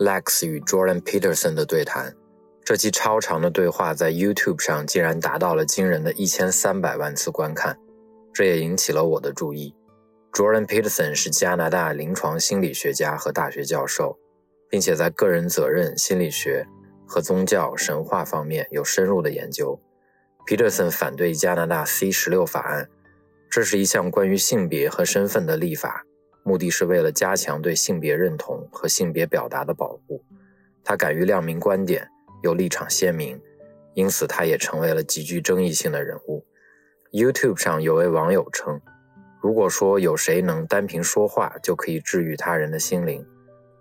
[0.00, 2.16] ，Lex 与 Jordan Peterson 的对谈。
[2.64, 7.76] 这期超长的对话在 YouTube 上竟然达到了惊人的一千三百万次观看，
[8.32, 9.74] 这也引起了我的注意。
[10.32, 14.18] Jordan Peterson 是加拿大临床心理学家和大学教授，
[14.68, 16.66] 并且在个人责任心理学
[17.06, 19.80] 和宗教神话方面有深入的研究。
[20.46, 22.88] Peterson 反对加拿大 C 十六法案，
[23.50, 26.04] 这是一项关于性别和身份的立法，
[26.50, 30.24] 目的是为了加强对性别认同和性别表达的保护。
[30.82, 32.08] 他敢于亮明观点。
[32.42, 33.38] 又立场鲜明，
[33.92, 36.42] 因此他也成为了极具争议性的人物。
[37.12, 38.80] YouTube 上有位网友称
[39.42, 43.22] ：“如果说有谁能单凭说话就可以治愈他人的心灵，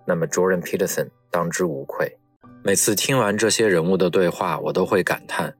[0.05, 2.19] 那么 Jordan Peterson 当之无愧。”
[2.61, 5.55] 每次听完这些人物的对话，我都会感叹：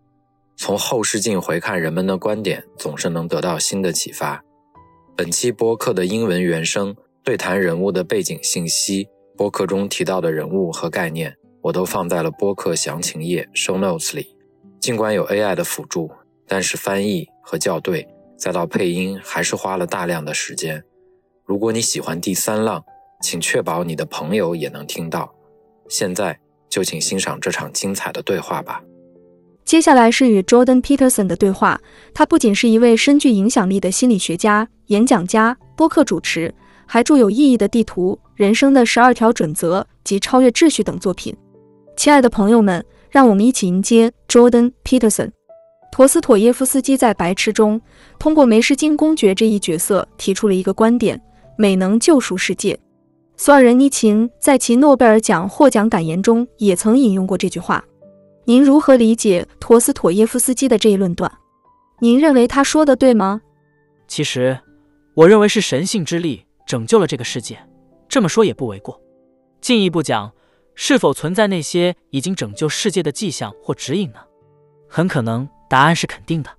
[0.57, 4.43] 从后视镜回看人们的观点，总是能得到新的启发。
[5.19, 11.35] 本期播客的英文原声对谈人物的背景信息，播客中提到的人物和概念。
[11.61, 14.33] 我都放在了播客详情页 show notes 里。
[14.79, 16.09] 尽管有 AI 的辅助，
[16.47, 20.81] 但是翻译和校对，再到配音，还是花了大量的时间。
[21.43, 22.81] 如果你喜欢第三浪，
[23.21, 25.35] 请确保你的朋友也能听到。
[25.89, 28.81] 现在就请欣赏这场精彩的对话吧。
[29.69, 31.79] 接下来是与 Jordan Peterson 的对话。
[32.11, 36.51] 他不仅是一位深具影响力的心理学家、演讲家、播客主持，
[36.87, 41.37] 还著有《意义的地图》《人生的十二条准则》及《超越秩序》等作品。
[41.95, 45.29] 亲爱的朋友们，让我们一起迎接 Jordan Peterson。
[45.91, 47.79] 陀思妥耶夫斯基在《白痴》中，
[48.17, 51.21] 通过梅什金公爵这一角色提出了一个观点：
[51.59, 52.75] 美能救赎世界。
[53.37, 57.83] 索尔仁尼琴在其诺贝尔奖获奖感言中也曾引用过这句话。
[58.49, 61.31] 您如何理解陀思妥耶夫斯基的这一论断？
[61.99, 63.39] 您认为他说的对吗？
[64.07, 64.59] 其实，
[65.13, 67.59] 我认为是神性之力拯救了这个世界，
[68.07, 68.99] 这么说也不为过。
[69.61, 70.33] 进一步讲。
[70.73, 74.19] 是否存在那些已经拯救世界的迹象或指引呢？
[74.87, 76.49] 很可能答案是肯定的。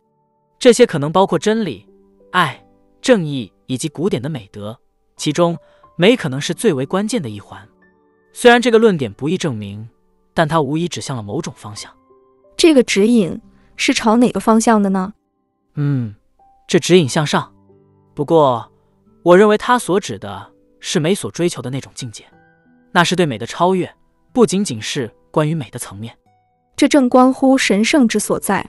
[0.61, 1.89] 这些可能包括真理、
[2.31, 2.65] 爱、
[3.01, 4.79] 正义以及古典的美德，
[5.17, 5.59] 其中
[5.97, 7.67] 美可能是最为关键的一环。
[8.33, 9.89] 虽然这个论点不易证明，
[10.35, 11.91] 但它无疑指向了某种方向。
[12.57, 13.41] 这个指引
[13.77, 15.15] 是朝哪个方向的呢？
[15.75, 16.15] 嗯，
[16.67, 17.55] 这指引向上。
[18.15, 18.71] 不过，
[19.23, 22.25] 我认为它所指的是美所追求的那种境界，
[22.93, 23.91] 那是对美的超越。
[24.33, 26.17] 不仅仅是关于美的层面，
[26.77, 28.69] 这正关乎神圣之所在。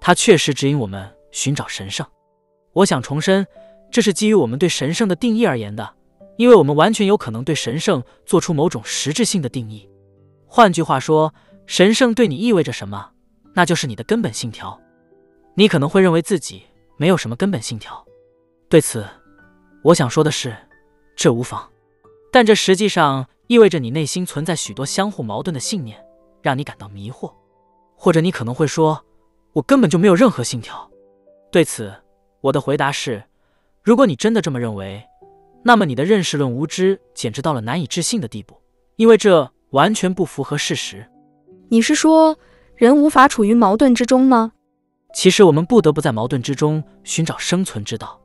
[0.00, 2.06] 它确实指引我们寻找神圣。
[2.72, 3.46] 我想重申，
[3.90, 5.94] 这是基于我们对神圣的定义而言的，
[6.36, 9.88] 因为我们完全有可能对神圣做出某种实质性的定义。
[10.52, 11.32] 换句话说，
[11.64, 13.12] 神圣对你意味着什么，
[13.54, 14.78] 那就是你的根本信条。
[15.54, 16.64] 你可能会认为自己
[16.96, 18.04] 没有什么根本信条，
[18.68, 19.06] 对此，
[19.84, 20.54] 我想说的是，
[21.14, 21.70] 这无妨。
[22.32, 23.26] 但这实际上。
[23.50, 26.00] 意味着你内心存在许多相互矛盾的信念，
[26.40, 27.34] 让你感到迷惑。
[27.96, 29.04] 或者你可能会说
[29.54, 30.88] ：“我根本就没有任何信条。”
[31.50, 31.92] 对此，
[32.42, 33.24] 我的回答是：
[33.82, 35.04] 如果你真的这么认为，
[35.64, 38.56] 那么你的认识论无知简直到了难以置信的地步，
[38.94, 41.06] 因为这完全不符合事实。
[41.68, 42.38] 你是说，
[42.74, 44.52] 人无法处于矛盾之中吗？
[45.12, 48.20] 其实，我们不得不在矛盾之中寻找生存之道。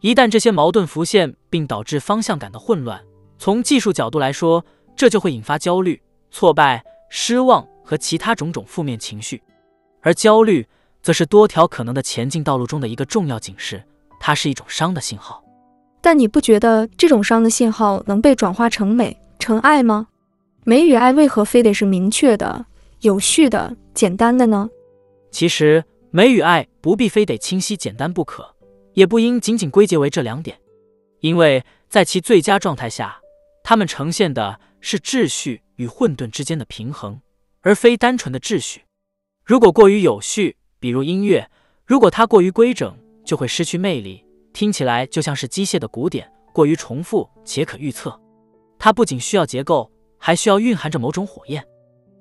[0.00, 3.00] 一旦这些矛盾浮现，并导致方向感的混乱。
[3.38, 4.64] 从技术角度来说，
[4.96, 6.00] 这就会引发焦虑、
[6.30, 9.42] 挫败、失望和其他种种负面情绪，
[10.02, 10.66] 而焦虑
[11.02, 13.82] 则是多条可能的前进道路中的一个重要警示，
[14.18, 15.42] 它是一种伤的信号。
[16.00, 20.06] 但你不觉得这种伤的信号能被转化成美、成爱吗？
[20.70, 22.64] 美与爱为何非得是明确的、
[23.00, 24.70] 有序的、简单的呢？
[25.32, 28.54] 其实，美与爱不必非得清晰简单不可，
[28.92, 30.56] 也不应仅仅归结为这两点，
[31.22, 33.20] 因为在其最佳状态下。
[33.64, 37.20] 它们呈现的是秩序与混沌之间的平衡，
[37.62, 38.82] 而非单纯的秩序。
[39.44, 41.50] 如果过于有序，比如音乐，
[41.84, 48.16] 如果它过于规整，就会失去魅力，听起来就像是机械的鼓点，过于重复且可预测。
[48.78, 49.90] 它不仅需要结构，
[50.20, 51.66] 还需要蕴含着某种火焰。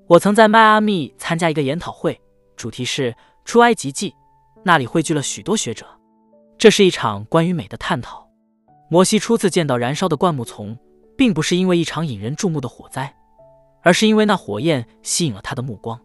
[0.07, 2.19] 我曾在迈阿密参加一个研讨会，
[2.55, 3.15] 主题是
[3.45, 4.15] 出埃及记，
[4.63, 5.85] 那里汇聚了许多学者。
[6.57, 8.27] 这是一场关于美的探讨。
[8.89, 10.75] 摩西初次见到燃烧的灌木丛。
[11.19, 13.13] 并不是因为一场引人注目的火灾，
[13.81, 15.99] 而是因为那火焰吸引了他的目光。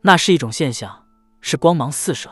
[0.00, 1.04] 那是一种现象，
[1.42, 2.30] 是光芒四射。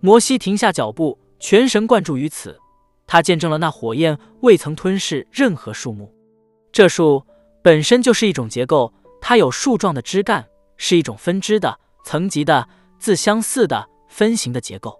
[0.00, 2.60] 摩西停下脚步，全神贯注于此。
[3.06, 6.12] 他见证了那火焰未曾吞噬任何树木。
[6.70, 7.24] 这树
[7.66, 10.46] 本身就是一种结构，它有树状的枝干，
[10.76, 14.96] 是一种分支的、层级的、自相似的分形的结构。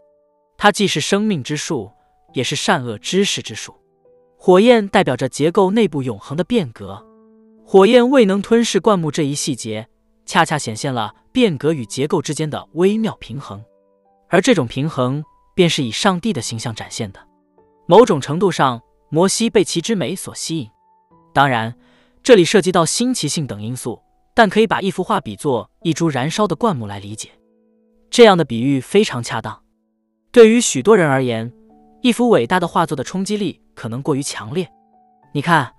[0.59, 1.93] 它既是生命之树，
[2.33, 3.73] 也是善恶知识之树。
[4.37, 7.07] 火焰代表着结构内部永恒的变革。
[7.65, 9.87] 火焰未能吞噬灌木这一细节，
[10.25, 13.65] 恰恰显现了变革与结构之间的微妙平衡。
[14.29, 15.23] 而这种平衡，
[15.55, 17.29] 便是以上帝的形象展现的。
[17.87, 20.69] 某种程度上，摩西被其之美所吸引。
[21.33, 21.73] 当然，
[22.27, 24.03] 这里涉及到新奇性等因素，
[24.35, 27.31] 但可以把一幅画比作一株燃烧的灌木来理解。
[28.11, 29.63] 这样的比喻非常恰当。
[30.33, 31.53] 对于许多人而言，
[32.03, 34.69] 一幅伟大的画作的冲击力可能过于强烈。
[35.33, 35.73] 你看，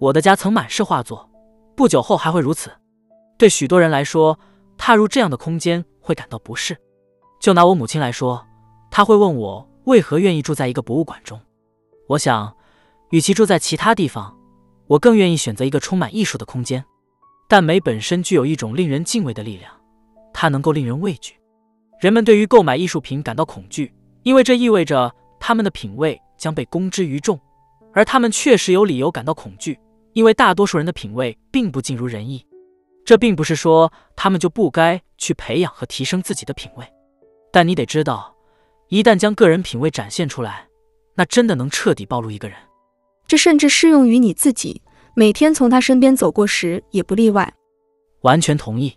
[0.00, 1.30] 我的家曾满是画作，
[1.76, 2.72] 不久后还会如此。
[3.38, 4.36] 对许多人来说，
[4.76, 6.76] 踏入这样的空间会感到不适。
[7.40, 8.44] 就拿我母亲来说，
[8.90, 11.40] 她会问我为何愿意住在一个博物馆中。
[12.08, 12.56] 我想，
[13.10, 14.36] 与其住在其他地方，
[14.92, 16.84] 我更愿意选择一个充满艺术的空间。
[17.48, 19.72] 但美本身具有一种令人敬畏的力量，
[20.34, 21.34] 它能够令人畏惧。
[21.98, 23.92] 人们对于购买艺术品感到恐惧，
[24.22, 27.40] 因为这意味着他们的品味将被公之于众。
[27.94, 29.78] 而他们确实有理由感到恐惧，
[30.12, 32.46] 因为大多数人的品味并不尽如人意。
[33.04, 36.86] 这并不是说他们就不该去培养和提升自己的品味，
[37.50, 38.34] 但你得知道，
[38.88, 40.68] 一旦将个人品味展现出来。
[41.14, 42.56] 那真的能彻底暴露一个人，
[43.26, 44.81] 这甚至适用于你自己。
[45.14, 47.52] 每天从他身边走过时也不例外。
[48.22, 48.96] 完全同意。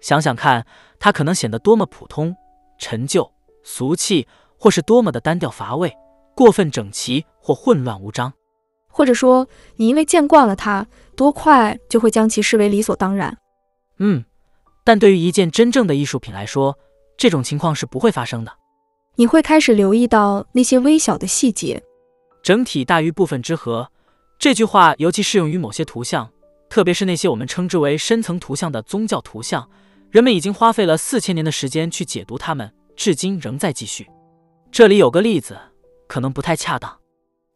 [0.00, 0.66] 想想看，
[0.98, 2.34] 他可能显得多么普通、
[2.78, 3.30] 陈旧、
[3.62, 4.26] 俗气，
[4.58, 5.92] 或是多么的单调乏味、
[6.34, 8.32] 过分整齐或混乱无章。
[8.88, 10.86] 或者说，你因为见惯了他，
[11.16, 13.36] 多快就会将其视为理所当然。
[13.98, 14.24] 嗯，
[14.84, 16.78] 但对于一件真正的艺术品来说，
[17.16, 18.52] 这种情况是不会发生的。
[19.16, 21.82] 你会开始留意到那些微小的细节。
[22.42, 23.90] 整体大于部分之和，
[24.40, 26.32] 这句话尤其适用于某些图像，
[26.70, 29.68] 特别是那些我们称之为深层图像的宗教图像。
[30.10, 34.08] 人们已经花费了四千年的时间去解读它们，至今仍在继续。
[34.72, 35.58] 这里有个例子，
[36.08, 36.98] 可能不太恰当。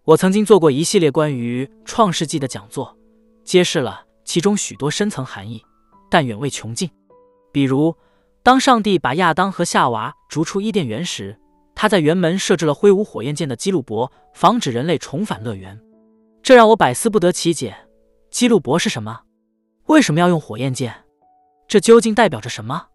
[0.04, 2.94] 我曾经做过一系列关于《创世纪》的讲座，
[3.44, 5.64] 揭示了其中许多深层含义，
[6.10, 6.90] 但远未穷尽。
[7.50, 7.96] 比如，
[8.42, 11.40] 当上帝把亚当和夏娃逐出伊甸园时，
[11.74, 15.80] 他在园门设置了挥舞火焰剑的基路伯，防止人类重返乐园。
[16.44, 17.74] 这让我百思不得其解。
[18.30, 19.22] 基路伯是什么？
[19.86, 20.94] 为什么要用火焰剑？
[21.66, 22.88] 这究竟代表着什么？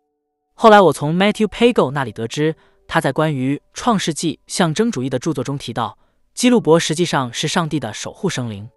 [0.53, 2.55] 后来我从 Matthew Pagel 那里得知，
[2.87, 5.97] 他在关于《创世纪》象征主义的著作中提到，
[6.35, 8.69] 基路伯实际上是上帝的守护生灵。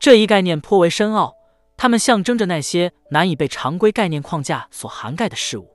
[0.00, 1.34] 这一概念颇为深奥，
[1.76, 5.68] 它们象征着那些难以被常规概念框架所涵盖的事物。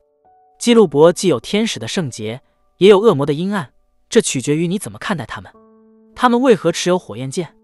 [0.58, 2.42] 基路伯既有天使的圣洁。
[2.78, 3.72] 也有恶魔的阴暗，
[4.10, 5.54] 这取决于你怎么看待他们。
[6.16, 7.56] 他们为何持有火焰剑？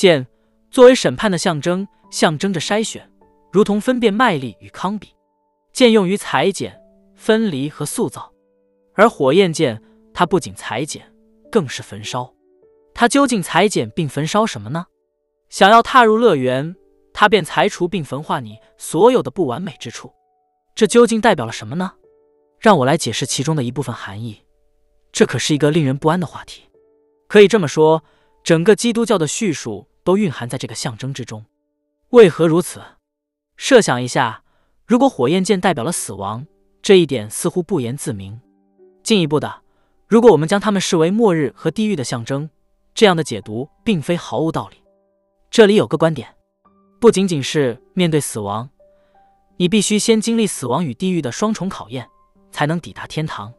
[0.00, 0.26] 剑
[0.70, 3.06] 作为审判的象征，象征着筛选，
[3.52, 5.14] 如同分辨麦粒与糠比。
[5.74, 6.80] 剑用于裁剪、
[7.14, 8.32] 分离和塑造，
[8.94, 9.78] 而火焰剑
[10.14, 11.04] 它不仅裁剪，
[11.52, 12.32] 更是焚烧。
[12.94, 14.86] 它究竟裁剪并焚烧什么呢？
[15.50, 16.74] 想要踏入乐园，
[17.12, 20.10] 它便裁除并焚化你所有的不完美之处。
[20.74, 21.92] 这究竟代表了什么呢？
[22.58, 24.40] 让我来解释其中的一部分含义。
[25.12, 26.62] 这可是一个令人不安的话题。
[27.28, 28.02] 可以这么说，
[28.42, 31.44] 整个基督教的叙述都蕴含在这个象征之中。
[32.10, 32.80] 为何如此？
[33.56, 34.42] 设想一下，
[34.86, 36.46] 如果火焰剑代表了死亡，
[36.82, 38.40] 这一点似乎不言自明。
[39.02, 39.62] 进一步的，
[40.06, 42.48] 如果我们将它们视为末日和地狱的象征，
[42.94, 44.76] 这样的解读并非毫无道理。
[45.50, 46.34] 这里有个观点：
[46.98, 48.68] 不仅仅是面对死亡，
[49.56, 52.08] 你必须先经历死亡与地狱的双重考验，
[52.50, 53.52] 才能抵达天堂。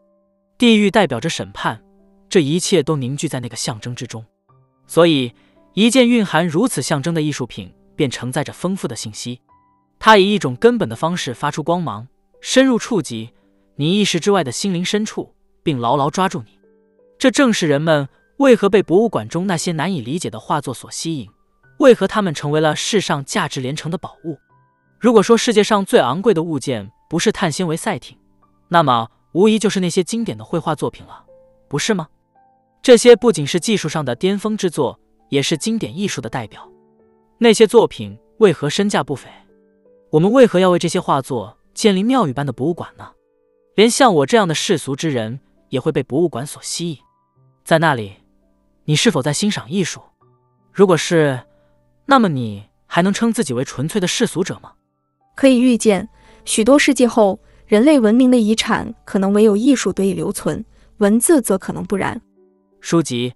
[0.58, 1.82] 地狱代表着审判，
[2.28, 4.24] 这一切都凝聚在那个象征之中。
[4.86, 5.32] 所以，
[5.74, 9.40] 一件蕴含如此象征的艺术品，便承载着丰富的信息。
[9.98, 12.08] 它以一种根本的方式发出光芒，
[12.40, 13.30] 深入触及
[13.76, 16.58] 你意识之外的心灵深处，并牢牢抓住你。
[17.18, 21.28] 这正是人们为何被博物馆中那些难以理解的画作所吸引，
[21.78, 24.38] 为何它们成为了世上价值连城的宝物。
[24.98, 28.18] 如果说世界上最昂贵的物件不是碳纤维赛艇，
[28.68, 29.08] 那么。
[29.34, 31.24] 无疑就是那些经典的绘画作品了，
[31.66, 32.06] 不是吗？
[32.82, 35.00] 这些不仅是技术上的巅峰之作，
[35.32, 36.70] 也是经典艺术的代表。
[37.38, 39.30] 那些作品为何身价不菲？
[40.10, 43.10] 我们为何要为这些画作建立庙宇般的博物馆呢？
[43.74, 46.98] 连像我这样的世俗之人也会被博物馆所吸引。
[47.64, 48.12] 在那里，
[48.84, 50.02] 你是否在欣赏艺术？
[50.70, 51.40] 如果是，
[52.04, 54.74] 那么你还能称自己为纯粹的世俗者吗？
[55.34, 56.06] 可以预见，
[56.44, 60.62] 许多世纪后，人类文明的遗产可能唯有艺术得以留存，
[60.98, 62.20] 文字则可能不然。
[62.82, 63.32] 书籍，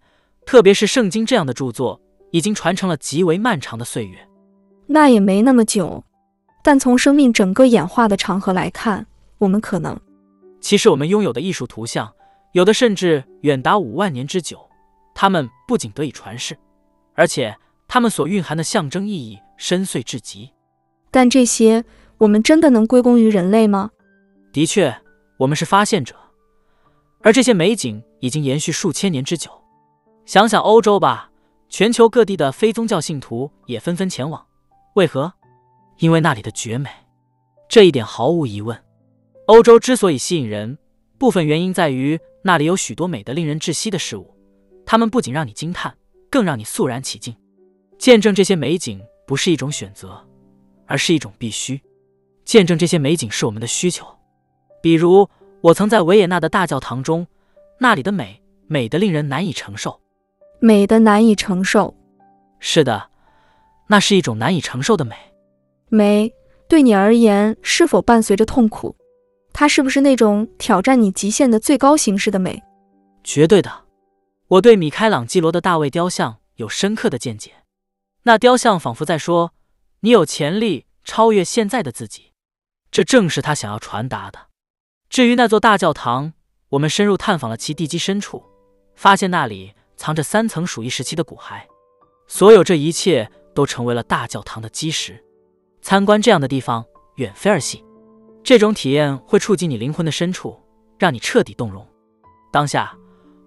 [0.46, 2.00] 特别是圣经这样的著作，
[2.30, 4.16] 已经传承了极为漫长的岁月。
[4.86, 6.04] 那也没那么久，
[6.62, 9.04] 但从生命整个演化的长河来看，
[9.38, 9.98] 我们可能……
[10.60, 12.10] 其实，我们拥有的艺术图像，
[12.52, 14.58] 有的甚至远达五万年之久。
[15.18, 16.56] 它们不仅得以传世，
[17.14, 17.56] 而且
[17.88, 20.50] 它们所蕴含的象征意义深邃至极。
[21.10, 21.84] 但这些，
[22.18, 23.90] 我们真的能归功于人类吗？
[24.52, 24.94] 的确，
[25.38, 26.14] 我们是发现者，
[27.22, 29.50] 而这些美景已经延续数千年之久。
[30.26, 31.30] 想想欧洲吧，
[31.68, 34.44] 全球各地的非宗教信徒也纷纷前往。
[34.94, 35.32] 为何？
[35.98, 36.90] 因为那里的绝美。
[37.68, 38.76] 这一点毫无疑问。
[39.46, 40.76] 欧洲之所以吸引人，
[41.16, 44.34] 部分原因在于那里有许多美得令人窒息的事物，
[44.84, 45.96] 它们不仅让你惊叹，
[46.28, 47.32] 更让你肃然起敬。
[47.96, 50.20] 见证这些美景不是一种选择，
[50.86, 51.80] 而是一种必须。
[52.44, 54.04] 见证这些美景是我们的需求。
[54.82, 55.28] 比如，
[55.60, 57.24] 我曾在维也纳的大教堂中，
[57.78, 60.00] 那里的美美得令人难以承受，
[60.58, 61.94] 美的难以承受。
[62.60, 63.10] 是的。
[63.88, 65.14] 那是一种难以承受的美，
[65.90, 66.32] 美
[66.68, 68.96] 对你而言是否伴随着痛苦？
[69.52, 72.60] 它是不是那种挑战你极限的最高形式的美？
[73.22, 73.84] 绝对的。
[74.48, 77.52] 我对米开朗基罗的大卫雕像有深刻的见解。
[78.24, 79.52] 那雕像仿佛在说
[80.02, 82.32] ：“你有潜力超越现在的自己。”
[82.90, 84.48] 这正是他想要传达的。
[85.08, 86.32] 至于那座大教堂，
[86.70, 88.42] 我们深入探访了其地基深处，
[88.96, 91.62] 发现那里藏着三层鼠疫时期的骨骸。
[92.26, 93.30] 所有这一切。
[93.56, 95.18] 都成为了大教堂的基石。
[95.80, 96.84] 参观这样的地方
[97.14, 97.82] 远非儿戏，
[98.44, 100.60] 这种体验会触及你灵魂的深处，
[100.98, 101.84] 让你彻底动容。
[102.52, 102.94] 当下，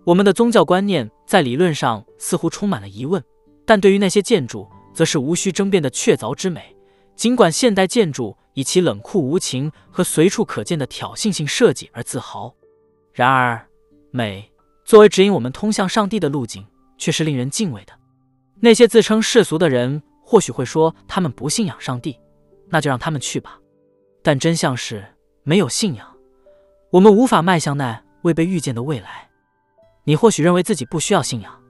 [0.03, 3.23] 我们的宗教观念在理论上似乎充满了疑问，
[3.67, 6.75] 但对于那些建筑，则是无需争辩的确凿之美。
[7.15, 12.51] 尽管现代建筑以其冷酷无情和随处可见的挑衅性设计而自豪，
[13.13, 13.63] 然而，
[14.09, 14.48] 美
[14.89, 16.65] 作为指引我们通向上帝的路径，
[16.97, 17.93] 却是令人敬畏的。
[18.59, 22.19] 那些自称世俗的人或许会说他们不信仰上帝，
[22.69, 23.59] 那就让他们去吧。
[24.23, 25.05] 但真相是，
[25.43, 26.07] 没有信仰，
[26.89, 29.29] 我们无法迈向那未被预见的未来。
[30.05, 31.61] 你或许认为自己不需要信仰，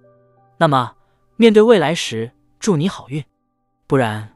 [0.57, 0.93] 那么
[1.35, 3.21] 面对未来时，祝你好运。
[3.85, 4.33] 不然，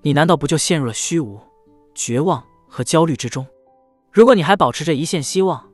[0.00, 1.38] 你难道不就陷入了虚无、
[1.94, 3.46] 绝望和焦虑之中？
[4.10, 5.70] 如果你还保持着一线希望，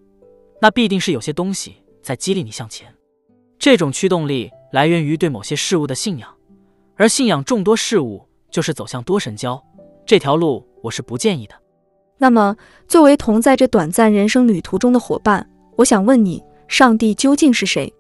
[0.61, 2.92] 那必定是有些东西在激励你向前。
[3.59, 4.50] 这种驱动力。
[4.73, 6.33] 来源于对某些事物的信仰，
[6.95, 9.61] 而信仰众多事物就是走向多神教
[10.07, 11.54] 这条路，我是不建议的。
[12.19, 17.92] 那么，作为同在这短暂人生旅途中的伙伴，我想问你：上帝究竟是谁？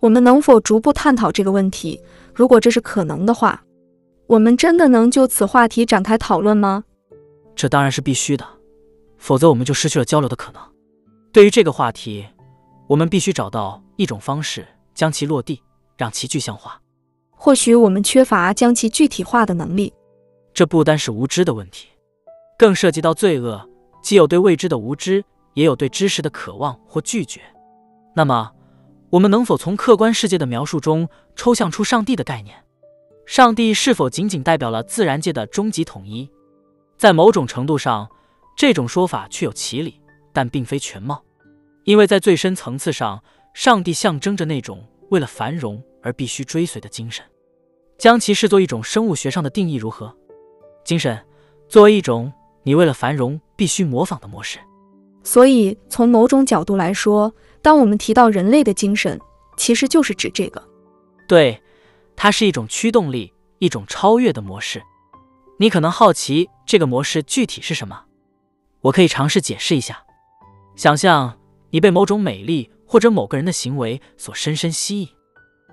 [0.00, 1.98] 我们能否逐步探讨这个问题？
[2.34, 3.64] 如果这是可能的话，
[4.26, 6.84] 我们真的能就此话题展开讨论吗？
[7.56, 8.46] 这当然是必须的，
[9.16, 10.60] 否则我们就失去了交流的可能。
[11.32, 12.26] 对于这个话题，
[12.90, 15.62] 我们必须找到一种方式将其落地。
[15.96, 16.80] 让其具象化，
[17.28, 19.92] 或许我们缺乏将其具体化的能力。
[20.54, 21.88] 这不单是无知的问题，
[22.58, 23.68] 更涉及到罪恶，
[24.02, 27.42] 既有对未知的无知，也有对知识的渴望或拒绝。
[28.16, 28.50] 那么，
[29.10, 31.06] 我们能否从客观世界的描述中
[31.36, 32.56] 抽象出上帝的概念？
[33.26, 36.30] 上帝是否仅仅代表了自然界的终极统一？
[36.96, 38.08] 在某种程度上，
[38.56, 40.00] 这种说法确有其理，
[40.32, 41.22] 但并非全貌，
[41.84, 43.22] 因为在最深层次上，
[43.54, 45.82] 上帝象征着那种为了繁荣。
[46.02, 47.22] 而必须追随的精神，
[47.98, 50.16] 将其视作一种生物学上的定义如何？
[50.82, 51.22] 精神
[51.68, 52.32] 作为一种
[52.62, 54.58] 你为了繁荣必须模仿的模式。
[55.22, 59.20] 所以，从某种角度来说，当我们提到人类的精神，
[59.58, 60.66] 其实就是指这个。
[61.28, 61.62] 对，
[62.16, 64.82] 它是一种驱动力，一种超越的模式。
[65.58, 68.04] 你可能好奇这个模式具体是什么？
[68.80, 70.02] 我可以尝试解释一下。
[70.76, 71.38] 想象
[71.70, 75.08] 你被某种美丽或者某个人的行为所深深吸引。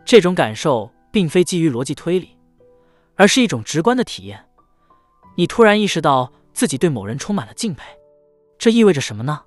[0.06, 2.30] 这种感受并非基于逻辑推理，
[3.16, 4.46] 而是一种直观的体验。
[5.36, 7.84] 你突然意识到自己对某人充满了敬佩，
[8.58, 9.42] 这意味着什么呢？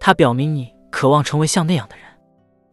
[0.00, 2.04] 它表明你渴望成为像那样的人。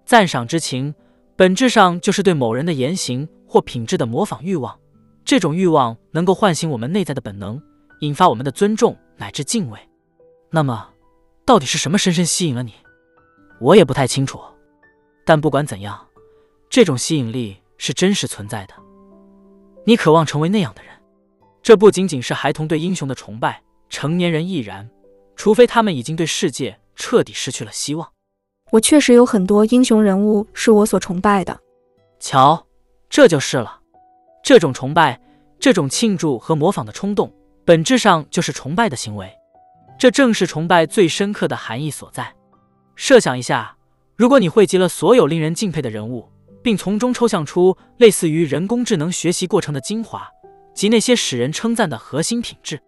[0.05, 0.93] 赞赏之情
[1.35, 4.79] 本质上就是对某人的言行或品质的模仿欲望。
[5.25, 7.59] 这种欲望能够唤醒我们内在的本能，
[8.01, 9.79] 引发我们的尊重乃至敬畏。
[10.51, 10.89] 那么，
[11.43, 12.73] 到底是什么深深吸引了你？
[13.59, 14.39] 我也不太清楚。
[15.25, 15.99] 但不管怎样。
[16.67, 18.73] 这种吸引力是真实存在的，
[19.85, 20.91] 你渴望成为那样的人。
[21.61, 24.89] 这不仅仅是孩童对英雄的崇拜，成年人亦然，
[25.37, 28.11] 除非他们已经对世界彻底失去了希望。
[28.71, 31.57] 我确实有很多英雄人物是我所崇拜的。
[32.19, 32.67] 瞧，
[33.09, 33.79] 这就是了。
[34.43, 35.21] 这种崇拜，
[35.59, 37.31] 这种庆祝和模仿的冲动，
[37.63, 39.31] 本质上就是崇拜的行为。
[39.97, 42.34] 这正是崇拜最深刻的含义所在。
[42.95, 43.75] 设想一下，
[44.15, 46.29] 如果你汇集了所有令人敬佩的人物，
[46.63, 50.27] 并从中抽象出类似于人工智能学习过程的精华
[50.73, 52.79] 及那些使人称赞的核心品质，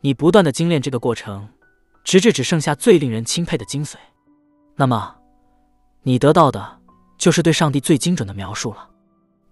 [0.00, 1.48] 你不断的精炼这个过程，
[2.02, 3.94] 直至只剩下最令人钦佩的精髓，
[4.76, 5.14] 那么，
[6.02, 6.80] 你得到的
[7.16, 8.88] 就是对上帝最精准的描述了。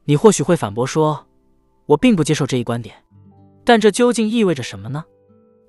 [0.04, 1.26] 你或许会反驳说
[1.87, 2.97] ：“我并不接受这一观点。”
[3.62, 5.04] 但这究竟意味着什么呢？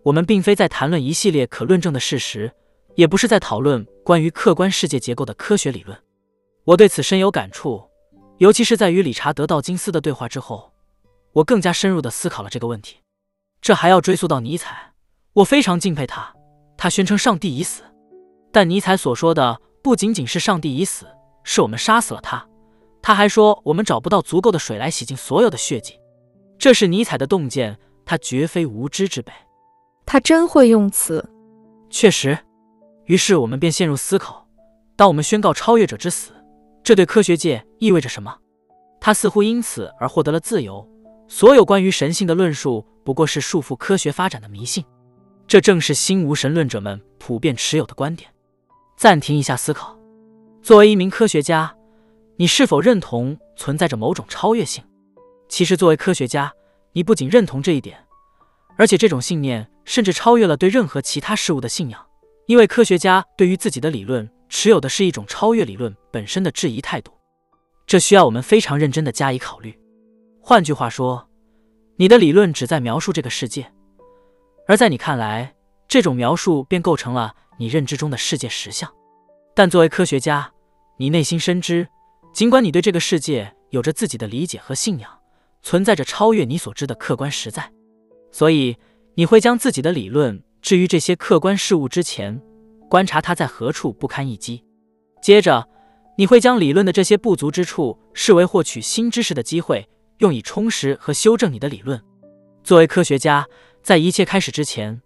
[0.04, 2.52] 我们并非在谈论一系列可论证的事实，
[2.96, 5.98] 也不是在讨论关于客观世界结构的科学理论。
[6.66, 7.84] 我对此深有感触。
[8.38, 10.74] 尤其是在与理查德·道金斯的对话之后，
[11.34, 12.98] 我更加深入地思考了这个问题。
[13.62, 14.94] 这还要追溯到尼采，
[15.34, 16.34] 我非常敬佩他。
[16.76, 17.84] 他宣称上帝已死，
[18.52, 21.06] 但尼采所说的不仅仅是上帝已死，
[21.44, 22.44] 是我们杀死了他。
[23.00, 26.00] 他还说我们找不到足够的水来洗净所有的血迹。
[26.58, 29.32] 这是尼采的洞见，他绝非无知之辈。
[30.04, 31.24] 他真会用词。
[31.92, 32.36] 确实。
[33.06, 34.48] 于是我们便陷入思考：
[34.96, 36.32] 当我们宣告超越者之死。
[36.84, 38.36] 这对科学界意味着什么？
[39.00, 40.88] 他似乎因此而获得了自由。
[41.28, 44.84] 所有关于神性的论述不过是束缚科学发展的迷信。
[45.48, 48.30] 这正是新无神论者们普遍持有的观点。
[48.98, 49.98] 暂停一下思考。
[50.62, 51.76] 作为一名科学家，
[52.38, 54.84] 你是否认同存在着某种超越性？
[55.50, 56.52] 其实，作为科学家，
[56.94, 57.98] 你不仅认同这一点，
[58.78, 62.06] 而且这种信念甚至超越了对任何其他事物的信仰，
[62.52, 64.30] 因为科学家对于自己的理论。
[64.54, 67.14] 持有的是一种超越理论本身的质疑态度，
[67.88, 69.80] 这需要我们非常认真的加以考虑。
[70.42, 71.30] 换句话说，
[71.96, 73.72] 你的理论只在描述这个世界，
[74.68, 75.56] 而在你看来，
[75.88, 78.94] 这种描述便构成了你认知中的世界实相。
[79.56, 80.52] 但作为科学家，
[80.98, 81.88] 你内心深知，
[82.34, 85.10] 尽管你对这个世界有着自己的理解和信仰，
[85.62, 87.72] 存在着超越你所知的客观实在，
[88.34, 88.76] 所以
[89.16, 92.42] 你会将自己的理论置于这些客观事物之前。
[92.92, 94.66] 观察它在何处不堪一击，
[95.22, 95.66] 接着
[96.18, 102.04] 你会将理论的这些不足之处视为获取新知识的机会，用以充实和修正你的理论。
[102.66, 103.48] 作为科学家，
[103.82, 105.02] 在一切开始之前，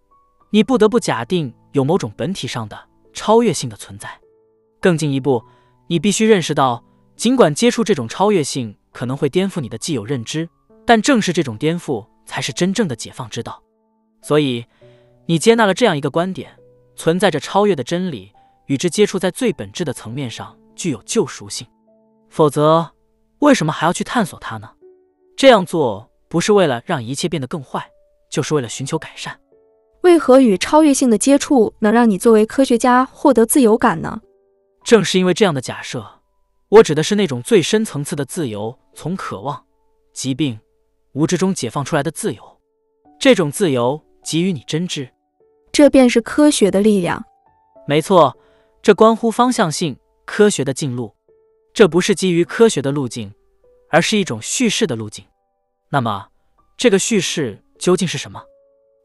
[0.49, 2.75] 你不得不假定有某种本体上的
[3.13, 4.09] 超越性的存在。
[4.81, 5.43] 更进一步，
[5.85, 6.83] 你必须认识到，
[7.15, 10.49] 尽管接触这种超越性可能会颠覆你的既有认知，
[10.87, 13.61] 但正是这种颠覆才是真正的解放之道。
[14.23, 14.65] 所以，
[15.27, 16.49] 你接纳了这样一个观点。
[16.95, 18.31] 存在着超越的真理，
[18.67, 21.67] 与之接触在最本质的层面上具有救赎性。
[22.29, 22.91] 否则，
[23.39, 24.69] 为什么还要去探索它呢？
[25.37, 27.85] 这样做不是为了让一切变得更坏，
[28.29, 29.39] 就是为了寻求改善。
[30.01, 34.21] 为何与超越性的接触能让你作为科学家获得自由感呢？
[34.83, 36.21] 正是因为这样的假设，
[36.69, 39.65] 我指的是那种最深层次的自由，从渴望、
[40.13, 40.59] 疾病、
[41.13, 42.61] 无知中解放出来的自由。
[43.19, 45.09] 这种自由给予你真知。
[45.75, 47.21] 这便是科学的力量。
[47.85, 48.37] 没错，
[48.81, 51.13] 这关乎方向性科学的进路。
[51.73, 53.33] 这不是基于科学的路径，
[53.89, 55.25] 而是一种叙事的路径。
[55.89, 56.27] 那么，
[56.77, 58.41] 这个叙事究竟是什么？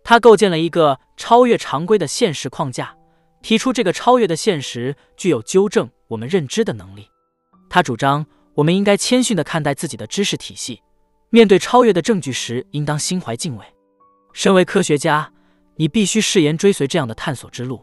[0.04, 2.96] 它构建了一个超越常规的现实框架，
[3.42, 7.08] 提出这个超越的现实具有纠正我们认知的能力。
[7.68, 10.80] 他主张我们应该谦逊地看待自己的知识体系，
[11.30, 13.64] 面对超越的证据时，应当心怀敬畏。
[14.32, 15.32] 身为科学家。
[15.80, 17.80] 你必须誓言追随这样的探索之路，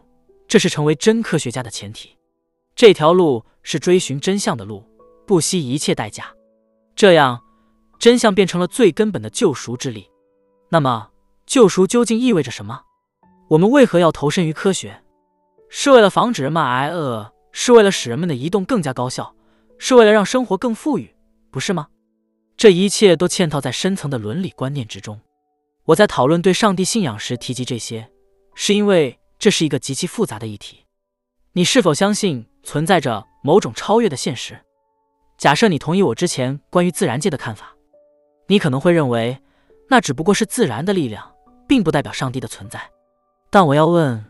[0.47, 2.15] 这是成为真科学家的前提。
[2.75, 4.86] 这条路是追寻真相的路，
[5.25, 6.31] 不惜一切代价。
[6.95, 7.41] 这样，
[7.97, 10.07] 真相变成了最根本的救赎之力。
[10.69, 11.10] 那么，
[11.47, 12.81] 救赎究竟意味着什么？
[13.47, 15.01] 我们为何要投身于科学？
[15.67, 17.33] 是为了防止人们挨饿？
[17.51, 19.33] 是为了使人们的移动更加高效？
[19.79, 21.15] 是为了让生活更富裕？
[21.49, 21.88] 不是吗？
[22.55, 25.19] 这一切都嵌套在深层的伦理观念之中。
[25.88, 28.10] 我在讨论对上帝信仰时提及这些，
[28.56, 30.84] 是因为这是一个极其复杂的议题。
[31.54, 34.60] 你是否相信存在着某种超越的现实？
[35.38, 37.73] 假设你同意我之前关于自然界的看法，
[38.47, 39.39] 你可能会认为
[39.88, 41.34] 那只不过是自然的力量，
[41.69, 42.82] 并不代表上帝的存在。
[43.50, 44.26] 但我要问，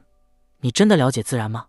[0.61, 1.65] 你真的了解自然吗？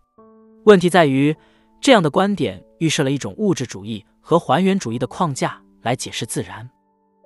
[0.67, 1.35] 问题在于，
[1.81, 6.69] 这样的观点预设了一种物质主义和还原主义的框架来解释自然。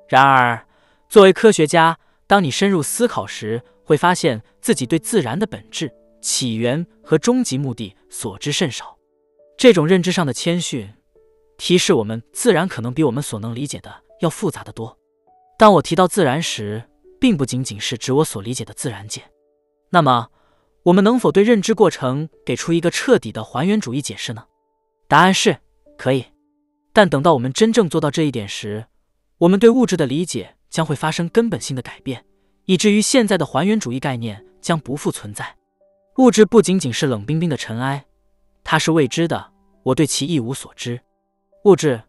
[0.08, 0.64] 然而，
[1.08, 1.98] 作为科学家，
[2.32, 5.92] 当你深入思考时，会发现自己对自然的本质、
[6.22, 8.96] 起源和终极目的所知甚少。
[9.58, 10.90] 这种认知上的谦逊，
[11.58, 14.96] 提示我们自然可能比我们所能理解的要复杂的多。
[15.58, 16.82] 当我提到自然时，
[17.20, 19.20] 并不仅仅是指我所理解的自然界。
[19.90, 20.28] 那么，
[20.84, 24.46] 我们能否对认知过程给出一个彻底的还原主义解释呢？
[25.06, 25.58] 答案是
[25.98, 26.24] 可以。
[26.94, 28.86] 但等到我们真正做到这一点时，
[29.36, 30.56] 我们对物质的理解。
[30.72, 32.24] 将会发生根本性的改变，
[32.64, 35.54] 以至于现在的还原主义概念将不复存在。
[36.16, 38.06] 物质不仅仅是冷冰冰的尘埃，
[38.64, 40.98] 它是未知的，我对其一无所知。
[41.64, 42.02] 物质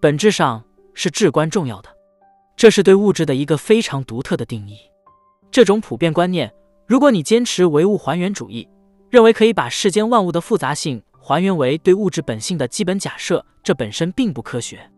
[0.00, 1.88] 本质上是至关重要的，
[2.56, 4.76] 这是对物质的一个非常独特的定义。
[5.50, 6.52] 这种普遍观念，
[6.86, 8.68] 如果你坚持唯物还原主义，
[9.08, 14.90] 认为可以把世间万物的复杂性还原为对物质本性的基本假设，这本身并不科学。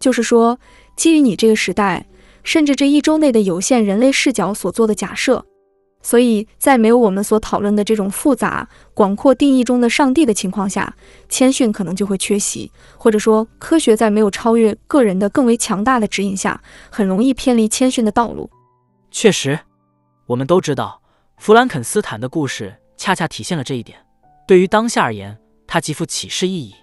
[0.00, 0.58] 就是说，
[0.96, 2.04] 基于你这个时代，
[2.42, 5.44] 甚至这一周内的有限人类视角所做的假设。
[6.04, 10.96] 所以在没有我们所讨论的这种复杂、广阔定义中的上帝的情况下，
[11.28, 18.50] 谦逊可能就会缺席，或者说，科学在没有超越个人的更为强大的指引下，很容易偏离谦逊的道路。
[19.12, 19.60] 确实，
[20.26, 21.00] 我们都知道，
[21.36, 23.96] 弗兰肯斯坦的故事恰恰体现了这一点。
[24.48, 26.74] 对于当下而言，它极富启示意义。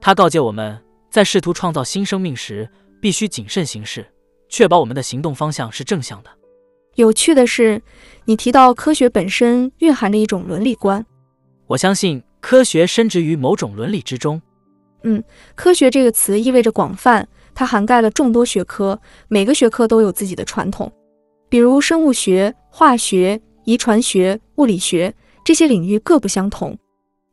[0.00, 0.82] 它告诫我们
[1.12, 2.68] 在试图创造新生命时，
[3.00, 4.04] 必须谨慎行事，
[4.48, 6.30] 确保我们的行动方向是正向的。
[6.94, 7.80] 有趣的是，
[8.24, 11.04] 你提到科学本身蕴含着一种伦理观。
[11.66, 14.40] 我相信科学深植于某种伦理之中。
[15.04, 15.22] 嗯，
[15.54, 20.90] 科学这个词意味着广泛，它涵盖了众多学科，每个学科都有自己的传统。
[21.48, 26.76] 比如生物学、化学、遗传学、物理学这些领域各不相同。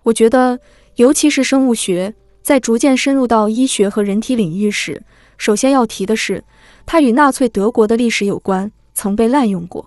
[0.04, 0.60] 我觉得，
[0.96, 5.02] 尤其是生物学，在逐渐深入到医学和人体领域时，
[5.38, 6.44] 首先要提的是，
[6.86, 8.72] 它与纳粹德国的历史有关。
[8.98, 9.86] 曾被滥用过，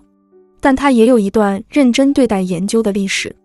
[0.61, 3.35] 但它也有一段认真对待研究的历史，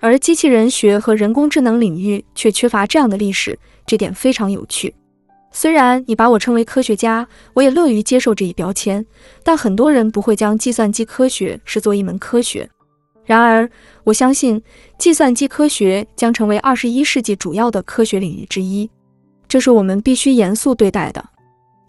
[0.00, 4.92] 而机器人学和人工智能领域却缺乏这样的历史，这点非常有趣。
[5.52, 9.06] 虽然你把我称为科学家，我也乐于接受这一标签，
[9.44, 12.68] 但很多人不会将计算机科学视作一门科学。
[13.24, 13.70] 然而，
[14.02, 14.60] 我相信
[14.98, 18.90] 计算机科学将成为二十一世纪主要的科学领域之一，
[19.46, 21.24] 这是我们必须严肃对待的。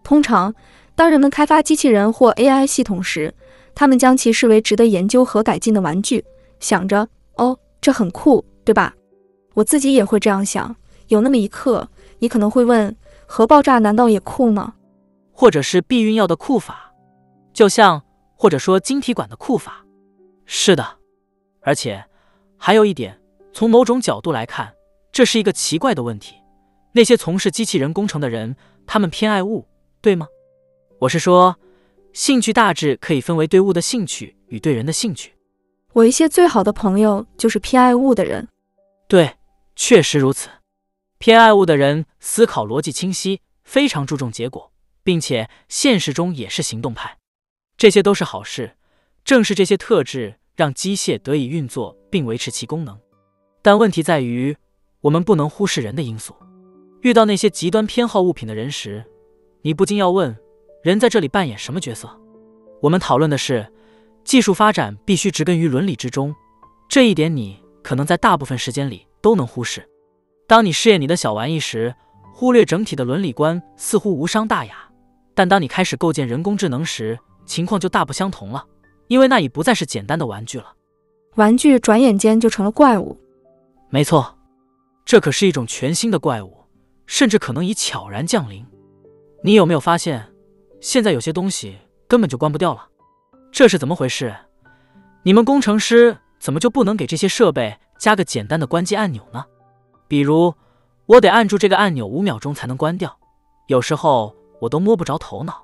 [0.04, 0.54] 通常。
[0.96, 3.34] 当人们开发机器人或 AI 系统时，
[3.74, 6.24] 他们将其视为值得研究和改进的玩具，
[6.60, 8.94] 想着哦，这很酷，对吧？
[9.54, 10.76] 我自己也会这样想。
[11.10, 11.88] 有那么一刻，
[12.20, 14.76] 你可能会问：核爆炸难道也酷吗？
[15.34, 16.94] 或者是避孕药的酷法？
[17.54, 18.02] 就像
[18.36, 19.86] 或者说晶体管的酷法？
[20.46, 20.98] 是的。
[21.62, 22.06] 而且
[22.58, 23.20] 还有一点，
[23.52, 24.74] 从某种角度来看，
[25.12, 26.36] 这是一个奇怪的问题：
[26.94, 28.56] 那些从事机器人工程的人，
[28.88, 29.66] 他们偏爱物，
[30.00, 30.28] 对吗？
[31.00, 31.58] 我是说，
[32.14, 35.34] 兴趣大致可以分为对物的兴趣与对人的兴趣。
[35.92, 38.48] 我一些最好的朋友就是偏爱物的人。
[39.08, 39.36] 对，
[39.76, 40.50] 确实如此。
[41.18, 44.72] 偏爱物的人思考逻辑清晰，非常注重结果，
[45.04, 47.18] 并且现实中也是行动派。
[47.78, 48.78] 这些都是好事。
[49.26, 52.98] 正是这些特质让机械得以运作并维持其功能。
[53.62, 54.56] 但问题在于，
[55.02, 56.34] 我们不能忽视人的因素。
[57.02, 59.04] 遇到那些极端偏好物品的人时，
[59.62, 60.38] 你不禁要问。
[60.86, 62.08] 人在这里扮演什么角色？
[62.80, 63.74] 我们讨论的是，
[64.24, 66.36] 技术发展必须植根于伦理之中，
[66.88, 69.84] 这一点你可能在大部分时间里都能忽视。
[70.46, 71.96] 当你试验你的小玩意时，
[72.36, 74.76] 忽略整体的伦理观似乎无伤大雅；
[75.34, 77.18] 但当你开始构建人工智能时，
[77.48, 78.64] 情况就大不相同了，
[79.08, 80.72] 因为那已不再是简单的玩具了。
[81.34, 83.20] 玩具转眼间就成了怪物。
[83.90, 84.38] 没错，
[85.04, 86.56] 这可是一种全新的怪物，
[87.08, 88.64] 甚至可能已悄然降临。
[89.44, 90.24] 你有没有发现？
[90.86, 91.76] 现在有些东西
[92.08, 92.88] 根本就关不掉了，
[93.52, 94.36] 这是怎么回事？
[95.24, 99.44] 你们工程师怎么就不能给这些设备加个简单的关机按钮呢？
[100.08, 100.54] 比如，
[101.08, 103.18] 我得按住这个按钮五秒钟才能关掉，
[103.66, 105.64] 有时候我都摸不着头脑。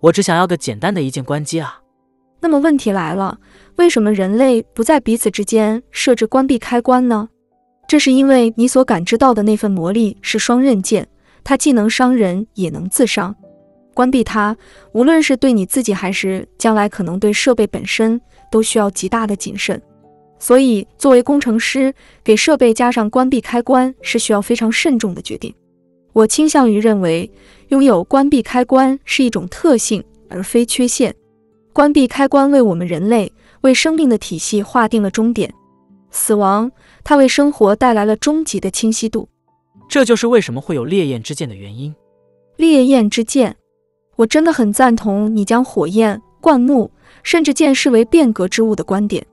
[0.00, 1.80] 我只想要个简单的一键关机啊。
[2.40, 3.38] 那么问题来了，
[3.76, 7.28] 为什么人类不在彼此之间设置关闭开关呢？
[7.86, 11.08] 这是因为你所感知到的那份魔力是双刃剑，
[11.44, 13.32] 它既能伤人，也能自伤。
[13.98, 14.56] 关闭它，
[14.92, 19.82] 无论是对你自己还是将来可能对设备本身，都需要极大的谨慎。
[20.38, 25.52] 所以，作为工程师，给设备加上关闭开关是需要非常慎重的决定。
[26.12, 27.28] 我倾向于认为，
[27.70, 31.12] 拥有关闭开关是一种特性，而非缺陷。
[31.72, 33.32] 关闭开关为我们人类
[33.62, 35.52] 为生命的体系划定了终点，
[36.12, 36.70] 死亡，
[37.02, 39.28] 它为生活带来了终极的清晰度。
[39.88, 41.92] 这就是为什么会有烈焰之剑的原因。
[42.58, 43.56] 烈焰之剑。
[44.18, 46.90] 我真的很赞同你将火焰、灌木，
[47.22, 49.24] 甚至剑视为变革之物的观点。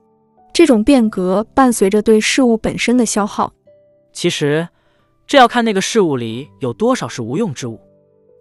[0.52, 3.52] 这种变革伴随着对事物本身的消耗。
[4.12, 4.68] 其实，
[5.26, 7.80] 这要看那个事物里有多少是无用之物。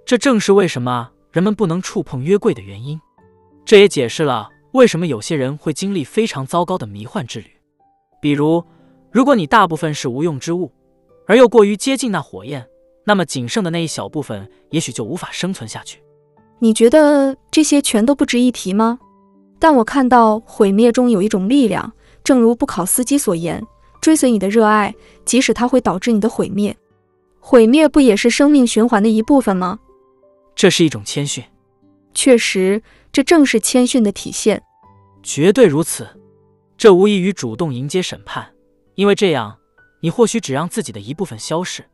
[0.06, 3.02] 这正是为什么人们不能触碰约柜的原因。
[3.66, 7.48] 这也解释了为什么有些人会经历非常糟糕的迷幻之旅。
[8.22, 8.64] 比如，
[9.12, 10.72] 如果你大部分是无用之物，
[11.26, 12.68] 而又过于接近那火焰，
[13.04, 16.05] 那么仅剩的那一小部分也许就无法生存下去。
[16.60, 19.00] 你觉得这些全都不值一提吗？
[19.60, 23.66] 但我看到毁灭中有一种力量，正如布考斯基所言，
[24.02, 24.94] 追随你的热爱，
[25.26, 26.76] 即使它会导致你的毁灭。
[27.40, 29.80] 毁灭不也是生命循环的一部分吗？
[30.56, 31.44] 这是一种谦逊。
[32.14, 34.64] 确实，这正是谦逊的体现。
[35.22, 36.08] 绝对如此。
[36.78, 38.54] 这无异于主动迎接审判，
[38.96, 39.58] 因为这样，
[40.02, 41.86] 你或许只让自己的一部分消逝，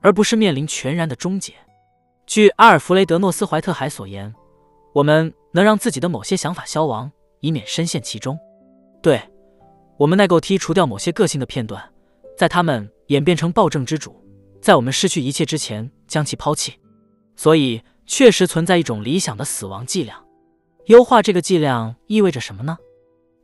[0.00, 1.54] 而不是面临全然的终结。
[2.28, 4.34] 据阿尔弗雷德·诺斯怀特海所言，
[4.92, 7.10] 我们能让自己的某些想法消亡，
[7.40, 8.38] 以免深陷其中。
[9.00, 9.18] 对，
[9.96, 11.82] 我们耐够剔除掉某些个性的片段，
[12.36, 14.22] 在他们演变成暴政之主，
[14.60, 16.74] 在我们失去一切之前将其抛弃。
[17.34, 20.22] 所以，确实存在一种理想的死亡剂量。
[20.88, 22.76] 优化这个剂量意味着什么呢？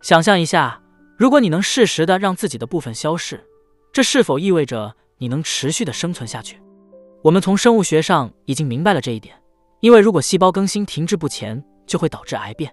[0.03, 0.83] 想象一下。
[1.17, 3.49] 如果你能适时的让自己的部分消逝，
[3.95, 6.61] 这是否意味着你能持续的生存下去？
[7.25, 9.35] 我们从生物学上已经明白了这一点，
[9.81, 12.71] 因为如果细胞更新停滞不前，就会导致癌变。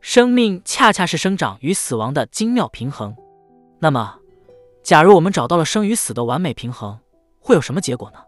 [0.00, 3.14] 生命恰恰是生长与死亡的精妙平衡。
[3.78, 4.18] 那么，
[4.82, 6.98] 假如我们找到了生与死的完美平衡，
[7.38, 8.18] 会有什么结果呢？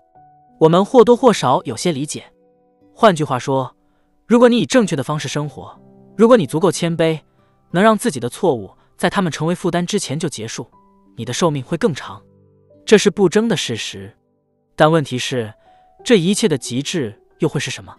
[0.60, 2.30] 我们或多或少有些理解。
[2.94, 3.74] 换句话说，
[4.26, 5.74] 如果你以正确的方式生活，
[6.14, 7.18] 如果你足够谦卑，
[7.70, 8.70] 能让自己的错误。
[8.98, 10.70] 在他们成为负担之前就结束，
[11.16, 12.22] 你的寿命会更长，
[12.84, 14.14] 这是不争的事实。
[14.76, 15.54] 但问题是，
[16.04, 17.94] 这一切的极致又会是什么？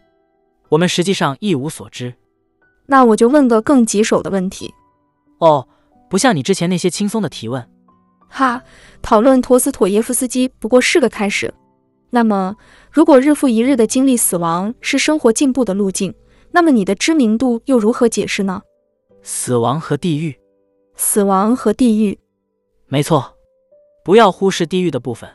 [0.69, 2.13] 我们实际上一无所知。
[2.87, 4.73] 那我就问个更棘手的问题。
[5.39, 5.67] 哦，
[6.09, 7.67] 不像你之前那些轻松的提问。
[8.27, 8.61] 哈，
[9.01, 11.53] 讨论陀思妥耶夫斯基不过是个开始。
[12.09, 12.55] 那么，
[12.91, 16.13] 如果日复一日的经历死亡是生活进步的路径，
[16.51, 18.61] 那么你的知名度又如何解释呢？
[19.21, 20.35] 死亡和地狱。
[20.97, 22.17] 死亡和地狱，
[22.87, 23.35] 没错，
[24.05, 25.29] 不要忽视地狱的部分。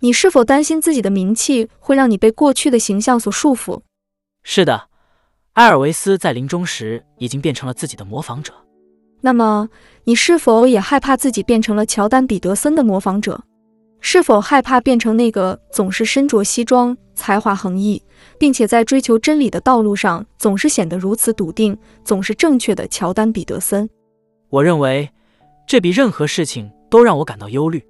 [0.00, 3.80] 你是否担心自己的名气会让你被过去的形象所束缚？
[4.44, 4.88] 是的，
[5.54, 8.52] 埃尔维斯在临终时已经变成了自己的模仿者。
[9.20, 9.68] 那么，
[10.04, 13.42] 你是否也害怕自己变成了乔丹·彼得森的模仿者？
[14.00, 18.00] 是否害怕变成那个总是身着西装、才华横溢，
[18.38, 23.90] 并且在追求真理的道路上总是显得如此笃定、总是正确的乔丹·彼得森？
[24.50, 25.10] 我认为，
[25.66, 27.84] 这比任何事情都让我感到忧虑。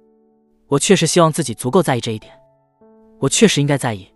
[0.69, 2.31] 我确实希望自己足够在意这一点。
[3.19, 4.07] 我确实应该在意。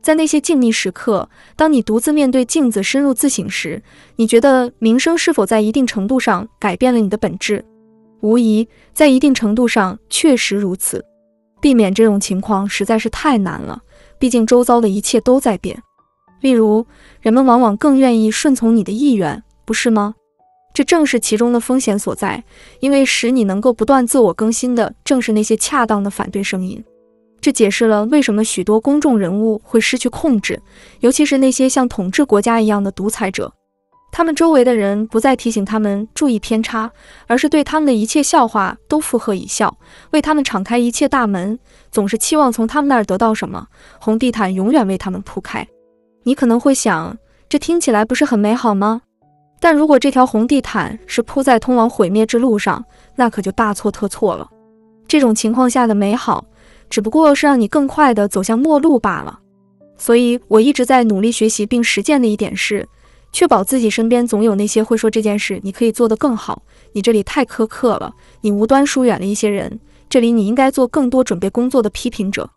[0.00, 3.80] 在那些静谧时刻，当你独自面对镜子深入自省时，
[4.16, 7.64] 你觉得名声是否在一定程度上改变了你的本质？
[8.20, 11.04] 无疑，在一定程度上确实如此。
[11.60, 13.80] 避免这种情况实在是太难了，
[14.18, 15.80] 毕竟周遭的一切都在变。
[16.40, 16.84] 例如，
[17.20, 20.16] 人们往往更愿意顺从你的意愿，不是吗？
[20.74, 22.42] 这正是其中的风险所在，
[22.80, 26.82] 因为使你能够不断自我更新的，正是那些恰当的反对声音。
[27.40, 30.62] 这解释了为什么许多公众人物会失去控制，
[31.00, 33.52] 尤其是那些像统治国家一样的独裁者。
[34.12, 36.92] 他们周围的人不再提醒他们注意偏差，
[37.26, 39.76] 而是对他们的一切笑话都附和一笑，
[40.10, 41.58] 为他们敞开一切大门，
[41.90, 43.66] 总是期望从他们那儿得到什么。
[43.98, 45.66] 红地毯永远为他们铺开。
[46.24, 47.16] 你可能会想，
[47.48, 49.02] 这听起来不是很美好吗？
[49.62, 54.50] 但如果这条红地毯是铺在通往毁灭之路上，那可就大错特错了。
[55.06, 56.44] 这种情况下的美好，
[56.90, 59.38] 只不过是让你更快地走向末路罢了。
[59.96, 62.84] 所以，我一直在努力学习并实践的一点是，
[63.32, 69.78] 确保自己身边总有那些会说这件事你可以做得更好，你这里太苛刻了，你无端疏远了一些人，
[70.10, 72.50] 这里你应该做更多准备工作的批评者。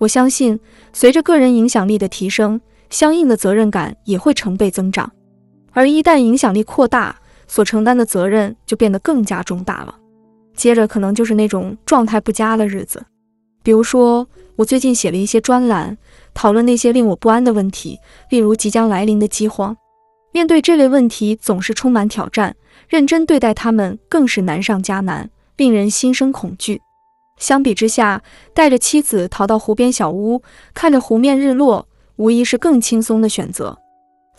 [0.00, 0.60] 我相信，
[0.92, 2.60] 随着个人影响力的提升，
[2.90, 5.10] 相应的责任感也会成倍增长。
[5.72, 9.96] 而一旦影响力扩大，所承担的责任就变得更加重大了。
[10.54, 13.04] 接着可能就是那种状态不佳的日子，
[13.62, 15.96] 比如说我最近写了一些专栏，
[16.34, 19.76] 讨论那些令我不安的问题，例如即将来临的饥荒。
[20.30, 22.54] 面对这类问题总是充满挑战，
[22.88, 26.80] 认真对待他们更是难上加难，令人心生恐惧。
[27.38, 28.22] 相比之下，
[28.54, 33.78] 带着妻子逃到湖边小屋，看着湖面日落，无疑是更轻松的选择。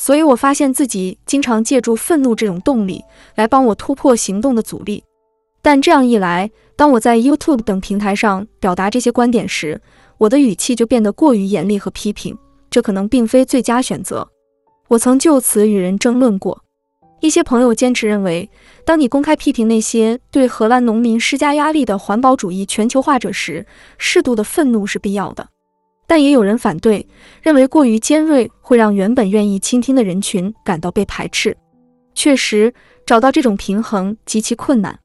[0.03, 3.01] 所以我发现自己经常借助愤怒这种动力
[3.35, 5.01] 来帮我突破行动的阻力，
[5.61, 9.79] 但这样一来，当我在 YouTube 等平台上表达这些观点时，
[10.17, 12.37] 我的语气就变得过于严厉和批评，
[12.69, 14.27] 这可能并非最佳选择。
[14.89, 16.61] 我曾就此与人争论过，
[17.21, 18.49] 一些朋友坚持认为，
[18.85, 23.65] 当你公开批评那些对荷兰农民施加压力的环保主义全球化者时，
[23.97, 25.47] 适度的愤怒是必要的。
[26.05, 27.07] 但也有人反对，
[27.41, 31.57] 认为过于尖锐会让原本愿意倾听的人群感到被排斥。
[32.13, 32.73] 确实，
[33.05, 34.99] 找到这种平衡极其困难。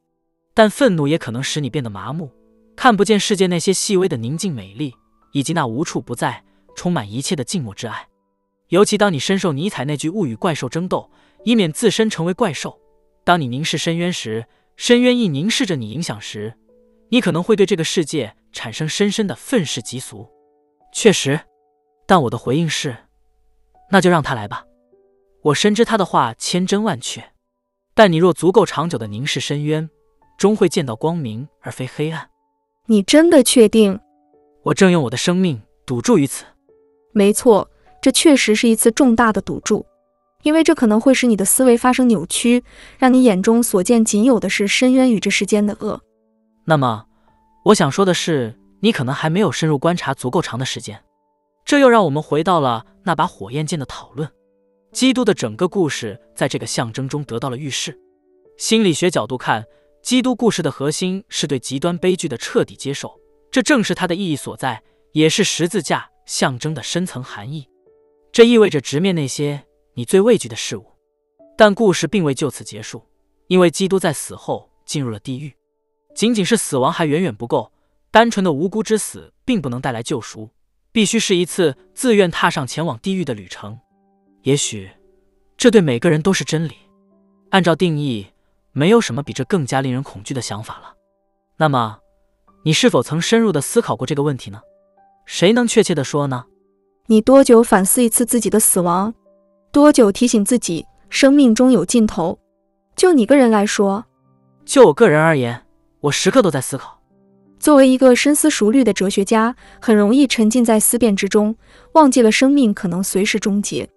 [0.53, 2.29] 但愤怒也可能使你变得麻木，
[2.75, 4.93] 看不见世界那些细微的宁静美丽，
[5.31, 6.43] 以及那无处不在、
[6.75, 8.07] 充满一切的静默之爱。
[8.67, 11.09] 尤其当你深受尼采那句“勿与怪兽争斗，
[11.43, 12.77] 以免自身成为怪兽”，
[13.23, 15.89] 当你凝视深渊时，深渊亦凝视着你。
[15.91, 16.53] 影响时，
[17.09, 20.27] 你可能会对这个世界产生深深的愤世嫉俗。
[20.91, 21.39] 确实，
[22.05, 22.95] 但我的回应是，
[23.91, 24.65] 那就让他来吧。
[25.41, 27.31] 我深知他的话千真万确，
[27.93, 29.89] 但你若足够长久的凝视深渊，
[30.37, 32.29] 终会见到光明而非黑暗。
[32.87, 33.99] 你真的确定？
[34.63, 36.43] 我正用我的生命赌注于此。
[37.13, 37.69] 没错，
[38.01, 39.85] 这确实是一次重大的赌注，
[40.43, 42.63] 因为这可能会使你的思维发生扭曲，
[42.97, 46.01] 让你眼中所见仅有的是深渊与这世间的恶。
[46.65, 47.05] 那么，
[47.65, 51.03] 我想说的是，你可能还没有深入观察足够长的时间。
[51.65, 54.29] 这又让我们回到了那把火焰剑的讨论。
[54.91, 57.99] 基督的整个故事在这个象征中得到了预示。
[58.57, 59.65] 心理学角度看。
[60.01, 63.19] 基督故事的核心是对极端悲剧的彻底接受，
[63.51, 67.67] 这正是它的意义所在，也是十字架象征的深层含义。
[68.31, 69.65] 这意味着直面那些
[69.95, 70.85] 你最畏惧的事物。
[71.57, 73.03] 但故事并未就此结束，
[73.47, 75.53] 因为基督在死后进入了地狱。
[76.15, 77.69] 仅仅是死亡还远远不够，
[78.11, 80.49] 单纯的无辜之死并不能带来救赎，
[80.91, 83.79] 必须是一次自愿踏上前往地狱的旅程。
[84.43, 84.89] 也许，
[85.57, 86.75] 这对每个人都是真理。
[87.49, 88.27] 按照定义。
[88.71, 90.93] 没有什么比这更加令人恐惧的想法了。
[91.57, 91.97] 那么，
[92.63, 94.61] 你是否曾深入的思考过这个问题呢？
[95.25, 96.45] 谁能确切的说呢？
[97.07, 99.13] 你多久反思一次自己的死亡？
[99.71, 102.39] 多久提醒自己生命中有尽头？
[102.95, 104.05] 就你个人来说，
[104.65, 105.65] 就我个人而言，
[106.01, 106.98] 我时刻都在思考。
[107.59, 111.55] 作为一个深思熟虑的哲学家，很容易沉浸在思辨之中，
[111.93, 113.89] 忘记了生命可能随时终结。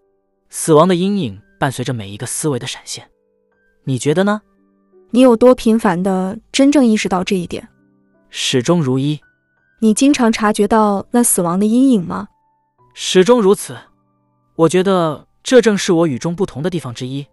[0.51, 3.09] 死亡的阴影伴随着每一个思维的闪现。
[3.85, 4.43] 你觉得呢？
[5.11, 7.69] 你有多频繁的真正意识到这一点？
[8.31, 9.21] 始终如一。
[9.81, 12.29] 你经常察觉到那死亡的阴影吗？
[12.95, 13.77] 始终如此。
[14.57, 17.27] 我觉得这正是我与众不同的地方之一。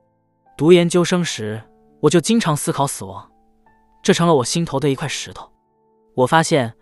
[0.58, 1.62] 读研究生时，
[2.02, 3.30] 我就经常思考死亡，
[4.04, 5.50] 这成了我心头的一块石头。
[6.20, 6.74] 我发现，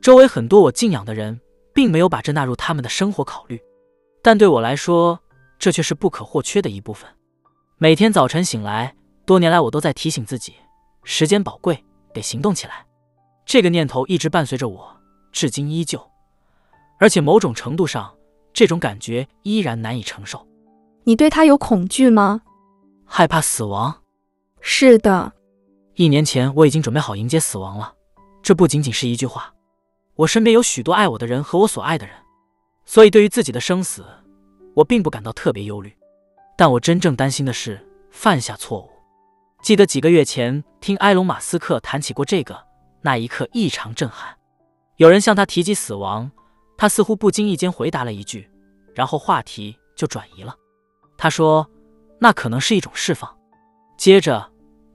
[0.00, 1.40] 周围很多我敬仰的人，
[1.72, 3.60] 并没有把这纳入他们的生活考虑，
[4.20, 5.20] 但对我来说，
[5.60, 7.08] 这却是不可或缺的一部分。
[7.78, 8.94] 每天早晨醒来。
[9.26, 10.54] 多年来，我都在提醒自己，
[11.04, 12.84] 时间宝贵，得行动起来。
[13.46, 14.96] 这个念头一直伴随着我，
[15.30, 16.04] 至今依旧。
[16.98, 18.12] 而且某种程度上，
[18.52, 20.44] 这种感觉依然难以承受。
[21.04, 22.42] 你对他有恐惧吗？
[23.06, 24.02] 害怕死亡？
[24.60, 25.32] 是的。
[25.94, 27.94] 一年前，我已经准备好迎接死亡了。
[28.50, 29.54] 这不仅仅是一句话。
[30.16, 32.16] 我身边有许多爱我的人和我所爱的人，
[32.84, 34.04] 所以对于自己的生死，
[34.74, 35.96] 我并不感到特别忧虑。
[36.56, 38.90] 但我真正担心的是犯下错误。
[39.62, 42.66] 记得几个月前听埃隆·马斯克谈起过这个，
[43.02, 44.36] 那一刻异常震撼。
[44.96, 46.28] 有人向他提及死亡，
[46.76, 48.50] 他似乎不经意间回答了一句，
[48.96, 50.56] 然后话题就转移了。
[51.16, 51.70] 他说
[52.18, 53.32] ：“那可能是一种释放。”
[53.96, 54.50] 接着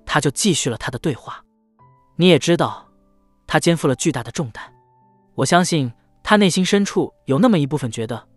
[0.05, 1.41] 他就继续了他的对话。
[2.17, 2.84] 你也知道，
[3.47, 4.63] 他肩负了巨大的重担。
[5.35, 5.91] 我相信
[6.23, 8.27] 他内心深处有那么一部分觉得，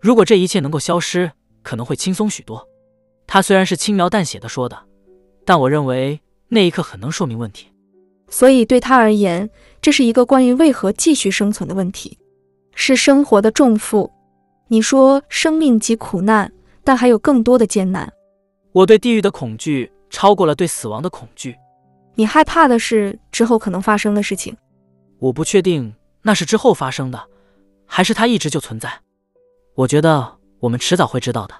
[0.00, 1.30] 如果这一切能够消失，
[1.62, 2.66] 可能会轻松许多。
[3.26, 4.88] 他虽然是轻描淡写的说的。
[5.44, 7.68] 但我认为那一刻很能说明问题，
[8.28, 9.48] 所以对他而言，
[9.80, 12.18] 这是一个关于为何继续生存的问题，
[12.74, 14.12] 是生活的重负。
[14.66, 16.52] 你说生命即苦难，
[16.84, 18.12] 但还有更多的艰难。
[18.72, 21.56] 我对地狱的恐惧超过了对死亡的恐惧。
[22.18, 24.56] 你害怕的是之后可能发生的事情。
[25.20, 27.28] 我不确定那是之后发生的，
[27.86, 29.02] 还是它一直就存在。
[29.76, 31.54] 我觉得我们迟早会知道的。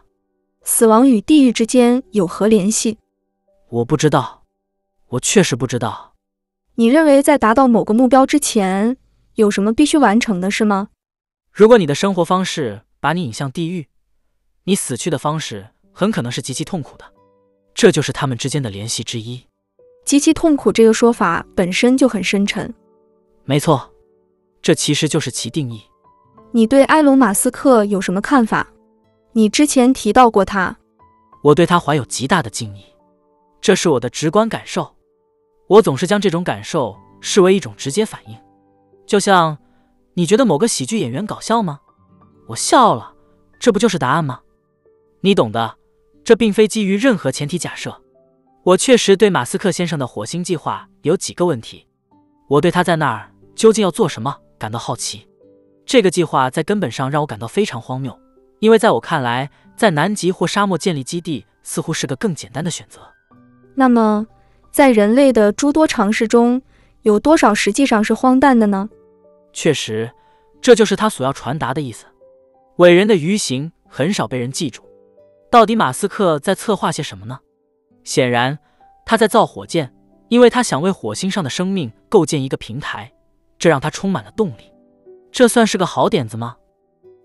[0.65, 2.99] 死亡与地狱之间有何联系？
[3.69, 4.43] 我不知道，
[5.11, 6.17] 我确实不知道。
[6.75, 8.97] 你认为在达到某个目标之前，
[9.35, 10.89] 有什么必须完成的是吗？
[11.53, 13.87] 如果你的生活方式把你引向地狱，
[14.65, 17.05] 你死去的方式很可能是极其痛苦的。
[17.73, 19.45] 这就是他们之间的联系之一。
[20.09, 22.75] 极其痛苦这个说法本身就很深沉。
[23.45, 23.93] 没错，
[24.63, 25.83] 这其实就是其定义。
[26.51, 28.67] 你对埃隆·马斯克有什么看法？
[29.33, 30.75] 你之前提到过他。
[31.43, 32.83] 我对他怀有极大的敬意。
[33.61, 34.97] 这是我的直观感受，
[35.67, 38.39] 我总是将这种感受视为一种直接反应，
[39.07, 39.59] 就像
[40.15, 41.81] 你觉得某个喜剧演员搞笑吗？
[42.47, 43.13] 我笑了，
[43.61, 44.41] 这不就是答案吗？
[45.21, 45.77] 你懂的，
[46.25, 48.01] 这并非基于任何前提假设。
[48.69, 51.87] 我确实对马斯克先生的火星计划有几个问题，
[52.49, 55.27] 我对他在那儿究竟要做什么感到好奇。
[55.87, 58.15] 这个计划在根本上让我感到非常荒谬，
[58.59, 63.01] 因为在我看来，在南极或沙漠建立基地似乎是个更简单的选择。
[63.75, 64.27] 那么，
[64.71, 66.61] 在人类的诸多尝试中，
[67.01, 68.91] 有多少实际上是荒诞的呢？
[69.55, 70.13] 确实，
[70.61, 72.05] 这就是他所要传达的意思。
[72.77, 74.83] 伟人的愚行很少被人记住。
[75.51, 77.39] 到底马斯克在策划些什么呢？
[78.09, 78.59] 显然，
[79.05, 79.93] 他在造火箭，
[80.31, 83.13] 因为他想为火星上的生命构建一个平台，
[83.59, 84.73] 这让他充满了动力。
[85.31, 86.57] 这算是个好点子吗？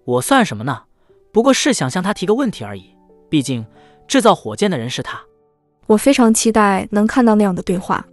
[0.04, 0.82] 我算什么呢？
[1.32, 2.94] 不过是想向他提个问题而已。
[3.30, 3.66] 毕竟
[4.10, 5.22] 制造火箭的人是他。
[5.88, 8.06] 我非常期待能看到那样的对话。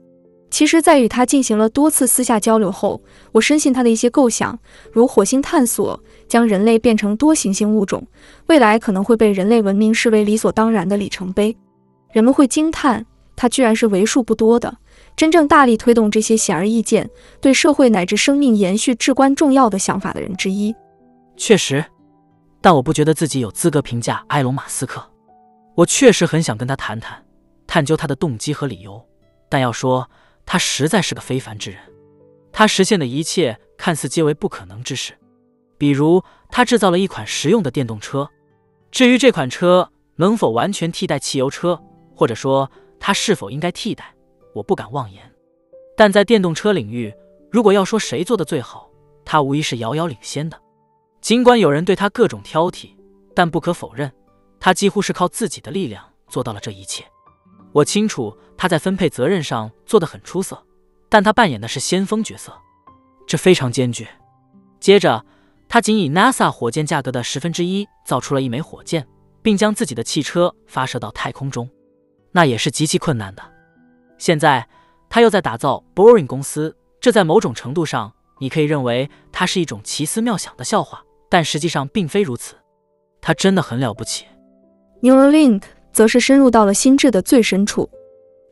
[0.48, 3.02] 其实，在与他进行了多次私下交流后，
[3.32, 4.56] 我深信他的一些构想，
[4.92, 8.06] 如火星探索、将人类变成多行星物种，
[8.46, 11.56] 未来可能会被人类文明视为理所当然的里程碑。
[12.12, 13.04] 人们会惊叹，
[13.36, 14.76] 他居然是为数不多的
[15.16, 17.08] 真正大力推动这些显而易见、
[17.40, 20.74] 对社会乃至生命延续至关重要的想法的人之一。
[21.36, 21.84] 确实，
[22.60, 25.04] 但我不觉得自己有资格评价埃隆·马斯克。
[25.74, 27.24] 我确实很想跟他谈谈，
[27.66, 29.04] 探究他的动机和理由，
[29.48, 30.08] 但要说。
[30.46, 31.78] 他实在是个非凡之人，
[32.50, 35.12] 他实现的一切看似皆为不可能之事，
[35.78, 38.28] 比如他制造了一款实用的电动车。
[38.90, 41.80] 至于这款车能否完全替代汽油车，
[42.20, 44.14] 或者说它是否应该替代，
[44.52, 45.22] 我不敢妄言。
[45.96, 47.10] 但在电动车领域，
[47.50, 48.90] 如果要说谁做的最好，
[49.24, 50.60] 他无疑是遥遥领先的。
[51.22, 52.90] 尽管有人对他各种挑剔，
[53.34, 54.12] 但不可否认，
[54.58, 57.02] 他几乎是靠自己的力量做到了这一切。
[57.72, 60.62] 我清楚他在分配责任上做得很出色，
[61.08, 62.52] 但他扮演的是先锋角色，
[63.26, 64.06] 这非常艰巨。
[64.78, 65.24] 接着，
[65.70, 69.08] 他仅以 NASA 火箭价格的十分之一造出了一枚火箭，
[69.40, 71.66] 并将自己的汽车发射到太空中，
[72.32, 73.42] 那也是极其困难的。
[74.18, 74.68] 现在，
[75.08, 82.54] 他又在打造 Boring 公司，这在某种程度上你可以认为它是一种奇思妙想的笑话，但实际上并非如此。
[83.20, 84.26] 他真的很了不起。
[85.02, 85.62] Neuralink。
[85.92, 87.90] 则是深入到了心智的最深处。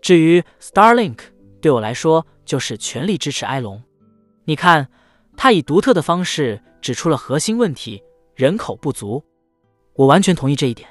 [0.03, 1.19] 至于 Starlink，
[1.61, 3.81] 对我来说就是全力支持埃隆。
[4.45, 4.89] 你看，
[5.37, 8.03] 他以独特的方式指出了核心问题：
[8.35, 9.23] 人口不足。
[9.95, 10.89] 我完全同意这一点。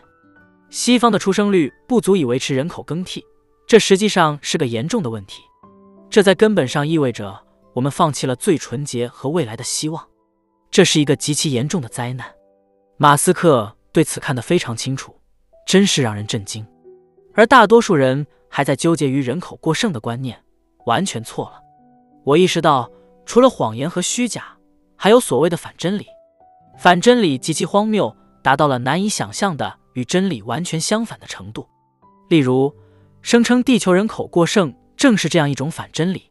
[0.70, 3.26] 西方的出生率不足以维持人口更替，
[3.68, 5.42] 这实际上是个严重的问题。
[6.10, 7.44] 这在根本上意味着
[7.74, 10.08] 我们放弃了最纯洁和未来的希望。
[10.72, 12.28] 这是一个极其严重的灾难。
[12.98, 15.14] 马斯克对此看得非常清楚。
[15.66, 16.66] 真是让人震惊，
[17.34, 20.42] 而大多数人还在纠结于人口过剩的观念，
[20.86, 21.60] 完全错了。
[22.24, 22.90] 我意识到，
[23.26, 24.58] 除了谎言和虚假，
[24.96, 26.06] 还有所谓的反真理。
[26.78, 31.68] 反真理极其荒谬，达到了难以想象的与真理完全相反的程度。
[32.30, 32.72] 例如，
[33.24, 36.30] 声称地球人口过剩正是这样一种反真理。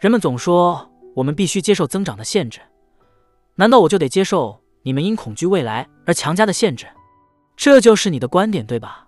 [0.00, 2.60] 人们总说我们必须接受增长的限制，
[3.56, 6.86] 难道我就得接受你们因恐惧未来而强加的限制？
[7.58, 9.06] 这就是你的观点，对吧？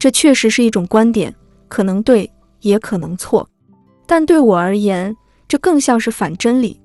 [0.00, 1.32] 这确实是一种观点，
[1.68, 2.28] 可能对，
[2.62, 3.48] 也可能错。
[4.04, 5.16] 但对我而言，
[5.46, 6.80] 这更像是反真理。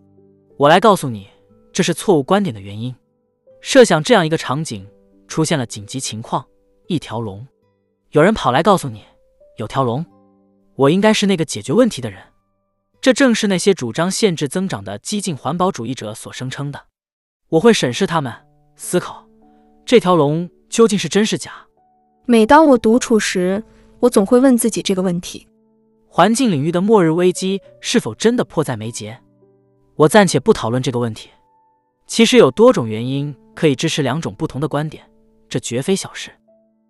[0.55, 1.27] 我来告诉你，
[1.73, 2.95] 这是错误观点的原因。
[3.59, 4.87] 设想这样一个场景：
[5.27, 6.45] 出现了紧急情况，
[6.87, 7.45] 一条龙。
[8.11, 9.03] 有人跑来告诉你，
[9.57, 10.05] 有条龙。
[10.75, 12.21] 我应该是那个解决问题的人。
[13.01, 16.85] 这正是那些主张限制增长的激进环保主义者所声称的。
[17.49, 18.33] 我会审视他们，
[18.75, 19.27] 思考
[19.85, 20.49] 这条龙。
[20.69, 21.65] 究竟是真是假？
[22.25, 23.63] 每当我独处时，
[24.01, 25.47] 我总会问自己这个问题：
[26.09, 29.17] 环境领域的末日危机是否真的迫在眉睫？
[29.95, 31.29] 我暂且不讨论这个问题。
[32.05, 35.09] 其实有多种原因可以支持两种不同的观点，
[35.49, 36.31] 这绝非小事。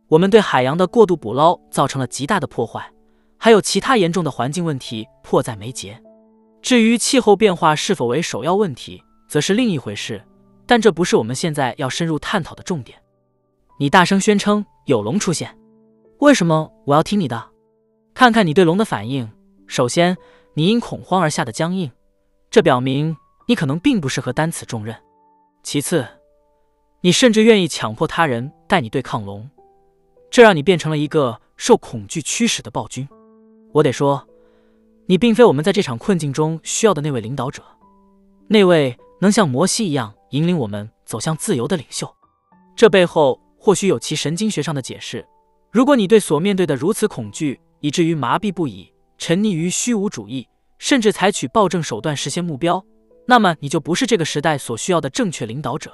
[0.08, 2.92] 我们对海洋的过度捕捞造成了极大的破坏，
[3.38, 6.02] 还有其他严重的环境问题迫在眉睫。
[6.62, 10.24] 至于气候变化是否为首要问题，则是另一回事。
[10.66, 12.98] 但这不是我们现在要深入探讨的重点。
[13.80, 15.58] 你大声宣称有龙出现，
[16.20, 17.52] 为什么我要听你的？
[18.14, 19.30] 看看你对龙的反应。
[19.68, 20.18] 首先，
[20.56, 21.92] 你因恐慌而下的僵硬，
[22.50, 23.16] 这表明
[23.48, 24.96] 你可能并不适合担此重任。
[25.64, 26.06] 其次，
[27.02, 29.50] 你甚至愿意强迫他人带你对抗龙，
[30.30, 33.08] 这让你变成了一个受恐惧驱使的暴君。
[33.74, 34.28] 我得说，
[35.06, 37.64] 你并非我们在这场困境中需要的那位领导者，
[38.48, 42.14] 那位能像摩西一样引领我们走向自由的领袖。
[42.76, 43.42] 这背后。
[43.60, 45.28] 或许有其神经学上的解释。
[45.72, 52.86] 如果你对所面对的如此恐惧，以至于麻痹不已，沉溺于虚无主义，甚至采取暴政手段实现目标，
[53.26, 55.92] 那么你就不是这个时代所需要的正确领导者。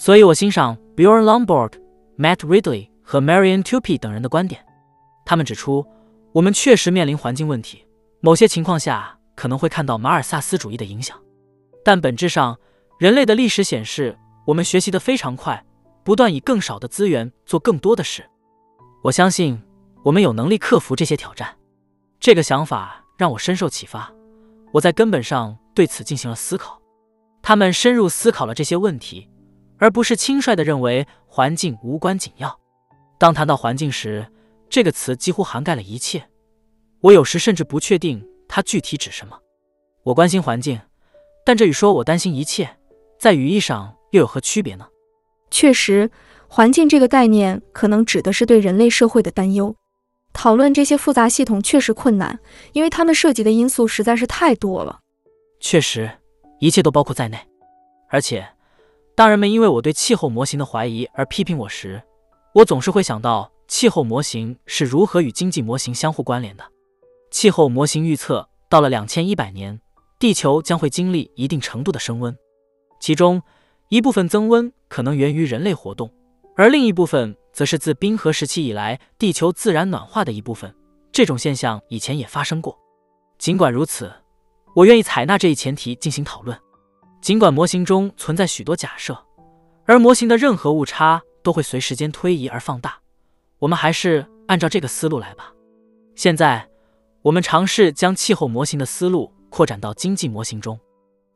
[0.00, 1.72] 所以我欣赏 Bjorn Lomborg、
[2.16, 4.64] Matt Ridley 和 Marian Tupi 等人的观点。
[5.26, 5.86] 他们指出，
[6.32, 7.86] 我们确实面临环境问题，
[8.20, 11.20] 某些情况下可能会看到马尔萨斯主义的影响，
[11.84, 12.58] 但本质上，
[12.98, 15.62] 人类的历史显示，我们学习得非常快。
[16.02, 18.24] 不断以更少的资源做更多的事，
[19.02, 19.62] 我相信
[20.02, 21.54] 我们有能力克服这些挑战。
[22.18, 24.10] 这个想法让我深受启发，
[24.72, 26.80] 我在根本上对此进行了思考。
[27.42, 29.28] 他们深入思考了这些问题，
[29.80, 32.60] 而不是轻率地认为环境无关紧要。
[33.18, 34.24] 当谈到环境时，
[34.68, 36.22] 这个词几乎涵盖了一切。
[37.00, 39.36] 我有时甚至不确定它具体指什么。
[40.04, 40.78] 我关心环境，
[41.44, 42.76] 但这与说我担心一切，
[43.18, 44.86] 在语义上又有何区别呢？
[45.50, 46.10] 确实，
[46.46, 49.74] 环境这个概念可能指的是对人类社会的担忧。
[50.32, 52.38] 讨论这些复杂系统确实困难，
[52.72, 55.00] 因为它们涉及的因素实在是太多了。
[55.58, 56.10] 确实，
[56.60, 57.38] 一切都包括在内。
[58.08, 58.46] 而且，
[59.20, 62.02] 当人们因为我对气候模型的怀疑而批评我时，
[62.54, 66.64] 我总是会想到气候模型是如何与经济模型相互关联的。
[67.30, 69.78] 气候模型预测，到了两千一百年，
[70.18, 72.34] 地球将会经历一定程度的升温，
[72.98, 73.42] 其中
[73.90, 76.10] 一部分增温可能源于人类活动，
[76.56, 77.36] 而另一部分。
[77.52, 80.74] 则是自冰河时期以来，地球自然暖化的一部分。
[81.12, 82.74] 这种现象以前也发生过。
[83.36, 84.10] 尽管如此，
[84.74, 86.58] 我愿意采纳这一前提进行讨论。
[87.20, 89.18] 尽管模型中存在许多假设，
[89.84, 92.98] 而模型的任何误差都会随时间推移而放大，
[93.58, 95.52] 我们还是按照这个思路来吧。
[96.14, 96.68] 现在，
[97.22, 100.78] 我们尝试将气候模型的思路扩展到经济模型中。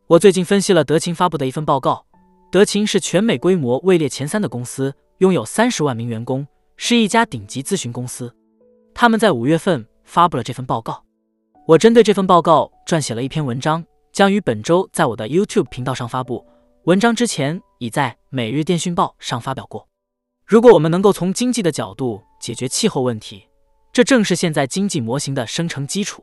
[0.06, 2.04] 我最近分析了德勤发布的一份报告。
[2.50, 4.94] 德勤是全美规模位列前三的公司。
[5.18, 6.44] 拥有三十万名员工，
[6.76, 8.34] 是一家顶级咨询公司。
[8.92, 11.04] 他们在五月份发布了这份报告。
[11.68, 13.84] 我针对这份报告撰写了一篇文章，
[14.14, 16.46] 将于本周在我的 YouTube 频道上发布。
[16.84, 19.88] 文章之前已在《每日电讯报》上发表过。
[20.46, 23.48] 如果我们能够从经济的角度解决气候问题，
[23.92, 26.22] 这正是现在经济模型的生成基础。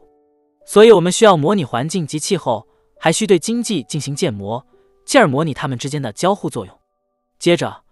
[0.66, 2.66] 所以，我们需要模拟环境及气候，
[2.98, 4.66] 还需对经济进行建模，
[5.06, 6.80] 进而模拟它们之间的交互作用。
[7.38, 7.84] 接着。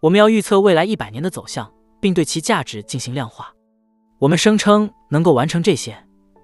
[0.00, 3.54] 我们要预测未来一百年的走向，并对其价值进行量化。
[4.18, 5.96] 我们声称能够完成这些，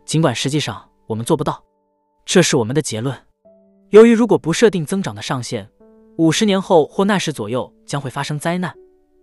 [0.07, 1.63] 尽管实际上我们做不到。
[2.33, 3.27] 这是我们的结论。
[3.89, 5.69] 由于如果不设定增长的上限，
[6.17, 8.73] 五十年后或那时左右将会发生灾难。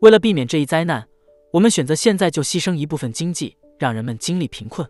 [0.01, 1.07] 为了避免这一灾难，
[1.53, 4.85] 我们选择现在就牺牲一部分经济，让人们经历贫困。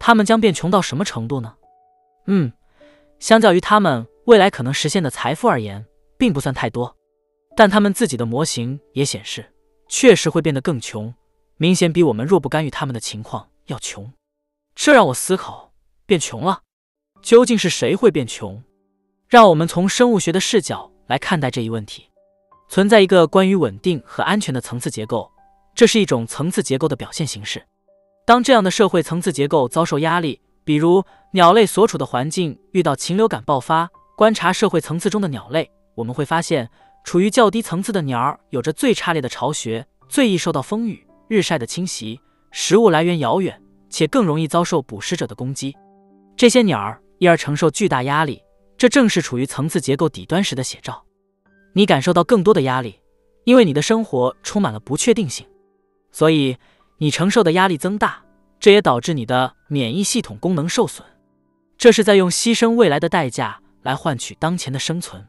[0.00, 1.54] 他们将变穷到什么程度呢？
[2.26, 2.52] 嗯，
[3.20, 5.86] 相较于他们未来可能实现的财富而言，
[6.18, 6.96] 并不算太多。
[7.54, 9.54] 但他们自己的模型也显示，
[9.86, 11.14] 确实会变得更穷，
[11.58, 14.12] 明显比我们若不干预他们的情况要穷。
[14.74, 15.72] 这让我思考：
[16.04, 16.62] 变穷了，
[17.24, 18.62] 究竟是谁会变穷？
[19.28, 22.10] 让我们从生物学的视角来看待这一问题。
[22.68, 25.32] 存在一个关于稳定和安全的层次结构，
[25.74, 27.64] 这是一种层次结构的表现形式。
[28.26, 31.02] 当这样的社会层次结构遭受压力，比如
[31.32, 36.70] 鸟类所处的环境遇到禽流感爆发，观察社会层次中的鸟类，我们会发现。
[37.04, 42.20] 处于较低层次的鸟儿有着最差劣的巢穴，最易受到风雨日晒的侵袭，
[42.50, 45.74] 食物来源遥远，且更容易遭受捕食者的攻击。
[46.34, 48.42] 这些鸟儿因而承受巨大压力，
[48.76, 51.02] 这正是处于层次结构底端时的写照。
[51.72, 53.00] 你感受到更多的压力，
[53.44, 55.46] 因为你的生活充满了不确定性，
[56.12, 56.58] 所以
[56.98, 58.22] 你承受的压力增大，
[58.60, 61.06] 这也导致你的免疫系统功能受损。
[61.78, 65.26] 这是在用牺牲未来的代价来换取当前的生存。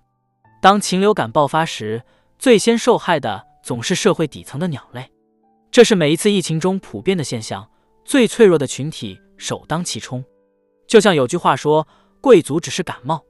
[0.61, 2.03] 当禽流感爆发时，
[2.37, 5.09] 最先受害的总是社会底层的鸟类，
[5.71, 7.65] 这是每一次疫情中普遍的现象。
[8.03, 10.21] 最脆弱的群体首当其冲。
[10.87, 11.87] 就像有句话说
[12.21, 13.23] ：“贵族只是感冒，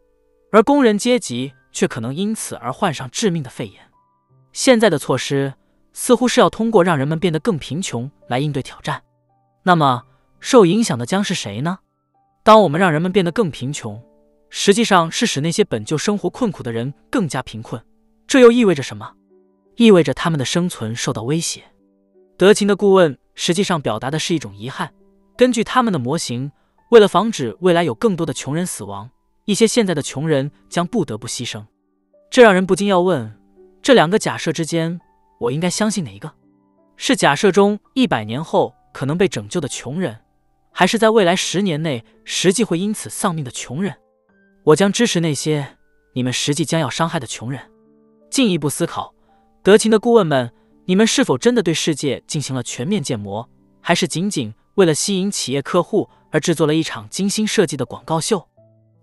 [0.51, 3.81] 而工人阶级却可能因此而患上致命的肺炎。”
[4.53, 5.53] 现在的措施
[5.93, 9.03] 似乎是要通过让人们变得更贫穷来应对挑战。
[9.63, 10.03] 那么，
[10.39, 11.79] 受影响的将是谁呢？
[12.43, 14.01] 当我们让人们变得更贫穷。
[14.49, 17.83] 实际上是使那些本就生活困苦的人更加贫困，
[18.25, 19.11] 这又意味着什么？
[19.75, 21.63] 意味着他们的生存受到威胁。
[22.37, 24.93] 德勤的顾问实际上表达的是一种遗憾。
[25.35, 26.49] 根据他们的模型，
[26.95, 29.09] 为了防止未来有更多的穷人死亡，
[29.43, 31.61] 一些现在的穷人将不得不牺牲。
[32.29, 33.37] 这让人不禁要问：
[33.81, 35.01] 这两个假设之间，
[35.41, 36.31] 我应该相信哪一个？
[36.95, 40.17] 是假设中一百年后可能被拯救的穷人，
[40.71, 43.93] 还是在未来十年内实际会因此丧命的穷人？
[44.63, 45.75] 我将支持那些
[46.13, 47.59] 你们实际将要伤害的穷人。
[48.29, 49.13] 进一步思考，
[49.61, 50.49] 德勤的顾问们，
[50.85, 53.49] 你们是否真的对世界进行了全面建模，
[53.81, 58.45] 还是仅仅为了吸引企业客户而制作了一场精心设计的广告秀？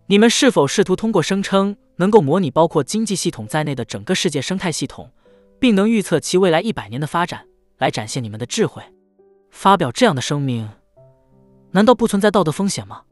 [0.04, 5.10] 你们是否试图通过声称能够模拟包括经济系统在内的整个世界生态系统，
[5.58, 7.46] 并能预测其未来一百年的发展，
[7.78, 8.82] 来展现你们的智慧？
[9.50, 10.68] 发表这样的声明，
[11.70, 13.04] 难道不存在道德风险吗？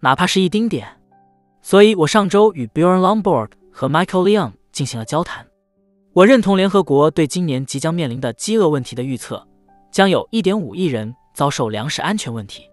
[0.00, 1.00] 哪怕是一丁点？
[1.62, 5.46] 所以，我上周与 Bjorn Lomborg 和 Michael Leon 进行了交谈。
[6.12, 9.46] 我认同联合国对今年即将面临的饥饿问题的预测，
[9.92, 12.68] 将有一点五亿人遭受粮食安全问题。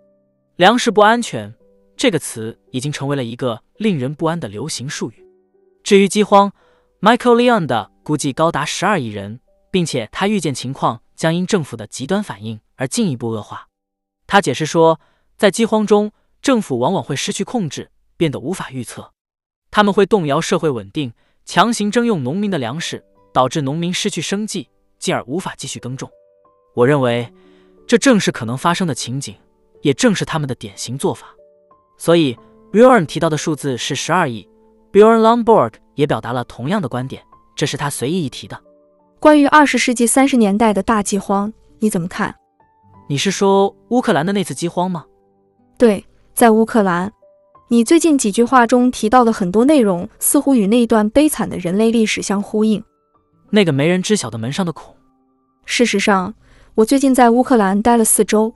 [0.62, 1.52] 粮食不安全
[1.98, 5.26] 这个词已经成为了一个令人不安的流行术语。
[5.82, 6.54] 至于饥荒
[7.00, 9.40] ，Michael Leon 的估计高达十二亿人，
[9.72, 13.70] 并且他预见情况将因政府的极端反应而进一步恶化。
[14.28, 15.00] 他解释说。
[15.36, 16.12] 在饥荒中，
[16.44, 19.12] 政府往往会失去控制，变得无法预测。
[19.72, 21.12] 他们会动摇社会稳定，
[21.44, 23.04] 强行征用农民的粮食，
[23.34, 26.08] 导致农民失去生计，进而无法继续耕种。
[26.76, 27.34] 我认为，
[27.88, 29.36] 这正是可能发生的情景，
[29.82, 31.28] 也正是他们的典型做法。
[31.98, 32.38] 所以
[32.72, 34.48] ，Bjorn 提到的数字是十二亿。
[34.92, 37.24] Bjorn Lomborg 也表达了同样的观点，
[37.56, 38.60] 这是他随意一提的。
[39.20, 42.36] 关于二十世纪三十年代的大饥荒，你怎么看？
[43.08, 45.06] 你是说乌克兰的那次饥荒吗？
[45.78, 47.12] 对，在乌克兰。
[47.70, 52.84] 你最近几句话中提到的很多内容，似乎与那一段悲惨的人类历史相呼应。
[53.50, 54.94] 那个没人知晓的门上的孔。
[55.66, 56.34] 事实上，
[56.76, 58.54] 我最近在乌克兰待了四周。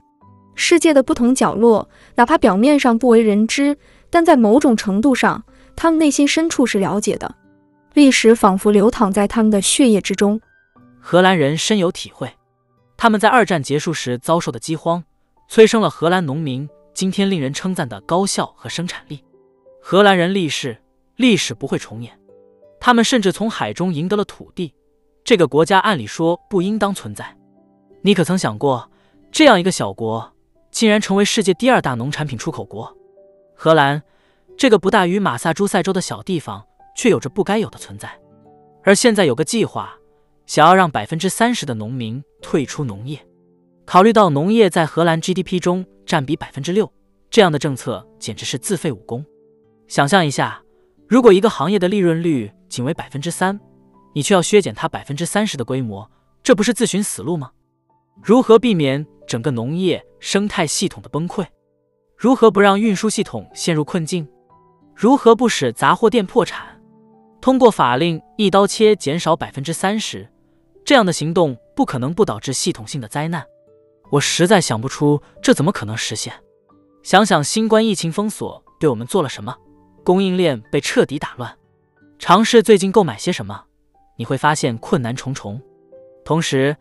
[0.56, 3.76] 世界的不同角落，哪怕表面上不为人知，
[4.10, 5.44] 但在某种程度上，
[5.76, 7.32] 他们内心深处是了解的。
[7.92, 10.40] 历史仿佛流淌在他们的血液之中。
[10.98, 12.32] 荷兰人深有体会，
[12.96, 15.04] 他们在二战结束时遭受的饥荒，
[15.48, 16.68] 催生了荷兰农民。
[16.92, 19.22] 今天令人称赞的高效和生产力，
[19.82, 20.78] 荷兰人立誓
[21.16, 22.18] 历史不会重演。
[22.80, 24.72] 他们甚至从海中赢得了土地，
[25.22, 27.36] 这个国家按理说不应当存在。
[28.00, 28.90] 你可曾想过，
[29.30, 30.32] 这样一个小国
[30.76, 32.94] 竟然成为世界第二大农产品出口国？
[33.54, 34.02] 荷兰
[34.58, 36.62] 这个不大于马萨诸塞州的小地方，
[36.94, 38.10] 却有着不该有的存在。
[38.84, 39.96] 而现在有个计划，
[40.44, 43.18] 想要让百分之三十的农民退出农业。
[43.86, 45.82] 考虑到农业在荷兰 GDP 中。
[46.04, 46.92] 占比百分之六，
[47.30, 49.24] 这样的政策简直是自废武功。
[49.88, 50.62] 想象一下，
[51.08, 53.58] 如果一个行业的利润率仅为百分之三，
[54.14, 56.08] 你却要削减它百分之三十的规模，
[56.44, 57.50] 这不是自寻死路吗？
[58.22, 61.46] 如何避免整个农业生态系统的崩溃？
[62.16, 64.26] 如何不让运输系统陷入困境？
[64.94, 66.80] 如何不使杂货店破产？
[67.40, 70.28] 通过法令一刀切减少百分之三十，
[70.84, 73.44] 这样的行动不可能不导致系统性的灾难。
[74.10, 76.32] 我实在想不出这怎么可能实现。
[77.02, 79.56] 想想新冠疫情封锁对我们做了什么，
[80.02, 81.56] 供应链被彻底打乱。
[82.18, 83.64] 尝试最近购买些什么，
[84.16, 85.60] 你会发现困难重重。
[86.24, 86.76] 同时，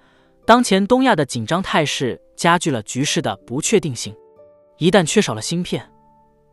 [0.46, 4.16] 当前东亚的紧张态势加剧了局势的不确定性。
[4.78, 5.90] 一旦缺少了芯片，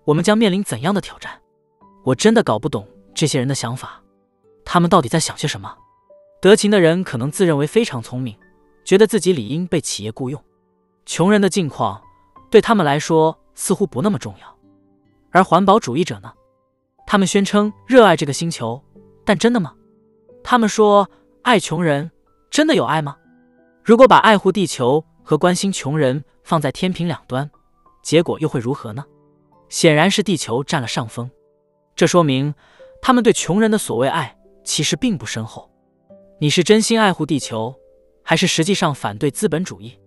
[0.05, 1.41] 我们将面临怎样的挑战？
[2.05, 4.03] 我真的搞不懂这些人的想法，
[4.65, 5.77] 他们到底在想些什么？
[6.41, 8.37] 德勤的人可能自认为非常聪明，
[8.85, 10.43] 觉得自己理应被企业雇佣。
[11.07, 12.01] 穷人的境况
[12.51, 14.59] 对他们来说似乎不那么重要，
[15.31, 16.33] 而环保主义者呢？
[17.07, 18.83] 他们宣称热爱这个星球，
[19.25, 19.75] 但真的吗？
[20.45, 21.09] 他们说
[21.43, 22.11] 爱穷人，
[22.51, 23.17] 真的有爱吗？
[23.85, 27.51] 如果把爱护地球和关心穷人放在天平两端，
[28.03, 29.05] 结果又会如何呢？
[29.69, 31.31] 显然是地球占了上风。
[31.95, 32.55] 这说明
[33.01, 35.71] 他们对穷人的所谓爱其实并不深厚。
[36.39, 37.75] 你是真心爱护地球，
[38.23, 39.99] 还是实际上反对资本主义？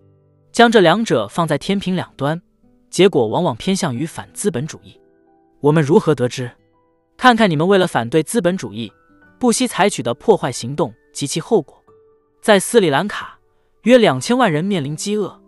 [0.52, 2.40] 将这两者放在天平两端，
[2.90, 5.00] 结果往往偏向于反资本主义。
[5.60, 6.50] 我们如何得知？
[7.16, 8.92] 看看你们为了反对资本主义，
[9.38, 11.82] 不惜采取的破坏行动及其后果。
[12.42, 13.35] 在斯里兰卡，
[13.86, 15.40] 约两千万人面临饥饿，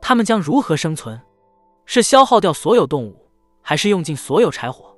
[0.00, 1.20] 他们将如何生存？
[1.86, 3.28] 是消耗掉所有动物，
[3.62, 4.96] 还是用尽所有柴火？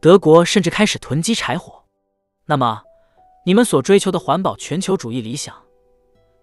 [0.00, 1.84] 德国甚至开始囤积柴火。
[2.46, 2.80] 那么，
[3.44, 5.54] 你们所追求的环保全球主义理想？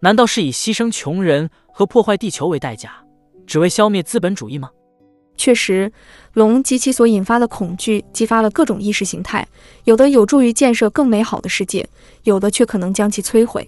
[0.01, 3.03] 难道是以牺牲穷人和破坏地球为代价，
[3.47, 4.69] 只为消灭资本主义吗？
[5.37, 5.91] 确实，
[6.33, 9.47] 龙及其所引发的恐惧激发了各种意识形态，
[9.85, 11.89] 有的有助于建设更美好的世界，
[12.25, 13.67] 有的却可能将其摧毁。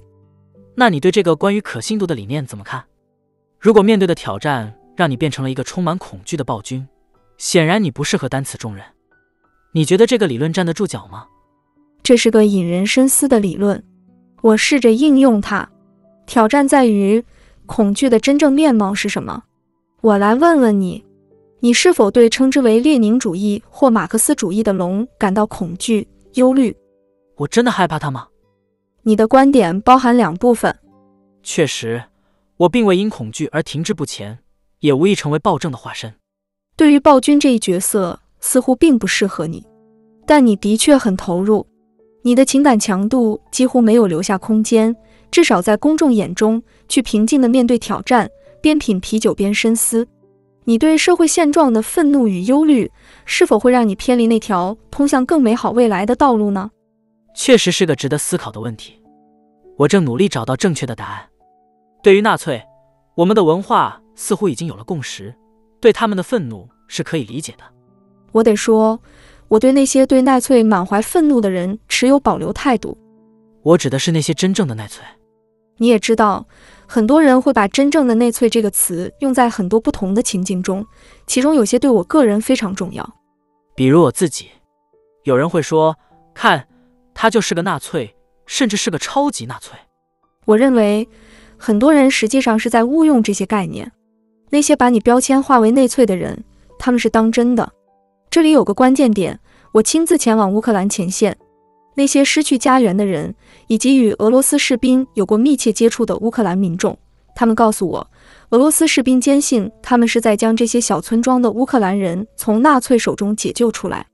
[0.76, 2.84] 那你对这个关于可信度的理念怎么看？
[3.60, 6.88] 如果面对的挑战让你变成了一个充满恐惧的暴君，
[7.38, 8.84] 显然你不适合担此重任。
[9.74, 11.26] 你觉得这个理论站得住脚吗？
[12.04, 13.84] 这是个引人深思的理论，
[14.42, 15.70] 我试着应用它。
[16.26, 17.24] 挑战在于，
[17.66, 19.44] 恐惧的真正面貌是什么？
[20.02, 21.04] 我来问问你，
[21.60, 26.76] 你是否对称之为列宁主义或马克思主义的龙感到恐惧、忧虑？
[27.38, 28.28] 我真的害怕它吗？
[29.04, 30.76] 你的观点包含两部分。
[31.44, 32.04] 确实，
[32.58, 34.38] 我并未因恐惧而停滞不前，
[34.80, 36.14] 也无意成为暴政的化身。
[36.76, 39.66] 对于暴君这一角色，似乎并不适合你，
[40.26, 41.66] 但你的确很投入，
[42.22, 44.96] 你的情感强度几乎没有留下空间。
[45.32, 48.30] 至少在公众眼中，去平静地面对挑战，
[48.62, 50.08] 边品啤酒边深思。
[50.66, 52.92] 你对社会现状的愤怒与忧虑，
[53.26, 56.70] 是否会让你偏离那条通向更美好未来的道路呢？
[57.34, 59.02] 确实是个值得思考的问题。
[59.78, 61.28] 我正努力找到正确的答案。
[62.04, 62.62] 对于纳粹，
[63.16, 65.34] 我们的文化似乎已经有了共识，
[65.80, 67.64] 对他们的愤怒是可以理解的。
[68.32, 69.00] 我得说，
[69.48, 72.98] 我对那些对纳粹满怀愤怒的人持有保留态度。
[73.64, 75.04] 我指的是那些真正的纳粹。
[75.78, 76.46] 你也知道，
[76.88, 80.86] 很多人会把“真正的内粹”这个词用在很多不同的情境中，
[81.26, 83.08] 其中有些对我个人非常重要。
[83.76, 84.50] 比如我自己，
[85.24, 85.98] 有人会说
[86.36, 86.68] ：“看，
[87.14, 89.78] 他就是个纳粹，甚至是个超级纳粹。”
[90.46, 91.08] 我认为，
[91.58, 93.92] 很多人实际上是在误用这些概念。
[94.50, 96.44] 那些把你标签化为内粹的人，
[96.78, 97.72] 他们是当真的。
[98.30, 99.40] 这里有个关键点，
[99.72, 101.38] 我亲自前往乌克兰前线。
[101.94, 103.36] 那些失去家园的人，
[103.68, 106.98] 以及与俄罗斯士兵有过密切接触的乌克兰民众，
[107.36, 108.12] 他们告诉我，
[108.50, 114.08] 俄罗斯士兵坚信他们是在将这些小村庄的乌克兰人从纳粹手中解救出来。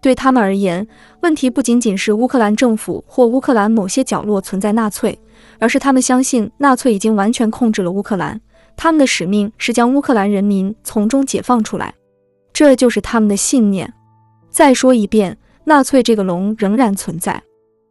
[0.00, 0.86] 对他们而言，
[1.22, 5.18] 问题不仅仅是乌克兰政府或乌克兰某些角落存在纳粹，
[5.58, 8.40] 而是他们相信纳粹已经完全控制了乌克兰。
[8.76, 11.94] 他们的使命是将乌克兰人民从中解放出来，
[12.52, 13.92] 这就是他们的信念。
[14.50, 15.36] 再说一遍。
[15.64, 17.42] 纳粹这个龙仍然存在，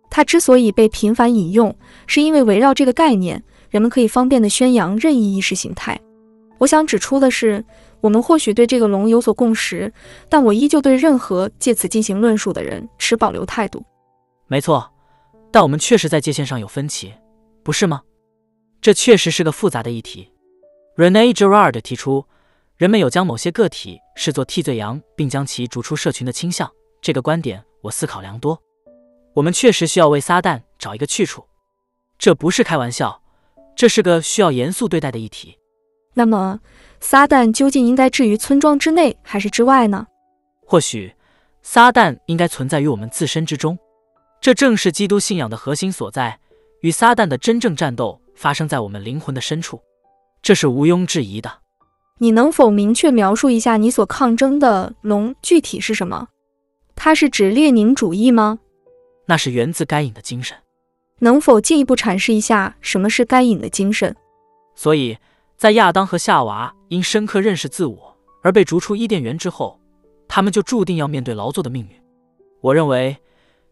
[0.10, 1.76] 它之所以被频繁引用，
[2.08, 6.02] 是因为围绕这个概念，人们可以方便地宣扬任意意识形态。
[6.60, 7.64] 我想指出的是，
[8.02, 9.92] 我们或许对这个龙有所共识，
[10.30, 13.84] 但我依旧对任何借此进行论述的人持保留态度。
[14.48, 14.92] 没错，
[15.52, 17.14] 但我们确实在界限上有分歧，
[17.64, 18.02] 不是吗？
[18.82, 20.32] 这确实是个复杂的议题。
[20.96, 22.26] Rene Girard 提出，
[22.76, 26.72] 人们有将某些个体视作替罪羊，并将其逐出社群的倾向。
[27.02, 27.64] 这个观点。
[27.84, 28.60] 我思考良多，
[29.36, 31.46] 我们确实需要为撒旦找一个去处，
[32.18, 33.22] 这不是开玩笑，
[33.76, 35.58] 这是个需要严肃对待的议题。
[36.18, 36.60] 那么，
[37.00, 40.08] 撒旦究竟应该置于村庄之内还是之外呢？
[40.66, 41.14] 或许，
[41.62, 43.78] 撒旦应该存在于我们自身之中，
[44.42, 46.40] 这正是基督信仰的核心所在。
[46.82, 49.80] 与撒旦的真正战斗发生在我们灵魂的深处，
[50.42, 51.60] 这是毋庸置疑的。
[52.18, 56.30] 你能否明确描述一下你所抗争的龙具体是什么？
[56.96, 58.58] 它是指列宁主义吗？
[59.28, 60.58] 那是源自该隐的精神。
[61.20, 64.16] 能否进一步阐释一下什么是该隐的精神？
[64.76, 65.18] 所以
[65.58, 69.80] 在亚当和夏娃因深刻认识自我而被逐出伊甸园之后，
[70.28, 72.02] 他们就注定要面对劳作的命运。
[72.62, 73.18] 我认为，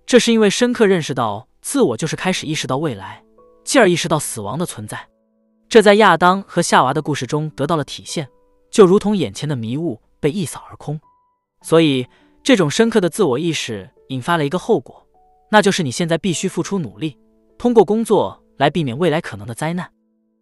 [0.06, 3.24] 这是因为深刻认识到自我就是开始意识到未来，
[3.64, 5.08] 继而意识到死亡的存在。
[5.70, 8.28] 这在亚当和夏娃的故事中得到了体现，
[8.72, 11.00] 就如同眼前的迷雾被一扫而空。
[11.62, 12.08] 所以。
[12.46, 15.04] 这种深刻的自我意识引发了一个后果，
[15.50, 17.18] 那就是你现在必须付出努力，
[17.58, 19.90] 通过工作来避免未来可能的灾难。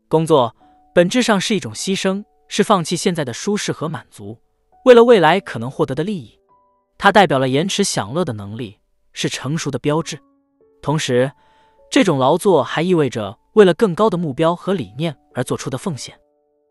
[0.10, 0.54] 工作
[0.96, 4.38] 本质上是一种牺牲，是放弃现在的舒适和满足，
[4.86, 6.40] 为了未来可能获得的利益。
[7.00, 8.78] 它代表了延迟享乐的能力，
[9.12, 10.20] 是成熟的标志。
[10.84, 11.32] 同时，
[11.90, 16.16] 这种劳作还意味着为了更高的目标和理念而做出的奉献。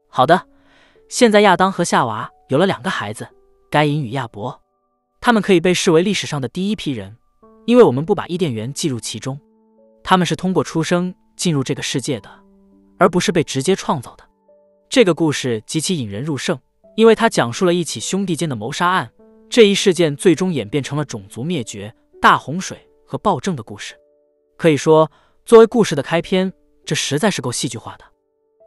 [0.09, 0.47] 好的，
[1.09, 3.29] 现在亚当和夏娃有了两个孩子，
[3.69, 4.63] 该隐与亚伯。
[5.21, 7.17] 他们可以被视为历史上的第一批人，
[7.67, 9.41] 因为我们不把伊甸园计入其中。
[10.05, 12.31] 他们是通过出生进入这个世界的，
[13.03, 14.23] 而不是被直接创造的。
[14.89, 16.57] 这个故事极其引人入胜，
[16.95, 19.11] 因为它讲述了一起兄弟间的谋杀案。
[19.51, 23.97] 这一事件最终演变成了种族灭绝、大洪水和暴政的故事。
[24.57, 25.11] 可以说，
[25.45, 26.53] 作为故事的开篇，
[26.85, 28.05] 这实在是够戏剧化的。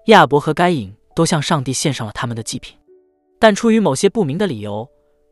[0.08, 2.78] 亚伯和该隐都向上帝献上了他们的祭品，
[3.40, 4.86] 但出于某些不明的理由。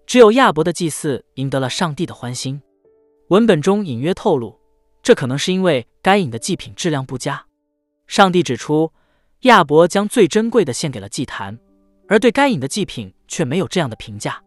[0.07, 2.61] 只有亚伯的祭祀赢得了上帝的欢心。
[3.27, 4.57] 文本中隐约透露，
[5.01, 7.45] 这可能是因为该隐的祭品质量不佳。
[8.13, 8.93] 上帝指出，
[9.39, 11.57] 亚伯将最珍贵的献给了祭坛，
[12.07, 14.39] 而对该隐的祭品却没有这样的评价。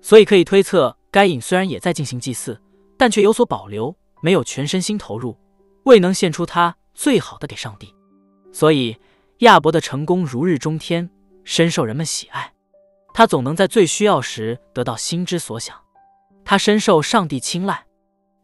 [0.00, 2.58] 所以可以推测，该隐虽然也在进行祭祀，
[2.96, 5.36] 但却有所保留，没有全身心投入，
[5.84, 7.94] 未能献出他最好的给上帝。
[8.50, 8.96] 所以
[9.40, 11.10] 亚伯的成功如日中天，
[11.44, 12.54] 深受人们喜爱。
[13.12, 15.76] 他总能在最需要时得到心之所想，
[16.46, 17.84] 他深受上帝青睐。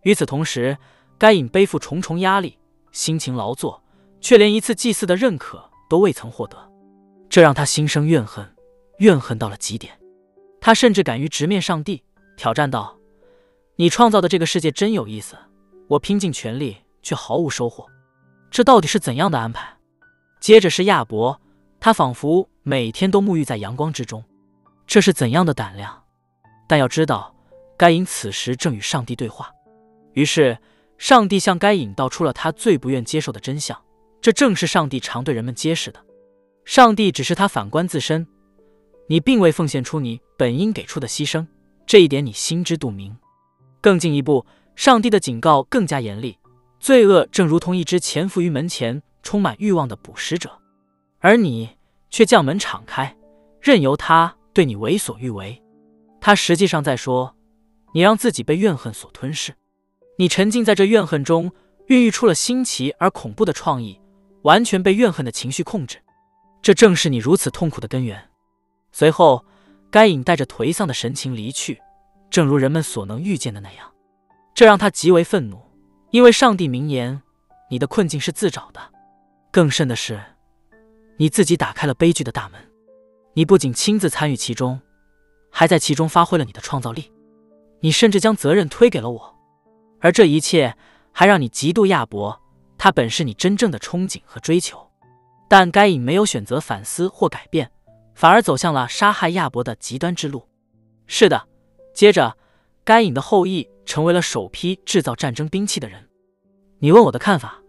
[0.03, 0.77] 与此同时，
[1.17, 2.59] 该隐背负重重压力，
[2.93, 3.83] 辛勤劳作，
[4.21, 6.57] 却连一次祭祀的认可都未曾获得，
[7.29, 8.47] 这让他心生怨恨，
[8.99, 9.99] 怨恨到了极点。
[10.61, 12.03] 他甚至敢于直面上帝，
[12.37, 12.99] 挑战道
[13.77, 15.37] ：“你创造的这个世界真有意思，
[15.89, 17.87] 我拼尽全力却毫无收获，
[18.51, 19.77] 这到底是怎样的安排？”
[20.41, 21.41] 接着是亚伯，
[21.81, 24.23] 他仿佛每天都沐浴在阳光之中。
[24.87, 26.03] 这是怎样的胆量？
[26.67, 27.35] 但要知道，
[27.77, 29.51] 该隐此时正与上帝对话。
[30.13, 30.59] 于是，
[30.97, 33.81] 上帝向该隐道出了他最不愿接受的真相。
[34.21, 36.05] 这正是上帝常对人们揭示的。
[36.65, 38.27] 上帝只是他反观自身，
[39.09, 41.47] 你并未奉献出你本应给出的牺牲，
[41.87, 43.17] 这一点你心知肚明。
[43.81, 44.45] 更进一步，
[44.77, 46.37] 上帝的警告更加严厉：
[46.79, 50.51] 罪恶正如同一只潜伏于门前、充满欲望的捕食者，
[51.21, 51.71] 而你
[52.11, 53.17] 却将门敞开，
[53.61, 54.35] 任由他。
[54.55, 55.63] 对你为所欲为，
[56.21, 57.37] 他实际上在说，
[57.95, 59.55] 你让自己被怨恨所吞噬，
[60.19, 61.53] 你沉浸在这怨恨中，
[61.87, 64.01] 孕育出了新奇而恐怖的创意，
[64.43, 65.99] 完全被怨恨的情绪控制。
[66.61, 68.31] 这正是你如此痛苦的根源。
[68.93, 69.45] 随后，
[69.91, 71.81] 该隐带着颓丧的神情离去，
[72.31, 73.93] 正如人们所能预见的那样。
[74.55, 75.61] 这让他极为愤怒，
[76.11, 77.23] 因为上帝明言
[77.71, 78.81] ：“你的困境是自找的。”
[79.53, 80.21] 更甚的是，
[81.17, 82.61] 你自己打开了悲剧的大门。
[83.35, 84.81] 你不仅亲自参与其中，
[85.51, 87.13] 还在其中发挥了你的创造力。
[87.81, 89.37] 你甚至将责任推给了我，
[90.01, 90.77] 而这一切
[91.13, 92.41] 还让你嫉妒亚伯。
[92.79, 94.79] 他本是你真正的憧憬和追求，
[95.49, 97.71] 但该隐没有选择反思或改变，
[98.15, 100.47] 反而走向了杀害亚伯的极端之路。
[101.07, 101.43] 是的，
[101.93, 102.37] 接着
[102.85, 106.09] 该隐的后裔成为了首批制造战争兵器的人。
[106.79, 107.61] 你问我的看法，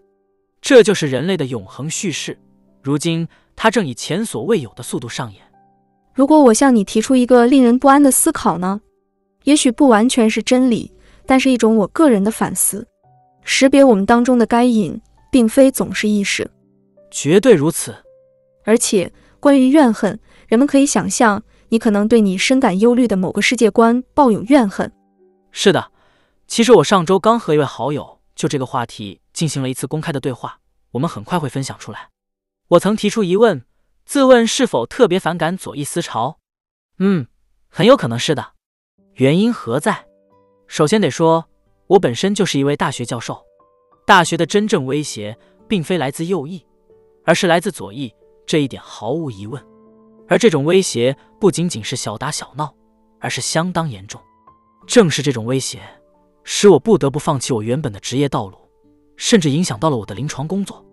[0.61, 2.39] 这就是人类的永恒叙事。
[2.83, 5.41] 如今，它正以前所未有的速度上演。
[6.13, 8.79] 如果我向你提出一个令人不安的思考呢？
[9.45, 10.93] 也许不完全是真理，
[11.25, 12.85] 但是一种我个人的反思。
[13.43, 16.49] 识别我们当中的该隐，并非总是意识，
[17.09, 17.95] 绝对如此。
[18.63, 24.91] 而且，关于怨恨，人们可以想象，你可能对你深感忧虑的某个世界观抱有怨恨。
[25.51, 25.91] 是的，
[26.47, 30.59] 其实我上周刚和一位好友就这个话题进行了一次公开的对话，
[30.91, 32.09] 我们很快会分享出来。
[32.69, 33.65] 我曾提出疑问，
[34.05, 36.37] 自问是否特别反感左翼思潮。
[36.99, 37.25] 嗯，
[37.69, 38.53] 很有可能是的。
[39.15, 40.05] 原因何在？
[40.67, 41.48] 首先得说。
[41.89, 43.43] 我本身就是一位大学教授，
[44.05, 45.35] 大学的真正威胁
[45.67, 46.63] 并非来自右翼，
[47.25, 48.13] 而是来自左翼，
[48.45, 49.59] 这一点毫无疑问。
[50.27, 52.71] 而这种威胁不仅仅是小打小闹，
[53.19, 54.21] 而是相当严重。
[54.85, 55.79] 正是这种威胁，
[56.43, 58.55] 使我不得不放弃我原本的职业道路，
[59.15, 60.85] 甚至影响到了我的临床工作。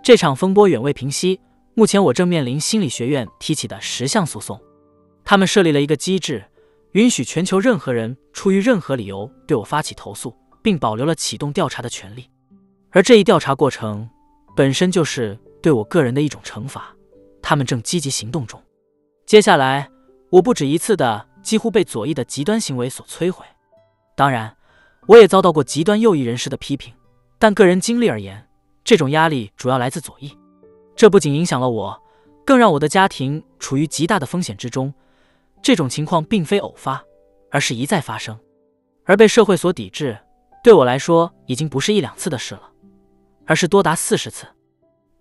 [0.00, 1.40] 这场风波远未平息，
[1.74, 4.60] 目前我正面临心理学院提起的十项诉讼，
[5.24, 6.44] 他们设立了一个机制。
[6.96, 12.26] 允许全球任何人出于任何理由对我发起投诉，并保留了启动调查的权利。
[12.90, 14.08] 而这一调查过程
[14.56, 16.96] 本身就是对我个人的一种惩罚。
[17.42, 18.58] 他们正积极行动中。
[19.26, 19.90] 接下来，
[20.30, 23.44] 我不止一次的几乎被左翼的极端行为所摧毁。
[24.16, 24.56] 当然，
[25.06, 26.94] 我也遭到过极端右翼人士的批评。
[27.38, 28.48] 但个人经历而言，
[28.82, 30.32] 这种压力主要来自左翼。
[30.96, 32.02] 这不仅影响了我，
[32.46, 34.94] 更让我的家庭处于极大的风险之中。
[35.66, 37.04] 这种情况并非偶发，
[37.50, 38.38] 而是一再发生，
[39.02, 40.16] 而被社会所抵制，
[40.62, 42.70] 对我来说已经不是一两次的事了，
[43.46, 44.46] 而是多达四十次。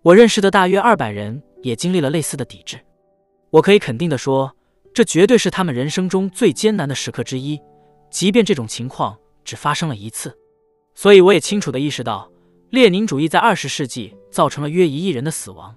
[0.04, 2.78] 我认识的大约二百人也经历了类似的抵制。
[3.50, 4.56] 我可以肯定的说，
[4.94, 7.60] 这绝对是他们人生中最艰难的时刻之一，
[8.12, 10.38] 即便这种情况只发生了一次。
[10.94, 12.32] 所以，我也清楚的意识到，
[12.70, 15.76] 列宁主义在二十世纪造成了约一亿人的死亡，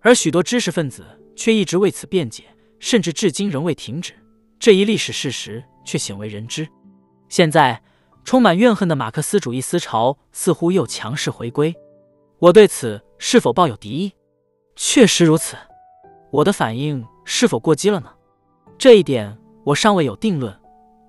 [0.00, 1.04] 而许多知识分子
[1.36, 2.44] 却一直为此辩解。
[2.82, 4.12] 甚至至今仍未停止，
[4.58, 6.68] 这一历史事实却鲜为人知。
[7.28, 7.80] 现在，
[8.24, 11.72] 充满怨恨的马克思主义思潮似乎又强势回归。
[12.40, 14.12] 我对此是否抱有敌意？
[14.74, 15.56] 确实如此。
[16.32, 18.10] 我的反应是否过激了呢？
[18.76, 20.52] 这一点我尚未有定论，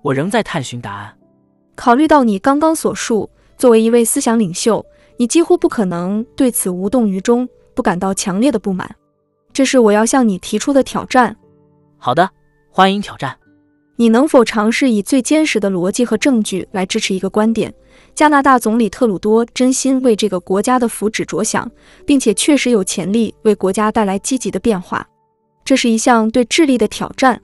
[0.00, 1.18] 我仍在探寻答案。
[1.74, 8.94] 考虑到你刚刚所述，作为一位思想领袖，你几乎不可能对此无动于衷，不感到强烈的不满。
[9.52, 11.36] 这是我要向你提出的挑战。
[12.04, 12.28] 好的，
[12.68, 13.34] 欢迎挑战。
[13.96, 17.72] 你能否尝试以最坚实的逻辑和证据来支持一个观点？
[18.14, 21.66] 加拿大总理特鲁多真心为这个国家的福祉着想，
[22.04, 25.08] 并且确实有潜力为国家带来积极的变化。
[25.64, 27.40] 这是一项对智力的挑战。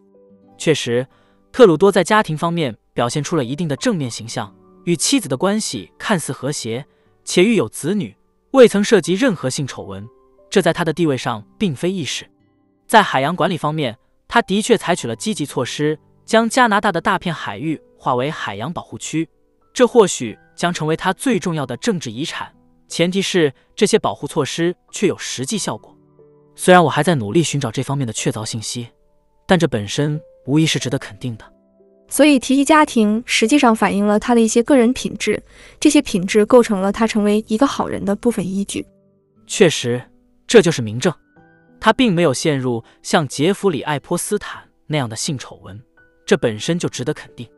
[0.59, 1.07] 确实，
[1.51, 4.55] 特鲁多在家庭方面表现出了一定的正面形象，
[4.85, 6.85] 与妻子的关系看似和谐，
[7.25, 8.15] 且育有子女，
[8.51, 10.07] 未曾涉及任何性丑闻。
[10.51, 12.29] 这在他的地位上并非易事。
[12.87, 13.97] 在海洋管理方面。
[14.33, 19.29] 他的确采取了积极措施，将加拿大的大片海域划为海洋保护区，
[19.75, 22.49] 这或许将成为他最重要的政治遗产。
[22.87, 25.93] 前提是这些保护措施确有实际效果。
[26.55, 28.87] 虽然我还在努力寻找这方面的确凿信息，
[29.49, 31.45] 但这本身无疑是值得肯定的。
[32.09, 35.43] 所以，提及家庭实际上反映了他的一些个人品质，
[35.81, 38.87] 这些品质构成了他成为一个好人的部分依据。
[39.49, 40.01] 确实，
[40.47, 41.13] 这就是明证。
[41.81, 45.83] 他并没有陷入像杰弗里·爱泼斯坦那样的性丑闻，
[46.27, 47.49] 这本身就值得肯定。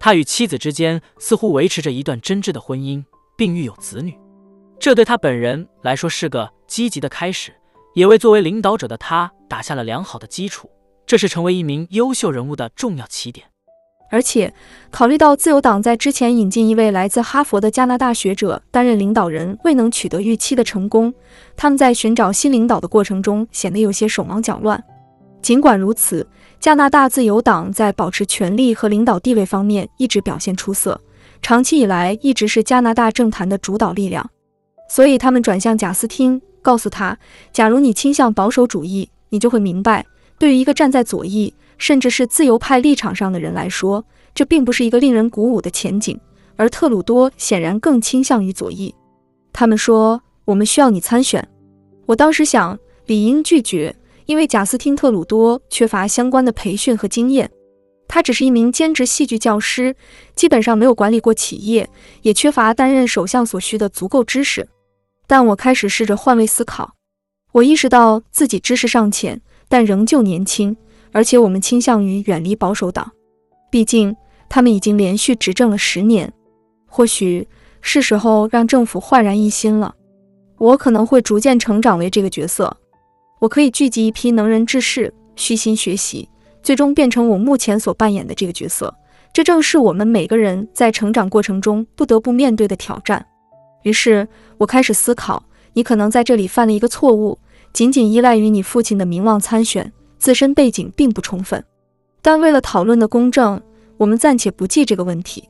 [0.00, 3.04] 他与妻子之间似乎维持着一段真挚的婚姻，
[3.36, 4.18] 并育有子女，
[4.78, 7.52] 这对他本人来说是个积极的开始，
[7.94, 10.70] 也为作为领导者的他打下了良好的基础。
[11.04, 13.50] 这是成为一名优秀人物的重要起点。
[14.10, 14.52] 而且，
[14.90, 21.12] 考虑到自由党在之前引进一位来自哈佛的加拿大学者担任领导人未能取得预期的成功，
[21.56, 24.82] 他们在寻找新领导的过程中显得有些手忙脚乱。
[25.42, 26.26] 尽管如此，
[26.58, 31.00] 加拿大自由党在保持权力和领导地位方面一直表现出色，
[31.42, 34.28] 长期以来一直是加拿大政坛的主导力量。
[34.88, 36.40] 所以，他们转向贾斯汀。
[36.60, 37.16] 告诉他，
[37.50, 40.04] 假如你倾向保守主义，你就会明白，
[40.38, 44.04] 对于一个站在左翼甚至是自由派立场上的人来说，
[44.34, 46.18] 这并不是一个令人鼓舞的前景。
[46.56, 48.92] 而特鲁多显然更倾向于左翼。
[49.52, 51.48] 他们说：“我们需要你参选。”
[52.04, 52.76] 我当时想，
[53.06, 53.94] 理应拒绝，
[54.26, 57.48] 因为贾斯汀·特鲁多缺乏相关的培训和经验。
[58.08, 59.94] 他只是一名兼职戏剧教师，
[60.34, 61.88] 基本上没有管理过企业，
[62.22, 64.66] 也缺乏担任首相所需的足够知识。
[65.28, 66.94] 但我开始试着换位思考。
[67.52, 70.76] 我意识到自己知识尚浅，但仍旧年轻，
[71.18, 73.10] 而且我们倾向于远离保守党，
[73.72, 74.14] 毕竟
[74.48, 76.32] 他们已经连续执政了十年。
[76.86, 77.48] 或许
[77.80, 79.92] 是时候让政府焕然一新了。
[80.58, 82.76] 我可能会逐渐成长为这个角色。
[83.40, 86.28] 我可以聚集一批能人志士，虚心学习。
[86.62, 88.94] 最终变成我目前所扮演的这个角色，
[89.32, 93.26] 这正是我们每个人在成长过程中不得不面对的挑战。
[93.82, 95.42] 于是我开始思考，
[95.72, 97.40] 你可能在这里犯了一个错误，
[97.72, 101.64] 仅仅依赖于你父亲的名望参选，自身背景并不充分。
[102.20, 103.60] 但为了讨论的公正，
[103.96, 105.48] 我们暂且不计这个问题。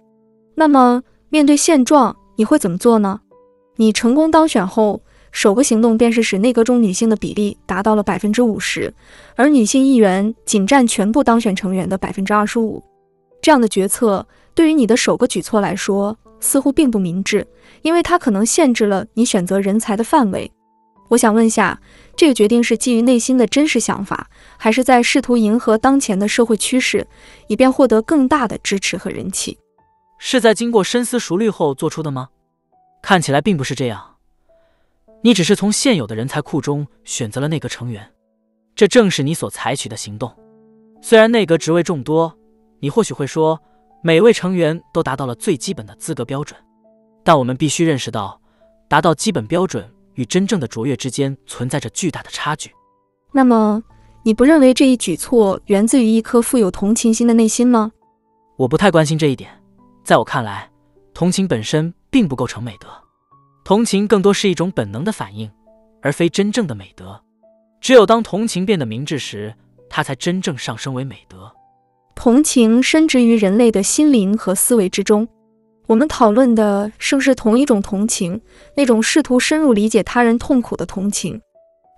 [0.55, 3.21] 那么，面对现状，你会怎么做呢？
[3.77, 5.03] 你成功当选后。
[5.31, 8.93] 首个行动便是使内阁中女性的比例达到了百分之五十，
[9.37, 12.83] 而女性议员仅占全部当选成员的百分之二十五。
[13.43, 17.47] 这样的决策对于你的首个举措来说似乎并不明智，
[17.83, 20.51] 因为它可能限制了你选择人才的范围。
[21.09, 21.81] 我想问下，
[22.17, 27.07] 这个决定是基于内心的真实想法，还是在试图迎合当前的社会趋势，
[27.47, 29.59] 以便获得更大的支持和人气？
[30.19, 32.29] 是在经过深思熟虑后做出的吗？
[33.03, 34.17] 看起来并不是这样。
[35.23, 38.09] 你只是从现有的人才库中选择了内阁成员，
[38.75, 40.33] 这正是你所采取的行动。
[41.01, 42.37] 虽然内阁职位众多，
[42.81, 43.61] 你或许会说
[44.03, 46.59] 每位成员都达到了最基本的资格标准，
[47.25, 48.41] 但我们必须认识到，
[48.89, 49.89] 达到基本标准
[50.19, 52.71] 与真正的卓越之间存在着巨大的差距。
[53.33, 53.81] 那么，
[54.25, 57.93] 你不认为这一举措源自于一颗富有同情心的内心吗？
[58.57, 59.49] 我不太关心这一点。
[60.03, 60.69] 在我看来，
[61.15, 62.89] 同情本身并不构成美德。
[63.65, 65.49] 同情更多是一种本能的反应，
[66.03, 67.23] 而非真正的美德。
[67.81, 69.55] 只有当同情变得明智时，
[69.89, 71.53] 它才真正上升为美德。
[72.17, 75.29] 同情深植于人类的心灵和思维之中。
[75.89, 78.43] 我们讨论的正是同一种同情，
[78.77, 81.41] 那种试图深入理解他人痛苦的同情。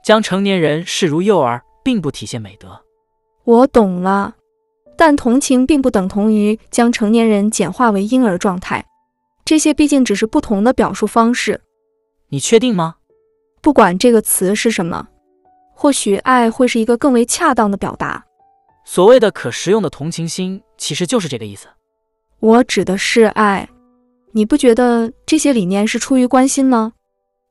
[0.05, 2.80] 将成年人视如幼儿，并不体现美德。
[3.43, 4.36] 我懂了，
[4.97, 8.86] 但同情并不等同于将成年人简化为婴儿状态。
[9.45, 11.61] 这些毕竟只是不同的表述方式，
[12.28, 12.95] 你确定吗？
[13.61, 15.09] 不管这个词是什么，
[15.74, 18.24] 或许爱会是一个更为恰当的表达。
[18.84, 21.66] 所谓的可食用的同情心，其实就是这个意思。
[22.38, 23.68] 我指的是爱，
[24.33, 26.93] 你不觉得这些理念是出于关心吗？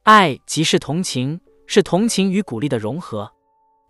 [0.04, 3.30] 爱即是同情，是同情与鼓励的融合。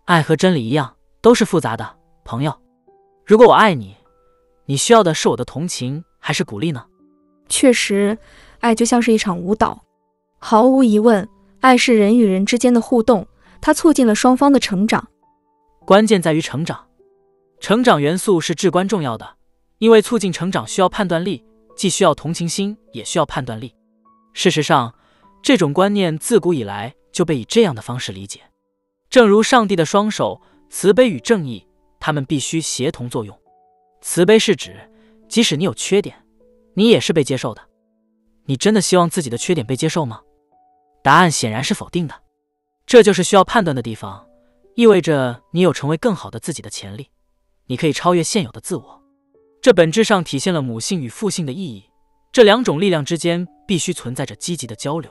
[0.06, 2.52] 爱和真理一样，都是复杂的，朋友。
[3.24, 3.96] 如果我爱你，
[4.66, 6.84] 你需要的是我的同情还是鼓励呢？
[7.48, 8.18] 确实，
[8.58, 9.84] 爱就像是一场舞蹈。
[10.38, 11.28] 毫无疑问，
[11.60, 13.24] 爱是人与人之间的互动，
[13.60, 15.06] 它促进了双方的成长。
[15.86, 16.88] 关键在于成长，
[17.60, 19.36] 成长元素是至关重要的，
[19.78, 21.44] 因为促进成长需要判断力，
[21.80, 23.74] 既需要同情心，也需要判断力。
[24.34, 24.94] 事实上，
[25.42, 28.38] 这种观念自古以来就被以这样的方式理解。
[29.08, 31.66] 正如上帝的双手，慈悲与正义，
[31.98, 33.34] 他们必须协同作用。
[34.02, 34.92] 慈悲是指，
[35.26, 36.14] 即使你有缺点。
[36.74, 37.62] 你也是被接受的，
[38.44, 40.20] 你真的希望自己的缺点被接受吗？
[41.02, 42.14] 答案显然是否定的。
[42.84, 44.28] 这就是需要判断的地方，
[44.74, 47.08] 意味着你有成为更好的自己的潜力，
[47.68, 48.99] 你可以超越现有的自我。
[49.62, 51.84] 这本质上体现了母性与父性的意义，
[52.32, 55.10] 这两种力量之间必须存在着积极的交流。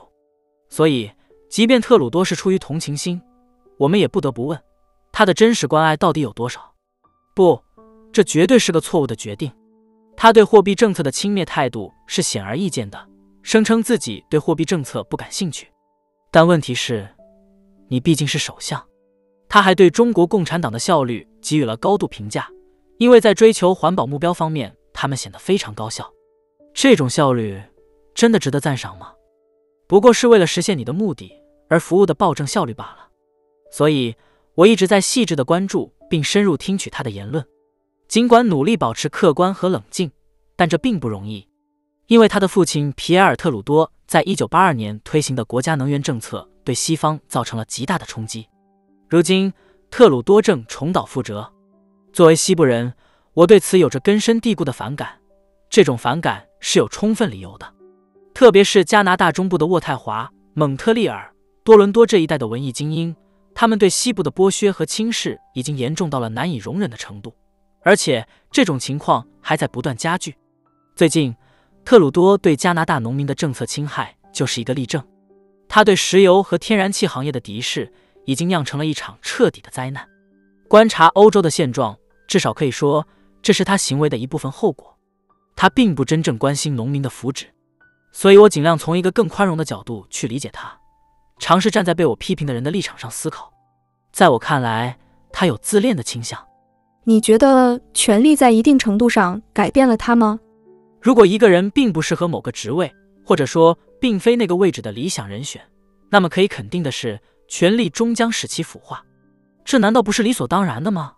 [0.68, 1.08] 所以，
[1.48, 3.20] 即便特鲁多是出于同情心，
[3.78, 4.60] 我们也不得不问，
[5.12, 6.74] 他的真实关爱到底有多少？
[7.32, 7.62] 不，
[8.12, 9.52] 这绝对是个错误的决定。
[10.16, 13.08] 他对货币政策的轻蔑态度是显而易见的，
[13.42, 15.68] 声称自己对货币政策不感兴趣。
[16.32, 17.08] 但问题是，
[17.88, 18.84] 你毕竟是首相。
[19.48, 22.48] 他还对中国共产党的效率给予了高度评价，
[23.00, 26.12] 因为在追求环保目标方面，他们显得非常高效。
[26.74, 27.58] 这种效率
[28.14, 29.14] 真的值得赞赏吗？
[29.86, 31.32] 不过是为了实现你的目的
[31.70, 33.08] 而服务的暴政效率罢了。
[33.70, 34.14] 所以，
[34.54, 37.42] 我一直在细致的关注并深入听取他的言论。
[38.06, 40.12] 尽管努力保持客观和冷静，
[40.54, 41.48] 但这并不容易，
[42.06, 48.46] 因为他的父亲皮埃尔·特鲁多在一九八二年推行的国家能源政策对西方造成了极大的冲击。
[49.08, 49.50] 如今，
[49.90, 51.50] 特鲁多正重蹈覆辙。
[52.12, 52.92] 作为西部人，
[53.34, 55.18] 我对此有着根深蒂固的反感。
[55.68, 57.72] 这种反感是有充分理由的，
[58.34, 61.32] 特别是加拿大中部的渥太华、蒙特利尔、
[61.62, 63.14] 多伦多这一带的文艺精英，
[63.54, 67.32] 他们对西部的剥削和轻视已经严重到了难以容忍的程度，
[67.82, 70.34] 而且这种情况还在不断加剧。
[70.96, 71.34] 最近，
[71.84, 75.02] 特鲁多对加拿大农民的政策侵害就是一个例证。
[75.68, 77.92] 他对石油和天然气行业的敌视，
[78.24, 80.04] 已经酿成了一场彻底的灾难。
[80.68, 81.96] 观察欧洲的现状，
[82.30, 83.08] 至少可以说
[83.42, 84.96] 这是他行为的一部分后果。
[85.56, 87.46] 他并不真正关心农民的福祉，
[88.12, 90.78] 所以我尽量从一个更宽容的角度去理解他，
[91.40, 93.52] 尝试站在被我批评的人的立场上思考。
[94.12, 94.96] 在我看来，
[95.32, 96.38] 他有自恋的倾向。
[97.02, 100.38] 你觉得权力在一定程度上改变了他吗？
[101.02, 102.94] 如果一个人并不适合某个职位，
[103.26, 105.60] 或者说并非那个位置的理想人选，
[106.10, 109.04] 那么可以肯定的是，权力终将使其腐化。
[109.64, 111.14] 这难道不是理所当然的吗？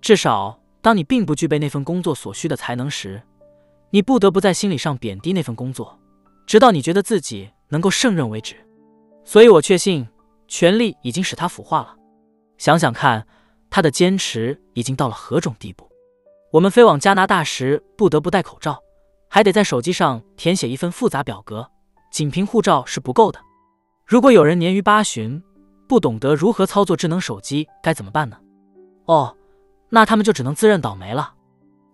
[0.00, 3.22] 至少，当你并不具备那份工作所需的才能时，
[3.90, 5.98] 你不得不在心理上贬低那份工作，
[6.46, 8.56] 直到你觉得自己能够胜任为止。
[9.24, 10.08] 所以我确信，
[10.48, 11.94] 权力已经使他腐化了。
[12.56, 13.26] 想想看，
[13.68, 15.88] 他的坚持已经到了何种地步？
[16.52, 18.82] 我们飞往加拿大时，不得不戴口罩，
[19.28, 21.70] 还得在手机上填写一份复杂表格，
[22.10, 23.38] 仅凭护照是不够的。
[24.06, 25.42] 如果有人年逾八旬，
[25.86, 28.38] 不懂得如何操作智能手机，该怎么办呢？
[29.04, 29.36] 哦，
[29.90, 31.34] 那他们就只能自认倒霉了。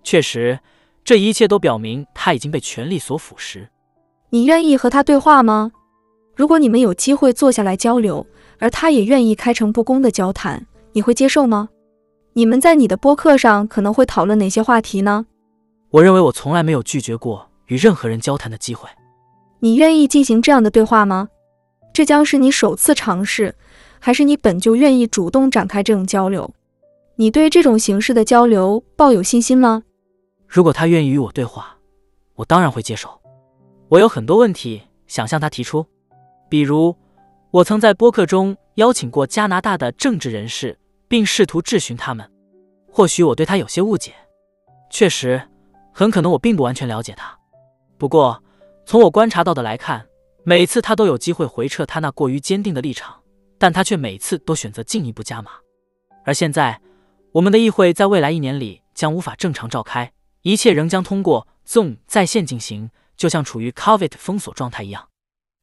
[0.03, 0.61] 确实。
[1.05, 3.69] 这一切都表明他已经被权力所腐蚀。
[4.31, 5.71] 你愿意和他对话吗？
[6.35, 8.27] 如果你们有机会坐下来交流，
[8.59, 11.69] 而他也愿意开诚布公的交谈，你会接受吗？
[12.33, 15.27] 你们在你的播客上可能会讨论哪些话题呢？
[15.91, 18.89] 我认为我从来没有拒绝过与任何人交谈的机会。
[19.61, 21.29] 你愿意进行这样的对话吗？
[21.93, 23.55] 这将是你首次尝试，
[24.01, 26.53] 还是你本就愿意主动展开这种交流？
[27.19, 29.83] 你对这种形式的交流抱有信心吗？
[30.47, 31.79] 如果他愿意与我对话，
[32.35, 33.09] 我当然会接受。
[33.89, 35.87] 我有很多问题想向他提出，
[36.51, 36.95] 比如，
[37.51, 42.31] 我曾在播客中邀请过加拿大的政治人士，并试图质询他们。
[42.87, 44.13] 或许我对他有些误解，
[44.91, 45.41] 确实，
[45.93, 47.35] 很可能我并不完全了解他。
[47.97, 48.43] 不过，
[48.85, 50.07] 从我观察到的来看，
[50.45, 53.23] 每次他都有机会回撤他那过于坚定的立场，
[53.57, 55.53] 但他却每次都选择进一步加码。
[56.27, 56.79] 而现在，
[57.37, 60.13] 我们的议会在未来一年里将无法正常召开。
[60.41, 65.09] 一切仍将通过 Zoom 在线进行，就像处于 COVID 封锁状态一样。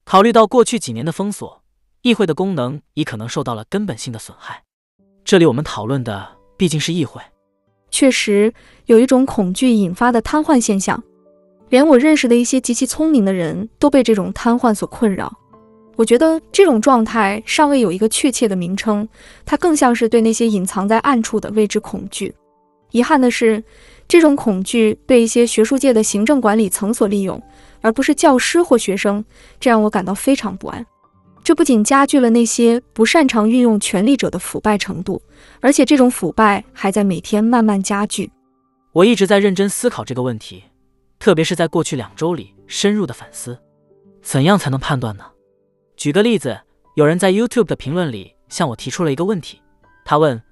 [0.05, 1.63] 考虑到过去几年的封锁，
[2.03, 4.61] 议会的功能已可能受到了根本性的损害。
[5.23, 7.19] 这里我们讨论的毕竟是议会。
[7.89, 8.53] 确实
[8.85, 11.01] 有一种恐惧引发的瘫痪现象，
[11.69, 15.39] 连我认识的一些极其聪明的人都被这种瘫痪所困扰。
[15.95, 19.07] 我觉得这种状态尚未有一个确切的名称，
[19.45, 22.33] 它更像是对那些隐藏在暗处的未知恐惧。
[22.91, 23.63] 遗憾的是。
[24.05, 27.41] 这种恐惧被一些学术界的行政管理层所利用，
[27.81, 29.23] 而不是教师或学生，
[29.61, 30.85] 这让我感到非常不安。
[31.41, 35.21] 这不仅加剧了那些不擅长运用权力者的腐败程度，
[35.61, 38.29] 而且这种腐败还在每天慢慢加剧。
[38.91, 40.63] 我一直在认真思考这个问题，
[41.17, 43.57] 特别是在过去两周里深入的反思：
[44.21, 45.23] 怎样才能判断呢？
[46.03, 46.59] 举个例子，
[46.95, 49.61] 有人在 YouTube 的评论里向我提出了一个问题，
[50.03, 50.43] 他问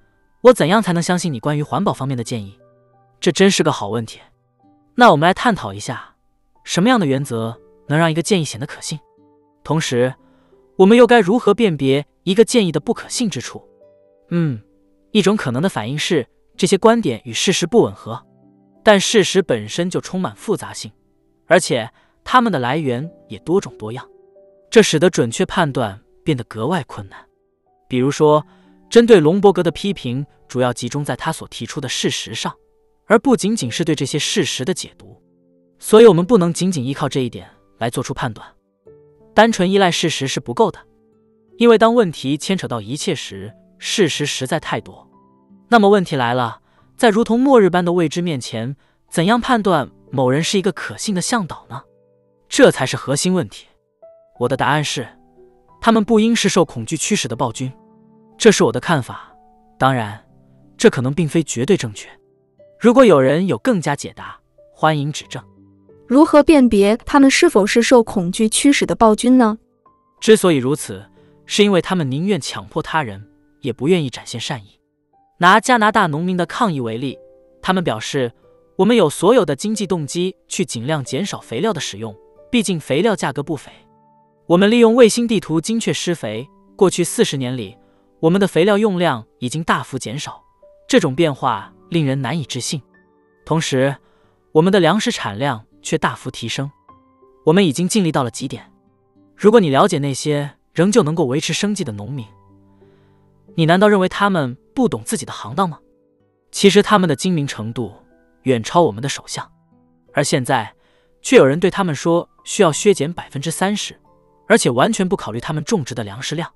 [0.44, 2.58] 我怎样才能相信你关于环保方面的建议。
[3.20, 4.22] 这真是个好问题。
[4.96, 6.16] 那我们来探讨一下，
[6.64, 7.60] 什么样的原则
[7.90, 8.98] 能让一个建议显得可信？
[9.62, 10.16] 同时，
[10.78, 13.62] 我们又该如何辨别一个建议的不可信之处？
[14.30, 14.62] 嗯，
[15.12, 16.26] 一种可能的反应是
[16.56, 18.26] 这些观点与事实不吻合，
[18.86, 20.90] 但事实本身就充满复杂性，
[21.46, 21.92] 而且
[22.24, 24.08] 它们的来源也多种多样，
[24.72, 27.20] 这使得准确判断变得格外困难。
[27.88, 28.44] 比如说，
[28.90, 32.52] 针对隆伯格的批评主要集中在他所提出的事实上。
[33.08, 35.22] 而不仅仅是对这些事实的解读，
[35.80, 37.46] 所以我们不能仅仅依靠这一点
[37.78, 38.48] 来做出判断。
[39.34, 40.80] 单纯依赖事实是不够的，
[41.58, 45.06] 因为当问题牵扯到一切时，事实实在太多。
[45.68, 46.62] 那么问题来了，
[46.96, 48.78] 在如同末日般的未知面前，
[49.10, 51.84] 怎样判断某人是一个可信的向导呢？
[52.48, 53.66] 这才是核心问题。
[54.42, 55.08] 我的答案是，
[55.80, 57.72] 他们不应是受恐惧驱使的暴君。
[58.40, 59.32] 这是我的看法，
[59.78, 60.20] 当然，
[60.76, 62.10] 这可能并非绝对正确。
[62.80, 64.36] 如果有人有更加解答，
[64.74, 65.44] 欢迎指正。
[66.08, 69.60] 如何辨别他们是否是受恐惧驱使的暴君呢？
[70.20, 71.06] 之所以如此，
[71.46, 73.24] 是因为他们宁愿强迫他人，
[73.60, 74.80] 也不愿意展现善意。
[75.38, 77.16] 拿加拿大农民的抗议为例，
[77.62, 78.32] 他们表示
[78.78, 82.16] ：“我们有所有的经济动机去尽量减少肥料的使用，
[82.50, 83.72] 毕竟肥料价格不菲。
[84.48, 87.78] 我们利用卫星地图精确施肥，过去四十年里，
[88.20, 90.44] 我们的肥料用量已经大幅减少。
[90.88, 92.82] 这种变化。”令人难以置信。
[93.46, 93.94] 同时，
[94.54, 96.72] 我们的粮食产量却大幅提升。
[97.46, 98.72] 我们已经尽力到了极点。
[99.36, 102.26] 如果你了解那些仍旧能够维持生计的农民。
[103.56, 105.80] 你难道认为他们不懂自己的行当吗？
[106.50, 107.92] 其实他们的精明程度
[108.44, 109.52] 远超我们的首相，
[110.14, 110.74] 而现在
[111.22, 114.00] 却有人对他们说需要削减百分之三十，
[114.52, 116.52] 而且完全不考虑他们种植的粮食量。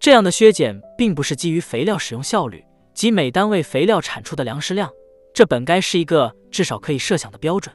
[0.00, 2.64] 这样的削减并不是基于肥料使用效率
[2.94, 4.90] 及每单位肥料产出的粮食量，
[5.34, 7.74] 这本该是一个至少可以设想的标准，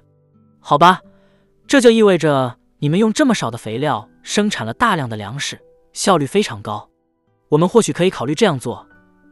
[0.60, 1.00] 好吧？
[1.68, 5.62] 这就意味着你们用这么少的肥料生产了大量的粮食，
[5.94, 6.90] 效率非常高。
[7.50, 8.88] 我们或许可以考虑这样做。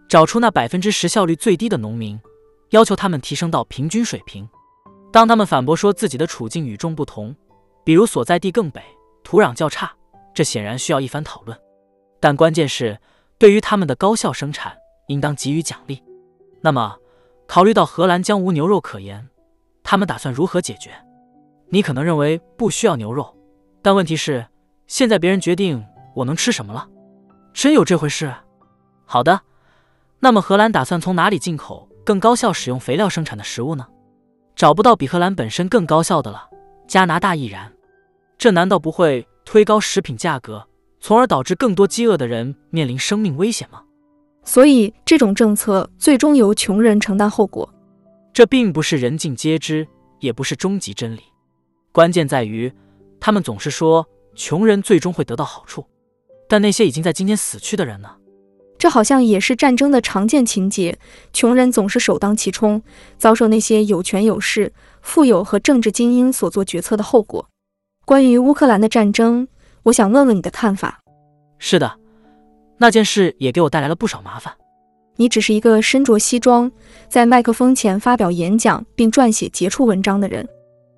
[0.07, 2.19] 找出那百分之十效率最低的农民，
[2.69, 4.47] 要求他们提升到平均水平。
[5.11, 7.35] 当他们反驳说自己的处境与众不同，
[7.83, 8.79] 比如所在地更北、
[9.23, 9.91] 土壤较差，
[10.33, 11.57] 这显然需要一番讨论。
[12.19, 12.99] 但关键是，
[13.37, 14.77] 对于他们的高效生产，
[15.07, 16.03] 应当给予奖励。
[16.61, 16.97] 那么，
[17.47, 19.29] 考虑到荷兰将无牛肉可言，
[19.83, 20.91] 他们打算如何解决？
[21.69, 23.35] 你可能认为不需要牛肉，
[23.81, 24.45] 但问题是，
[24.87, 25.85] 现在别人决定
[26.15, 26.87] 我能吃什么了。
[27.53, 28.33] 真有这回事？
[29.05, 29.41] 好的。
[30.19, 33.87] 那么荷兰打算从哪里进口更高效使用肥料生产的食物呢？
[34.55, 36.49] 找不到比荷兰本身更高效的了。
[36.87, 37.71] 加拿大亦然。
[38.37, 40.67] 这难道不会推高食品价格，
[40.99, 43.81] 从而导致更多饥饿的人面临生命危险吗？
[44.43, 47.67] 所以这种政策最终由穷人承担后果。
[48.31, 49.87] 这并不是人尽皆知，
[50.19, 51.21] 也不是终极真理。
[51.91, 52.71] 关键在于，
[53.19, 55.83] 他们总是说穷人最终会得到好处，
[56.47, 58.17] 但那些已经在今天死去的人呢？
[58.77, 60.99] 这好像也是战争的常见情节，
[61.33, 62.83] 穷人总是首当其冲，
[63.17, 64.71] 遭受那些有权有势、
[65.01, 67.49] 富有和政治精英所做决策的后果。
[68.09, 69.47] 关于乌克兰的战争，
[69.83, 70.99] 我想问问你的看法。
[71.59, 71.93] 是的，
[72.79, 74.51] 那件事也给我带来了不少麻烦。
[75.17, 76.71] 你只是一个身着西装，
[77.07, 80.43] 在麦克风前发表演讲并撰写杰出文章的人，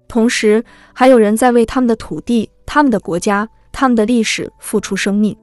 [0.08, 0.64] 同时
[0.94, 5.36] 还有人在为他们的土地、他们的国家、他们的历史付出生命。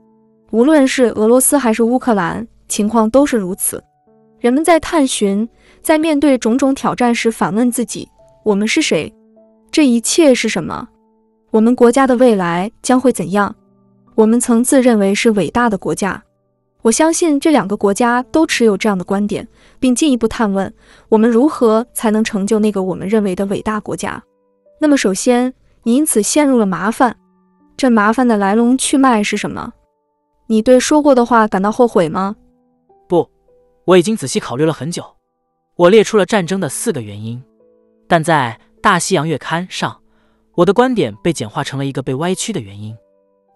[0.53, 3.85] 无论是俄罗斯还是乌克兰，情况都是如此。
[4.41, 5.47] 人们在探寻，
[5.83, 8.09] 在面对种种挑战时，反问自己：
[8.43, 9.15] 我们是谁？
[9.71, 10.89] 这一切是什么？
[11.51, 13.55] 我们国家的未来将会怎样？
[14.15, 16.23] 我们曾自认为是伟大的国家。
[16.83, 19.47] 我相信这两个国家都持有这样的观点，
[19.81, 20.73] 并进一步探问：
[21.09, 24.23] 我们如何才能成就那个我们认为的伟大国家？
[24.79, 25.53] 那么，首先，
[25.83, 27.17] 你因此陷入了麻烦。
[27.77, 29.73] 这麻烦的来龙去脉是什么？
[30.47, 32.37] 你对说过的话感到后悔吗？
[33.09, 33.29] 不，
[33.85, 35.05] 我已经仔细考虑了很久。
[35.77, 37.43] 我列出了战争的四个原因，
[38.07, 40.01] 但在《大西洋月刊》上，
[40.59, 42.93] 我的观点被简化成了一个被歪曲的原因。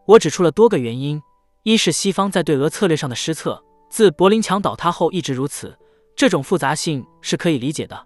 [0.07, 1.21] 我指出了多个原因：
[1.65, 3.61] 一是西方在对俄策略上的失策，
[3.91, 5.77] 自柏林墙倒塌后一直如此，
[6.15, 7.97] 这种复杂性是可以理解的；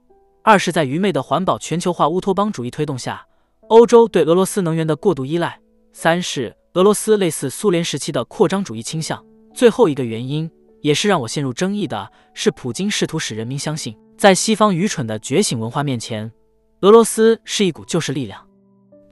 [0.42, 3.26] 二是，在愚昧的环保全球化乌托邦主义推动下，
[3.68, 5.60] 欧洲对俄罗斯能源的过度依赖；
[5.92, 6.56] 三是。
[6.72, 9.22] 俄罗斯类似苏联时期的扩张主义倾向。
[9.54, 10.50] 最后一个原因，
[10.80, 16.32] 也是让我陷入争议的，是普京试图使人民相信，在西方愚蠢的觉醒文化面前，
[16.80, 18.45] 俄罗斯是一股救世力量。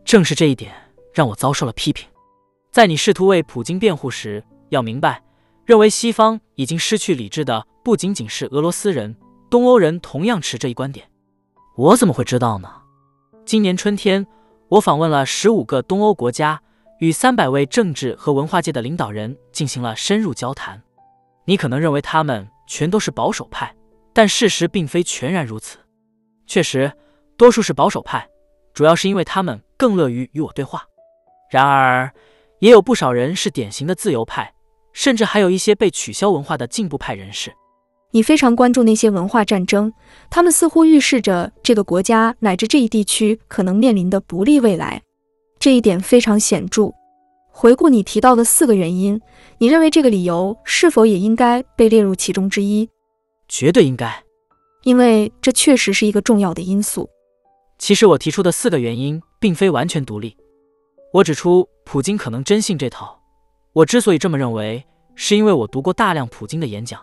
[0.05, 0.73] 正是这一点
[1.13, 2.09] 让我遭受了批评。
[2.71, 5.23] 在你试图为普京辩护时，要明白，
[5.65, 9.17] 认为西方已经失去理智的不仅仅是俄罗斯人，
[9.49, 11.07] 东欧人同样持这一观点。
[11.77, 12.71] 我怎么会知道呢？
[13.45, 14.27] 今年春天，
[14.69, 16.61] 我访问了十五个东欧国家。
[17.01, 20.81] 与三百位政治和文化界的领导人进行了深入交谈。
[21.45, 23.75] 你可能认为他们全都是保守派，
[24.13, 25.77] 但事实并非全然如此。
[26.47, 26.91] 确实，
[27.37, 28.27] 多数是保守派，
[28.75, 30.85] 主要是因为他们更乐于与我对话。
[31.51, 32.13] 然而，
[32.59, 34.53] 也有不少人是典型的自由派，
[34.93, 37.53] 甚至还有一些被取消文化的进步派人士。
[38.11, 39.93] 你非常关注那些文化战争，
[40.31, 45.03] 他们似乎预示着这个国家乃至这一地区可能面临的不利未来。
[45.59, 46.93] 这一点非常显著。
[47.51, 49.21] 回顾你提到的四个原因，
[49.59, 52.89] 你认为这个理由是否也应该被列入其中之一？
[53.49, 54.25] 绝对应该，
[54.83, 57.09] 因为这确实是一个重要的因素。
[57.79, 60.37] 其实我提出的四个原因并非完全独立。
[61.13, 63.21] 我指出，普京可能真信这套。
[63.73, 64.85] 我之所以这么认为，
[65.15, 67.01] 是因为我读过大量普京的演讲，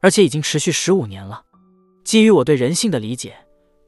[0.00, 1.42] 而且已经持续十五年了。
[2.04, 3.36] 基于我对人性的理解，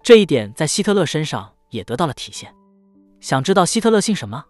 [0.03, 2.55] 这一点在希特勒身上也得到了体现。
[3.20, 4.45] 想知道希特勒信什么？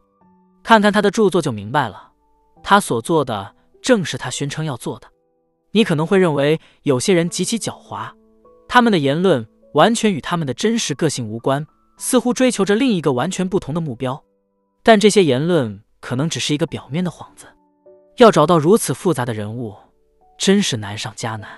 [0.62, 2.12] 看看他的著作就明白了。
[2.62, 5.08] 他所做的正是他宣称要做的。
[5.70, 8.10] 你可能会认为有些人极其狡猾，
[8.66, 11.66] 他们的言论完全与他们的真实个性无关，
[11.96, 14.22] 似乎追求着另一个完全不同的目标。
[14.82, 17.46] 但这些言论可能只是一个表面的幌子。
[18.16, 19.74] 要找到如此复杂的人物，
[20.36, 21.48] 真是难上加难。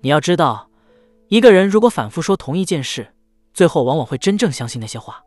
[0.00, 0.68] 你要知道，
[1.28, 3.06] 一个人如果反复说同一件事，
[3.52, 5.22] 最后往往会真正相信那些话。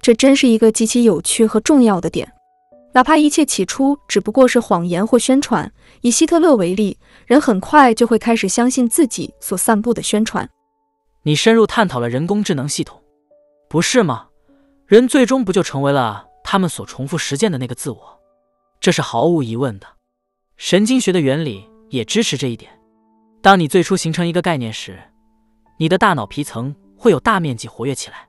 [0.00, 2.32] 这真是一个极其有趣和重要的点。
[2.92, 5.70] 哪怕一切起初只不过是谎言或宣传。
[6.00, 6.96] 以希特勒为例，
[7.26, 10.48] 人很快就会开始相信自己所散布的宣传。
[11.22, 13.02] 你深入探讨了人工智能系统，
[13.68, 14.28] 不是吗？
[14.86, 18.20] 人最终不就成为了他们所重复实践的那个自我？
[18.80, 19.86] 这是毫无疑问的。
[20.56, 22.72] 神经学的原理也支持这一点。
[23.42, 24.98] 当你最初形成一个概念时，
[25.78, 28.26] 你的大脑皮层会有大面积活跃起来。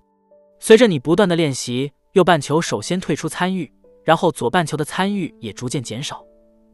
[0.60, 3.72] 随着你不断的练习，右半球首先退出参与，
[4.04, 6.22] 然后左半球的参与也逐渐减少，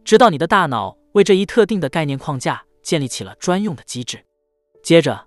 [0.04, 4.26] 直到你的大脑为这一特定的概念框架建立起了专用的机制。
[4.84, 5.27] 接着，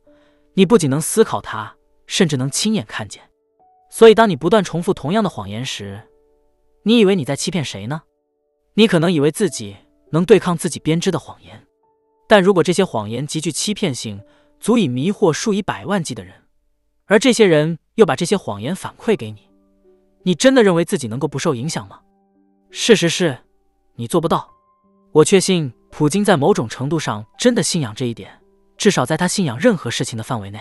[0.61, 1.75] 你不仅能思考它，
[2.07, 3.23] 甚至能亲眼看见。
[3.89, 6.07] 所以，当你不断重复同样的谎言时，
[6.83, 8.03] 你以为你在欺骗谁呢？
[8.75, 9.75] 你可能以为自己
[10.11, 11.67] 能对抗自己编织的谎言，
[12.29, 14.21] 但如果这些谎言极具欺骗性，
[14.59, 16.35] 足以迷惑数以百万计的人。
[17.07, 19.49] 而这些人又把这些谎言反馈给你，
[20.25, 22.01] 你真的认为自己能够不受影响吗？
[22.71, 23.39] 事实是，
[23.95, 24.51] 你做不到。
[25.13, 28.39] 我确信普京在某种程度上真的信仰这一点，
[28.81, 30.59] 至少在他信仰任何事情的范围内，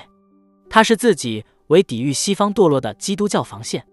[0.69, 3.87] 他是自己为抵御西方堕落的基督教防线。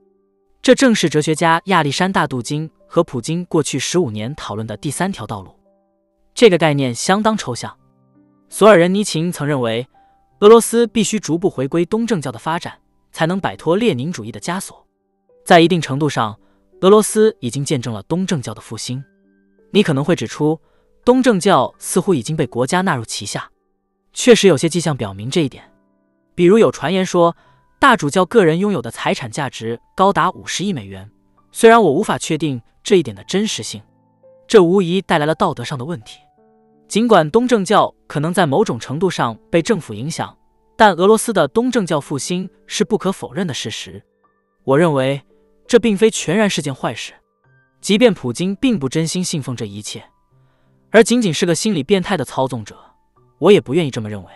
[0.61, 5.55] 这正是哲学家亚历山大·杜金和普京过去十五年讨论的第三条道路。
[6.35, 7.73] 这个概念相当抽象。
[8.49, 9.87] 索尔仁尼琴曾认为。
[10.41, 12.79] 俄罗斯必须逐步回归东正教的发展，
[13.11, 14.87] 才能摆脱列宁主义的枷锁。
[15.47, 16.39] 在一定程度上，
[16.83, 19.03] 俄罗斯已经见证了东正教的复兴。
[19.71, 20.61] 你可能会指出，
[21.07, 23.51] 东正教似乎已经被国家纳入旗下。
[24.17, 25.63] 确实有些迹象表明这一点，
[26.35, 27.37] 比如有传言说，
[27.79, 31.09] 大主教个人拥有的财产价值高达五十亿美元。
[31.53, 33.83] 虽然我无法确定这一点的真实性，
[34.49, 36.19] 这无疑带来了道德上的问题。
[36.89, 40.35] 尽管东正教可能在某种程度上被政府影响，
[40.79, 44.03] 但俄罗斯的东正教复兴是不可否认的事实。
[44.65, 45.21] 我认为
[45.69, 47.13] 这并非全然是件坏事。
[47.83, 50.03] 即便普京并不真心信奉这一切，
[50.91, 52.77] 而仅仅是个心理变态的操纵者，
[53.39, 54.31] 我也不愿意这么认为。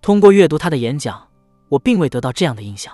[0.00, 1.28] 通过阅读他的演讲，
[1.68, 2.92] 我并未得到这样的印象。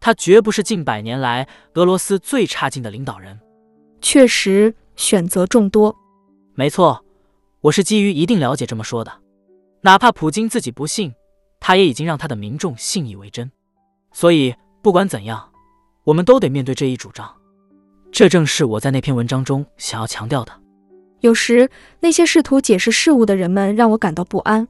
[0.00, 3.38] 他绝不是近百年来俄罗斯最差劲的领导人。
[4.00, 5.96] 确实，选择众多。
[6.54, 7.04] 没错。
[7.60, 9.12] 我是基于一定了解这么说的，
[9.80, 11.12] 哪怕普京自己不信，
[11.58, 13.50] 他也已经让他的民众信以为真。
[14.12, 15.50] 所以不管怎样，
[16.04, 17.28] 我们都得面对这一主张。
[18.12, 20.52] 这正是我在那篇文章中想要强调的。
[21.20, 21.68] 有时
[22.00, 24.66] 那些试图解释事物的人们让我感到不安。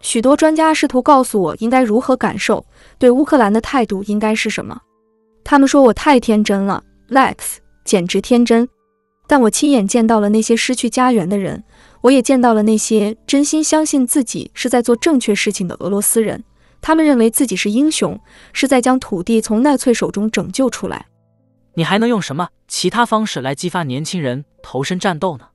[0.00, 2.64] 许多专家试图告诉我应该如何感受，
[2.98, 4.78] 对乌克兰的态度应该是什么。
[5.42, 8.68] 他们说我太天真了，Lex，简直天真。
[9.26, 11.64] 但我亲眼见到了那些失去家园的人。
[12.02, 16.44] 我也见到了那些真心相信自己是在做正确事情的俄罗斯人，
[16.82, 18.20] 他们认为自己是英雄，
[18.52, 21.06] 是在将土地从纳粹手中拯救出来。
[21.72, 25.46] 你还能用什么其他方式来激发年轻人投身战斗呢？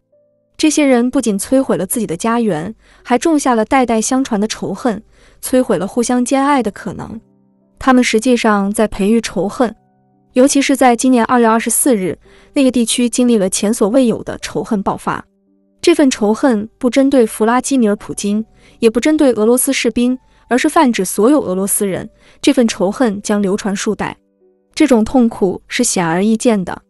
[0.59, 5.01] 这些人不仅摧毁了自己的家园，还种下了代代相传的仇恨，
[5.41, 7.17] 摧毁了互相兼爱的可能。
[7.79, 9.73] 他们实际上在培育仇恨，
[10.33, 12.19] 尤其是在今年二月二十四日，
[12.51, 15.23] 那个地区经历了前所未有的仇恨爆发。
[15.81, 18.43] 这份仇恨不针对弗拉基米尔·普京，
[18.79, 20.19] 也不针对俄罗斯士兵，
[20.49, 22.09] 而是泛指所有俄罗斯人。
[22.41, 24.17] 这份仇恨将流传数代，
[24.75, 26.81] 这种痛苦是显而易见的。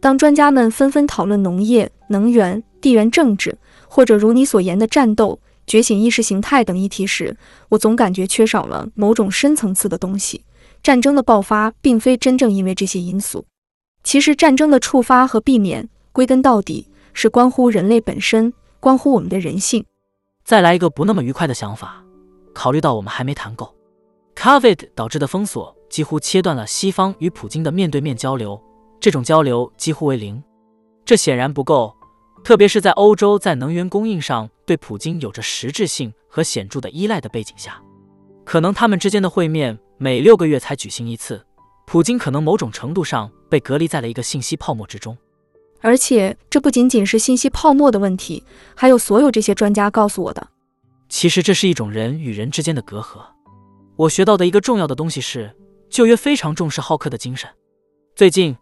[0.00, 3.58] 当专家们纷纷讨论农业、能源、地缘政治，
[3.88, 7.36] 或者如你所言的战斗、觉醒意识形态等议题时，
[7.70, 10.44] 我总感觉缺少了某种深层次的东西。
[10.82, 13.44] 战争的爆发并非真正因为这些因素。
[14.02, 16.86] 其实，战争的触发和避免，归根到底。
[17.12, 19.84] 是关乎人类本身，关乎我们的人性。
[20.44, 22.04] 再来一个不那么愉快的想法，
[22.54, 23.74] 考虑到我们还没谈够
[24.36, 28.58] ，Covid 导致的封锁几乎切断了西方与普京的面对面交流，
[29.00, 30.40] 这种交流几乎为零。
[31.04, 31.92] 这显然不够，
[32.42, 37.80] 特别是在欧洲在能源供应上对普京有着实质性和显著的依赖的背景下，
[38.44, 41.44] 可能他们之间的会面每六个月才举行一次，
[41.86, 45.16] 普京可能某种程度上被隔离在了一个信息泡沫之中。
[45.82, 48.44] 而且这不仅仅是信息泡沫的问题，
[48.74, 50.48] 还有所有这些专家告诉我的。
[51.08, 53.20] 其实这是一种人与人之间的隔阂。
[53.96, 55.54] 我学到的一个重要的东西是，
[55.88, 57.48] 旧约非常重视好客的精神。
[58.14, 58.56] 最近，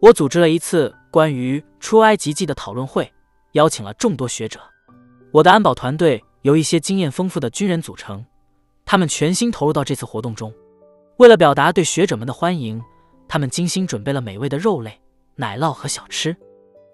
[0.00, 3.10] 我组织了一次关于出埃及记的讨论会，
[3.58, 4.60] 邀请了众多学者。
[5.32, 8.24] 我的安保团队由一些经验丰富的军人组成，
[8.86, 10.50] 他们全心投入到这次活动中。
[11.18, 12.80] 为了表达对学者们的欢迎，
[13.28, 14.98] 他们精心准备了美味的肉类、
[15.34, 16.34] 奶酪和小吃。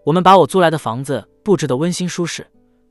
[0.04, 2.46] 我们把我租来的房子布置得温馨舒适，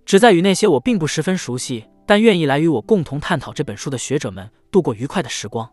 [0.05, 5.69] 旨在与那些我并不十分熟悉但愿意来与我共同探讨这本书的学者们度过愉快的时光。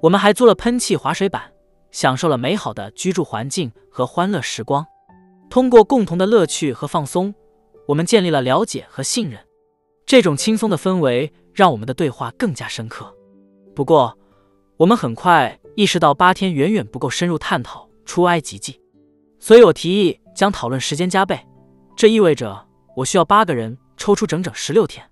[0.00, 1.52] 我们还租了喷气滑水板，
[1.90, 4.86] 享受了美好的居住环境和欢乐时光。
[5.52, 7.34] 通过共同的乐趣和放松，
[7.86, 9.38] 我们建立了了解和信任。
[10.06, 13.14] 这种轻松的氛围让我们的对话更加深刻。
[13.74, 14.16] 不过，
[14.78, 18.80] 我们很快意识到八天远远不够深入探讨出埃及记，
[19.38, 21.38] 所以我提议将讨论时间加倍。
[21.94, 22.66] 这意味着
[22.96, 25.06] 我需要八个人抽出整整十六天，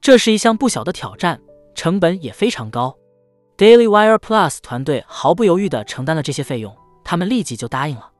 [0.00, 1.42] 这是一项不小的挑战，
[1.74, 2.96] 成本也非常高。
[3.56, 6.72] Daily Wire Plus 团队毫不犹豫地承担了这些费用，
[7.02, 8.11] 他们立即就答应了。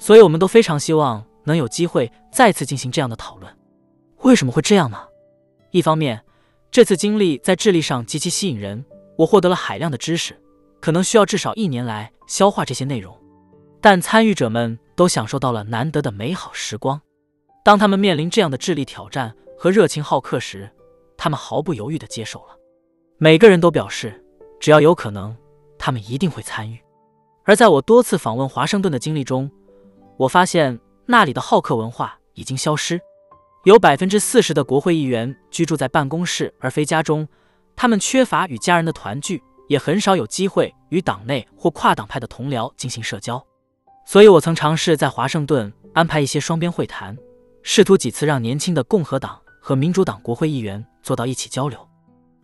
[0.00, 3.54] 所以，我们都非常希望能有机会再次进行这样的讨论。
[4.22, 4.98] 为什么会这样呢？
[5.72, 6.24] 一方面，
[6.70, 8.82] 这次经历在智力上极其吸引人，
[9.18, 10.34] 我获得了海量的知识，
[10.80, 13.14] 可能需要至少一年来消化这些内容。
[13.82, 16.98] 但参与者们都享受到了难得的美好时光。
[17.62, 20.70] 当他们面临这样的智力挑战和热情好客时，
[21.18, 22.56] 他们毫不犹豫地接受了。
[23.18, 24.24] 每个人都表示，
[24.58, 25.36] 只要有可能，
[25.78, 26.78] 他们一定会参与。
[27.44, 29.50] 而在我多次访问华盛顿的经历中，
[30.20, 33.00] 我发现那里的好客文化已经消失。
[33.64, 37.26] 有百分之四十的国会议员居住在办公室而非家中，
[37.74, 43.42] 他们缺乏与家人的团聚，也很少有机会与党内或跨党派的同僚进行社交。
[44.04, 47.16] 所以我曾尝试在华盛顿安排一些双边会谈。
[47.62, 51.78] 试图几次让年轻的共和党和民主党国会议员坐到一起交流。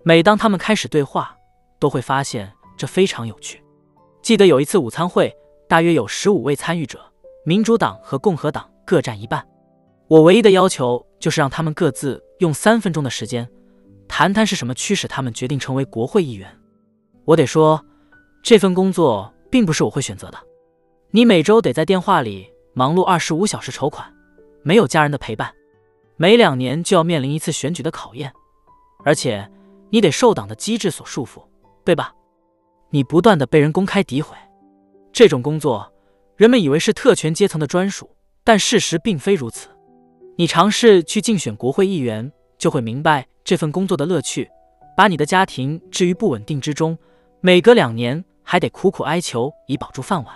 [0.03, 1.37] 每当他们开始对话，
[1.79, 3.63] 都会发现这非常有趣。
[4.23, 5.31] 记得有一次午餐会，
[5.69, 7.13] 大约有十五位参与者，
[7.49, 9.47] 民主党和共和党各占一半。
[10.09, 13.49] 我唯一的要求就是让他们各自用三分钟的时间，
[14.09, 16.53] 谈谈是什么驱使他们决定成为国会议员。
[17.25, 17.81] 我得说，
[18.43, 20.39] 这份工作并不是我会选择的。
[21.13, 24.13] 你每周得在电话里忙碌二十五小时筹款。
[24.65, 25.55] 没有家人的陪伴，
[26.17, 28.33] 每两年就要面临一次选举的考验，
[29.05, 29.49] 而且
[29.91, 31.41] 你得受党的机制所束缚，
[31.85, 32.13] 对吧？
[32.91, 34.37] 你不断的被人公开诋毁。
[35.13, 35.89] 这种工作，
[36.37, 38.11] 人们以为是特权阶层的专属，
[38.45, 39.69] 但事实并非如此。
[40.37, 44.49] 你尝试去竞选国会议员，就会明白这份工作的乐趣。
[44.97, 46.97] 把你的家庭置于不稳定之中，
[47.41, 50.35] 每隔两年还得苦苦哀求以保住饭碗。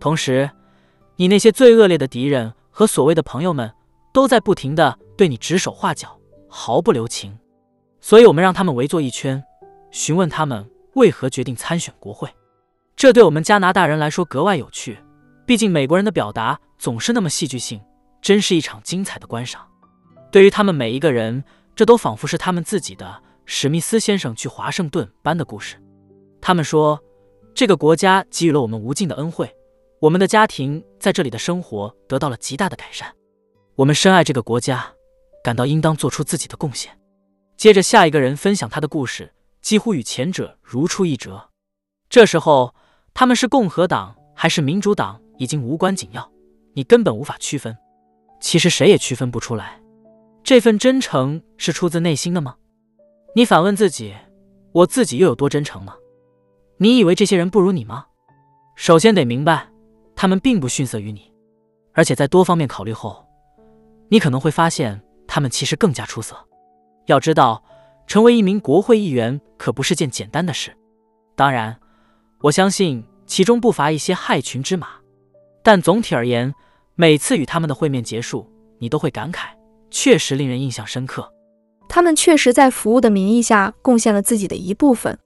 [0.00, 0.50] 同时，
[1.16, 2.52] 你那些最恶劣的敌人。
[2.74, 3.70] 和所谓的朋友们
[4.14, 6.18] 都在不停的对你指手画脚，
[6.48, 7.38] 毫不留情，
[8.00, 9.44] 所以我们让他们围坐一圈，
[9.90, 12.30] 询问他们为何决定参选国会。
[12.96, 14.96] 这对我们加拿大人来说格外有趣，
[15.52, 17.78] 毕竟美国人的表达总是那么戏剧性，
[18.22, 19.68] 真是一场精彩的观赏。
[20.30, 21.44] 对于他们每一个人，
[21.76, 25.76] 这都仿佛是他们自己的史密斯先生去华盛顿般的故事。
[26.40, 26.98] 他们说，
[27.52, 29.54] 这个国家给予了我们无尽的恩惠。
[30.00, 33.14] 我们的家庭在这里的生活得到了极大的改善，
[33.74, 34.90] 我们深爱这个国家，
[35.44, 36.98] 感到应当做出自己的贡献。
[37.58, 41.50] 接着，下一个人分享他的故事，几乎与前者如出一辙。
[42.08, 42.74] 这时候，
[43.12, 46.30] 他们是共和党还是民主党已经无关紧要，
[46.74, 47.76] 你根本无法区分。
[48.40, 49.80] 其实谁也区分不出来。
[50.42, 52.56] 这份真诚是出自内心的吗？
[53.34, 54.14] 你反问自己：
[54.72, 55.92] 我自己又有多真诚呢？
[56.78, 58.06] 你以为这些人不如你吗？
[58.74, 59.68] 首先得明白。
[60.14, 61.32] 他们并不逊色于你，
[61.94, 63.26] 而且在多方面考虑后，
[64.08, 66.36] 你可能会发现他们其实更加出色。
[67.06, 67.64] 要知道，
[68.06, 70.76] 成为一名国会议员可不是件简单的事。
[71.34, 71.76] 当然，
[72.42, 74.90] 我相信其中不乏一些害群之马，
[75.62, 76.54] 但总体而言，
[76.94, 78.46] 每次与他们的会面结束，
[78.78, 79.48] 你都会感慨，
[79.90, 81.32] 确实令人印象深刻。
[81.88, 85.18] 他们确实在服务的名义下贡献了自己的一部分。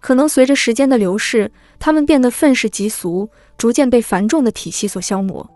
[0.00, 5.48] 可能随着时间的流逝，他们变得愤世嫉俗，逐渐被繁重的体系所消磨。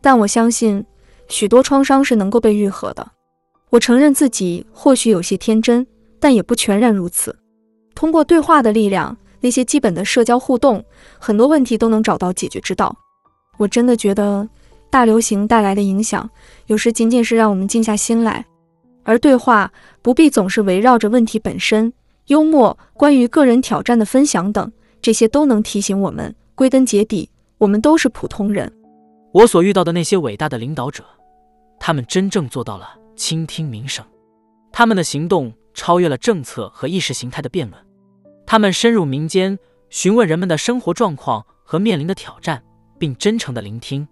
[0.00, 0.84] 但我相信，
[1.28, 3.06] 许多创伤是能够被愈合的。
[3.70, 5.86] 我承认自己或许有些天真，
[6.18, 7.38] 但也不全然如此。
[7.94, 10.84] 通过对话的力量，那些基本的社交互动，
[11.18, 12.96] 很多问题都能找到解决之道。
[13.58, 14.48] 我真的觉得，
[14.90, 16.28] 大流行带来的影响，
[16.66, 18.44] 有时仅仅是让我们静下心来，
[19.04, 21.92] 而对话不必总是围绕着问题本身。
[22.26, 24.72] 幽默、关于个人挑战的分享等，
[25.02, 28.72] 这些都能提醒我们，归根结底，我们都是普通人。
[29.32, 31.04] 我所遇到的那些伟大的领导者，
[31.78, 34.04] 他们真正做到了倾听民生，
[34.72, 37.80] 他们的行动超越了政策和意识形态的辩论，
[38.46, 39.58] 他们深入民间，
[39.90, 42.62] 询问人们的生活状况和面临的挑战，
[43.02, 44.06] 并真诚的聆听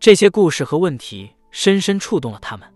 [0.00, 2.66] 这些故事和问题，深深触动了他们。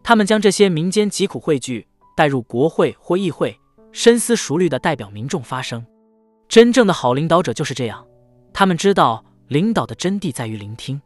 [0.00, 1.84] 他们将这些民间疾苦汇聚，
[2.16, 3.58] 带入国会或议会。
[3.90, 5.84] 深思熟虑地代表民众发声，
[6.46, 8.06] 真正的好领导者就是这样，
[8.54, 11.02] 他们知道领导的真谛在于聆听。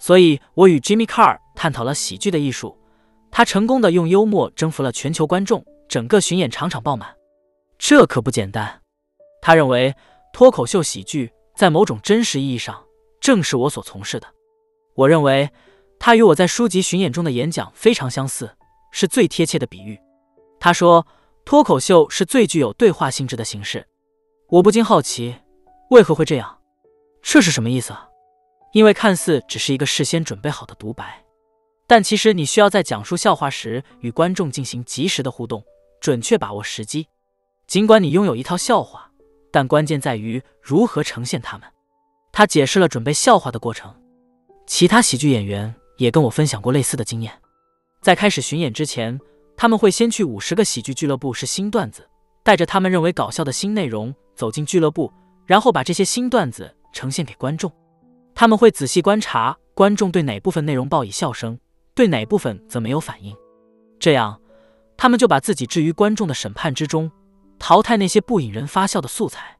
[0.00, 2.76] 所以，我与 Jimmy Carr 探讨了喜剧的艺术，
[3.30, 7.14] 他成功地用幽默征服了全球观众，整个巡演场场爆满，
[7.78, 8.80] 这可不简单。
[9.40, 9.94] 他认为
[10.32, 12.82] 脱口秀喜剧在某种真实意义上
[13.28, 14.26] 正是我所从事的。
[14.94, 15.50] 我认为
[15.98, 18.56] 它与我在书籍巡演中的演讲非常相似，
[18.90, 20.00] 是最贴切的比喻。
[20.58, 21.06] 他说，
[21.44, 23.86] 脱口秀是最具有对话性质的形式。
[24.48, 25.36] 我不禁好奇，
[25.90, 26.58] 为何会这样？
[27.20, 28.08] 这是什么意思啊？
[28.72, 31.22] 因为看似只是一个事先准备好的独白，
[31.86, 35.62] 但其实你需要在讲述笑话时与观众进行及时的互动，
[36.00, 37.06] 准确把握时机。
[37.66, 39.10] 尽管你拥有一套笑话，
[39.52, 41.68] 但关键在于如何呈现它们。
[42.38, 43.92] 他解释了准备笑话的过程。
[44.64, 47.32] 其他喜剧演员也跟我分享过类似的经验。
[48.00, 49.18] 在开始巡演之前，
[49.56, 52.08] 他们会先去五十个喜剧俱乐部试新段子，
[52.44, 55.12] 带着他们认为搞笑的新内容走进俱乐部，
[55.46, 57.72] 然后把这些新段子呈现给观众。
[58.36, 61.58] 他们会仔细观察观众对哪部分内容报以笑声，
[61.92, 63.36] 对哪部分则没有反应。
[63.98, 64.40] 这样，
[64.96, 67.10] 他们就把自己置于观众的审判之中，
[67.58, 69.58] 淘汰那些不引人发笑的素材。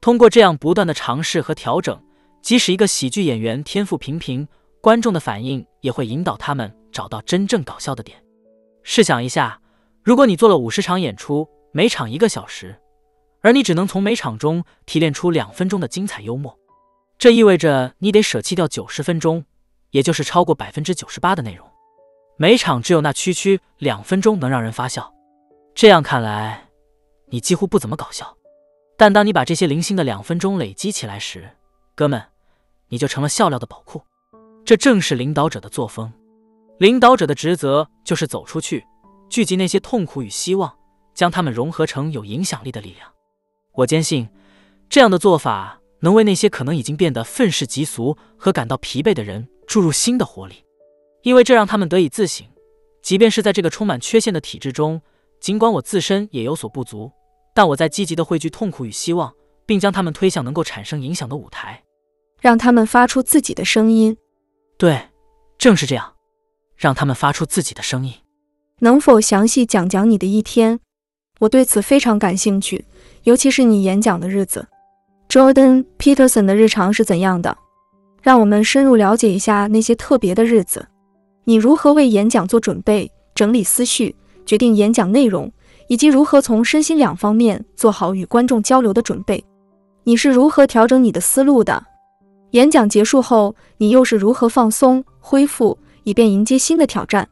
[0.00, 2.00] 通过这样不断的尝试和调整。
[2.42, 4.46] 即使一个喜剧演员天赋平平，
[4.80, 8.20] 观众的反应也会引导他们找到真正搞笑的点。
[8.82, 9.60] 试想一下，
[10.02, 12.76] 如果你做了五十场演出，每场一个小时，
[13.40, 16.58] 而你只能从每场中提炼出两分钟的精彩幽默，
[17.16, 19.44] 这意味着你得舍弃掉九十分钟，
[19.90, 21.64] 也就是超过百分之九十八的内容。
[22.36, 25.14] 每场只有那区区两分钟能让人发笑。
[25.76, 26.66] 这样看来，
[27.26, 28.36] 你几乎不怎么搞笑。
[28.96, 31.48] 但当你把这些零星的两分钟累积起来时，
[31.94, 32.31] 哥们。
[32.92, 34.02] 你就成了笑料的宝库，
[34.66, 36.12] 这正是领导者的作风。
[36.78, 38.84] 领导者的职责就是走出去，
[39.30, 40.76] 聚集那些痛苦与希望，
[41.14, 43.10] 将他们融合成有影响力的力量。
[43.72, 44.28] 我坚信，
[44.90, 50.62] 这样的做法能为那些可能已经变得愤世嫉俗和感到疲惫的人注入新的活力，
[51.22, 52.46] 因为这让他们得以自省。
[53.00, 55.00] 即便是在这个充满缺陷的体制中，
[55.40, 57.10] 尽管我自身也有所不足，
[57.54, 59.32] 但我在积极的汇聚痛苦与希望，
[59.64, 61.82] 并将他们推向能够产生影响的舞台。
[62.42, 64.16] 让他们发出自己的声音。
[64.76, 65.00] 对，
[65.58, 66.14] 正是这样，
[66.76, 68.12] 让他们发出自己的声音。
[68.80, 70.80] 能否详细讲讲你的一天？
[71.38, 72.84] 我对此非常感兴趣，
[73.22, 74.66] 尤其是你演讲的日子。
[75.28, 77.56] Jordan Peterson 的日常是怎样的？
[78.20, 80.88] 让我们深入了解一下那些特别的日子。
[81.44, 85.52] 你如何为演讲做准备、整理思绪、决定演讲内容，
[85.86, 89.44] 以及如何从身心两方面做好与观众交流的准备？
[90.02, 91.86] 你是如何调整你的思路的？
[92.52, 97.28] 演讲结束后，你又是如何放松、恢复，以便迎接新的挑战？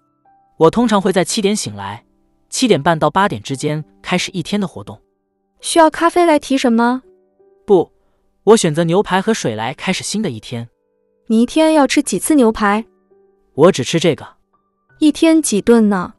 [0.56, 2.04] 我通常会在七点醒来，
[2.48, 4.98] 七点半到八点之间开始一天的活动。
[5.60, 7.02] 需要咖啡来提神吗？
[7.66, 7.92] 不，
[8.44, 10.66] 我选择牛排和水来开始新的一天。
[11.26, 12.86] 你一天要吃几次牛排？
[13.54, 14.26] 我只吃这个。
[15.00, 16.14] 一天几顿呢？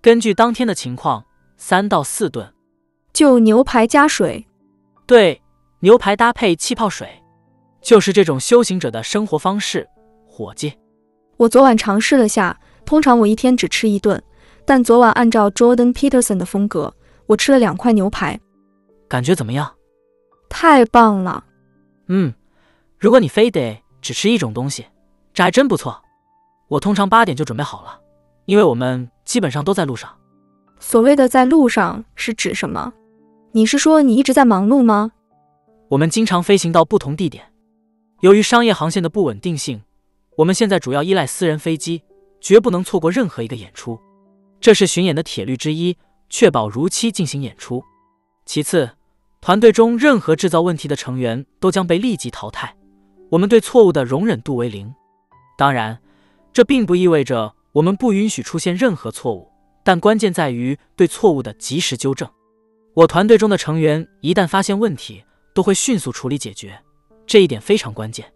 [0.00, 1.22] 根据当天的情况，
[1.58, 2.54] 三到四顿。
[3.12, 4.46] 就牛排加水？
[5.06, 5.42] 对，
[5.80, 7.22] 牛排搭配气泡水。
[7.88, 9.88] 就是这种修行者的生活方式，
[10.26, 10.74] 伙计。
[11.38, 14.22] 我昨晚尝试了下，通常我一天只吃一顿，
[14.66, 16.94] 但昨晚按照 Jordan Peterson 的风格，
[17.24, 18.38] 我吃了两块牛排。
[19.08, 19.72] 感觉怎么样？
[20.50, 21.42] 太棒了。
[22.08, 22.30] 嗯，
[22.98, 24.84] 如果你非得只吃一种东西，
[25.32, 25.98] 这还真不错。
[26.68, 27.98] 我通常八点就准备好了，
[28.44, 30.14] 因为我们基本上都在路上。
[30.78, 32.92] 所谓的在路上是指什么？
[33.52, 35.10] 你是说你一直在忙碌吗？
[35.88, 37.42] 我们经常飞行到不同地点。
[38.20, 39.82] 由于商业航线的不稳定性，
[40.36, 42.02] 我们现在主要依赖私人飞机，
[42.40, 43.98] 绝不能错过任何一个演出。
[44.60, 45.96] 这是巡演的铁律之一，
[46.28, 47.84] 确保如期进行演出。
[48.44, 48.90] 其次，
[49.40, 52.76] 团队中任何制造问题的成员都将被立即淘汰。
[53.30, 54.92] 我们对错误的容忍度为零。
[55.56, 56.00] 当然，
[56.52, 59.48] 这并不意味着我们不允许出现任何错误，
[59.84, 62.28] 但关键在于对错误的及时纠正。
[62.94, 65.22] 我团队中的成员一旦发现问题，
[65.54, 66.82] 都会迅速处理解决。
[67.28, 68.32] 这一点非常关键，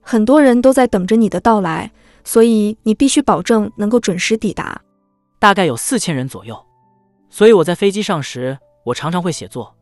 [0.00, 1.92] 很多人都在等着你的到来，
[2.24, 4.82] 所以你必须保证能够准时抵达。
[5.38, 6.60] 大概有四千人左右，
[7.30, 9.76] 所以我在飞机上时，我常常会写作，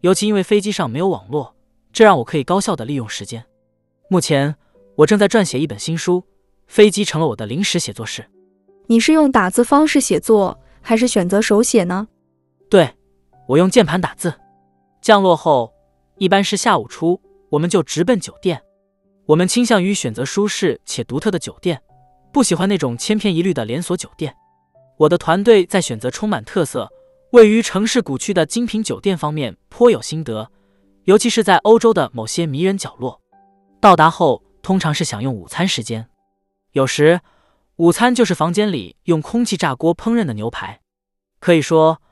[0.00, 1.56] 尤其因为飞机上没有网络，
[1.92, 3.44] 这让我可以高效的利用时间。
[4.08, 4.54] 目前
[4.94, 6.22] 我正在撰写一本新书，
[6.68, 8.24] 飞机成了我的临时写作室。
[8.86, 12.06] 你是用打字方式写作，还是选择手写呢？
[12.70, 12.94] 对，
[13.48, 14.32] 我用键盘打字。
[15.00, 15.72] 降落后，
[16.18, 17.20] 一般是下午初。
[17.54, 18.62] 我们就直奔酒店。
[19.26, 21.80] 我们倾向于选择舒适且独特的酒店，
[22.32, 24.34] 不喜欢那种千篇一律的连锁酒店。
[24.98, 26.90] 我的团队在选择充满特色、
[27.30, 30.50] 位于城市古区的精品酒店方面颇有心得，
[31.04, 33.20] 尤其是在欧洲的某些迷人角落。
[33.80, 36.08] 到达后，通常是享用午餐时间，
[36.72, 37.20] 有时
[37.76, 40.80] 午餐就是房间里用空气炸锅烹饪的牛排。
[41.38, 42.02] 可以说，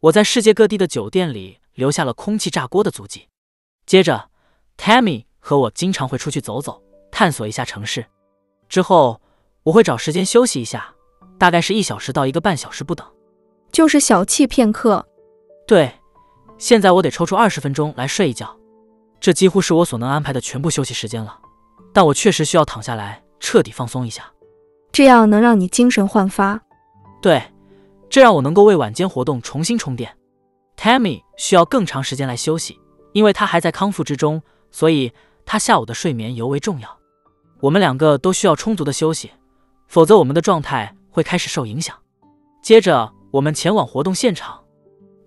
[0.00, 3.28] 我在世界各地的酒店里留下了空气炸锅的足迹。
[3.84, 4.30] 接着。
[4.76, 8.04] Tammy 和我经常会出去走走，探索一下城市。
[8.68, 9.20] 之后，
[9.62, 10.94] 我会找时间休息一下，
[11.38, 13.06] 大概是一小时到一个半小时不等。
[13.72, 15.04] 就是小憩片刻。
[15.66, 15.92] 对，
[16.58, 18.56] 现在我得抽出二十分钟来睡一觉，
[19.20, 21.38] 这几乎是我所能安排的全部休息时间了。
[21.92, 24.30] 但我确实需要躺下来彻底放松一下，
[24.92, 26.60] 这样能让你精神焕发。
[27.20, 27.42] 对，
[28.08, 30.16] 这让我能够为晚间活动重新充电。
[30.76, 32.78] Tammy 需要更长时间来休息，
[33.12, 34.42] 因为她还在康复之中，
[34.76, 35.10] 所以
[35.46, 36.98] 他下午的睡眠尤为重要。
[37.60, 39.30] 我们两个都需要充足的休息，
[39.88, 41.96] 否则我们的状态会开始受影响。
[42.62, 44.62] 接着，我们前往活动现场。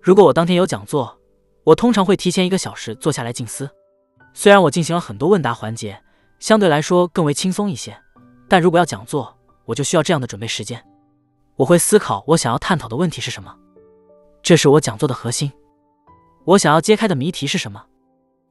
[0.00, 1.18] 如果我当天有讲座，
[1.64, 3.68] 我通常会提前一个小时坐下来静思。
[4.34, 6.00] 虽然我进行了很多问答环节，
[6.38, 8.00] 相对来说更为轻松一些，
[8.48, 10.80] 但如果要讲座，我就需要这样的准备时间。
[11.56, 13.52] 我会思考我想要探讨的问题是什么，
[14.44, 15.50] 这是我讲座的核心。
[16.44, 17.86] 我想要揭开的谜题是什么？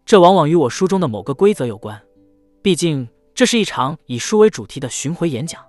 [0.10, 2.02] 这往往与我书中的某个规则有关。
[2.64, 5.64] 毕竟这是一场以书为主题的巡回演讲，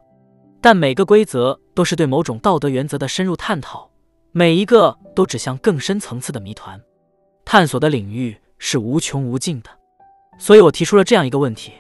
[0.63, 3.91] 但每个规则都是对某种道德原则的深入探讨，
[4.33, 6.81] 每一个都指向更深层次的谜团。
[7.45, 9.69] 探索的领域是无穷无尽的，
[10.39, 11.73] 所以我提出了这样一个问题：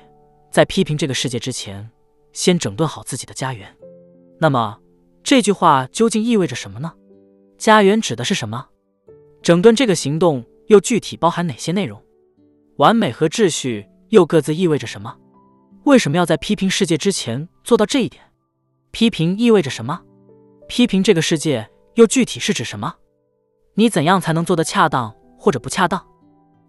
[0.51, 1.89] 在批评这个世界之前，
[2.35, 3.75] 先整顿好自己的家园。
[4.39, 4.79] 那么。
[5.23, 6.93] 这句话究竟意味着什么呢？
[7.57, 8.67] 家园指的是什么？
[9.43, 12.03] 整顿这个行动又具体包含哪些内容？
[12.81, 15.15] 完美和秩序又各自意味着什么？
[15.85, 18.25] 为什么要在批评世界之前做到这一点？
[18.91, 20.01] 批评意味着什么？
[20.67, 22.95] 批评这个世界又具体是指什么？
[23.75, 26.03] 你怎样才能做得恰当或者不恰当？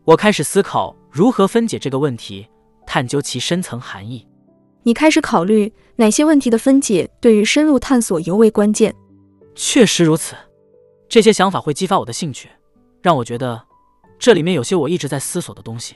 [0.04, 2.46] 我开始思考如何分解这个问题，
[2.86, 4.28] 探究其深层含义。
[4.84, 8.94] 你开始考虑哪些问题的分解对于深入探索尤为关键。
[9.56, 10.36] 确实如此，
[11.08, 12.50] 这些想法会激发我的兴趣，
[13.02, 13.64] 让我觉得
[14.22, 15.96] 这里面有些我一直在思索的东西，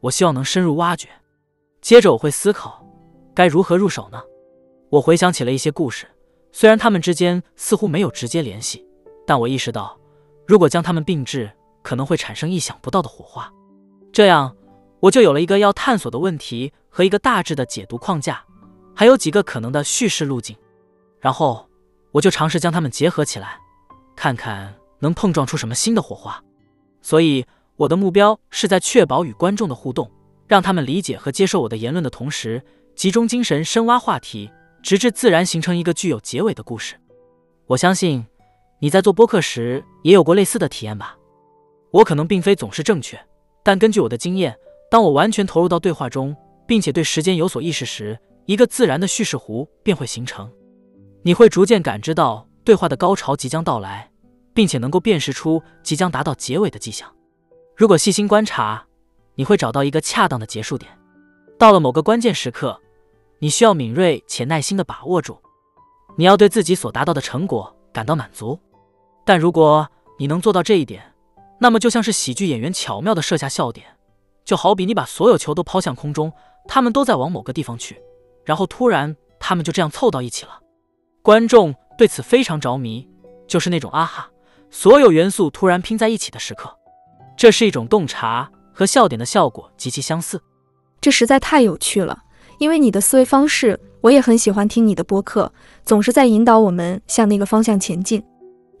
[0.00, 1.08] 我希望能深入挖掘。
[1.80, 2.84] 接着我会思考
[3.32, 4.20] 该如何入手呢？
[4.88, 6.04] 我回想起了一些故事，
[6.50, 8.84] 虽然他们之间似乎没有直接联系，
[9.24, 9.96] 但我意识到
[10.48, 11.48] 如果将它们并置，
[11.80, 13.48] 可能会产生意想不到的火花。
[14.12, 14.56] 这样。
[14.98, 18.44] 我就有了一个要探索的问题和一个大致的解读框架，
[18.94, 20.54] 还有几个可能的叙事路径，
[21.20, 21.66] 然后
[22.10, 23.58] 我就尝试将它们结合起来，
[24.14, 26.38] 看看能碰撞出什么新的火花。
[27.00, 27.46] 所以
[27.80, 30.10] 我的目标是在确保与观众的互动，
[30.46, 32.62] 让他们理解和接受我的言论的同时，
[32.94, 34.50] 集中精神深挖话题，
[34.82, 36.94] 直至自然形成一个具有结尾的故事。
[37.64, 38.22] 我相信
[38.80, 41.16] 你在做播客时也有过类似的体验吧？
[41.90, 43.18] 我可能并非总是正确，
[43.62, 44.54] 但根据我的经验。
[44.90, 46.36] 当我完全投入到对话中，
[46.66, 50.52] 并且对时间有所意识时，一个自然的叙事弧便会形成。
[51.22, 54.10] 你会逐渐感知到对话的高潮即将到来，
[54.52, 57.10] 并且能够辨识出即将达到结尾的迹象。
[57.80, 58.84] 如果细心观察，
[59.36, 60.92] 你会找到一个恰当的结束点。
[61.58, 62.78] 到了某个关键时刻，
[63.38, 65.38] 你需要敏锐且耐心地把握住。
[66.18, 68.60] 你要对自己所达到的成果感到满足。
[69.24, 69.88] 但如果
[70.18, 71.14] 你能做到这一点，
[71.58, 73.86] 那么就像是喜剧演员巧妙地设下笑点。
[74.44, 76.30] 就好比你把所有球都抛向空中，
[76.68, 77.98] 他们都在往某个地方去，
[78.44, 80.60] 然后突然他们就这样凑到一起了。
[81.22, 83.08] 观众对此非常着迷，
[83.48, 84.30] 就是那种啊哈，
[84.70, 86.76] 所有元素突然拼在一起的时刻。
[87.40, 90.38] 这是一种洞察，和笑点的效果极其相似。
[91.00, 92.24] 这实在太有趣了，
[92.58, 95.50] 因为你的思维方式，我也很喜欢听你的播客，
[95.82, 98.22] 总是在引导我们向那个方向前进。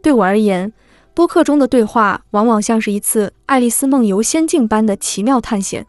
[0.02, 0.70] 对我而言。
[1.14, 5.86] 播客中的对话往往像是一次爱丽丝梦游仙境般的奇妙探险，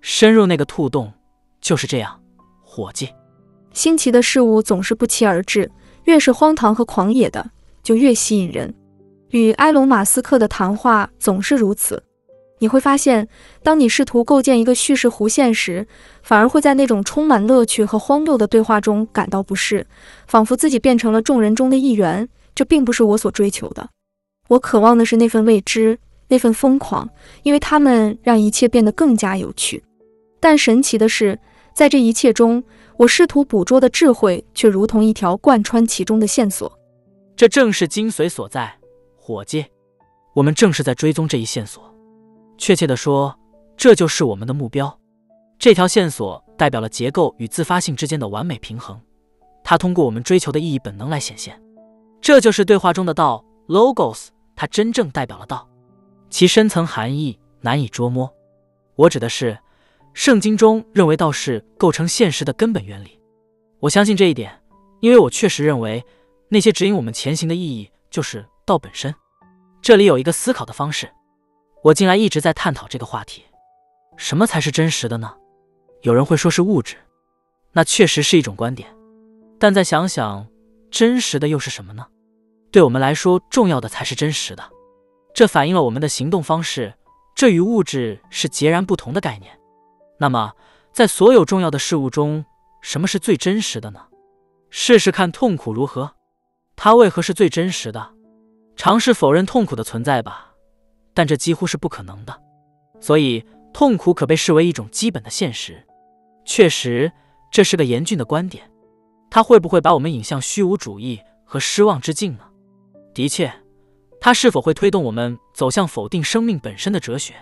[0.00, 1.12] 深入那个兔洞
[1.60, 2.18] 就是这样，
[2.62, 3.10] 伙计。
[3.74, 5.70] 新奇的事物总是不期而至，
[6.04, 7.50] 越是荒唐和狂野的，
[7.82, 8.74] 就越吸引人。
[9.30, 12.02] 与埃隆·马斯克的谈话总是如此。
[12.58, 13.28] 你会发现，
[13.62, 15.86] 当你试图构建一个叙事弧线时，
[16.22, 19.86] 反而会在那种充满乐趣和荒谬的对话中感到不适，
[20.26, 22.28] 仿佛自己变成了众人中的一员。
[22.54, 23.90] 这并不是我所追求的。
[24.48, 27.06] 我渴望的是那份未知，那份疯狂，
[27.42, 29.84] 因为他们让一切变得更加有趣。
[30.40, 31.38] 但神奇的是，
[31.74, 32.64] 在这一切中，
[32.96, 36.72] 我试图捕捉的智慧却如同一条贯穿其中的线索。
[37.36, 38.78] 这正是精髓所在，
[39.14, 39.66] 伙计。
[40.32, 41.94] 我们正是在追踪这一线索。
[42.58, 43.38] 确切地说，
[43.76, 44.98] 这就是我们的目标。
[45.58, 49.00] 这条线索代表了结构与自发性之间的完美平衡。
[49.64, 51.60] 它通过我们追求的意义本能来显现。
[52.20, 54.28] 这就是对话中的道，logos。
[54.54, 55.68] 它真正代表了道，
[56.30, 58.32] 其深层含义难以捉摸。
[58.94, 59.58] 我指的是，
[60.14, 63.20] 圣经中认为道是构成现实的根本原理。
[63.80, 64.58] 我相信这一点，
[65.00, 66.02] 因为我确实认为
[66.48, 69.14] 那些指引我们前行的意义就是道本身。
[69.82, 71.10] 这里有一个思考的方式，
[71.82, 73.44] 我近来一直在探讨这个话题：
[74.16, 75.34] 什么才是真实的呢？
[76.02, 76.96] 有人会说是物质，
[77.72, 78.88] 那确实是一种观点。
[79.58, 80.46] 但再想想，
[80.90, 82.06] 真实的又是什么呢？
[82.72, 84.64] 对我们来说，重要的才是真实的。
[85.34, 86.94] 这反映了我们的行动方式，
[87.34, 89.58] 这与物质是截然不同的概念。
[90.18, 90.52] 那么，
[90.92, 92.44] 在所有重要的事物中，
[92.80, 94.00] 什么是最真实的呢？
[94.70, 96.12] 试试看痛苦如何？
[96.74, 98.14] 它为何是最真实的？
[98.76, 100.45] 尝试否认痛苦的存在吧，
[101.16, 102.42] 但这几乎是不可能的。
[103.00, 105.82] 所以，痛苦可被视为一种基本的现实。
[106.44, 107.10] 确实，
[107.50, 108.70] 这是个严峻的观点。
[109.30, 112.44] 它会不会把我们引向虚无主义和失望之境呢？
[113.14, 113.50] 的确，
[114.20, 117.34] 它是否会推动我们走向否定生命本身的哲学？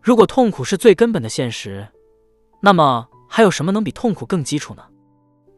[0.00, 1.88] 如果痛苦是最根本的现实，
[2.60, 4.84] 那么还有什么能比痛苦更基础呢？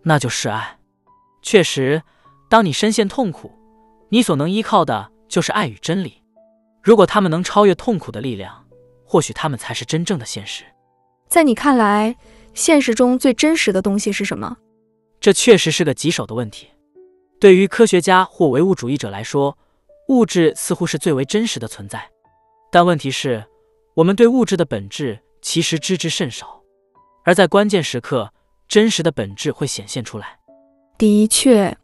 [0.02, 0.78] 那就是爱。
[1.42, 2.02] 确实，
[2.48, 3.52] 当你深陷痛苦，
[4.08, 6.21] 你所能依靠的就是爱与真理。
[6.82, 8.66] 如果他们能超越痛苦的力量，
[9.04, 10.64] 或许他们才是真正的现实。
[11.28, 12.16] 在你看来，
[12.54, 14.56] 现实中最真实的东西是什么？
[15.20, 16.68] 这确实是个棘手的问题。
[17.38, 19.56] 对于科学家或唯物主义者来说，
[20.08, 22.10] 物质似乎是最为真实的存在。
[22.70, 23.44] 但问题是，
[23.94, 26.60] 我们对物质的本质其实知之甚少，
[27.24, 28.32] 而在关键时刻，
[28.66, 30.38] 真实的本质会显现出来。
[30.98, 31.76] 的确，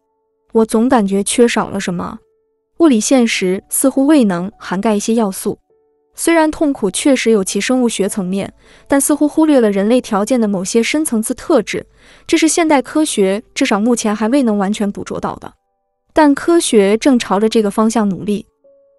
[0.53, 2.19] 我总感觉缺少了什么。
[2.79, 5.59] 物理现实似乎未能涵盖一些要素。
[6.15, 8.53] 虽然痛苦确实有其生物学层面，
[8.89, 11.87] 但似乎忽略了人类条件的某些深层次特质，
[12.27, 15.53] 这是现代科学至少目前还未能完全捕捉到的。
[16.13, 18.45] 但科学正朝着这个方向努力。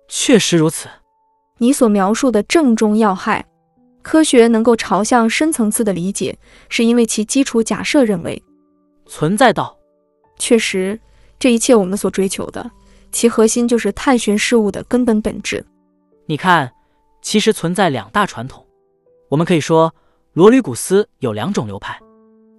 [0.08, 0.88] 确实如此。
[1.58, 3.46] 你所描述的正中要害。
[4.02, 6.38] 科学能够朝向深层次的理解，
[6.70, 8.42] 是因为其基础假设认为
[9.06, 9.78] 存在到。
[10.38, 10.98] 确实，
[11.38, 12.72] 这一切我们所追求的，
[13.12, 15.66] 其核心就是探寻事物的根本本质。
[16.26, 16.72] 你看。
[17.22, 18.66] 其实存在两大传统，
[19.28, 19.94] 我们可以说
[20.32, 22.00] 罗吕古斯有两种流派，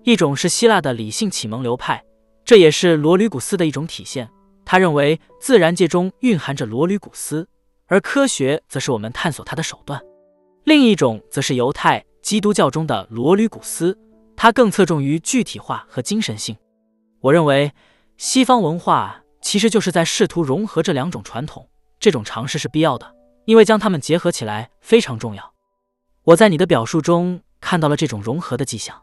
[0.04, 2.04] 一种是希腊的理性启蒙流派，
[2.44, 4.28] 这也是罗吕古斯的一种体现。
[4.66, 7.48] 他认为自然界中蕴含着罗吕古斯，
[7.86, 9.98] 而科学则是我们探索它的手段。
[10.64, 13.98] 另一种则是犹太基督教中的罗吕古斯，
[14.36, 16.54] 它更侧重于具体化和精神性。
[17.22, 17.72] 我认为
[18.18, 21.68] 西方文化其实就是在试图融合这两种传统，
[21.98, 23.14] 这种尝试是必要的。
[23.46, 25.54] 因为将它们结合起来非常重要。
[26.24, 29.02] 我在你的表述中看到了这种融合的迹象。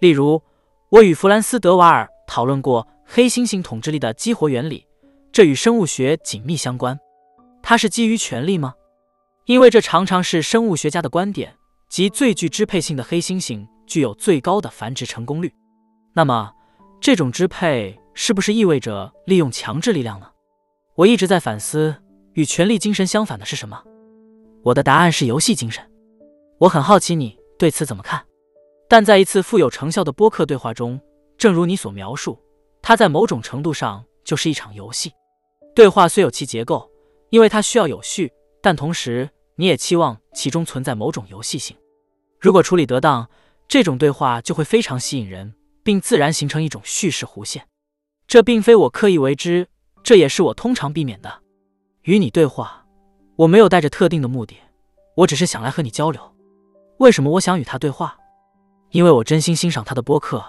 [0.00, 0.42] 例如，
[0.90, 4.86] 我与弗兰斯·德瓦尔讨论过黑猩猩统治力的激活原理，
[5.32, 6.96] 这与生物学紧密相关。
[7.62, 8.74] 它是基于权力吗？
[9.46, 11.56] 因为这常常是生物学家的观点，
[11.88, 15.52] 即最具支配性的黑猩猩具有最高的繁殖成功率。
[16.12, 16.52] 那么，
[17.00, 20.28] 这种支配是不是意味着利用强制力量呢？
[20.94, 21.96] 我一直在反思。
[22.34, 23.82] 与权力精神相反的是什么？
[24.62, 25.86] 我的答案是游戏精神。
[26.56, 28.24] 我很好奇你对此怎么看。
[28.88, 30.98] 但在一次富有成效的播客对话中，
[31.36, 32.38] 正如你所描述，
[32.80, 35.12] 它在某种程度上就是一场游戏。
[35.74, 36.90] 对话虽有其结构，
[37.28, 38.32] 因为它需要有序，
[38.62, 41.76] 但同时你也期望其中存在某种游戏性。
[42.40, 43.28] 如果处理得当，
[43.68, 47.66] 这种对话就会非常吸引人，并自然形成一种叙事弧线。
[48.26, 49.68] 这并非我刻意为之，
[50.02, 51.40] 这也是我通常避免的。
[52.02, 52.86] 与你对话，
[53.36, 54.56] 我没有带着特定的目的，
[55.16, 56.20] 我只是想来和你交流。
[56.98, 58.16] 为什么我想与他对话？
[58.90, 60.44] 因为我真心欣赏他的播客，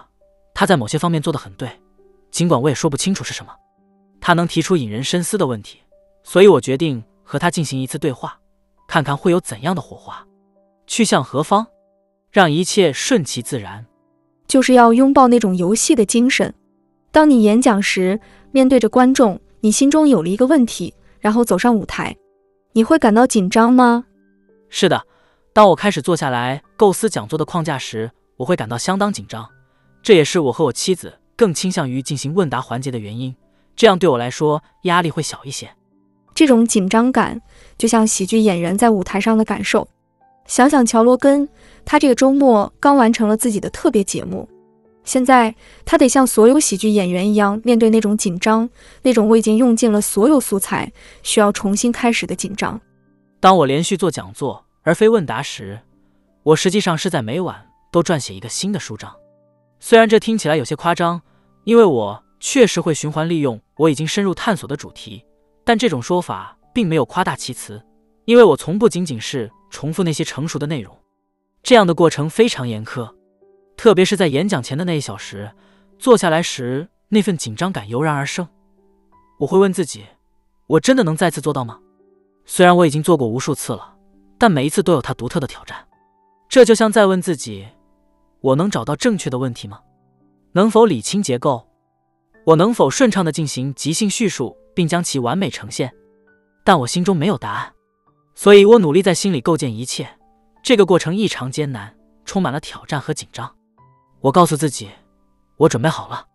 [0.54, 1.70] 他在某些方面做得很对，
[2.30, 3.54] 尽管我也说不清楚是什么。
[4.20, 5.78] 他能提出引人深思的问题，
[6.22, 8.38] 所以我决定和他进行一次对话，
[8.86, 10.26] 看看会有怎样的火花。
[10.86, 11.66] 去向何方？
[12.30, 13.86] 让一切顺其自然，
[14.48, 16.52] 就是要拥抱那种游戏的精神。
[17.14, 18.18] 当你演讲时，
[18.50, 20.92] 面对着观众，你心中有了一个问题。
[21.20, 22.16] 然后走上舞台，
[22.72, 24.04] 你会感到紧张吗？
[24.68, 25.06] 是的，
[25.52, 29.48] 当我开始坐下来构思讲座的框架时，我会感到相当紧张。
[30.02, 33.32] 这也是我和我妻子更倾向于进行问答环节的原因，
[33.76, 35.70] 这样对我来说压力会小一些。
[36.34, 37.40] 这种紧张感
[37.78, 39.86] 就像喜剧演员在舞台上的感受。
[40.46, 41.48] 想想乔罗根，
[41.84, 44.46] 他这个周末刚完成了自己的特别节目。
[45.04, 45.54] 现在
[45.84, 48.68] 他得像所有喜剧演员一样，面对那种紧张，
[49.02, 52.80] 那种我已经用尽了所有素材，需要重新开始的紧张。
[53.38, 55.78] 当我连续做讲座而非问答时，
[56.42, 59.14] 我实际上是在每晚都撰写一个新的书章。
[59.78, 61.20] 虽然这听起来有些夸张，
[61.64, 65.22] 因为我确实会循环利用我已经深入探索的主题，
[65.64, 67.82] 但这种说法并没有夸大其词，
[68.24, 70.96] 因为我从不仅仅是重复那些成熟的内容。
[71.62, 73.10] 这样的过程非常严苛。
[73.76, 75.52] 特别是在演讲前的那一小时，
[75.98, 78.48] 坐下来时，那份紧张感油然而生。
[79.40, 80.04] 我会问自己：
[80.66, 81.78] 我真的能再次做到吗？
[82.44, 83.96] 虽然我已经做过无数次了，
[84.38, 85.86] 但每一次都有它独特的挑战。
[86.48, 87.66] 这就像在问自己：
[88.40, 89.80] 我能找到正确的问题吗？
[90.52, 91.68] 能否理清结构？
[92.44, 95.92] 我能否顺畅的进行即兴叙述，并将其完美呈现？
[96.62, 97.72] 但我心中没有答案，
[98.34, 100.08] 所以我努力在心里构建一切。
[100.62, 103.54] 这个过程异常艰难，充满了挑战和紧张。
[104.24, 104.88] 我告诉自己，
[105.58, 106.26] 我准备好了。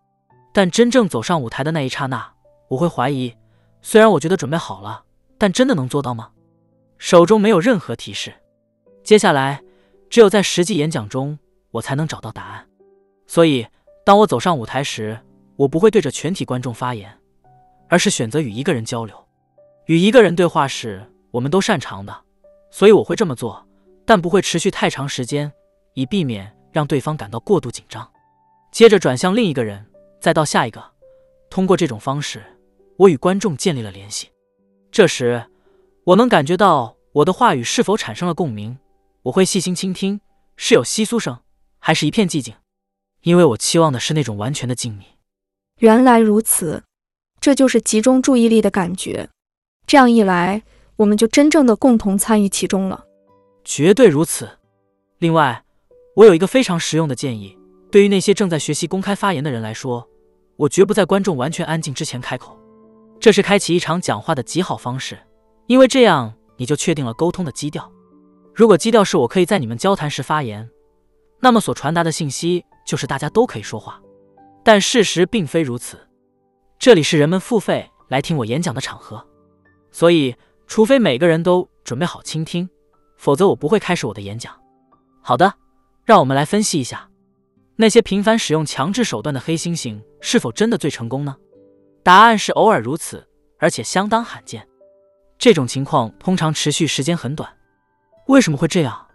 [0.52, 2.34] 但真正走上舞台的那一刹那，
[2.68, 3.34] 我会怀疑：
[3.82, 5.02] 虽然我觉得准备好了，
[5.36, 6.30] 但真的能做到吗？
[6.98, 8.32] 手中没有任何提示。
[9.02, 9.60] 接下来，
[10.08, 11.36] 只有在实际演讲中，
[11.72, 12.64] 我才能找到答案。
[13.26, 13.66] 所以，
[14.04, 15.18] 当我走上舞台时，
[15.56, 17.12] 我不会对着全体观众发言，
[17.88, 19.16] 而是选择与一个人交流。
[19.86, 22.16] 与一个人对话是我们都擅长的，
[22.70, 23.66] 所以我会这么做。
[24.06, 25.52] 但不会持续太长时间，
[25.94, 28.10] 以避免让对方感到过度紧张。
[28.72, 29.86] 接着转向另一个人，
[30.20, 30.82] 再到下一个。
[31.50, 32.42] 通过这种方式，
[32.96, 34.28] 我与观众建立了联系。
[34.92, 35.46] 这时，
[36.04, 38.78] 我能感觉到我的话语是否产生了共鸣。
[39.22, 40.20] 我会细心倾听，
[40.56, 41.40] 是有窸窣声，
[41.78, 42.54] 还是一片寂静？
[43.22, 45.02] 因为我期望的是那种完全的静谧。
[45.80, 46.84] 原来如此，
[47.40, 49.28] 这就是集中注意力的感觉。
[49.86, 50.62] 这样一来，
[50.96, 53.04] 我们就真正的共同参与其中了。
[53.64, 54.58] 绝对如此。
[55.18, 55.64] 另外，
[56.16, 57.56] 我有一个非常实用的建议：
[57.90, 60.08] 对于那些正在学习公开发言的人来说，
[60.56, 62.58] 我绝不在观众完全安静之前开口。
[63.20, 65.18] 这是开启一场讲话的极好方式，
[65.66, 67.90] 因为这样你就确定了沟通的基调。
[68.54, 70.68] 如果基调是我可以在你们交谈时发言，
[71.38, 74.00] 那么所传达的信息就是大家都可以说话。
[74.64, 75.98] 但事实并非如此。
[76.78, 79.24] 这里是人们付费来听我演讲的场合，
[79.92, 80.34] 所以
[80.66, 82.68] 除非每个人都准备好倾听。
[83.16, 84.54] 否则我不会开始我的演讲。
[85.22, 85.52] 好的，
[86.10, 87.08] 让我们来分析一下，
[87.76, 91.36] 那些频繁使用强制手段的黑猩猩是否真的最成功呢？
[92.02, 93.24] 答案是偶尔如此，
[93.60, 94.66] 而且相当罕见。
[95.38, 97.48] 这种情况通常持续时间很短。
[98.26, 99.06] 为什么会这样？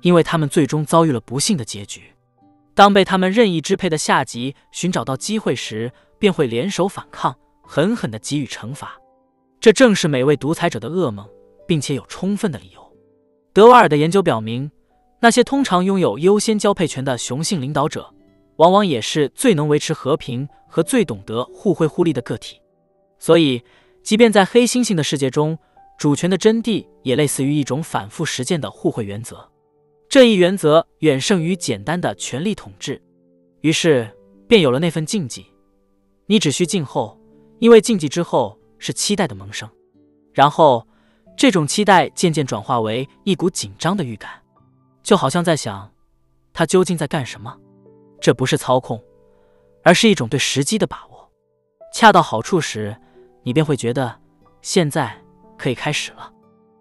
[0.00, 2.04] 因为他们最终遭遇了不幸的结局。
[2.74, 8.98] 当被他们任意支配的下级寻找到机会时，便会联手反抗，狠狠地给予惩罚。
[9.60, 11.28] 这正是每位独裁者的噩梦，
[11.66, 12.80] 并且有充分的理由。
[13.52, 14.70] 德瓦尔的研究表明，
[15.20, 18.12] 那些通常拥有优先交配权的雄性领导者，
[18.56, 22.60] 往往也是最能维持和平和最懂得互惠互利的个体。
[23.18, 23.62] 所以，
[24.02, 25.58] 即便在黑猩猩的世界中，
[25.98, 29.46] 主权的真谛也类似于一种反复实践的互惠原则。
[30.08, 33.00] 这一原则远胜于简单的权力统治，
[33.60, 34.10] 于是
[34.48, 35.46] 便有了那份禁忌：
[36.26, 37.18] 你只需静候，
[37.58, 39.68] 因为禁忌之后是期待的萌生。
[40.32, 40.86] 然后。
[41.36, 44.39] 这种期待渐渐转化为一股紧张的预感，
[45.02, 45.92] 就好像在想，
[46.52, 47.56] 他究竟在干什么？
[48.20, 49.02] 这不是操控，
[49.82, 51.30] 而是一种对时机的把握。
[51.92, 52.96] 恰到好处时，
[53.42, 54.20] 你便会觉得
[54.62, 55.16] 现在
[55.56, 56.32] 可以开始了。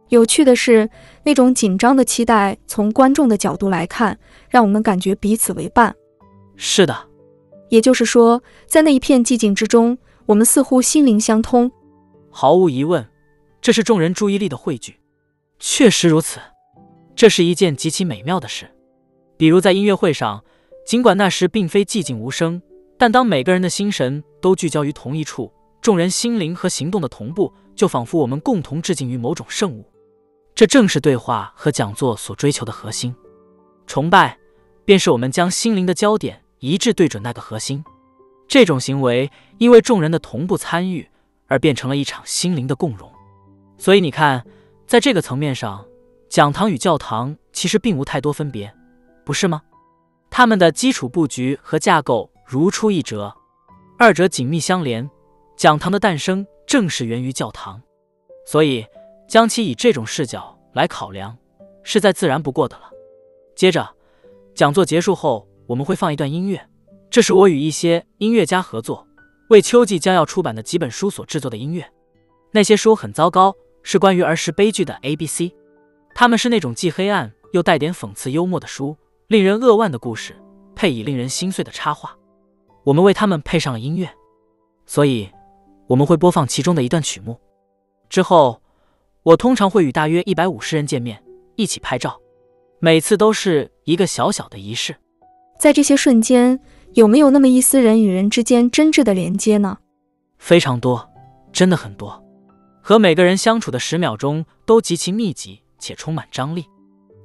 [0.10, 0.90] 有趣的是，
[1.24, 4.20] 那种紧张的期待，从观众的角度来看，
[4.50, 5.96] 让我们感觉彼此为伴。
[6.56, 7.08] 是的，
[7.70, 11.72] 也就是说，在那一片寂静之中，我们似乎心灵相通。
[12.30, 13.08] 毫无疑问。
[13.62, 15.02] 这是众人注意力的汇聚，
[15.60, 16.40] 确实如此。
[17.20, 18.74] 这是一件极其美妙的事。
[19.36, 20.42] 比如在音乐会上，
[20.86, 22.62] 尽管那时并非寂静无声，
[22.98, 25.52] 但当每个人的心神都聚焦于同一处，
[25.82, 29.86] 众人心灵和行动的同步，就仿佛我们共同致敬于某种圣物。
[30.56, 33.14] 这正是对话和讲座所追求的核心。
[33.86, 34.38] 崇拜，
[34.86, 37.84] 便是我们将心灵的焦点一致对准那个核心。
[38.48, 41.06] 这种行为因为众人的同步参与，
[41.48, 43.12] 而变成了一场心灵的共融。
[43.78, 44.46] 所以你看，
[44.88, 45.86] 在这个层面上，
[46.30, 48.72] 讲堂与教堂其实并无太多分别，
[49.26, 49.64] 不是吗？
[50.30, 53.36] 它们的基础布局和架构如出一辙，
[53.98, 55.10] 二者紧密相连。
[55.58, 57.82] 讲堂的诞生正是源于教堂，
[58.46, 58.86] 所以
[59.28, 61.36] 将其以这种视角来考量，
[61.84, 62.92] 是再自然不过的了。
[63.56, 63.90] 接着，
[64.54, 66.70] 讲座结束后，我们会放一段音乐，
[67.10, 69.06] 这是我与一些音乐家合作，
[69.50, 71.92] 为秋季将要出版的几本书所制作的音乐。
[72.52, 73.56] 那些书很糟糕。
[73.82, 75.56] 是关于儿时悲剧的 A B C，
[76.14, 78.96] 他们是那种既黑暗又带点讽刺幽默的书，
[79.28, 80.36] 令人扼腕的故事，
[80.76, 82.16] 配以令人心碎的插画。
[82.84, 84.10] 我们为他们配上了音乐，
[84.86, 85.30] 所以
[85.88, 87.40] 我们会播放其中的一段曲目。
[88.10, 88.62] 之后，
[89.24, 91.24] 我通常会与大约一百五十人见面，
[91.56, 92.20] 一起拍照，
[92.80, 94.96] 每次都是一个小小的仪式。
[95.60, 96.60] 在这些瞬间，
[96.94, 99.78] 有没有那么一丝人与人之间真挚的连接呢？
[100.38, 101.08] 非常多，
[101.52, 102.24] 真的很多。
[102.82, 106.66] 和每个人相处的十秒钟都极其密集且充满张力，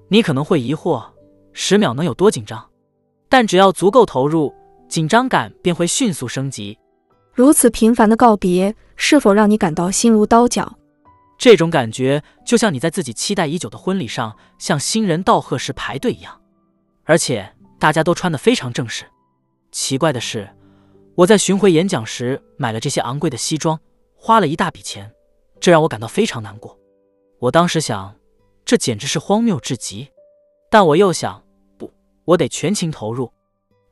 [0.08, 1.04] 你可能会疑惑，
[1.52, 2.70] 十秒能有多紧张？
[3.28, 4.54] 但只要足够投入，
[4.88, 6.78] 紧张感便会迅速升级。
[7.32, 10.78] 如此频繁的告别，是否让你感到心如刀绞？
[11.36, 16.40] 这种感觉就像你在自己期待已久的婚礼上向新人道贺时排队一样，
[17.02, 19.04] 而且大家都穿得非常正式。
[19.72, 20.48] 奇怪的是，
[21.16, 23.78] 我在巡回演讲时买了这些昂贵的西装，
[24.14, 25.12] 花了一大笔钱，
[25.58, 26.78] 这让我感到非常难过。
[27.40, 28.14] 我当时想，
[28.74, 30.08] 这简直是荒谬至极。
[30.68, 31.40] 但我又想，
[31.78, 31.88] 不，
[32.24, 33.32] 我得全情投入，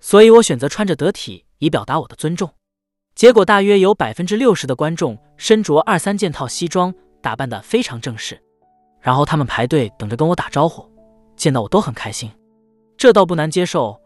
[0.00, 2.50] 所以我选择穿着得体，以表达我的尊重。
[3.14, 8.42] 结果，大约有百分之六十的观众身着二三件套西装，打扮得非常正式，
[9.00, 10.84] 然后他们排队等着跟我打招呼，
[11.36, 12.28] 见到我都很开心。
[12.96, 13.96] 这倒不难接受，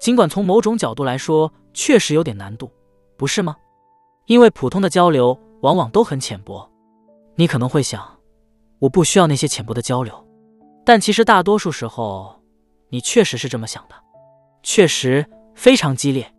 [0.00, 2.68] 尽管从某种角度来说，确实有点难度，
[3.16, 3.54] 不是吗？
[4.26, 6.68] 因为普通的交流往往都很浅薄。
[7.36, 8.04] 你可能会想，
[8.84, 10.12] 我不需要那些浅薄的交流。
[10.84, 12.38] 但其实大多数时候，
[12.90, 13.94] 你确实是这么想的，
[14.62, 15.24] 确实
[15.54, 16.30] 非常激烈。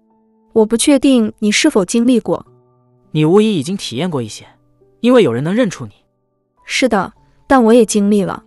[0.53, 2.45] 我不确定你是否经历过，
[3.11, 4.45] 你无疑已经体验过一些，
[4.99, 5.93] 因为有人能认出你。
[6.65, 7.11] 是的，
[7.47, 8.43] 但我也经历了。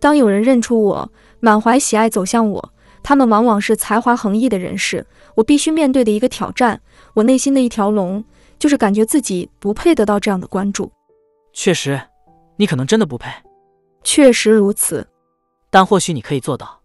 [0.00, 2.72] 当有人认出我，满怀喜爱走向我，
[3.02, 5.06] 他们往往是才华横溢的人士。
[5.34, 6.80] 我必须面对的一个挑战，
[7.12, 8.24] 我内心的一条龙，
[8.58, 10.90] 就是感觉自己不配得到这样的关注。
[11.52, 12.00] 确实，
[12.56, 13.30] 你可能真的不配。
[14.02, 15.06] 确实如此。
[15.70, 16.80] 但或许你可以做到，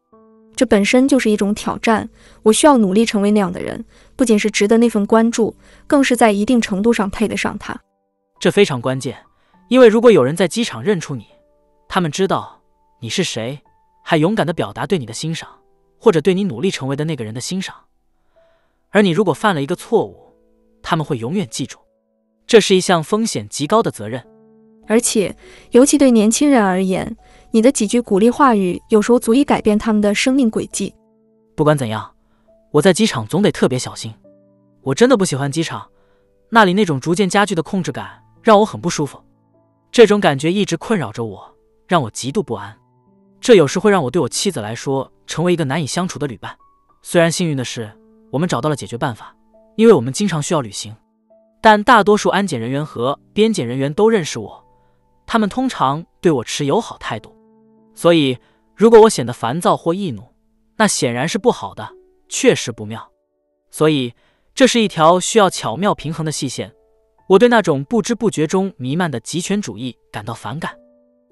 [0.56, 2.10] 这本身就是一种挑战。
[2.42, 3.86] 我需要努力成为那样的人，
[4.16, 5.56] 不仅是值得那份关注，
[5.86, 7.80] 更是在一定程度上配得上他。
[8.40, 9.18] 这非常关键，
[9.68, 11.28] 因为如果有人在机场认出你，
[11.88, 12.60] 他们知道
[13.00, 13.62] 你是谁，
[14.04, 15.48] 还勇敢地表达对你的欣赏，
[16.00, 17.76] 或者对你努力成为的那个人的欣赏，
[18.90, 20.34] 而你如果犯了一个错误，
[20.82, 21.78] 他们会永远记住。
[22.48, 24.26] 这是一项风险极高的责任，
[24.90, 25.34] 而且
[25.70, 27.16] 尤其对年轻人而言。
[27.52, 30.94] 你的几句鼓励话语，有时候足以改变他们的生命轨迹。
[31.56, 32.12] 不管怎样，
[32.72, 34.14] 我在机场总得特别小心。
[34.82, 35.88] 我真的不喜欢机场，
[36.50, 39.20] 那里那种逐渐加剧的控制感让我很不舒服。
[39.92, 41.56] 这种感觉一直困扰着我，
[41.88, 42.78] 让我极度不安。
[43.42, 46.56] 这有时会让我对我妻子来说成为一个难以相处的旅伴。
[47.02, 47.92] 虽然幸运的是，
[48.30, 49.36] 我们找到了解决办法，
[49.76, 50.96] 因为我们经常需要旅行。
[51.62, 54.64] 但大多数安检人员和边检人员都认识我，
[55.32, 57.38] 他们通常对我持友好态度。
[57.94, 58.40] 所以，
[58.76, 60.34] 如果我显得烦躁或易怒，
[60.78, 61.88] 那显然是不好的，
[62.28, 63.12] 确实不妙。
[63.70, 64.16] 所以，
[64.56, 66.74] 这是一条需要巧妙平衡的细线。
[67.28, 70.76] 我对那种不知不觉中弥漫的极权主义感到反感。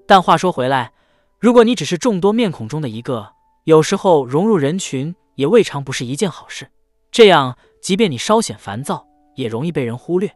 [0.06, 0.92] 但话说回来，
[1.40, 3.32] 如果你只是众多面孔中的一个，
[3.64, 6.70] 有时候融入人群也未尝不是一件好事。
[7.10, 9.04] 这样，即便你稍显烦躁，
[9.34, 10.30] 也容易被人忽略。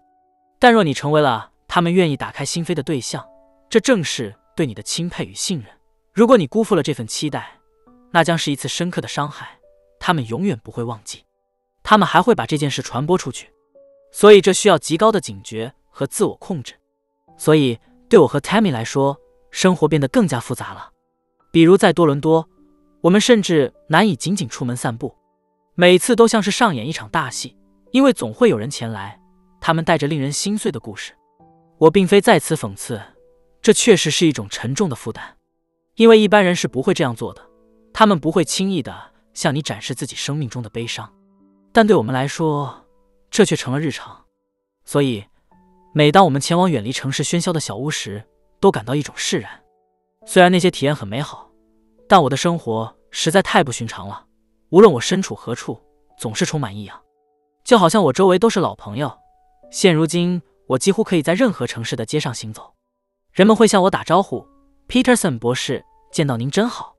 [0.59, 3.25] 但若你成为了他们愿意打开心扉的对象，
[3.73, 5.67] 这正是对你的钦佩与信任。
[6.13, 7.59] 如果你辜负了这份期待，
[8.11, 9.59] 那将是一次深刻的伤害，
[9.99, 11.25] 他们永远不会忘记，
[11.83, 13.51] 他们还会把这件事传播出去，
[14.11, 16.75] 所以这需要极高的警觉和自我控制。
[17.39, 17.79] 所以
[18.11, 19.19] 对我和 Tammy 来说，
[19.51, 20.91] 生活变得更加复杂了。
[21.51, 22.47] 比如在多伦多，
[23.01, 25.17] 我们甚至难以仅仅出门散步，
[25.75, 27.57] 每次都像是上演一场大戏，
[27.93, 29.19] 因为总会有人前来，
[29.63, 31.15] 他们带着令人心碎的故事。
[31.79, 33.01] 我并非在此讽刺，
[33.63, 35.39] 这确实是一种沉重的负担。
[35.95, 37.47] 因为一般人是不会这样做的，
[37.93, 41.13] 他们不会轻易的向你展示自己生命中的悲伤，
[41.73, 42.85] 但对我们来说，
[43.31, 44.25] 这却成了日常。
[44.85, 45.25] 所以，
[45.95, 48.25] 每当我们前往远离城市喧嚣的小屋时，
[48.59, 49.63] 都感到一种释然。
[50.27, 51.51] 虽然那些体验很美好，
[52.09, 54.27] 但我的生活实在太不寻常了。
[54.71, 55.81] 无论我身处何处，
[56.19, 56.99] 总是充满异样，
[57.63, 59.19] 就好像我周围都是老朋友。
[59.71, 62.75] 现如今，我几乎可以在任何城市的街上行走，
[63.33, 64.47] 人们会向我打招呼。
[64.89, 65.83] Peterson 博士，
[66.13, 66.95] 见到您真好，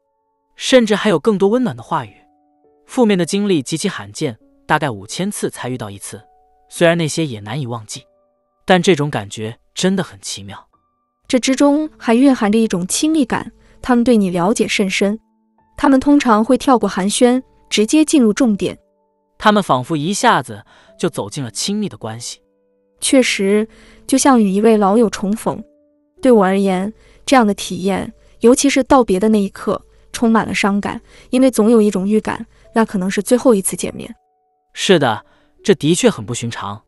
[0.55, 2.15] 甚至还有更多温暖的话语。
[2.88, 6.22] 负面的经历极其罕见，大概五千次才遇到一次。
[6.69, 8.03] 虽然那些也难以忘记，
[8.65, 10.68] 但这种感觉真的很奇妙。
[11.27, 15.19] 这之中还蕴含着一种亲密感，他们对你了解甚深。
[15.77, 18.77] 他们通常会跳过寒暄，直接进入重点。
[19.38, 20.64] 他们仿佛一下子
[20.97, 22.39] 就走进了亲密的关系。
[22.99, 23.68] 确实，
[24.07, 25.64] 就像与一位老友重逢。
[26.24, 26.91] 对我而言。
[27.26, 29.82] 这样的体验，尤其是道别的那一刻，
[30.12, 34.14] 充满了伤感，因为总有一种预感，那可能是最后一次见面。
[34.74, 35.26] 是的，
[35.64, 36.84] 这的确很不寻常。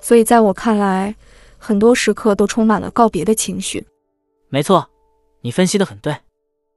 [0.00, 1.16] 所以在我看来，
[1.58, 3.84] 很多时刻都充满了告别的情绪。
[4.50, 4.88] 没错，
[5.40, 6.16] 你分析的很对。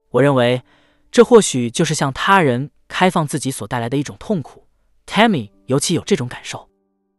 [0.10, 0.64] 我认为，
[1.11, 4.65] 这或许就是向他人开放自己所带来的一种痛苦。
[5.06, 6.68] Tammy 尤其有这种感受。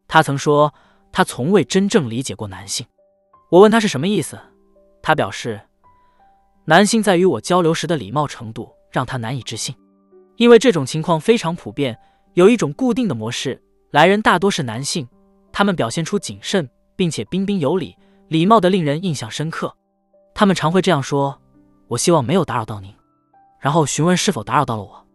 [0.08, 0.74] 他曾说，
[1.12, 2.84] 他从未真正理解过男性。
[3.50, 4.36] 我问他是什么意思，
[5.06, 5.60] 他表示。
[6.64, 9.72] 男性在与我交流时的礼貌程度让他难以置信，
[10.34, 11.96] 因为这种情况非常普遍，
[12.34, 13.62] 有一种固定的模式，
[13.92, 15.06] 来人大多是男性，
[15.52, 17.96] 他们表现出谨慎并且彬彬有礼，
[18.26, 19.72] 礼貌的令人印象深刻。
[20.34, 21.40] 他们常会这样说
[21.86, 22.92] ：“我希望没有打扰到您。”
[23.62, 25.06] 然后询问是否打扰到了我。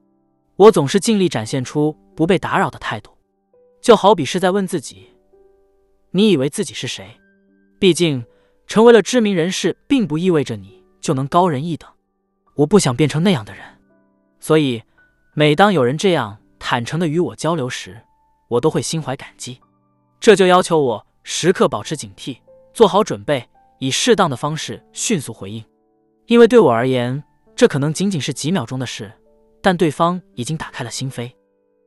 [0.55, 3.11] 我总是尽力展现出不被打扰的态度，
[3.81, 5.09] 就好比是在问自己：
[6.11, 7.19] 你以为自己是谁？
[7.77, 8.23] 毕竟，
[8.71, 11.89] 成为了知名人士，并不意味着你就能高人一等。
[12.55, 13.61] 我不想变成那样的人，
[14.39, 14.81] 所以，
[15.33, 18.01] 每当有人这样坦诚的与我交流时，
[18.47, 19.59] 我都会心怀感激。
[20.21, 22.37] 这就要求我时刻保持警惕，
[22.73, 23.45] 做好准备，
[23.79, 25.61] 以适当的方式迅速回应。
[26.27, 27.21] 因为对我而言，
[27.57, 29.11] 这可能仅仅是几秒钟的事，
[29.61, 31.29] 但对方已经打开了心扉。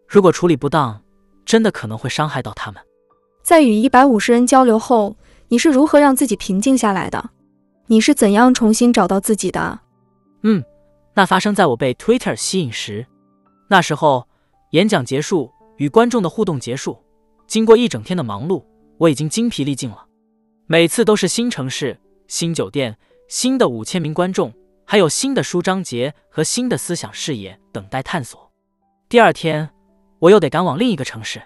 [0.06, 1.02] 如果处理不当，
[1.46, 2.82] 真的可能会伤害到他们。
[3.42, 5.16] 在与一百五十人交流后，
[5.48, 7.30] 你是如何让自己平静下来的？
[7.86, 9.80] 你是怎样重新找到自己的？
[10.42, 10.64] 嗯，
[11.14, 13.06] 那发生在我被 Twitter 吸引时。
[13.68, 14.26] 那时候，
[14.70, 16.98] 演讲结束，与观众的互动结束，
[17.46, 18.64] 经过一整天的忙碌，
[18.98, 20.06] 我已经精疲力尽了。
[20.66, 22.96] 每次都是新城市、新酒店、
[23.28, 24.52] 新的五千名观众，
[24.84, 28.50] 还有新的书章节和新的思想视野等待探索。
[29.08, 29.70] 第二天，
[30.18, 31.42] 我又得赶往另一个城市。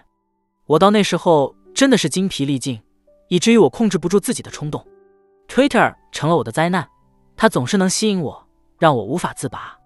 [0.65, 1.55] 我到那时候。
[1.71, 2.81] 真的是精疲力尽，
[3.29, 4.85] 以至于我控制不住自己的冲动。
[5.47, 6.87] Twitter 成了我的灾难，
[7.37, 8.47] 它总是能吸引我，
[8.77, 9.77] 让我无法自拔。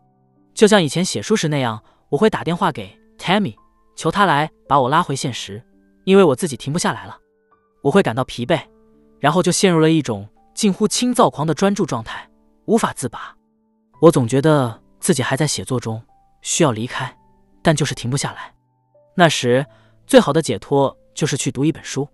[0.53, 3.55] 就像以前写书时那样，我会打电话给 Tammy，
[3.95, 5.63] 求他来把我拉回现实，
[6.03, 7.17] 因为我自己停不下来了。
[7.81, 8.59] 我会感到疲惫，
[9.19, 12.29] 然后就陷入了一种近乎轻躁狂的专注状态，
[12.65, 13.35] 无法自拔。
[14.01, 16.01] 我总觉得自己还在写作中，
[16.41, 17.17] 需要离开，
[17.61, 18.53] 但就是停不下来。
[19.15, 19.65] 那时，
[20.07, 20.97] 最好的解脱。
[21.15, 22.09] 就是去读一本书，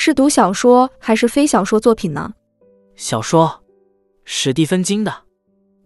[0.00, 2.32] 是读小说还是非小说作品呢？
[2.94, 3.64] 小说，
[4.24, 5.24] 史蒂芬金的。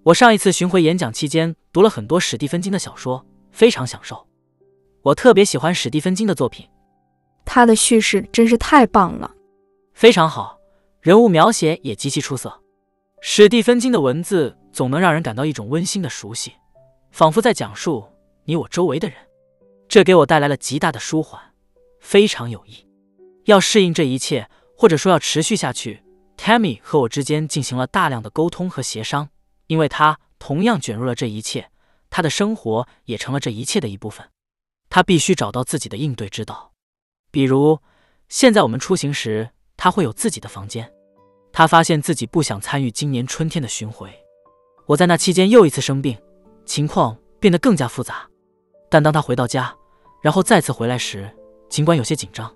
[0.02, 4.28] 我上一次巡回演讲期间读了很多史蒂芬金的小说，非常享受。
[5.01, 6.68] 我特别喜欢史蒂芬金的作品，
[7.47, 9.34] 他的叙事真是太棒了，
[9.94, 10.59] 非常好，
[11.01, 12.62] 人物描写也极其出色。
[13.22, 16.52] 史蒂芬金的文字总能让人感到一种温馨的熟悉，
[17.12, 18.05] 仿佛在讲述
[18.44, 19.16] 你我周围的人，
[19.89, 21.40] 这给我带来了极大的舒缓。
[21.98, 22.86] 非常有益。
[23.44, 26.02] 要适应这一切，或者说要持续下去
[26.36, 29.28] ，Tammy 和我之间进行了大量的沟通和协商，
[29.66, 31.70] 因为他同样卷入了这一切，
[32.10, 34.28] 他的生活也成了这一切的一部分。
[34.89, 36.73] 他必须找到自己的应对之道。
[37.31, 37.78] 比如，
[38.28, 40.93] 现在我们出行时，他会有自己的房间。
[41.52, 44.10] 他发现自己不想参与今年春天的巡回。
[44.86, 46.16] 我在那期间又一次生病，
[46.64, 48.28] 情况变得更加复杂。
[48.90, 49.74] 但当他回到家，
[50.23, 51.31] 然后再次回来时，
[51.69, 52.55] 尽管有些紧张，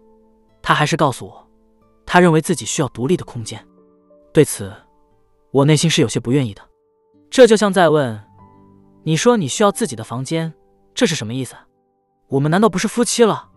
[0.67, 1.49] 他还是告诉我，
[2.05, 3.65] 他认为自己需要独立的空间。
[4.33, 4.75] 对此，
[5.53, 6.63] 我内心是有些不愿意的。
[7.31, 8.21] 这就像在问
[9.07, 10.53] ：“你说你需要自己的房间，
[10.93, 11.55] 这是什么意思？
[12.27, 13.49] 我们难道不是夫妻了？”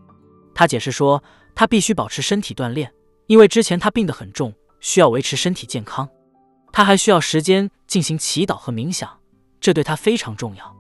[0.54, 1.24] 他解释说，
[1.56, 2.94] 他必须保持身体锻炼，
[3.26, 6.08] 因为之前他病得很重，需要维持身体健康。
[6.72, 9.10] 他还需要时间进行祈祷和冥想，
[9.60, 10.78] 这对他非常重要。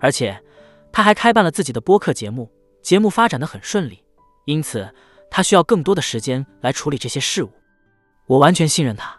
[0.00, 0.42] 而且，
[0.90, 2.50] 他还开办了自己的播客节目，
[2.82, 4.02] 节目发展的很顺利。
[4.46, 4.92] 因此，
[5.30, 7.50] 他需要更多的时间来处理这些事务。
[8.26, 9.18] 我完全信任他。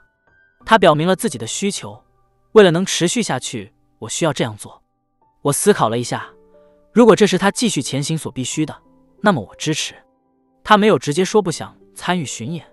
[0.65, 2.01] 他表明了自己的需求。
[2.51, 4.83] 为了能持续下去，我需要这样做。
[5.41, 6.29] 我思考了一下，
[6.93, 8.77] 如果这是他继续前行所必须的，
[9.21, 9.95] 那么我支持。
[10.63, 12.65] 他没有直接说不想参与巡演，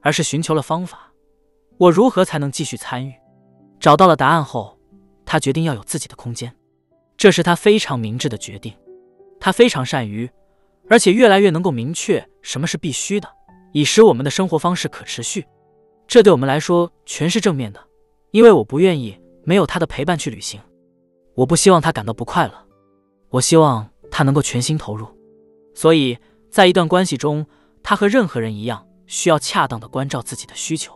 [0.00, 1.12] 而是寻求了方法：
[1.78, 3.12] 我如何才能继续参与？
[3.80, 4.78] 找到了答案后，
[5.26, 6.54] 他决定要有自己的空间。
[7.16, 8.72] 这是他非常明智的决定。
[9.40, 10.30] 他非常善于。
[10.92, 13.26] 而且越来越能够明确什么是必须的，
[13.72, 15.46] 以使我们的生活方式可持续。
[16.06, 17.80] 这对我们来说全是正面的，
[18.30, 20.60] 因为我不愿意没有他的陪伴去旅行。
[21.34, 22.52] 我不希望他感到不快乐，
[23.30, 25.06] 我希望他能够全心投入。
[25.74, 26.18] 所以
[26.50, 27.46] 在一段关系中，
[27.82, 30.92] 他和任何人一样，需要恰当的关照自己的需求。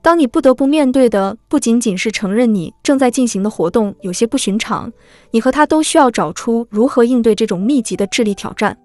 [0.00, 4.92] 当你不得不面对的不仅仅是承认你正在进行的活动有些不寻常，
[5.32, 8.78] 你和他都需要找出如何应对这种密集的智力挑战。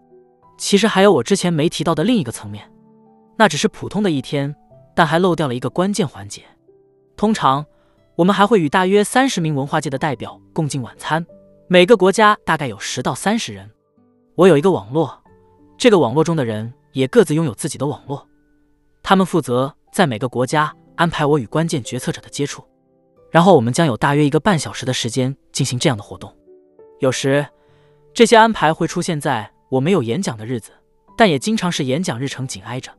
[0.60, 2.70] 其实还有我之前没提到的另一个层面，
[3.38, 4.54] 那只是普通的一天，
[4.94, 6.44] 但还漏掉了一个关键环节。
[7.16, 7.66] 通常，
[8.18, 11.26] 我们还会与大约三十名文化界的代表共进晚餐，
[11.68, 13.72] 每个国家大概有十到三十人。
[14.36, 15.18] 我有一个网络，
[15.78, 18.28] 这个网络中的人也各自拥有自己的网络，
[19.02, 22.62] 他们负责在每个国家安排我与关键决策者的接触，
[23.32, 26.36] 然后我们将有大约一个半小时的时间进行这样的活动。
[27.00, 27.48] 有时，
[28.14, 29.50] 这些安排会出现在。
[29.70, 30.72] 我没有演讲的日子，
[31.18, 32.92] 但也经常是演讲日程紧挨着，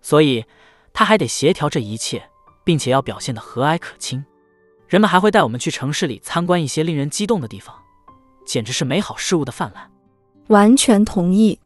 [0.00, 0.44] 所以
[0.92, 2.22] 他还得协调这一切，
[2.64, 4.24] 并且要表现得和蔼可亲。
[4.86, 7.74] 人们还会带我们去城市里参观一些令人激动的地方，
[8.46, 9.90] 简直是美好事物的泛滥。
[10.48, 11.58] 完全同意，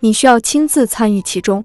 [0.00, 1.64] 你需要亲自参与其中，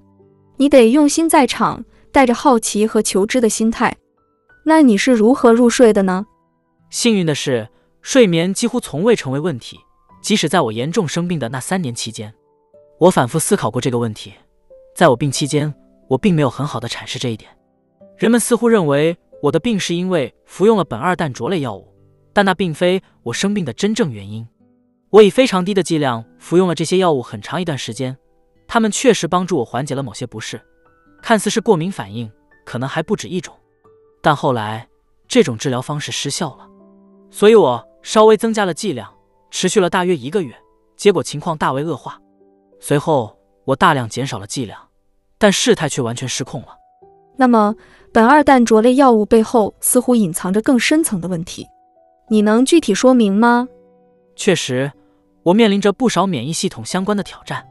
[0.58, 3.96] 你得用心在场，带着好奇和求知的心态。
[4.66, 6.26] 那你是如何入睡的呢？
[6.90, 7.70] 幸运的是，
[8.02, 9.78] 睡眠几乎从未成为问题。
[10.24, 12.34] 即使在我严重生病的那三年期间，
[12.98, 14.34] 我反复思考过这个问题。
[14.96, 15.72] 在我病期间，
[16.08, 17.52] 我并没有很好的阐释这一点。
[18.18, 21.94] 人们似乎认为我的病是因为服用了苯二氮卓类药物，
[22.32, 24.48] 但那并非我生病的真正原因。
[25.10, 28.18] 我以非常低的剂量服用了这些药物很长一段时间，
[28.66, 30.62] 它们确实帮助我缓解了某些不适，
[31.22, 32.32] 看似是过敏反应，
[32.64, 33.54] 可能还不止一种。
[34.22, 34.88] 但后来
[35.28, 36.66] 这种治疗方式失效了，
[37.30, 39.13] 所以我稍微增加了剂量，
[39.54, 40.52] 持续了大约一个月，
[40.98, 42.20] 结果情况大为恶化。
[42.80, 44.80] 随后我大量减少了剂量，
[45.38, 46.70] 但事态却完全失控了。
[47.38, 47.76] 那么，
[48.12, 51.68] 苯二氮卓类药物背后似乎隐藏着更深层的问题，
[52.30, 53.68] 你能具体说明吗？
[54.36, 54.92] 确实。
[55.44, 57.68] 我面临着不少免疫系统相关的挑战，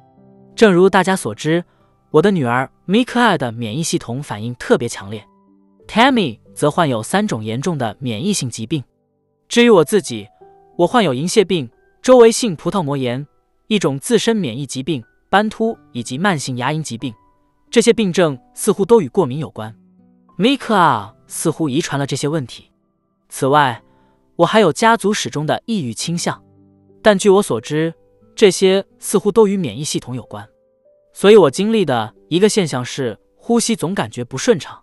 [0.55, 1.65] 正如大家所知，
[2.11, 5.25] 我的女儿米可爱的免疫系统反应特别强烈
[5.89, 8.85] ，Tammy 则患有三种严重的免疫性疾病。
[9.49, 10.29] 至于我自己，
[10.77, 11.71] 我患有银屑病、
[12.01, 13.27] 周围性葡萄膜炎、
[13.69, 17.15] 一种自身免疫疾病斑秃以及慢性牙龈疾病，
[17.71, 19.75] 这些病症似乎都与过敏有关。
[20.37, 22.71] 米可啊，似乎遗传了这些问题。
[23.29, 23.83] 此外，
[24.37, 26.43] 我还有家族史中的抑郁倾向。
[27.03, 27.93] 但据我所知，
[28.35, 30.49] 这些似乎都与免疫系统有关，
[31.13, 34.83] 所以我经历的一个现象是呼吸总感觉不顺畅，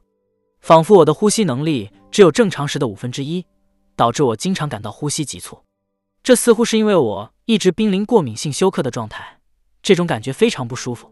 [0.61, 3.45] 仿佛我的呼吸能力只有正常时的五分之一，
[3.95, 5.57] 导致我经常感到呼吸急促。
[6.21, 9.39] 这似乎是因为我一直濒临过敏性休克的状态，
[9.81, 11.11] 这种感觉非常不舒服。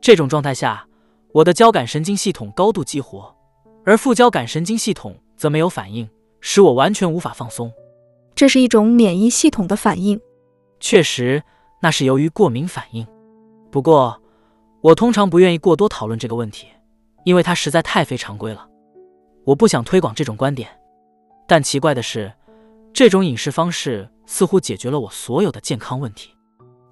[0.00, 0.86] 这种状态下，
[1.32, 3.34] 我的交感神经系统高度激活，
[3.84, 6.08] 而副交感神经系统则没有反应，
[6.40, 7.72] 使我完全无法放松。
[8.34, 10.20] 这是一种免疫系统的反应。
[10.80, 11.42] 确实，
[11.80, 13.06] 那是由于过敏反应。
[13.70, 14.20] 不过，
[14.80, 16.66] 我通常不愿意过多讨论这个问题，
[17.24, 18.68] 因为它实在太非常规了。
[19.44, 20.68] 我不想推广这种观点。
[21.46, 22.32] 但奇怪的是，
[22.92, 26.30] 这种饮食方式似乎解决了我所有的健康问题。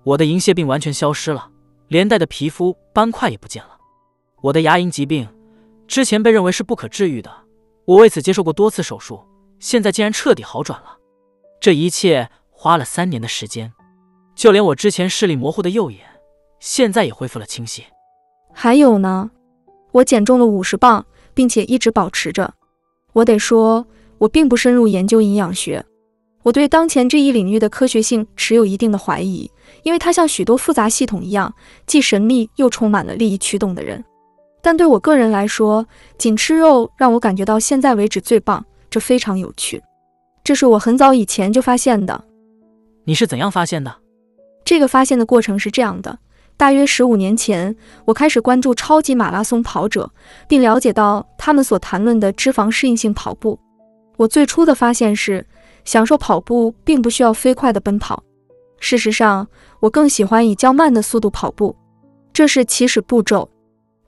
[0.03, 1.51] 我的银屑病完全消失了，
[1.89, 3.77] 连带的皮肤斑块也不见了。
[4.43, 5.29] 我的牙龈疾病
[5.87, 7.31] 之前被认为是不可治愈的，
[7.85, 9.21] 我为此接受过多次手术，
[9.59, 10.97] 现在竟然彻底好转了。
[11.61, 13.73] 这一切花了三年的时间。
[14.35, 16.01] 就连我之前视力模糊的右眼，
[16.61, 17.85] 现在也恢复了清晰。
[18.55, 19.31] 还有呢，
[19.93, 21.05] 我减重了五十磅，
[21.35, 22.55] 并且一直保持着。
[23.13, 23.87] 我得说，
[24.17, 25.85] 我并不深入研究营养学，
[26.43, 29.51] 我对当前这一领域的科学性持有一定的怀疑，
[29.83, 31.55] 因为它像许多复杂系统一样，
[31.87, 34.03] 既神秘又充满了利益驱动的人。
[34.63, 35.87] 但对我个人来说，
[36.19, 39.83] 仅吃肉让我感觉到现在为止最棒，这非常有趣。
[40.43, 42.25] 这是我很早以前就发现的。
[43.05, 43.95] 你是怎样发现的？
[44.65, 46.19] 这个发现的过程是这样的：
[46.57, 50.11] 大约十五年前，我开始关注超级马拉松跑者，
[50.49, 53.59] 并了解到他们所谈论的脂肪适应性跑步。
[54.17, 55.47] 我最初的发现是，
[55.91, 58.23] 享受跑步并不需要飞快的奔跑。
[58.79, 59.45] 事实上，
[59.81, 61.75] 我更喜欢以较慢的速度跑步。
[62.33, 63.51] 这是起始步骤，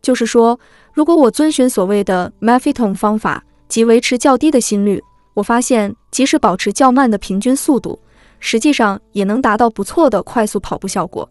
[0.01, 0.57] 就是说，
[0.93, 5.03] 如果我遵循所谓的 m a f i t o n 方法，即维持较低的心率，
[5.35, 7.99] 我发现即使保持较慢的平均速度。
[8.39, 11.29] 实际上也能达到不错的快速跑步效果。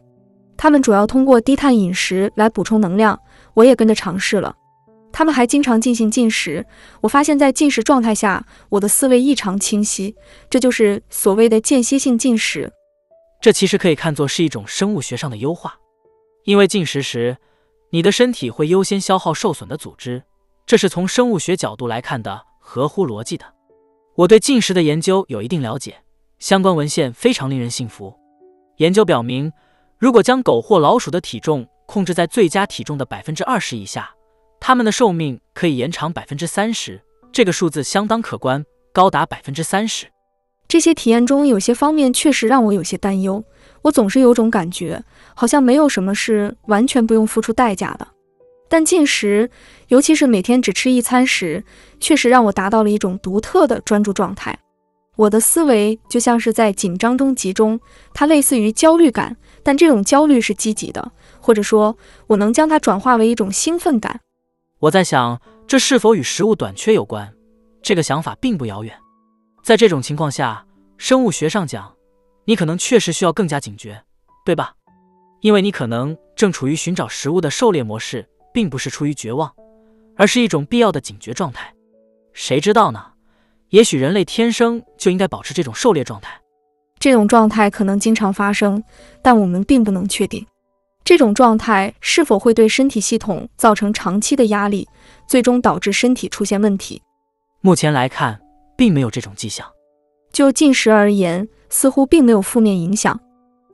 [0.57, 3.18] 他们主要通过低碳饮食来补充能量，
[3.53, 4.53] 我也跟着尝试了。
[5.12, 6.66] 他们还经常进行进食。
[7.02, 10.16] 我发现，在进食状态下，我的思维异常清晰，
[10.50, 12.72] 这就是所谓的间歇性进食。
[13.42, 15.76] 这其实可以看作是一种生物学上的优化，
[16.46, 17.38] 因为进食时，
[17.90, 20.24] 你的身体会优先消耗受损的组织，
[20.66, 23.46] 这是从生物学角度来看的合乎逻辑的。
[24.16, 25.96] 我对进食的研究有一定了解。
[26.38, 28.14] 相关文献非常令人信服。
[28.78, 29.52] 研究表明，
[30.00, 34.12] 如果将狗或老鼠的体重控制在最佳体重的百分之二十以下，
[34.64, 37.02] 它们的寿命可以延长百分之三十。
[37.34, 38.64] 这个数字相当可观，
[38.94, 40.06] 高达百分之三十。
[40.68, 43.44] 这些体验中有些方面确实让我有些担忧。
[43.82, 48.08] 我总是有种感觉，好像没有什么是完全不用付出代价的。
[48.70, 49.50] 但进食，
[49.88, 51.64] 尤其是每天只吃一餐时，
[52.00, 54.58] 确实让我达到了一种独特的专注状态。
[55.18, 57.80] 我的思维就像是在紧张中集中，
[58.14, 61.98] 它类似于焦虑感，但这种焦虑是积极的，或者说，
[62.28, 64.22] 我能将它转化为一种兴奋感。
[64.82, 67.32] 我在想，这是否与食物短缺有关？
[67.84, 68.91] 这个想法并不遥远。
[69.62, 70.66] 在这种情况下，
[70.98, 71.95] 生物学上讲，
[72.45, 74.03] 你可能确实需要更加警觉，
[74.44, 74.74] 对吧？
[75.41, 79.53] 因为你可能正处于寻找食物的狩猎模式，并不是出于绝望，
[80.18, 81.72] 而是一种必要的警觉状态。
[82.34, 83.06] 谁知道呢？
[83.70, 86.41] 也许人类天生就应该保持这种狩猎状态，
[86.98, 88.84] 这种状态可能经常发生，
[89.22, 90.44] 但我们并不能确定
[91.03, 94.88] 这种状态是否会对身体系统造成长期的压力，
[95.28, 97.02] 最终导致身体出现问题。
[97.61, 98.40] 目前来看，
[98.78, 99.68] 并没有这种迹象。
[100.32, 103.19] 就进食而言，似乎并没有负面影响。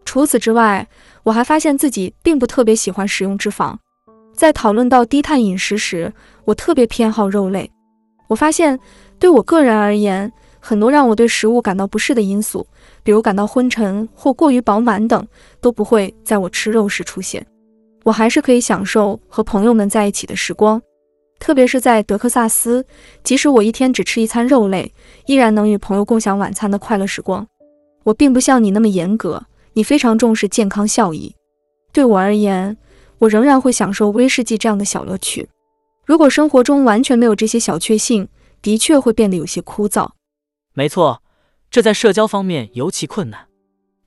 [0.06, 0.88] 除此之外，
[1.24, 3.76] 我还发现自己并不特别喜欢食用脂肪。
[4.34, 6.14] 在讨论到低碳饮食时，
[6.46, 7.70] 我特别偏好肉类。
[8.28, 8.80] 我发现，
[9.20, 12.66] 对我个人而言，很多让我对食物感到不适的因素，
[13.04, 15.28] 比如感到昏沉或过于饱满等，
[15.62, 17.46] 都不会在我吃肉时出现。
[18.04, 20.82] 我还是可以享受和朋友们在一起的时光，
[21.40, 22.86] 特别是在德克萨斯，
[23.24, 24.94] 即使我一天只吃一餐肉类，
[25.26, 27.46] 依然能与朋友共享晚餐的快乐时光。
[28.06, 31.36] 我并不像你那么严格，你非常重视健康效益。
[31.92, 32.78] 对我而言，
[33.20, 35.50] 我仍然会享受威士忌这样的小乐趣。
[36.06, 38.30] 如果生活中完全没有这些小确幸，
[38.62, 40.08] 的确会变得有些枯燥。
[40.78, 41.24] 没错，
[41.72, 43.48] 这在社交方面尤其困难。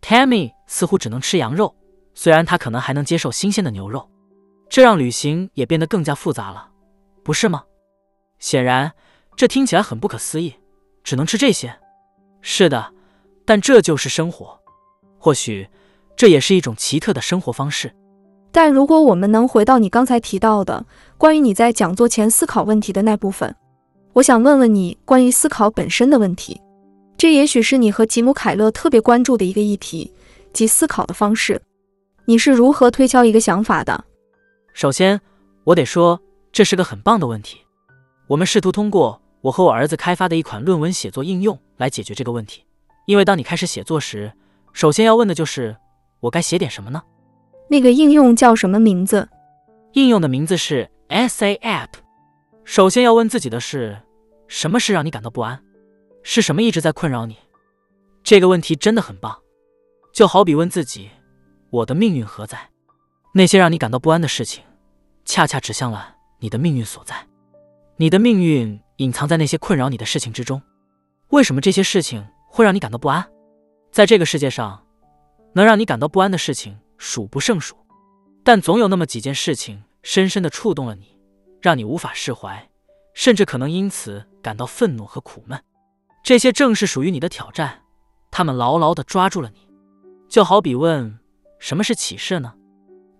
[0.01, 1.74] Tammy 似乎只能吃羊肉，
[2.14, 4.09] 虽然她可能还能接受新鲜的牛肉，
[4.68, 6.68] 这让旅行也变得更加复杂了，
[7.24, 7.64] 不是吗？
[8.38, 8.92] 显然，
[9.34, 10.55] 这听起来很不可思议，
[11.02, 11.76] 只能吃这些。
[12.40, 12.92] 是的，
[13.44, 14.56] 但这就是生活。
[15.18, 15.68] 或许，
[16.14, 17.92] 这也是一种奇特的生活方式。
[18.52, 20.86] 但如果我们能回到你刚才提到的
[21.18, 23.56] 关于你在讲座前思考问题的那部分，
[24.12, 26.60] 我想问问你关于思考本身的问题。
[27.16, 30.12] 这也许是你和吉姆·凯勒特别关注的一个议题，
[30.52, 31.60] 即思考的方式。
[32.24, 34.04] 你是如何推敲一个想法的？
[34.72, 35.20] 首先，
[35.64, 36.20] 我得说
[36.50, 37.58] 这是个很棒的问题。
[38.26, 42.64] 我们试图通过我和我儿子开发的一款论文写作应用来解决这个问题。
[43.06, 44.32] 因为当你开始写作时，
[44.72, 45.76] 首先要问的就是
[46.20, 47.02] 我该写点什么呢？
[47.68, 49.28] 那个应用叫什么名字？
[49.92, 51.88] 应用的名字是 Essay App。
[52.72, 54.01] 首先要问自己的是，
[54.47, 55.60] 什么事让你感到不安？
[56.22, 57.36] 是什么一直在困扰你？
[58.22, 59.36] 这个问题真的很棒。
[60.12, 61.10] 就好比问自己，
[61.70, 62.70] 我的命运何在？
[63.34, 64.62] 那些让你感到不安的事情，
[65.24, 67.26] 恰恰指向了你的命运所在。
[67.97, 70.62] 你的命运隐藏在那些困扰你的事情之中。
[71.30, 73.28] 为什么这些事情会让你感到不安？
[73.90, 74.86] 在这个世界上，
[75.55, 76.78] 能让你感到不安的事情。
[76.98, 77.74] 数不胜数，
[78.44, 81.18] 但总有那么几件事情深深的触动了你，
[81.60, 82.68] 让你无法释怀，
[83.14, 85.62] 甚至可能因此感到愤怒和苦闷。
[86.22, 87.82] 这些正是属于你的挑战，
[88.30, 89.68] 他们牢牢地抓住了你。
[90.28, 91.18] 就好比问
[91.58, 92.54] 什么是启示呢？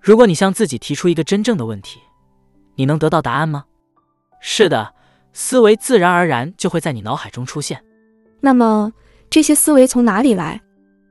[0.01, 2.01] 如果你向自己提出一个真正的问题，
[2.77, 3.65] 你能得到答案吗？
[4.41, 4.95] 是的，
[5.33, 7.85] 思维自然而然就会在你脑海中出现。
[8.41, 8.93] 那么
[9.29, 10.61] 这些思维从哪里来？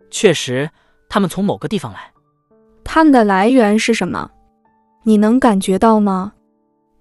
[0.09, 0.69] 确实，
[1.07, 2.11] 他们从某个地方来。
[2.83, 4.31] 他们的来源是什么？
[5.03, 6.33] 你能感觉到吗？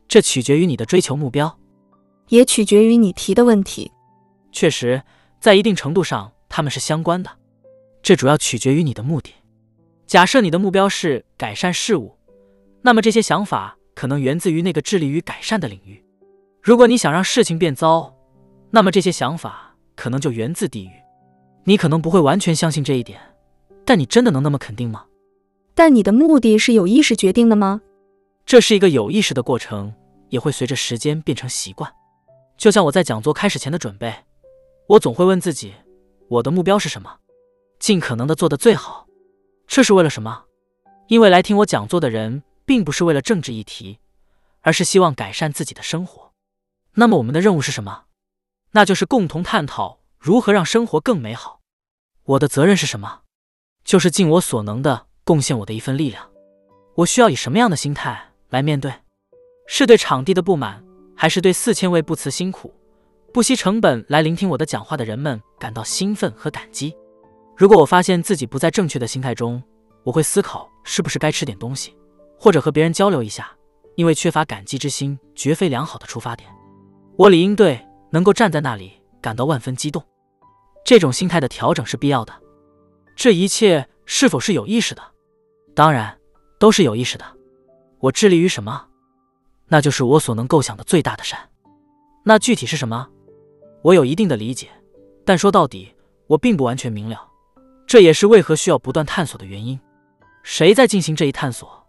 [0.08, 1.58] 这取决于你的追求目标，
[2.28, 3.92] 也取决于你提的问题。
[4.50, 5.02] 确实，
[5.38, 7.30] 在一定程度上，它们是相关的。
[8.02, 9.34] 这主要取决于你的目的。
[10.06, 12.16] 假设你的目标是改善事物，
[12.80, 16.02] 那么这些想法可能源自于那个致力于改善的领域。
[16.62, 18.14] 如果你想让事情变糟，
[18.70, 20.90] 那么这些想法可能就源自地狱。
[21.64, 23.20] 你可能不会完全相信这一点，
[23.84, 25.04] 但你真的能那么肯定吗？
[25.74, 27.82] 但你的目的是有意识决定的吗？
[28.48, 29.92] 这是一个有意识的过程，
[30.30, 31.94] 也会随着时间变成习惯。
[32.56, 34.24] 就像我在讲座开始前的准备，
[34.86, 35.74] 我总会问自己：
[36.30, 37.18] 我的目标是什么？
[37.78, 39.06] 尽可能的做得最好。
[39.66, 40.44] 这是为了什么？
[41.08, 43.98] 因为来听我讲座的人并不是为了政治议题，
[44.62, 46.32] 而是希望改善自己的生活。
[46.94, 48.04] 那么我们的任务是什么？
[48.70, 51.60] 那就是共同探讨如何让生活更美好。
[52.24, 53.20] 我的责任是什么？
[53.84, 55.08] 就是尽我所能的。
[55.22, 56.30] 贡献我的一份力量，
[56.94, 58.92] 我需要以什么样的心态来面对？
[59.66, 60.82] 是对场地的不满，
[61.14, 62.72] 还是对四千位不辞辛苦、
[63.32, 66.96] 不惜成本来聆听我的讲话的人们感到兴奋和感激？
[67.56, 69.62] 如果我发现自己不在正确的心态中，
[70.04, 71.94] 我会思考是不是该吃点东西，
[72.38, 73.50] 或者和别人交流一下，
[73.96, 76.48] 因为缺乏感激之心绝非良好的出发点。
[77.16, 80.02] 我理应对能够站在那里感到万分激动。
[80.84, 82.32] 这种心态的调整是必要的。
[83.14, 85.02] 这一切是否是有意识的？
[85.74, 86.16] 当然，
[86.58, 87.24] 都是有意识的。
[88.00, 88.86] 我致力于什么？
[89.68, 91.38] 那就是我所能构想的最大的善。
[92.24, 93.08] 那具体是什么？
[93.82, 94.68] 我有一定的理解，
[95.24, 95.94] 但说到底，
[96.26, 97.26] 我并不完全明了。
[97.86, 99.78] 这也是为何需要不断探索的原因。
[100.42, 101.86] 谁在进行这一探索？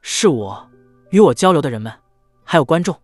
[0.00, 0.70] 是我，
[1.10, 1.92] 与我交流的人们，
[2.44, 2.96] 还有观众。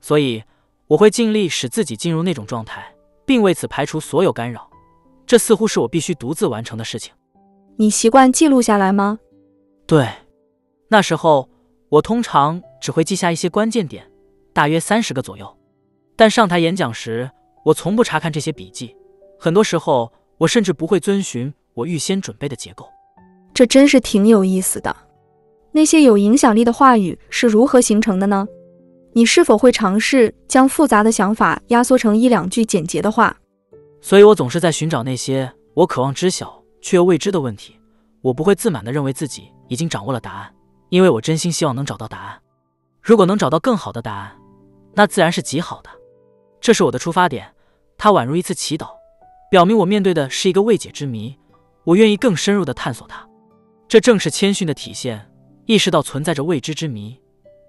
[0.00, 0.42] 所以，
[0.86, 2.94] 我会尽力使自己进入那种状态，
[3.24, 4.70] 并为此排除所有干扰。
[5.26, 7.12] 这似乎是我必须独自完成的事情。
[7.76, 9.18] 你习惯记录下来吗？
[9.86, 10.08] 对，
[10.88, 11.48] 那时候
[11.94, 14.04] 我通常只会记下一些关键点，
[14.52, 15.56] 大约三十个左右。
[16.16, 17.30] 但上台演讲时，
[17.64, 18.96] 我从不查看这些笔记。
[19.38, 22.84] 很多时候，我甚至不会遵循我预先准备的结构。
[23.52, 24.96] 这真是挺有意思的。
[25.70, 28.44] 那些有影响力的话语是如何形成的呢？
[29.12, 33.36] 你是否会尝试将复杂的想法压缩成一两句简洁的话？
[34.00, 37.76] 所以我总是在寻找那些我渴望知晓却又未知的问题。
[38.20, 39.44] 我不会自满地认为自己。
[39.68, 40.54] 已经掌握了答案，
[40.94, 42.40] 因为我真心希望能找到答案。
[43.02, 44.40] 如果能找到更好的答案，
[44.92, 45.90] 那自然是极好的。
[46.60, 47.52] 这是我的出发点，
[47.98, 48.90] 它宛如一次祈祷，
[49.50, 51.36] 表明我面对的是一个未解之谜，
[51.82, 53.28] 我愿意更深入的探索它。
[53.88, 55.28] 这正是谦逊的体现，
[55.66, 57.20] 意识到存在着未知之谜，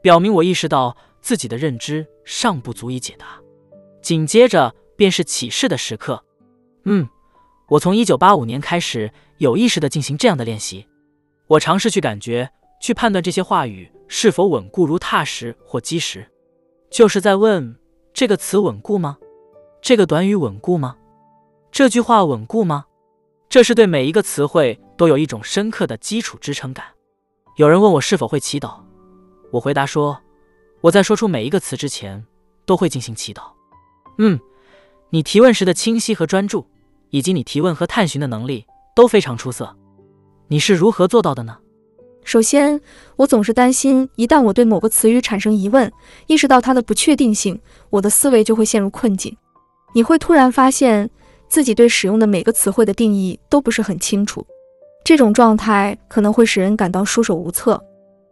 [0.04, 3.26] 表明我意识到自己的认知尚不足以解答。
[4.04, 6.24] 紧接着便是启示的时刻。
[6.84, 7.10] 嗯，
[7.70, 10.88] 我从一九八五年开始有意识的进行这样的练习，
[11.48, 12.48] 我尝试去感觉、
[12.86, 16.24] 去判断这些话语是否稳固如踏实或基石，
[16.92, 17.76] 就是在问
[18.14, 19.18] 这个词稳固吗？
[19.82, 20.96] 这个短语稳固吗？
[21.72, 22.86] 这句话稳固吗？
[23.50, 26.86] 这是对每一个词汇都有一种深刻的基础支撑感。
[27.56, 28.76] 有人问我是否会祈祷，
[29.50, 30.22] 我回答说，
[30.82, 32.24] 我在说出每一个词之前
[32.68, 33.46] 都会进行祈祷。
[34.20, 34.40] 嗯，
[35.10, 36.64] 你提问时的清晰和专注。
[37.10, 39.76] 以及你提问和探寻的能力都非常出色，
[40.50, 41.58] 你是如何做到的呢？
[42.26, 42.82] 首先，
[43.18, 45.90] 我总是担心，一旦我对某个词语产生疑问，
[46.26, 47.62] 意识到它的不确定性，
[47.92, 49.38] 我的思维就会陷入困境。
[49.94, 51.08] 你会突然发现
[51.48, 54.44] 自己对使用的每个词汇的定义都不是很清楚，
[55.04, 57.80] 这种状态可能会使人感到束手无策。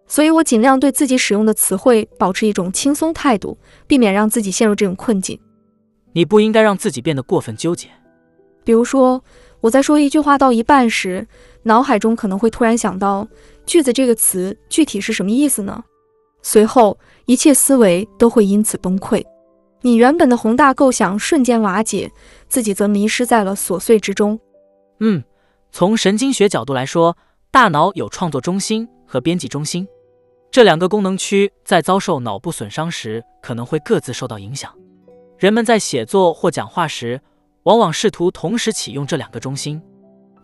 [0.07, 3.55] 所以我尽量对自己使用的词汇保持一种轻松态度，
[3.85, 5.39] 避免让自己陷入这种困境。
[6.13, 7.87] 你不应该让自己变得过分纠结。
[8.63, 9.23] 比如说，
[9.61, 11.27] 我在说一句话到一半时，
[11.63, 13.27] 脑海中可能会突然想到
[13.65, 15.83] “句子”这个词具体是什么意思呢？
[16.41, 19.23] 随后，一切思维都会因此崩溃，
[19.81, 22.11] 你原本的宏大构想瞬间瓦解，
[22.47, 24.39] 自己则迷失在了琐碎之中。
[24.99, 25.23] 嗯，
[25.71, 27.17] 从神经学角度来说，
[27.51, 29.87] 大脑有创作中心和编辑中心
[30.51, 34.71] 这两个功能区，在遭受脑部损伤时，可能会各自受到影响。
[35.37, 37.21] 人们在写作或讲话时。
[37.63, 39.81] 往往试图同时启用这两个中心，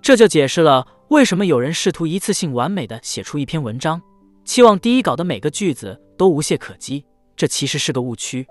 [0.01, 3.99] 这就解释了为什么有人试图一次性完美的写出一篇文章，
[4.45, 7.03] 期望第一稿的每个句子都无懈可击。
[7.35, 8.45] 这其实是个误区。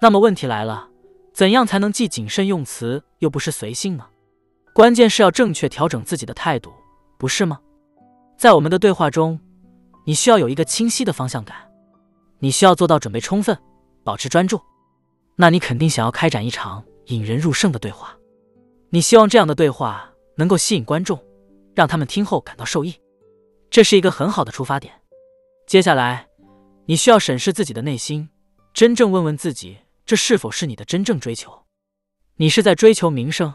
[0.00, 0.88] 那么问题来了，
[1.34, 4.06] 怎样才能既谨慎用词又不失随性呢？
[4.74, 6.72] 关键是要正确调整自己的态度，
[7.18, 7.60] 不是吗？
[8.38, 9.38] 在我们的对话中，
[10.06, 11.56] 你需要有一个清晰的方向感，
[12.38, 13.54] 你需要做到准备充分，
[14.02, 14.58] 保持专注。
[15.36, 16.82] 那你肯定想要开展一场。
[17.06, 18.16] 引人入胜的对话，
[18.90, 21.18] 你希望这样的对话能够吸引观众，
[21.80, 22.94] 让他们听后感到受益，
[23.70, 24.92] 这是一个很好的出发点。
[25.66, 26.28] 接下来，
[26.84, 28.28] 你需要审视自己的内心，
[28.74, 31.50] 真正问问自己，这是否是你的真正追求？
[32.36, 33.54] 你是在追求名声，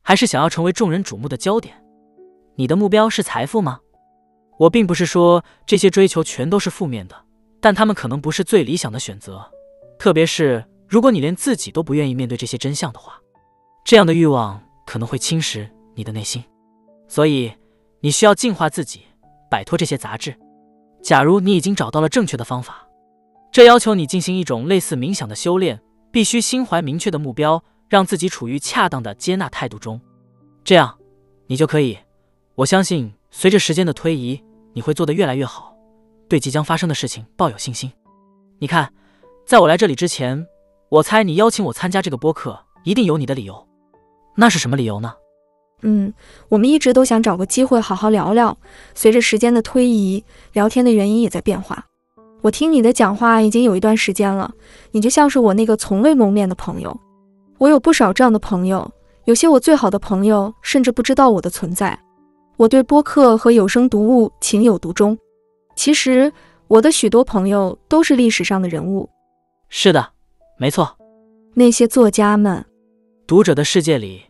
[0.00, 1.84] 还是想要成为众人瞩目的焦点？
[2.56, 3.80] 你的目标是财富吗？
[4.60, 7.26] 我并不是说这些追求全都是负面的，
[7.60, 9.46] 但他们可能不是最理想的选择，
[9.98, 10.64] 特别是。
[10.88, 13.20] 如果你连自己都不愿意面对这些真相的话，
[13.84, 16.42] 这样的欲望可能会侵蚀你的内心。
[17.10, 17.52] 所以，
[17.98, 19.00] 你需要净化自己，
[19.50, 20.32] 摆脱这些杂质。
[21.02, 22.86] 假如你已经找到了正确的方法，
[23.50, 25.82] 这要求你进行一种类似冥想的修炼，
[26.12, 30.00] 必须心怀明确的目标，让自己处于恰当的接纳态度中。
[30.62, 30.96] 这样，
[31.48, 31.98] 你就可以。
[32.54, 34.40] 我相信，随着时间的推移，
[34.72, 35.74] 你会做得越来越好。
[36.28, 37.90] 对即将发生的事情抱有信心。
[38.60, 38.94] 你看，
[39.44, 40.46] 在我来这里之前。
[40.90, 43.68] 我猜你邀请我参加这个播客，一定有你的理由。
[44.36, 45.14] 那是什么理由呢？
[45.82, 46.12] 嗯，
[46.48, 48.56] 我们一直都想找个机会好好聊聊。
[48.94, 51.86] 随着时间的推移，聊天的原因也在变化。
[52.42, 54.52] 我听你的讲话已经有一段时间了，
[54.92, 56.98] 你就像是我那个从未谋面的朋友。
[57.58, 58.90] 我有不少这样的朋友，
[59.24, 61.98] 有些我最好的朋友甚至不知道我的存在。
[62.56, 65.18] 我对播客和有声读物情有独钟。
[65.76, 66.32] 其实，
[66.68, 69.08] 我的许多朋友都是历史上的人物。
[69.68, 70.10] 是的。
[70.58, 70.94] 没错，
[71.54, 72.62] 那些作家们，
[73.26, 74.22] 读者的世界里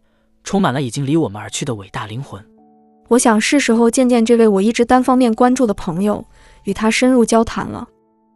[0.45, 2.45] 充满了已经离我们而去的伟大灵魂。
[3.09, 6.25] 我想是时候见见这位我一直单方面关注的朋友，
[6.65, 7.89] 与他深入交谈了。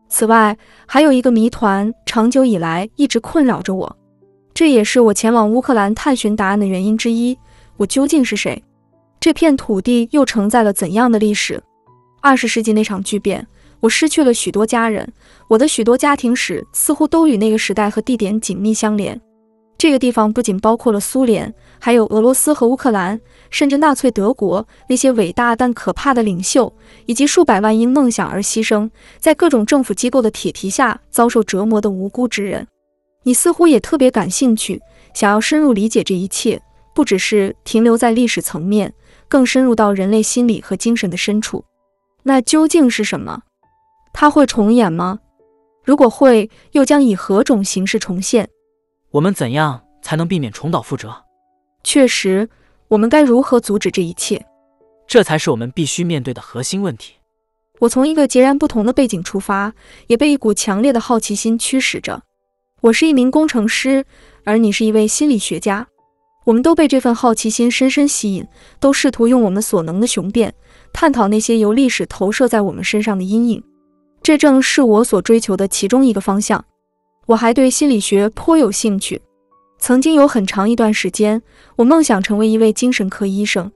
[0.09, 0.57] 此外，
[0.87, 3.97] 还有一个谜团，长久以来一直困扰着我，
[4.53, 7.37] 这也是我前往乌克兰探寻答案的原因之一。
[7.77, 8.63] 我究竟是谁？
[9.19, 11.63] 这片土地又承载了怎样的历史？
[12.21, 13.47] 二十世纪那场巨变。
[13.81, 15.07] 我失去了许多家人，
[15.47, 19.21] 我的许多家庭史似乎都与那个时代和地点紧密相连。
[19.85, 23.21] 这个地方不仅包括了苏联，还有俄罗斯和乌克兰，
[23.51, 26.73] 甚至纳粹德国那些伟大但可怕的领袖，
[27.05, 28.89] 以及数百万因梦想而牺牲，
[29.19, 32.67] 在各种政府机构的铁蹄下遭受折磨的无辜之人。
[33.25, 34.81] 你似乎也特别感兴趣，
[35.13, 36.59] 想要深入理解这一切，
[36.95, 38.91] 不只是停留在历史层面，
[39.29, 41.63] 更深入到人类心理和精神的深处。
[42.23, 43.43] 那究竟是什么？
[44.15, 45.19] 它会重演吗？
[45.85, 48.49] 如果会，又将以何种形式重现？
[49.15, 51.15] 我们怎样才能避免重蹈覆辙？
[51.85, 52.49] 确实，
[52.89, 54.45] 我们该如何阻止这一切？
[55.07, 57.15] 这才是我们必须面对的核心问题。
[57.79, 59.73] 我从一个截然不同的背景出发，
[60.09, 62.25] 也被一股强烈的好奇心驱使着。
[62.81, 64.05] 我是一名工程师，
[64.43, 65.87] 而你是一位心理学家。
[66.45, 68.45] 我们都被这份好奇心深深吸引，
[68.81, 70.53] 都试图用我们所能的雄辩，
[70.93, 73.63] 探讨那些由历史投射在我们身上的阴影。
[74.25, 76.65] 这正是我所追求的其中一个方向。
[77.27, 79.21] 我还对心理学颇有兴趣，
[79.79, 81.41] 曾经有很长一段时间，
[81.77, 83.71] 我梦想成为一位精神科医生。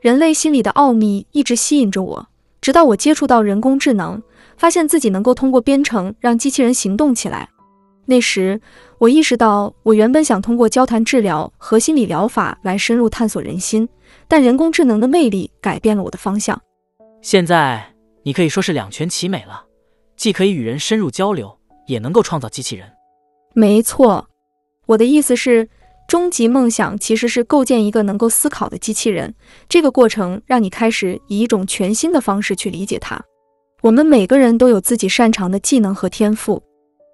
[0.00, 2.28] 人类心理的奥秘一直吸引着我。
[2.60, 4.20] 直到我接触到人工智能，
[4.56, 7.48] 发现自己能够通过编程让机器人行动起来。
[8.06, 8.60] 那时，
[8.98, 13.88] 我意识到，我原本想通过交谈治疗和心理疗法来深入探索人心，
[14.26, 16.60] 但人工智能的魅力改变了我的方向。
[17.20, 19.64] 现在，你可以说是两全其美了，
[20.16, 21.55] 既可以与人深入交流，
[21.86, 22.86] 也能够创造机器人。
[23.54, 24.26] 没错，
[24.86, 25.68] 我的意思是。
[26.08, 29.34] 终极梦想其实是构建一个能够思考的机器人。
[29.68, 33.20] 这个过程让你开始以一种全新的方式去理解它。
[33.82, 36.62] 我们每个人都有自己擅长的技能和天赋。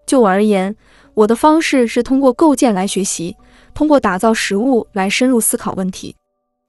[0.07, 0.77] 就我而言，
[1.15, 3.35] 我的方式是通过构建来学习，
[3.73, 6.15] 通过打造实物来深入思考问题。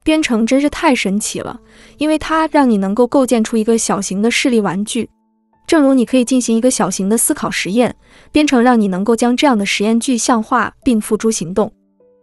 [0.02, 1.60] 编程真是太神奇了，
[1.98, 5.10] 因为它让你能够构建出一个小型的视力玩具。
[5.66, 7.96] 正如你可以进行一个小型的思考实验，
[8.30, 11.72] 编程让你能够将这样的实验具象化并付诸行动。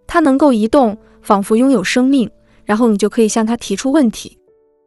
[0.07, 2.30] 它能够移动，仿佛拥有生命，
[2.65, 4.38] 然后你就可以向它提出问题。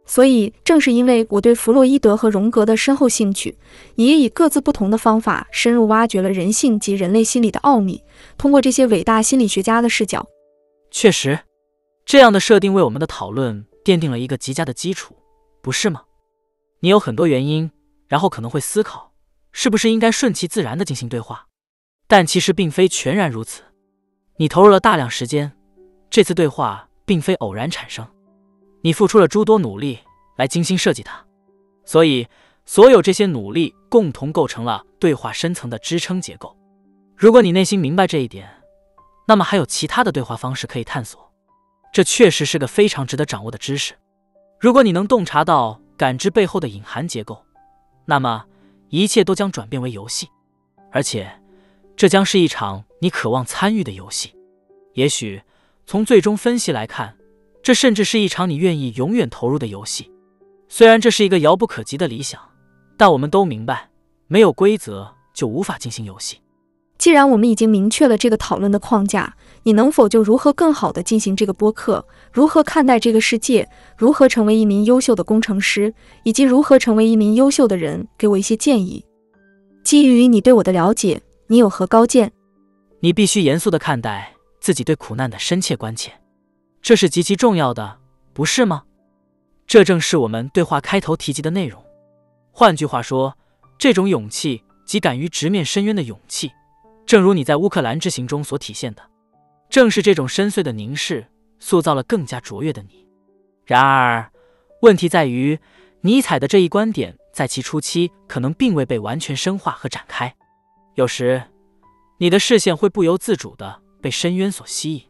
[0.07, 3.57] 所以，正是因为我对弗洛伊德和荣格的深厚兴趣，
[3.95, 8.03] 你也以各自不同的方法深入挖掘了人性及人类心理的奥秘。
[8.37, 10.27] 通过这些伟大心理学家的视角，
[10.91, 11.41] 确实，
[12.05, 15.17] 这样的设定为我们的讨论奠定了一个极佳的基础，
[15.63, 16.03] 不是吗？
[16.81, 17.71] 你有很多原因，
[18.15, 19.13] 然后可能会思考，
[19.51, 21.47] 是不是应该顺其自然地进行对话，
[22.07, 23.65] 但其实并非全然如此。
[24.37, 25.51] 你投入了大量时间，
[26.09, 28.07] 这次对话并非偶然产生，
[28.85, 29.99] 你付出了诸多努力
[30.37, 31.27] 来精心设计它，
[31.85, 32.29] 所以
[32.65, 36.57] 所有这些努力共同构成了对话深层的支撑结构。
[37.17, 38.49] 如果你内心明白这一点，
[39.27, 41.33] 那么还有其他的对话方式可以探索。
[41.93, 43.93] 这确实是个非常值得掌握的知识。
[44.61, 47.45] 如果你能洞察到感知背后的隐含结构，
[48.07, 48.45] 那么
[48.89, 50.29] 一切都将转变为游戏，
[50.91, 51.41] 而且。
[51.97, 54.35] 这将是一场你渴望参与的游戏。
[54.95, 55.41] 也许
[55.87, 57.17] 从最终分析来看，
[57.63, 60.11] 这甚至是一场你愿意永远投入的游戏。
[60.69, 62.41] 虽然这是一个遥不可及的理想，
[62.97, 63.91] 但我们都明白，
[64.27, 66.41] 没有规则就无法进行游戏。
[66.99, 73.69] 既然我们已经明确了这个讨论的框架，你能否就如何更好地进行这个播客，如何看待这个世界，
[73.99, 75.93] 如何成为一名优秀的工程师，
[76.23, 79.05] 以及如何成为一名优秀的人，给我一些建议？
[79.83, 81.21] 基于你对我的了解。
[81.47, 82.33] 你有何高见？
[83.01, 86.11] 你必须严肃地看待自己对苦难的深切关切，
[86.81, 87.99] 这是极其重要的，
[88.33, 88.85] 不是吗？
[89.67, 91.85] 这正是我们对话开头提及的内容。
[92.51, 93.37] 换句话说，
[93.77, 96.51] 这种勇气及敢于直面深渊的勇气，
[97.05, 99.03] 正如你在乌克兰之行中所体现的，
[99.75, 101.27] 正是这种深邃的凝视，
[101.59, 103.05] 塑造了更加卓越的你。
[103.67, 104.31] 然而，
[104.83, 105.59] 问题在于，
[106.03, 110.33] 尼采的这一观点在其初期可能并未被完全深化和展开。
[110.95, 111.43] 有时，
[112.19, 115.03] 你的视线会不由自主的被深渊所吸引，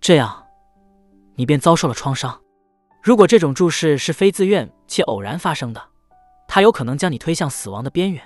[0.00, 0.46] 这样，
[1.36, 2.42] 你便遭受了创伤。
[3.04, 5.80] 如果这种注视是非自愿且偶然发生的，
[6.48, 8.20] 它有可能将你推向死亡的边缘；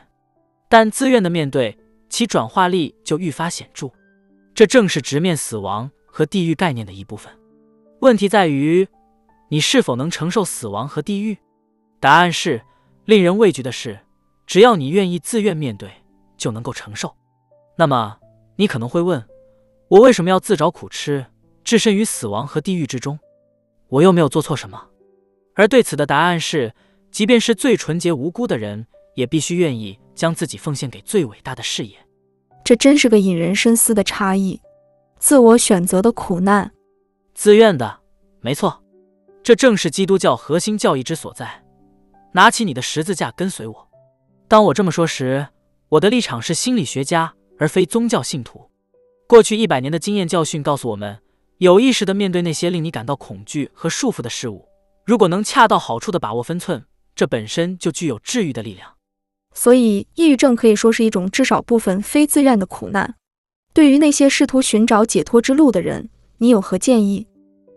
[0.70, 1.76] 但自愿的面对，
[2.08, 3.90] 其转化力就愈发显著。
[4.56, 7.32] 这正是直面死亡和地狱概念的一部分。
[8.00, 8.88] 问题在于，
[9.50, 11.38] 你是否能承受死亡和地狱？
[12.00, 12.62] 答案是：
[13.04, 14.00] 令人畏惧的是，
[14.46, 15.88] 只要你愿意自愿面对。
[16.38, 17.16] 就能够承受。
[17.78, 18.18] 那么，
[18.56, 19.24] 你可能会问，
[19.88, 21.24] 我为什么要自找苦吃，
[21.64, 23.18] 置身于死亡和地狱之中？
[23.88, 24.88] 我又没有做错什么。
[25.54, 26.74] 而对此的答案是，
[27.10, 31.96] 即便是最纯洁无辜的人，也必须愿意将自己奉献给最伟大的事业。
[32.66, 34.60] 这真是个引人深思的差异。
[35.20, 36.72] 自我选择的苦难，
[37.32, 38.00] 自愿的，
[38.40, 38.82] 没错。
[39.44, 41.62] 这正是基督教核心教义之所在。
[42.32, 43.88] 拿起你的十字架，跟随我。
[44.48, 45.46] 当我这么说时。
[45.90, 48.68] 我的立场是心理学家，而非宗教信徒。
[49.28, 51.20] 过去一百年的经验教训告诉我们，
[51.58, 54.66] 有意识的面对那些令你感到恐惧和束缚的事物，
[55.04, 56.84] 如果能恰到好处的把握分寸，
[57.14, 58.95] 这本身就具有治愈的力量。
[59.58, 63.14] 所以，抑郁症可以说是一种至少部分非自愿的苦难。
[63.72, 67.26] 对于那些试图寻找解脱之路的人，你有何建议？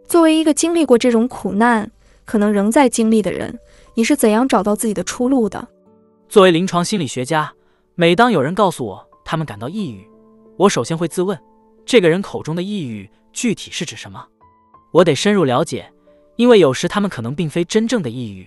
[0.05, 1.89] 作为一个经历过这种苦难，
[2.25, 3.57] 可能仍在经历的人，
[3.93, 5.69] 你是怎样找到自己的出路的？
[6.27, 7.49] 作为临床心理学家。
[7.95, 10.05] 每当有人告诉我他们感到抑郁，
[10.57, 11.39] 我首先会自问：
[11.85, 14.25] 这个人口中的抑郁具体是指什么？
[14.91, 15.89] 我得深入了解，
[16.35, 18.45] 因为有时他们可能并非真正的抑郁，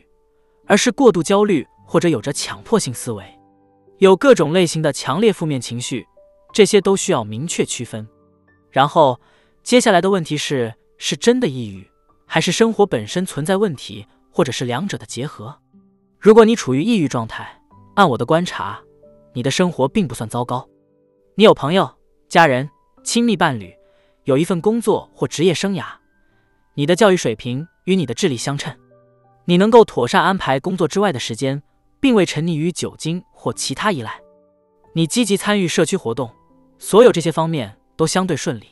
[0.67, 3.23] 而是过度焦虑或者有着强迫性思维，
[3.99, 6.07] 有各种类型的强烈负面情绪，
[6.51, 8.09] 这些都需要明确区分。
[8.71, 9.21] 然后，
[9.63, 11.87] 接下来的问题是：是真的抑郁，
[12.25, 15.55] 还是生活本身存在问题，或者是两者的结合？
[16.19, 17.61] 如果你处于抑郁状态，
[17.97, 18.81] 按我的观察，
[19.35, 20.67] 你的生活并不算糟糕。
[21.35, 21.95] 你有朋友、
[22.27, 22.67] 家人、
[23.05, 23.71] 亲密伴侣，
[24.25, 25.85] 有一份工作或职业生涯，
[26.73, 28.75] 你的教育水平与你的智力相称，
[29.45, 31.63] 你能够妥善安排工作之外的时间，
[32.03, 34.21] 并未沉溺于酒精或其他依赖。
[34.93, 36.31] 你积极参与社区活动，
[36.79, 37.79] 所有这些方面。
[37.95, 38.67] 都相对顺利。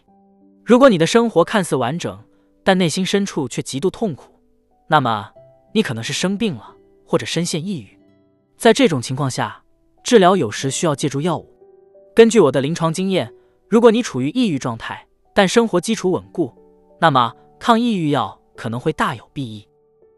[0.64, 2.18] 如果你的生活看似完整，
[2.64, 4.32] 但内心深处却极度痛苦，
[4.88, 5.30] 那么
[5.72, 6.74] 你可能是生病了，
[7.06, 7.96] 或者深陷抑郁。
[8.56, 9.62] 在这种情况下，
[10.02, 11.48] 治疗有时需要借助药物。
[12.14, 13.32] 根据我的临床经验，
[13.68, 16.52] 如果你处于抑郁状态，但生活基础稳固，
[17.00, 19.68] 那么抗抑郁药可能会大有裨益。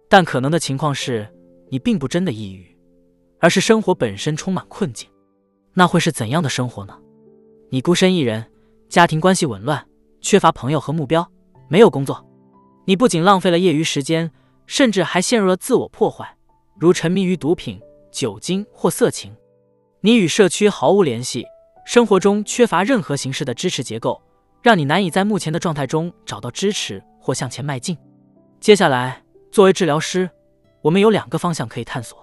[0.08, 1.30] 但可能的情况是
[1.70, 2.71] 你并不真的抑郁，
[3.42, 5.10] 而是生活本身充满困境。
[5.74, 6.96] 那会是怎样的生活呢？
[7.70, 8.46] 你孤身一人。
[8.88, 9.82] 家庭关系紊乱，
[10.20, 11.26] 缺乏朋友和目标，
[11.66, 12.22] 没有工作，
[12.84, 14.30] 你不仅浪费了业余时间，
[14.66, 16.36] 甚至还陷入了自我破坏，
[16.78, 19.34] 如沉迷于毒品、酒精或色情。
[20.02, 21.46] 你与社区毫无联系，
[21.86, 24.20] 生活中缺乏任何形式的支持结构，
[24.60, 27.96] 让你难以在目前的状态中找到支持或向前迈进。
[28.60, 30.28] 接下来，作为治疗师，
[30.82, 32.21] 我们有两个方向可以探索。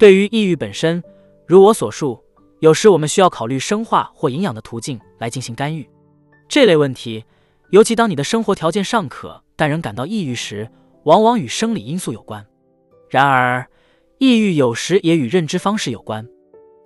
[0.00, 1.04] 对于抑郁本身，
[1.46, 2.24] 如我所述。
[2.60, 5.86] 有时我们需要考虑生化或营养的途径来进行干预。
[6.48, 7.22] 这类问题，
[7.68, 10.70] 尤其当你的生活条件尚可，但仍感到抑郁时，
[11.04, 12.42] 往往与生理因素有关。
[13.10, 13.68] 然而，
[14.16, 16.26] 抑郁有时也与认知方式有关。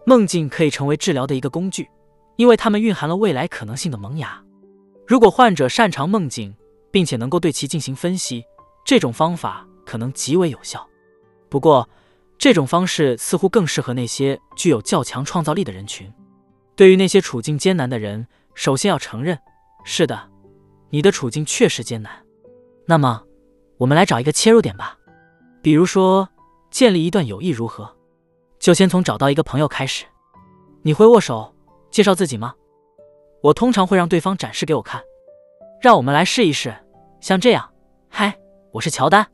[0.05, 1.89] 梦境可以成为治疗的一个工具，
[2.35, 4.43] 因为它们蕴含了未来可能性的萌芽。
[5.07, 6.53] 如果患者擅长梦境，
[6.91, 8.43] 并且能够对其进行分析，
[8.85, 10.85] 这种方法可能极为有效。
[11.49, 11.89] 不过，
[12.39, 16.13] 这种方式似乎更适合那些具有较强创造力的人群。
[16.77, 19.39] 对于那些处境艰难的人，首先要承认：
[19.85, 20.29] 是的，
[20.91, 22.13] 你的处境确实艰难。
[22.87, 23.23] 那么，
[23.79, 24.99] 我们来找一个切入点吧。
[25.63, 26.29] 比如说，
[26.71, 27.97] 建立一段友谊如何？
[28.59, 30.05] 就先从找到一个朋友开始。
[30.83, 31.55] 你会握手、
[31.91, 32.55] 介绍自己吗？
[33.43, 35.01] 我通常会让对方展示给我看。
[35.81, 36.75] 让我们来试一试，
[37.21, 37.73] 像这样：
[38.11, 38.37] 嗨，
[38.73, 39.27] 我是乔丹。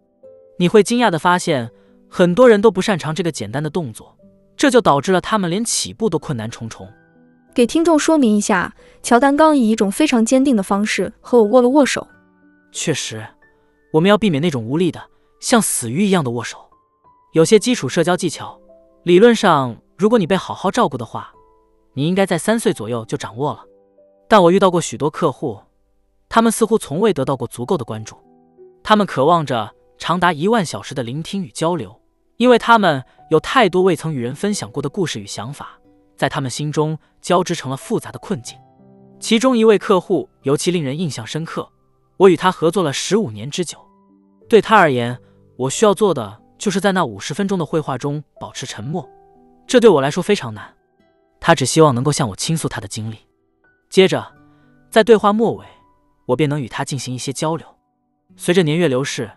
[0.58, 1.70] 你会惊讶的发现。
[2.10, 4.16] 很多人都不擅长这个简单的动作，
[4.56, 6.86] 这就导致了他们连起步都困难重重。
[7.54, 12.06] 给听众说明一下，乔丹刚以一种非常坚定的方式和我握了握手。
[12.72, 13.24] 确实，
[13.92, 15.00] 我们要避免那种无力的、
[15.40, 16.58] 像死鱼一样的握手。
[17.32, 18.60] 有些基础社交技巧，
[19.04, 21.32] 理论上，如果你被好好照顾的话，
[21.94, 23.64] 你应该在三岁左右就掌握了。
[24.28, 25.60] 但我遇到过许多客户，
[26.28, 28.16] 他们似乎从未得到过足够的关注，
[28.82, 31.99] 他们渴望着长达一万小时的聆听与交流。
[32.40, 35.78] 因为他们有太多未曾与人分享过的故事与想法，
[36.16, 38.58] 在他们心中交织成了复杂的困境。
[39.18, 41.70] 其中一位客户尤其令人印象深刻，
[42.16, 43.76] 我与他合作了十五年之久。
[44.48, 45.18] 对他而言，
[45.58, 49.06] 我需要做的就是在那五十分钟的绘画中保持沉默，
[49.66, 50.74] 这对我来说非常难。
[51.40, 53.18] 他只希望能够向我倾诉他的经历。
[53.90, 54.26] 接着，
[54.88, 55.66] 在对话末尾，
[56.24, 57.66] 我便能与他进行一些交流。
[58.34, 59.30] 随着年月流逝。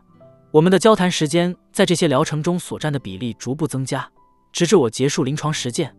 [0.53, 4.07] 我们的交谈时间在这些疗程中所占的比例逐步增加，
[4.51, 5.91] 直至我结束临床实践。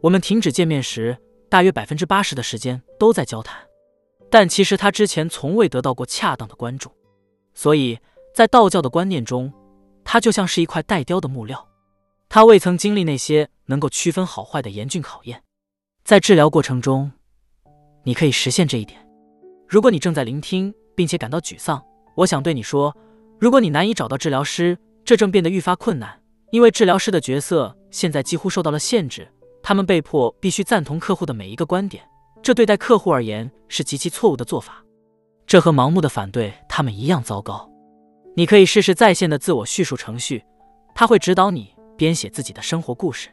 [0.00, 1.18] 我们停止见面时，
[1.48, 3.58] 大约百分之八十的时间都在交谈。
[4.30, 6.92] 但其实他之前从未得到过恰当的关注，
[7.54, 7.98] 所以
[8.32, 9.52] 在道教的观念中，
[10.04, 11.66] 他就像是一块待雕的木料。
[12.28, 15.42] 他未曾经历那些能够区分好坏的严峻考验。
[16.04, 17.10] 在治疗过程中，
[18.04, 19.04] 你可以实现这一点。
[19.66, 22.96] 如果你正在聆听并且感到沮丧，我想对你说。
[23.38, 29.28] 如果你难以找到治疗师，这正变得愈发困难，因为治疗师的角色现在几乎受到了限制。
[29.62, 32.02] 他们被迫必须赞同客户的每一个观点，
[32.42, 34.82] 这对待客户而言是极其错误的做法。
[35.46, 37.70] 这和盲目的反对他们一样糟糕。
[38.34, 40.44] 你可以试试在线的自我叙述程序，
[40.94, 43.28] 它会指导你编写自己的生活故事。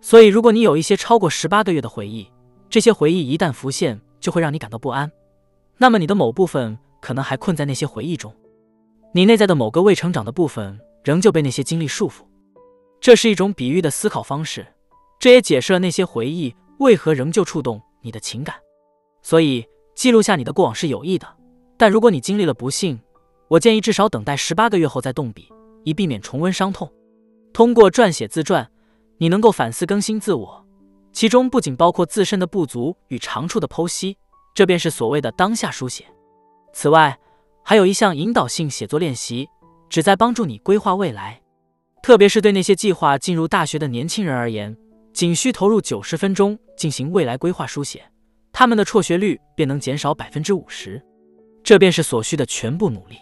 [0.00, 2.30] 所以，如果你有一些超过十八个月的回忆，
[2.68, 5.10] 这些回忆一旦浮现，就会让你感到不安。
[5.78, 8.32] 那么，你的某部分可能还困在那些回忆中。
[9.16, 12.20] 你内在的某个未成长的部分仍旧被那些经历束缚，
[13.00, 14.66] 这是一种比喻的思考方式，
[15.18, 18.56] 这也解释了那些回忆为何仍旧触动你的情感。
[19.22, 21.26] 所以，记录下你的过往是有益的，
[21.78, 23.00] 但如果你经历了不幸，
[23.48, 25.48] 我建议至少等待十八个月后再动笔，
[25.84, 26.92] 以避免重温伤痛。
[27.54, 28.70] 通过撰写自传，
[29.16, 30.66] 你能够反思更新自我，
[31.14, 34.18] 其中不仅包括自身的不足与长处的剖析，
[34.54, 36.04] 这便是所谓的当下书写。
[36.74, 37.18] 此外，
[37.68, 39.48] 还有一项引导性写作练习，
[39.90, 41.40] 旨在帮助你规划未来。
[42.00, 44.76] 特别是对那些计划进入大学的年轻人而言，
[45.12, 48.04] 仅需投入九十分钟进行未来规划书写，
[48.52, 51.02] 他们的辍学率便能减少百分之五十。
[51.64, 53.16] 这便是所需的全部努力。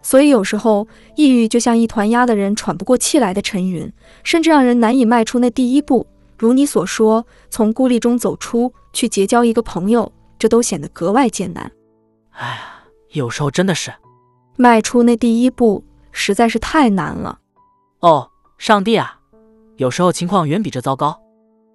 [0.00, 6.06] 所以有时候，抑郁就像一团压得人喘不过气来的沉云，甚至让人难以迈出那第一步。
[6.38, 11.70] 如你所说，从孤立中走出去，结交一个朋友，这都显得格外艰难。
[12.30, 12.73] 哎呀，
[13.14, 13.94] 有时候真的是
[14.56, 17.38] 迈出那第一步，实在是太难了。
[18.00, 18.28] 哦，
[18.58, 19.18] 上帝啊！
[19.76, 21.20] 有时候情况远比这糟糕。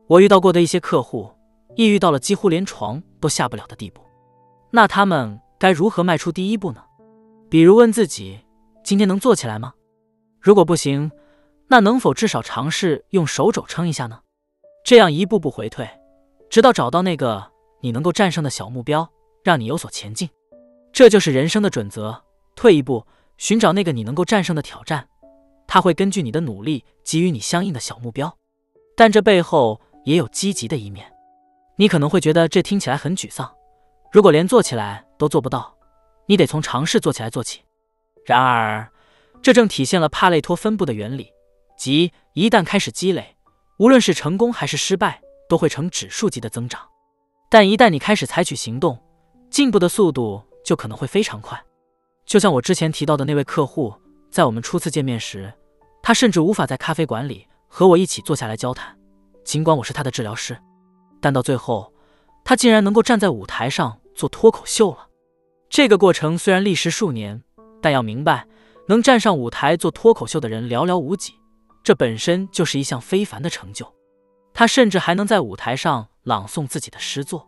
[0.08, 1.32] 我遇到过的一些客户，
[1.76, 4.02] 抑郁到了几乎连床都下不了的地步。
[4.72, 6.82] 那他们该如何迈出第一步呢？
[7.50, 8.40] 比如问自己：
[8.84, 9.74] 今天能坐起来吗？
[10.42, 11.10] 如果不行，
[11.68, 14.20] 那能否至少尝试用手肘撑一下呢？
[14.84, 15.90] 这样一步步回退，
[16.50, 17.52] 直到找到那个
[17.82, 19.10] 你能够战胜的小目标，
[19.44, 20.30] 让你有所前进。
[21.00, 22.26] 这就是人生的准则：
[22.58, 25.08] 退一步，寻找那个你能够战胜的挑战。
[25.66, 28.38] 他会根据你的努力给予你相应的小目标，
[28.98, 31.10] 但这背后也有积极的一面。
[31.78, 33.50] 你可能会觉得这听起来很沮丧。
[34.12, 35.74] 如果连做起来都做不到，
[36.26, 37.62] 你得从尝试做起来做起。
[38.26, 38.92] 然而，
[39.42, 41.32] 这正体现了帕累托分布的原理，
[41.78, 43.38] 即一旦开始积累，
[43.78, 46.82] 无论是成功还是失败，都会呈指数级的增长。
[47.50, 49.02] 但一旦你开始采取行动，
[49.50, 51.62] 进步的速度就可能会非常快。
[52.26, 53.94] 就像我之前提到的那位客户，
[54.30, 55.54] 在我们初次见面时。
[56.02, 58.98] 他甚至无法在咖啡馆里和我一起坐下来交谈，
[59.44, 60.58] 尽管我是他的治疗师。
[61.20, 61.94] 但到最后，
[62.46, 65.10] 他竟然能够站在舞台上做脱口秀了。
[65.70, 67.44] 这个过程虽然历时数年，
[67.82, 68.48] 但要明白，
[68.88, 71.34] 能站上舞台做脱口秀的人寥寥无几，
[71.84, 73.94] 这本身就是一项非凡的成就。
[74.54, 77.48] 他甚至还能在舞台上朗诵自己的诗作。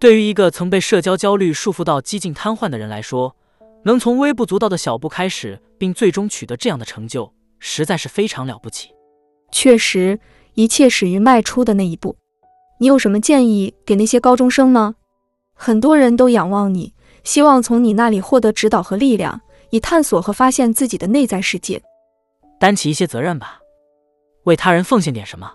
[0.00, 3.36] 对于一个曾被社交焦虑束缚到几近瘫痪的人来说，
[3.84, 7.30] 能从微不足道的小步开始，并最终取得这样的成就。
[7.58, 8.88] 实在是非常了不起。
[9.52, 10.18] 确实，
[10.54, 12.16] 一切始于迈出的那一步。
[12.78, 14.94] 你有什么建议给那些高中生吗？
[15.52, 21.82] 很多人都仰望你，希望从你那里获得指导和力量，以探索和发现自己的内在世界。
[22.58, 23.60] 担起一些责任吧，
[24.44, 25.52] 为他人奉献点什么。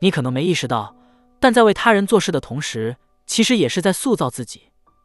[0.00, 0.96] 你可能没意识到，
[1.38, 2.96] 但在为他人做事的同时，
[3.26, 4.62] 其实也是在塑造自己，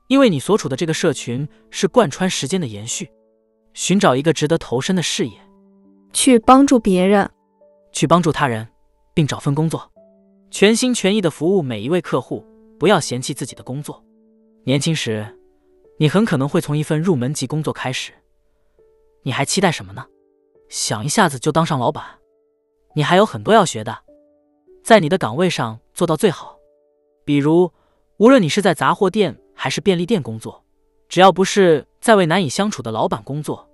[0.07, 3.11] 因为你所处的这个社群是贯穿时间的延续。
[3.73, 5.33] 寻找一个值得投身的事业。
[6.13, 7.29] 去帮助别人，
[7.93, 8.67] 去帮助他人，
[9.13, 9.89] 并找份工作，
[10.49, 12.45] 全心全意的服务每一位客户。
[12.77, 14.03] 不要嫌弃自己的工作。
[14.63, 15.37] 年轻时，
[15.99, 18.11] 你很可能会从一份入门级工作开始。
[19.21, 20.05] 你还期待什么呢？
[20.67, 22.03] 想一下子就当上老板？
[22.95, 23.99] 你还有很多要学的，
[24.83, 26.57] 在你的岗位上做到最好。
[27.23, 27.71] 比如，
[28.21, 30.63] 无论你是在杂货店还是便利店工作，
[31.09, 33.67] 只要不是在为难以相处的老板工作。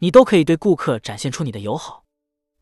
[0.00, 2.04] 你都可以对顾客展现出你的友好，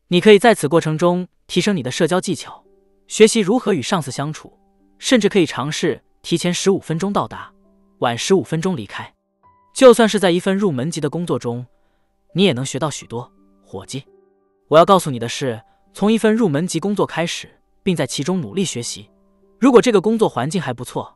[0.07, 2.63] 你可以在此过程中提升你的社交技巧，
[3.09, 4.57] 学习如何与上司相处，
[4.97, 7.51] 甚至可以尝试提前十五分钟到达，
[7.99, 9.13] 晚十五分钟离开。
[9.73, 11.65] 就算是在一份入门级的工作中，
[12.33, 13.29] 你也能学到许多，
[13.61, 14.05] 伙计。
[14.69, 19.09] 我要告诉你的是，从一份入门级工作开始，并在其中努力学习。
[19.59, 21.13] 如果这个工作环境还不错，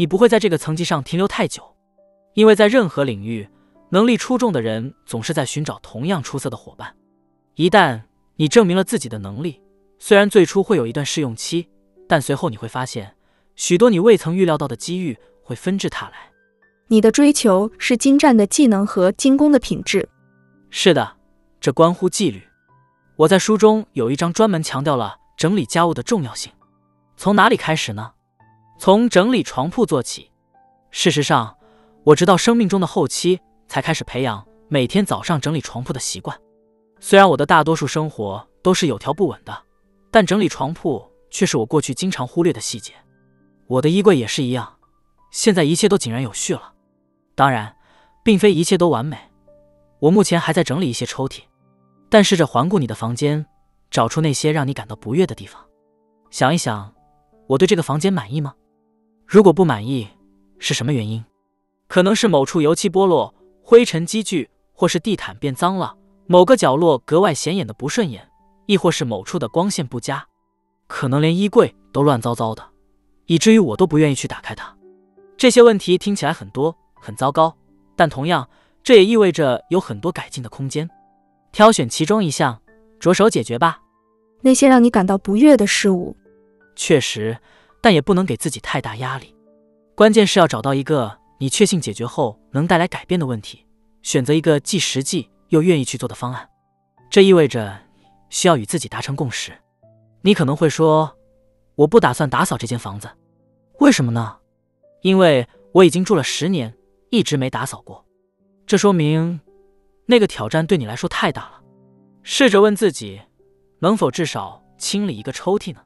[0.00, 1.62] 你不会在这个层级上停留太久，
[2.32, 3.46] 因为在任何领域。
[3.90, 6.96] 能力出众的人总是在寻找同样出色的伙伴。
[7.54, 8.00] 一旦
[8.36, 9.60] 你证明了自己的能力，
[9.98, 11.68] 虽然最初会有一段试用期，
[12.08, 13.14] 但随后你会发现，
[13.56, 16.30] 许多你未曾预料到的机遇会纷至沓来。
[16.86, 20.08] 你的追求是精湛的技能和精工的品质。
[20.70, 21.16] 是的，
[21.60, 22.40] 这关乎纪律。
[23.16, 26.50] 我在书中有一章专门强调了整理家务的重要性。
[27.18, 28.12] 从哪里开始呢？
[28.82, 30.30] 从整理床铺做起。
[30.90, 31.54] 事实上，
[32.02, 33.38] 我直到生命中的后期。
[33.68, 36.36] 才开始培养每天早上整理床铺的习惯。
[36.98, 39.56] 虽然我的大多数生活都是有条不紊的，
[40.10, 42.92] 但整理床铺却是我过去经常忽略的细节。
[43.68, 44.76] 我的衣柜也是一样，
[45.30, 46.72] 现在一切都井然有序了。
[47.36, 47.76] 当然，
[48.24, 49.16] 并非一切都完美。
[50.00, 51.42] 我目前还在整理一些抽屉，
[52.08, 53.46] 但试着环顾你的房间，
[53.88, 55.64] 找出那些让你感到不悦的地方。
[56.32, 56.92] 想一想，
[57.46, 58.52] 我对这个房间满意吗？
[59.30, 60.08] 如果不满意，
[60.58, 61.24] 是什么原因？
[61.86, 63.32] 可能是某处油漆剥落。
[63.62, 65.94] 灰尘积聚，或是地毯变脏了，
[66.26, 68.28] 某个角落格外显眼的不顺眼，
[68.66, 70.26] 亦或是某处的光线不佳，
[70.88, 72.70] 可能连衣柜都乱糟糟的，
[73.26, 74.76] 以至于我都不愿意去打开它。
[75.36, 77.56] 这些问题听起来很多很糟糕，
[77.94, 78.48] 但同样，
[78.82, 80.90] 这也意味着有很多改进的空间。
[81.52, 82.60] 挑选其中一项，
[82.98, 83.80] 着手解决吧。
[84.40, 86.16] 那些让你感到不悦的事物，
[86.74, 87.38] 确实，
[87.80, 89.34] 但也不能给自己太大压力。
[89.94, 91.20] 关键是要找到一个。
[91.42, 93.66] 你确信解决后能带来改变的问题，
[94.02, 96.46] 选择一个既实际又愿意去做的方案。
[97.08, 97.80] 这意味着
[98.28, 99.50] 需要与自己达成共识。
[100.20, 101.16] 你可能会说，
[101.76, 103.08] 我不打算打扫这间房子，
[103.78, 104.36] 为什么呢？
[105.00, 106.76] 因为我已经住了十年，
[107.08, 108.04] 一直没打扫过。
[108.66, 109.40] 这说明
[110.04, 111.62] 那个挑战对你来说太大了。
[112.22, 113.22] 试着问自己，
[113.78, 115.80] 能否至少清理一个抽屉呢？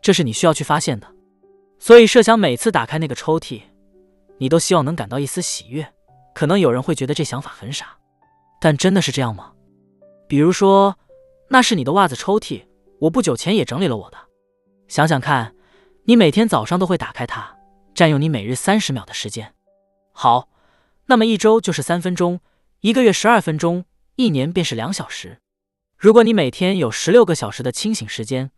[0.00, 1.06] 这是你需要去发现的。
[1.78, 3.62] 所以设想每次打开那个抽屉，
[4.38, 5.92] 你都希望能感到一丝喜悦。
[6.34, 7.98] 可能有人会觉得这想法很傻，
[8.60, 9.52] 但真的是这样吗？
[10.28, 10.96] 比如说，
[11.48, 12.62] 那是你的袜子抽屉，
[13.00, 14.16] 我不久前也整理了我的。
[14.86, 15.54] 想想看，
[16.04, 17.56] 你每天早上都会打开它，
[17.94, 19.54] 占用你每日三十秒的时间。
[20.12, 20.48] 好，
[21.06, 22.40] 那么一周就是三分钟，
[22.80, 23.84] 一个月十二分钟，
[24.16, 25.38] 一年便是两小时。
[25.98, 28.52] 如果你每天有十六个小时的清醒时间，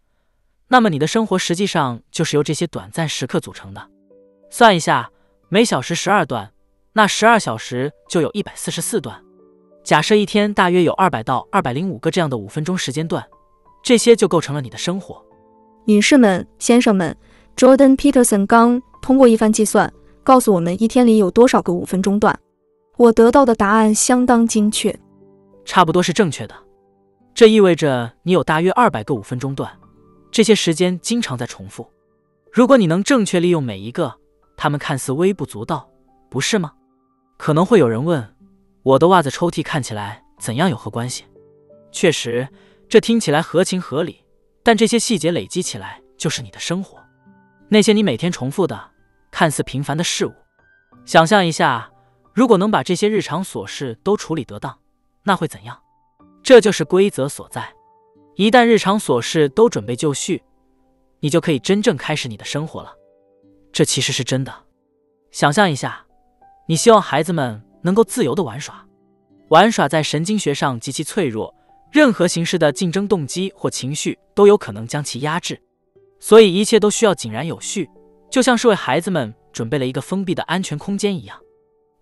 [0.69, 3.89] 那么你的生活实际上就是由这些短暂时刻组成的。
[4.51, 5.11] 算一下，
[5.49, 6.53] 每小时十二段，
[6.93, 9.23] 那十二小时就有一百四十四段。
[9.85, 13.25] 假设一天大约有二百到二百零五个这样的五分钟时间段，
[13.83, 15.23] 这些就构成了你的生活。
[15.85, 17.17] 女士们、先生们
[17.57, 19.93] ，Jordan Peterson 刚通过一番计算
[20.23, 22.39] 告诉我们一天里有多少个五分钟段。
[22.97, 24.97] 我得到的答案相当精确，
[25.65, 26.55] 差不多是正确的。
[27.35, 29.69] 这意味着你有大约二百个五分钟段，
[30.33, 31.89] 这些时间经常在重复。
[32.51, 34.19] 如果你能正确利用每一个，
[34.57, 35.89] 它们看似微不足道，
[36.31, 36.73] 不是吗？
[37.36, 38.35] 可能会有人问。
[38.83, 41.25] 我的袜子抽屉看起来怎样有何关系？
[41.93, 42.49] 确实，
[42.89, 44.25] 这听起来合情合理，
[44.62, 46.99] 但这些细节累积起来就是你的生活，
[47.69, 48.91] 那些你每天重复的、
[49.31, 50.33] 看似平凡的事物。
[51.05, 51.93] 想象一下，
[52.33, 54.78] 如果能把这些日常琐事都处理得当，
[55.25, 55.78] 那会怎样？
[56.43, 57.73] 这就是规则所在。
[58.36, 60.43] 一旦日常琐事都准备就绪，
[61.20, 62.93] 你就可以真正开始你的生活了。
[63.73, 64.52] 这其实是真的。
[65.31, 66.07] 想象一下，
[66.67, 67.62] 你希望孩子们。
[67.85, 68.86] 能够自由的玩耍，
[69.49, 71.52] 玩耍在神经学上极其脆弱，
[71.91, 75.61] 任何形式的竞争动机或情绪都有可能将其压制，
[76.20, 77.91] 所以一切都需要井然有序，
[78.31, 81.36] 就像是为孩子们准备了一个封闭的安全空间一样。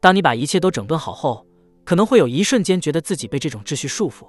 [0.00, 1.46] 当你把一切都整顿好后，
[1.82, 4.26] 可能会有一瞬间觉得自己被这种秩序束缚，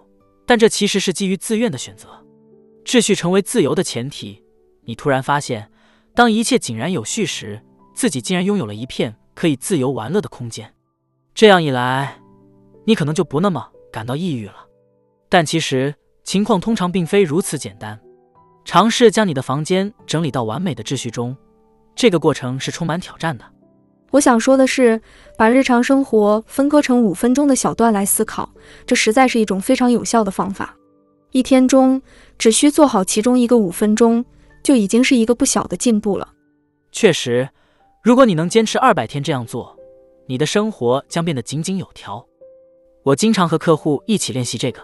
[0.52, 2.10] 但这其实是基于自愿的选择。
[2.84, 4.44] 秩序成为自由的前提，
[4.84, 5.72] 你突然发现，
[6.14, 7.62] 当一切井然有序时，
[7.96, 10.76] 自己竟然拥有了一片可以自由玩乐的空间。
[11.34, 12.20] 这样一来，
[12.86, 14.68] 你可能就不那么感到抑郁了。
[15.30, 17.98] 但其实情况通常并非如此简单。
[18.66, 21.34] 尝试将你的房间整理到完美的秩序中，
[21.96, 23.46] 这个过程是充满挑战的。
[24.12, 25.02] 我想说的是，
[25.38, 28.50] 把日常生活分割成五分钟的小段来思考，
[28.86, 30.76] 这实在是一种非常有效的方法。
[31.32, 32.02] 一天中
[32.38, 34.24] 只需做好其中一个五分钟，
[34.62, 36.34] 就已经是一个不小的进步了。
[36.92, 37.50] 确实，
[38.04, 39.78] 如果你能坚持二百天这样做。
[40.28, 42.26] 你的生活将变得井井有条。
[43.04, 44.82] 我经常和客户一起练习这个。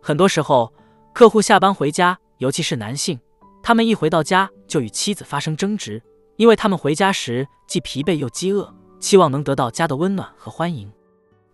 [0.00, 0.72] 很多时候，
[1.12, 3.18] 客户下班回家，尤其是男性，
[3.62, 6.02] 他们一回到家就与妻子发生争执，
[6.36, 10.90] 因为他们回家时既疲惫又饥饿，期望能得到家的温暖和欢迎。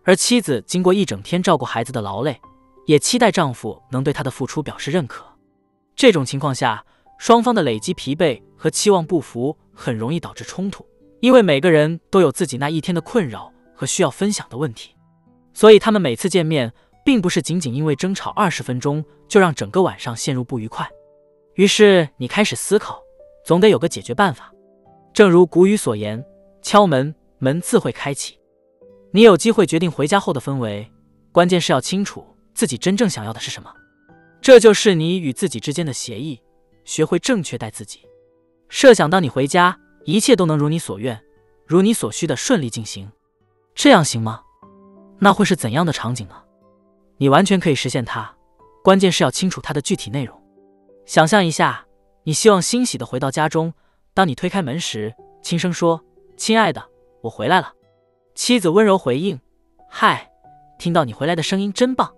[0.03, 2.39] 而妻子经过一整天照顾孩子的劳累，
[2.85, 5.25] 也期待丈夫能对她的付出表示认可。
[5.95, 6.83] 这种情况下，
[7.19, 10.85] 双方的累积疲惫和期望不符，很容易导致冲突。
[11.19, 14.95] 因为每个人都有自己那一天的困扰和需要分享的问题，
[15.53, 16.71] 所以他们每次见面，
[17.03, 20.89] 并不是仅仅因为争吵二十分钟就让整个晚上陷入不愉快。
[21.55, 23.01] 于是你开始思考，
[23.43, 24.49] 总得有个解决办法。
[25.13, 26.23] 正如古语所言
[26.61, 28.37] ：“敲门，门自会开启。”
[29.11, 30.91] 你有机会决定回家后的氛围，
[31.31, 33.73] 关键是要清楚自己真正想要的是什么。
[34.41, 36.39] 这就是你与自己之间的协议。
[36.85, 37.99] 学会正确待自己。
[38.67, 39.79] 设想当你回家。
[40.05, 41.21] 一切都能如你所愿，
[41.67, 43.11] 如你所需的顺利进行，
[43.75, 44.41] 这样行吗？
[45.19, 46.35] 那会是怎样的场景呢？
[47.17, 48.33] 你完全可以实现它，
[48.83, 50.41] 关键是要清楚它的具体内容。
[51.05, 51.85] 想象一下，
[52.23, 53.71] 你希望欣喜的回到家中，
[54.13, 56.03] 当你推开门时，轻声说
[56.35, 56.83] ：“亲爱的，
[57.21, 57.73] 我回来了。”
[58.35, 59.39] 妻子温柔回应
[59.89, 60.29] ：“嗨，
[60.77, 62.13] 听到你回来的声音真棒。”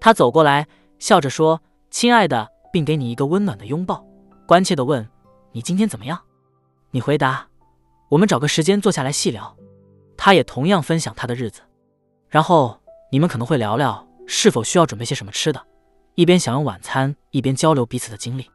[0.00, 0.66] 他走过来，
[0.98, 4.04] 笑着说：“亲爱的，并给你一个温暖的拥抱，
[4.46, 5.08] 关切的问：
[5.52, 6.20] 你今天怎么样？”
[6.90, 7.48] 你回答，
[8.10, 9.56] 我们找个时间坐下来细聊。
[10.16, 11.60] 他也同样分享他的日子，
[12.28, 12.80] 然后
[13.10, 15.60] 你们可能会聊聊是否需要准备些什么吃的，
[16.14, 18.48] 一边享用晚餐，一边交流彼此的经历。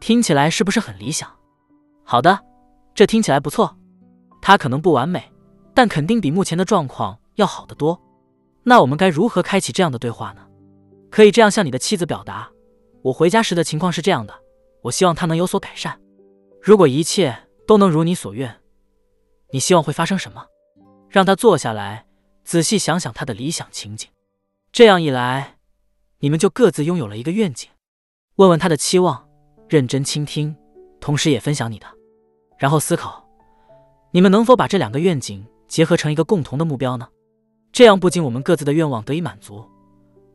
[0.00, 1.30] 听起来是不是很理想？
[2.04, 2.38] 好的，
[2.94, 3.76] 这听起来不错。
[4.40, 5.32] 他可能不完美，
[5.74, 8.00] 但肯定比目前的状况要好得多。
[8.62, 10.46] 那我们该如何开启这样的对话呢？
[11.10, 12.50] 可以这样向你的妻子表达：
[13.02, 14.34] 我回家时的情况是这样的，
[14.82, 15.98] 我希望他能有所改善。
[16.62, 17.36] 如果一切。
[17.66, 18.60] 都能如你所愿，
[19.50, 20.44] 你希望会发生什么？
[21.08, 22.04] 让他坐下来，
[22.44, 24.06] 仔细想想他的理想情景。
[24.70, 25.56] 这样一来，
[26.18, 27.70] 你们就各自拥有了一个愿景。
[28.36, 29.26] 问问他的期望，
[29.66, 30.54] 认真倾听，
[31.04, 31.86] 同时也分享你的，
[32.56, 33.22] 然后思考，
[34.10, 37.06] 你们能否把这两个愿景结合成一个共同的目标呢？
[37.72, 39.62] 这样不仅我们各自的愿望得以满足，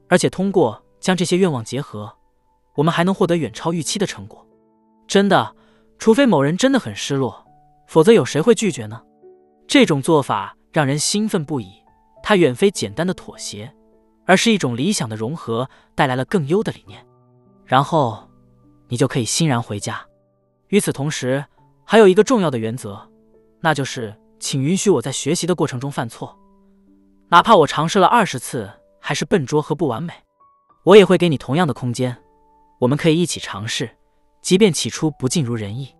[0.09, 2.15] 而且通过将这些愿望结合，
[2.75, 4.45] 我们还能获得远超预期的成果。
[5.07, 5.55] 真的，
[5.97, 7.43] 除非某人真的很失落，
[7.87, 9.01] 否则有谁会拒绝呢？
[9.67, 11.71] 这种做法让人兴奋不已，
[12.21, 13.73] 它远非简单的妥协，
[14.27, 17.03] 而是一种理想的融合，带来了更优的理念。
[17.65, 18.29] 然后，
[18.87, 20.05] 你就可以欣然回家。
[20.69, 21.43] 与此同时，
[21.83, 23.07] 还有一个重要的原则，
[23.59, 26.37] 那就是，请允许我在学习的过程中犯错，
[27.29, 30.13] 哪怕我尝试了二十次还是笨拙和不完美，
[30.83, 32.15] 我也会给你同样的空间。
[32.79, 33.89] 我们可以一起尝试，
[34.41, 35.93] 即便起初不尽如人意。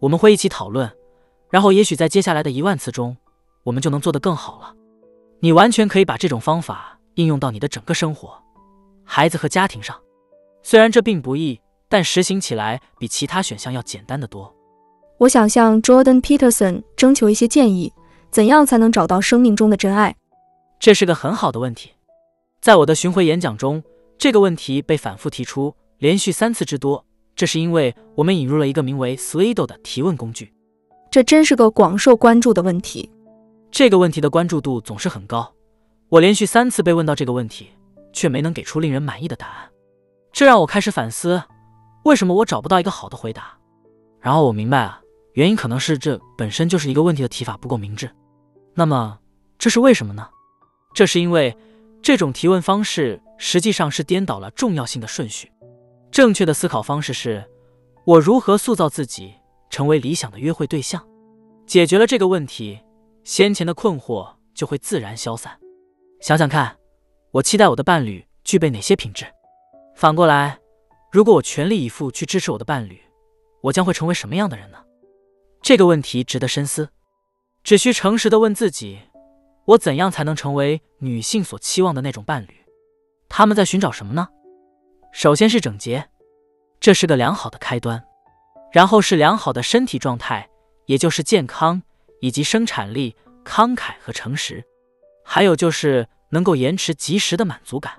[0.00, 0.90] 我们会一起讨论，
[1.50, 3.16] 然后也许在接下来的一万次中，
[3.64, 4.74] 我们就能做得更好了。
[5.40, 8.40] 你完全可以把这种方法应用到你的整个生活、
[9.04, 10.00] 孩子和家庭上。
[10.62, 11.60] 虽然这并不易，
[11.94, 14.52] 但实行起来比其他选项要简单的多。
[15.16, 17.92] 我想向 Jordan Peterson 征求一些建议，
[18.32, 20.16] 怎样才能找到生命中的真爱？
[20.80, 21.92] 这是个很好的问题。
[22.60, 23.80] 在我的巡回演讲中，
[24.18, 27.06] 这个问题被反复提出，连续三次之多。
[27.36, 30.52] 这是因为我们引入了一个名为 Slido 的提问工具。
[31.12, 33.08] 这真是个广受关注的问题。
[33.70, 35.48] 这个问题的关注度总是很高。
[36.08, 37.68] 我连续三次被问到这个问题，
[38.12, 39.70] 却没能给出令人满意的答案。
[40.32, 41.40] 这让我开始反思，
[42.04, 43.58] 为什么我找不到一个好的回答。
[44.20, 45.00] 然后我明白啊，
[45.32, 48.10] 原因可能是这本身就是一个问题的提法不够明智。
[48.74, 49.18] 那么
[49.58, 50.28] 这是为什么呢？
[50.94, 51.56] 这是因为
[52.00, 55.50] 这种提问方式实际上是颠倒了重要性的顺序。
[56.10, 57.44] 正确的思考方式是：
[58.04, 59.34] 我如何塑造自己
[59.68, 61.04] 成为理想的约会对象？
[61.66, 62.78] 解决了这个问题，
[63.24, 65.58] 先前的困惑就会自然消散。
[66.20, 66.76] 想想看，
[67.32, 69.24] 我期待我的伴侣具备哪些品质？
[69.96, 70.58] 反过来，
[71.14, 73.00] 如果我全力以赴去支持我的伴侣，
[73.60, 74.78] 我将会成为什么样的人呢？
[75.62, 76.88] 这个问题值得深思。
[77.62, 78.98] 只需诚实的问自己：
[79.64, 82.56] 我怎样才能成为女性所期望的那种伴侣？
[83.28, 84.26] 他们在寻找什么呢？
[85.12, 86.10] 首先是整洁，
[86.80, 88.04] 这是个良好的开端。
[88.72, 90.50] 然后是良好的身体状态，
[90.86, 91.80] 也就是健康
[92.22, 94.64] 以及生产力、慷慨和诚实。
[95.24, 97.94] 还有就是能够延迟及时的满足感。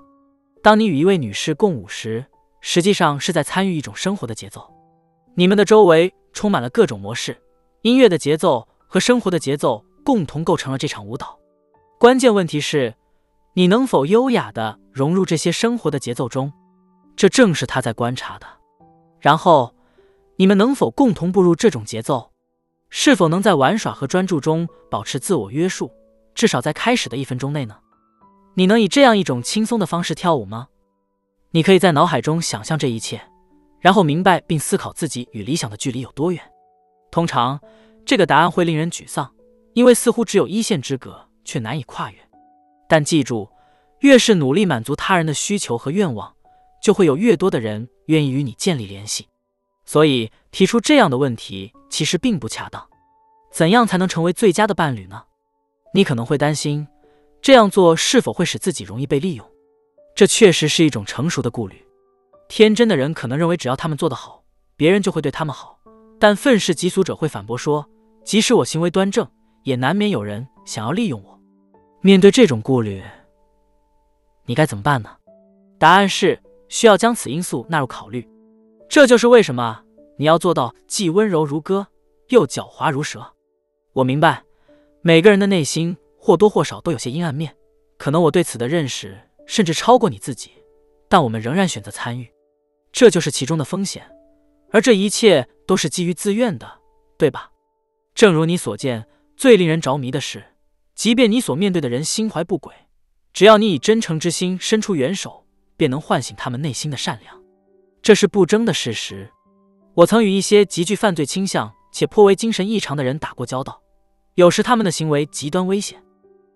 [0.62, 2.26] 当你与一位女士共舞时，
[2.68, 4.74] 实际上是在参与一种生活的节奏。
[5.36, 7.40] 你们的周围充满了各种模式，
[7.84, 11.38] 音乐的节奏和生活的节奏共同构成了这场舞蹈。
[12.00, 12.96] 关键问题是，
[13.54, 16.52] 你能否优雅地融入这些生活的节奏中？
[17.16, 18.48] 这正是他在观察的。
[19.20, 19.76] 然后，
[20.38, 22.32] 你们能否共同步入这种节奏？
[22.90, 25.92] 是否能在玩耍和专注中保持自我约束，
[26.34, 27.78] 至少在开始的一分钟内呢？
[28.56, 30.70] 你能以这样一种轻松的方式跳舞吗？
[31.56, 33.22] 你可以在脑海中想象这一切，
[33.80, 36.42] 然后明白并思考自己与理想的距离有多远。
[37.10, 37.58] 通常，
[38.06, 39.34] 这个答案会令人沮丧，
[39.74, 42.18] 因为似乎只有一线之隔，却难以跨越。
[42.90, 43.50] 但记住，
[44.02, 46.36] 越是努力满足他人的需求和愿望，
[46.84, 49.30] 就会有越多的人愿意与你建立联系。
[49.86, 52.86] 所以，提出这样的问题其实并不恰当。
[53.54, 55.24] 怎样才能成为最佳的伴侣呢？
[55.94, 56.86] 你可能会担心。
[57.42, 59.50] 这样做是否会使自己容易被利用？
[60.16, 61.76] 这确实是一种成熟的顾虑。
[62.48, 64.44] 天真的人可能认为，只要他们做得好，
[64.78, 65.80] 别人就会对他们好。
[66.18, 67.86] 但愤世嫉俗者会反驳说，
[68.24, 69.28] 即使我行为端正，
[69.64, 71.40] 也难免有人想要利用我。
[72.02, 73.04] 面对这种顾虑，
[74.46, 75.10] 你该怎么办呢？
[75.78, 78.26] 答案是需要将此因素纳入考虑。
[78.88, 79.84] 这就是为什么
[80.18, 81.88] 你要做到既温柔如歌，
[82.30, 83.34] 又狡猾如蛇。
[83.92, 84.44] 我明白，
[85.02, 85.98] 每个人的内心。
[86.18, 87.56] 或多或少都有些阴暗面，
[88.00, 89.16] 可能我对此的认识
[89.46, 90.52] 甚至超过你自己，
[91.08, 92.32] 但我们仍然选择参与，
[92.92, 94.10] 这就是其中的风险，
[94.72, 96.80] 而这一切都是基于自愿的，
[97.18, 97.52] 对吧？
[98.14, 100.44] 正如你所见，最令人着迷的是，
[100.96, 102.74] 即便你所面对的人心怀不轨，
[103.34, 107.42] 只要你以真诚之心伸出援手，便能唤醒他们内心的善良，
[108.02, 109.30] 这是不争的事实。
[109.96, 113.82] 我曾与一些极具犯罪倾向且颇为精神异常的人打过交道，
[114.36, 116.02] 有时他们的行为极端危险。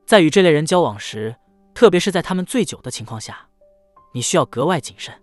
[0.05, 1.35] 在与这类人交往时，
[1.79, 3.47] 特别是在他们醉酒的情况下，
[4.13, 5.13] 你需要格外谨慎。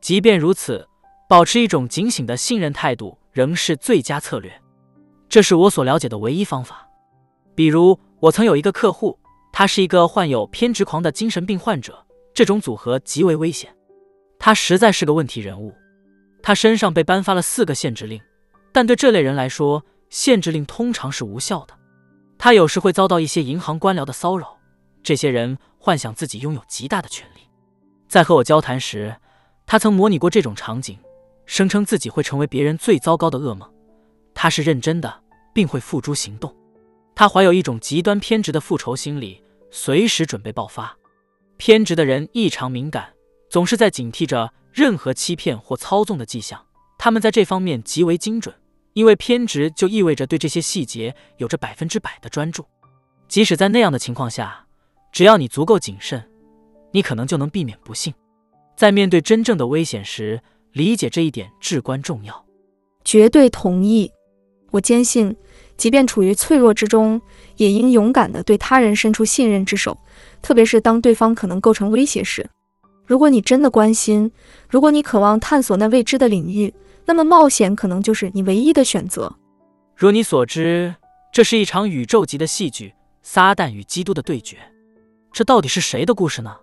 [0.00, 0.88] 即便如此，
[1.28, 4.50] 保持一种警醒的信任态度仍是最佳策略。
[5.28, 6.88] 这是我所了解的唯一方法。
[7.54, 9.18] 比如，我曾有一个客户，
[9.52, 13.70] 他是一个患有偏执狂的精神病患者，这种组合极为危险。
[14.38, 15.74] 他实在是个问题人物。
[16.42, 18.18] 他身上被颁发了四个限制令，
[18.72, 21.74] 但对这类人来说，限制令通常是无效的。
[22.38, 24.56] 他有时会遭到一些银行官僚的骚扰，
[25.02, 27.40] 这些人幻想自己拥有极大的权力。
[28.06, 29.16] 在和我交谈时，
[29.66, 30.98] 他曾模拟过这种场景，
[31.46, 33.68] 声称自己会成为别人最糟糕的噩梦。
[34.34, 35.22] 他是认真的，
[35.54, 36.54] 并会付诸行动。
[37.14, 40.94] 他怀有一种极端偏执的复仇心理，随时准备爆发。
[41.56, 43.12] 偏执的人异常敏感，
[43.48, 46.66] 总是在警惕着任何欺骗或操纵的迹象。
[46.98, 48.54] 他们在这方面极为精准，
[48.92, 52.66] 因为偏执就意味着对这些细节有着百分之百的专注。
[53.28, 54.66] 即使在那样的情况下，
[55.12, 56.22] 只要你足够谨慎，
[56.92, 58.12] 你可能就能避免不幸。
[58.76, 60.40] 在面对真正的危险时，
[60.72, 62.44] 理解这一点至关重要。
[63.04, 64.10] 绝对同意。
[64.70, 65.34] 我坚信，
[65.76, 67.20] 即便处于脆弱之中，
[67.56, 69.98] 也应勇敢地对他人伸出信任之手，
[70.40, 72.48] 特别是当对方可能构成威胁时。
[73.04, 74.30] 如果你真的关心，
[74.68, 76.72] 如果你渴望探索那未知的领域，
[77.04, 79.36] 那么冒险可能就是你唯一的选择。
[79.96, 80.94] 如你所知，
[81.32, 84.56] 这是一场宇宙级的戏剧——撒旦与基督的对决。
[85.32, 86.56] 这到底是谁的故事呢？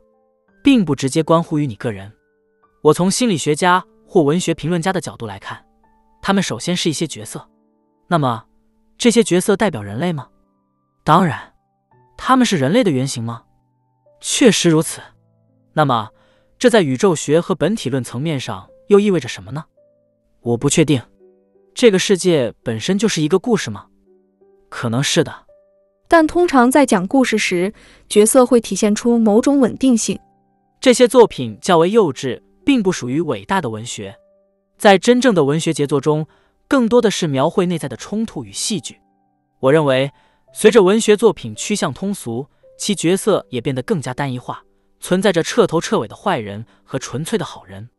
[0.63, 2.11] 并不直接关乎于你个人。
[2.81, 5.65] 我从心理学家或文学评论家的角度来看，
[6.21, 7.47] 他们首先是一些角色。
[8.07, 8.45] 那么，
[8.97, 10.27] 这些角色代表人类吗？
[11.03, 11.53] 当然，
[12.17, 13.43] 他们是人类的原型吗？
[14.19, 15.01] 确实如此。
[15.73, 16.09] 那么，
[16.59, 19.63] 这在宇宙学和本体论层面上又意味着什么呢？
[20.41, 21.01] 我不确定。
[21.73, 23.87] 这个世界本身就是一个故事吗？
[24.69, 25.46] 可能是的。
[26.07, 27.73] 但通常在讲故事时，
[28.07, 30.19] 角色会体现出某种稳定性。
[30.79, 34.15] 这些作品较为幼稚，并不属于伟大的文学。
[34.77, 36.27] 在真正的文学杰作中。
[36.69, 38.99] 更多的是描绘内在的冲突与戏剧。
[39.61, 40.11] 我认为，
[40.51, 42.45] 随着文学作品趋向通俗，
[42.77, 44.61] 其角色也变得更加单一化，
[44.99, 47.89] 存在着彻头彻尾的坏人和纯粹的好人。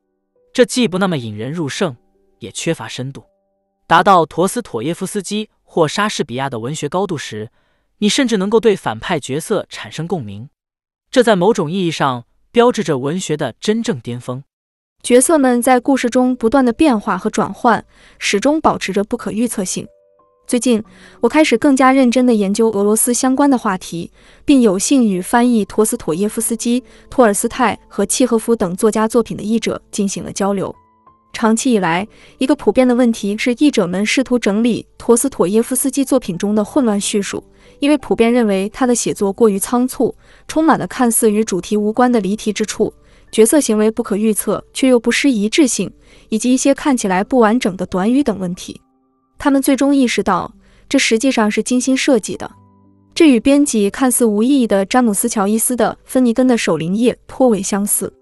[0.52, 1.96] 这既不那么引人入胜，
[2.40, 3.24] 也缺乏深度。
[3.86, 7.50] 达到陀思妥耶夫斯基或莎士比亚的文学高度时，
[7.98, 10.48] 你甚至能够对反派角色产生共鸣。
[11.10, 14.44] 这在某种意义上标志着文学的真正巅峰。
[15.02, 17.84] 角色们在故事中不断的变化和转换，
[18.18, 19.86] 始终保持着不可预测性。
[20.46, 20.82] 最近，
[21.20, 24.10] 我开始更加认真地研究俄罗斯相关的话题，
[24.44, 30.74] 并有幸与翻译陀思妥耶夫斯基、托尔斯泰和契诃夫等作家作品的译者进行了交流。
[31.34, 37.44] 长期以来，一个普遍的问题是，译者们试图整理陀思妥耶夫斯基作品中的混乱叙述，
[37.80, 40.14] 因为普遍认为他的写作过于仓促，
[40.46, 42.92] 充满了看似与主题无关的离题之处。
[43.30, 45.92] 角色行为不可预测，却又不失一致性，
[46.30, 48.80] 以及一些看起来不完整的短语等问题。
[49.38, 50.50] 他们最终意识到，
[50.88, 52.50] 这实际上是精心设计的。
[53.14, 58.12] 这与编辑看似无意义的詹姆斯·乔伊斯的《芬尼根的守灵夜》颇为相似。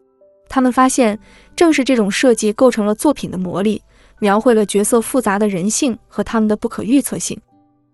[0.49, 1.19] 他们发现，
[1.55, 3.83] 正是这种设计构成了作品的魔力，
[4.19, 7.39] 描绘了角色复杂的人性和他们的不可预测性。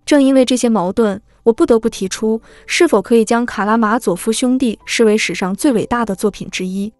[0.07, 6.92] 正因为这些矛盾，我不得不提出，是否可以将《卡拉马佐夫兄弟》视为史上最伟大的作品之一。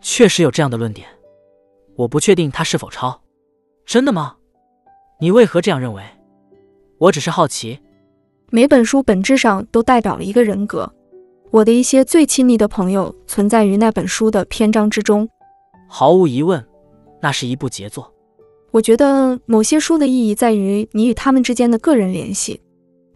[0.00, 1.06] 确实有这样的论点，
[1.96, 3.20] 我不确定他是否抄。
[3.84, 4.36] 真的吗？
[5.20, 6.02] 你为何这样认为？
[6.98, 7.78] 我只是好奇。
[8.50, 10.92] 每本书本质上都代表了一个人格。
[11.50, 15.28] 我的一些最亲密的朋友存在于那本书的篇章之中。
[15.88, 16.64] 毫无疑问，
[17.20, 18.12] 那是一部杰作。
[18.70, 22.60] 我觉得某些书的意义在于你与他们之间的个人联系。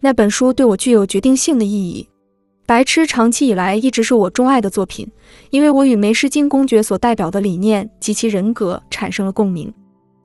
[0.04, 2.06] 那本书对我具有决定性的意义。
[2.66, 5.10] 白痴长期以来一直是我钟爱的作品，
[5.48, 9.72] 因为我与梅诗金公爵所代表的理念及其人格产生了共鸣。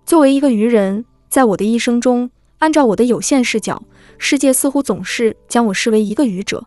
[0.06, 3.82] 作为一个愚人，在我的一生中，按照我的有限视角，
[4.17, 6.61] 世界似乎总是将我视为一个愚者。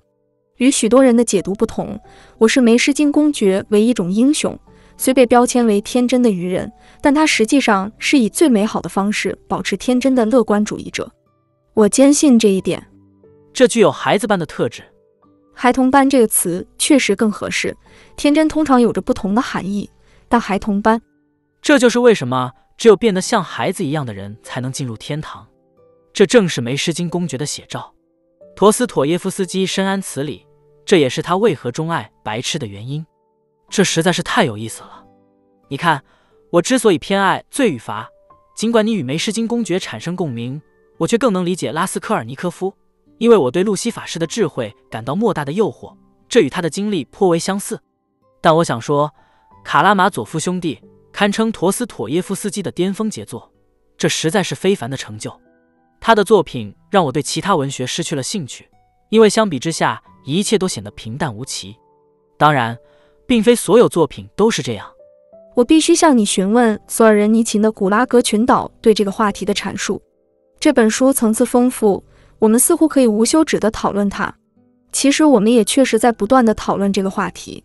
[0.56, 2.00] 与许多人的解读不同，
[2.38, 4.58] 我是梅诗金公爵为一种英雄，
[4.96, 11.12] 虽被标签为天真的愚人，但他实际上是以最美好的方式保持天真的乐观主义者。
[11.74, 12.82] 我坚信这一点。
[13.52, 14.82] 这具有孩子般的特质。
[15.54, 17.76] 孩童般这个词确实更合适。
[18.16, 19.90] 天真通常有着不同的含义，
[20.28, 21.00] 但孩童般，
[21.60, 25.46] 这就是为什么只有变得像孩子一样的人才能进入天堂。
[26.12, 27.94] 这正是梅诗金公爵的写照。
[28.56, 30.46] 陀思妥耶夫斯基深谙此理，
[30.84, 33.04] 这也是他为何钟爱白痴的原因。
[33.70, 35.04] 这实在是太有意思了。
[35.68, 36.02] 你看，
[36.50, 38.08] 我之所以偏爱罪与罚，
[38.54, 40.60] 尽管你与梅诗金公爵产生共鸣，
[40.98, 42.74] 我却更能理解拉斯科尔尼科夫。
[43.22, 45.96] 因为我对路西法师的智慧感到莫大的诱惑，
[46.28, 47.80] 这与他的经历颇为相似。
[48.40, 49.08] 但我想说，
[49.62, 50.74] 《卡拉马佐夫兄弟》
[51.12, 53.48] 堪称陀思妥耶夫斯基的巅峰杰作，
[53.96, 55.32] 这实在是非凡的成就。
[56.00, 58.68] 他的作品让我对其他文学失去了兴趣，
[59.08, 61.76] 因为相比之下，一切都显得平淡无奇。
[62.36, 62.76] 当然，
[63.24, 64.92] 并非所有作品都是这样。
[65.54, 70.02] 我必须向你询问索尔仁尼琴的《古拉格群岛》对这个话题的阐述。
[70.58, 72.02] 这本书层次丰富。
[72.42, 74.34] 我们似乎可以无休止地讨论它。
[74.90, 77.62] 其实，我们也确实在不断地讨论这个话题。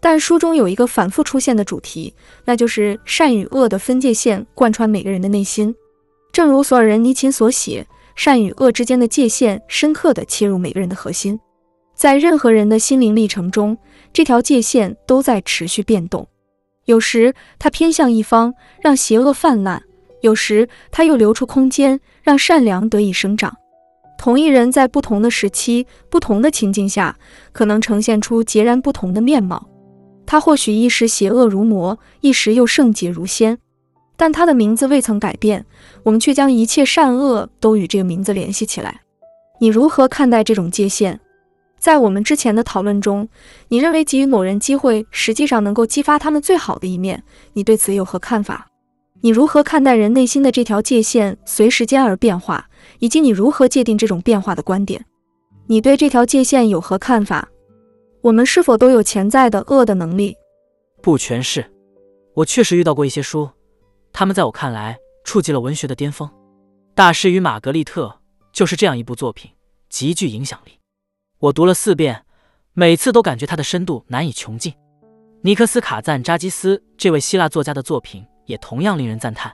[0.00, 5.74] 但书中有一个反复出现的主题，那就是善与恶的分界线贯穿每个人的内心。
[6.32, 7.84] 正如索尔仁尼琴所写，
[8.14, 11.38] 善与恶之间的界限深刻地切入每个人的核心。
[11.96, 13.76] 在任何人的心灵历程中，
[14.12, 16.28] 这条界限都在持续变动。
[16.84, 19.80] 有时它偏向一方，让邪恶泛滥；
[20.20, 23.56] 有时它又留出空间，让善良得以生长。
[24.22, 27.18] 同一人在不同的时期、不同的情境下，
[27.50, 29.66] 可能呈现出截然不同的面貌。
[30.24, 33.58] 他或许一时邪恶如魔，一时又圣洁如仙，
[34.16, 35.66] 但他的名字未曾改变，
[36.04, 39.00] 我们却将一切善恶都与这个名字联系起来。
[39.58, 41.18] 你如何看待这种界限？
[41.80, 43.28] 在我们之前的讨论中，
[43.70, 47.24] 你认为给予某人机会，实际上能够激发他们最好的一面。
[47.54, 48.68] 你对此有何看法？
[49.24, 52.68] 你如何看待人内心的这条界限随时间而变化，
[52.98, 55.04] 以及你如何界定这种变化的观点？
[55.68, 57.48] 你对这条界限有何看法？
[58.20, 60.36] 我们是否都有潜在的恶的能力？
[61.00, 61.64] 不全是。
[62.34, 63.48] 我确实遇到过一些书，
[64.12, 66.28] 他们在我看来触及了文学的巅峰。
[66.92, 68.06] 《大师与玛格丽特》
[68.52, 69.48] 就是这样一部作品，
[69.88, 70.72] 极具影响力。
[71.38, 72.24] 我读了四遍，
[72.74, 74.74] 每次都感觉它的深度难以穷尽。
[75.42, 79.52] 尼克斯卡赞扎基斯这位希腊作家的作品也同样令人赞叹。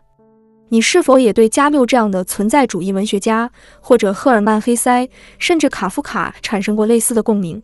[0.71, 3.51] 你是否也对加缪这样的存在主义文学家，
[3.81, 5.09] 或者赫尔曼·黑塞，
[5.39, 7.63] 甚至卡夫卡产生过类似的共鸣？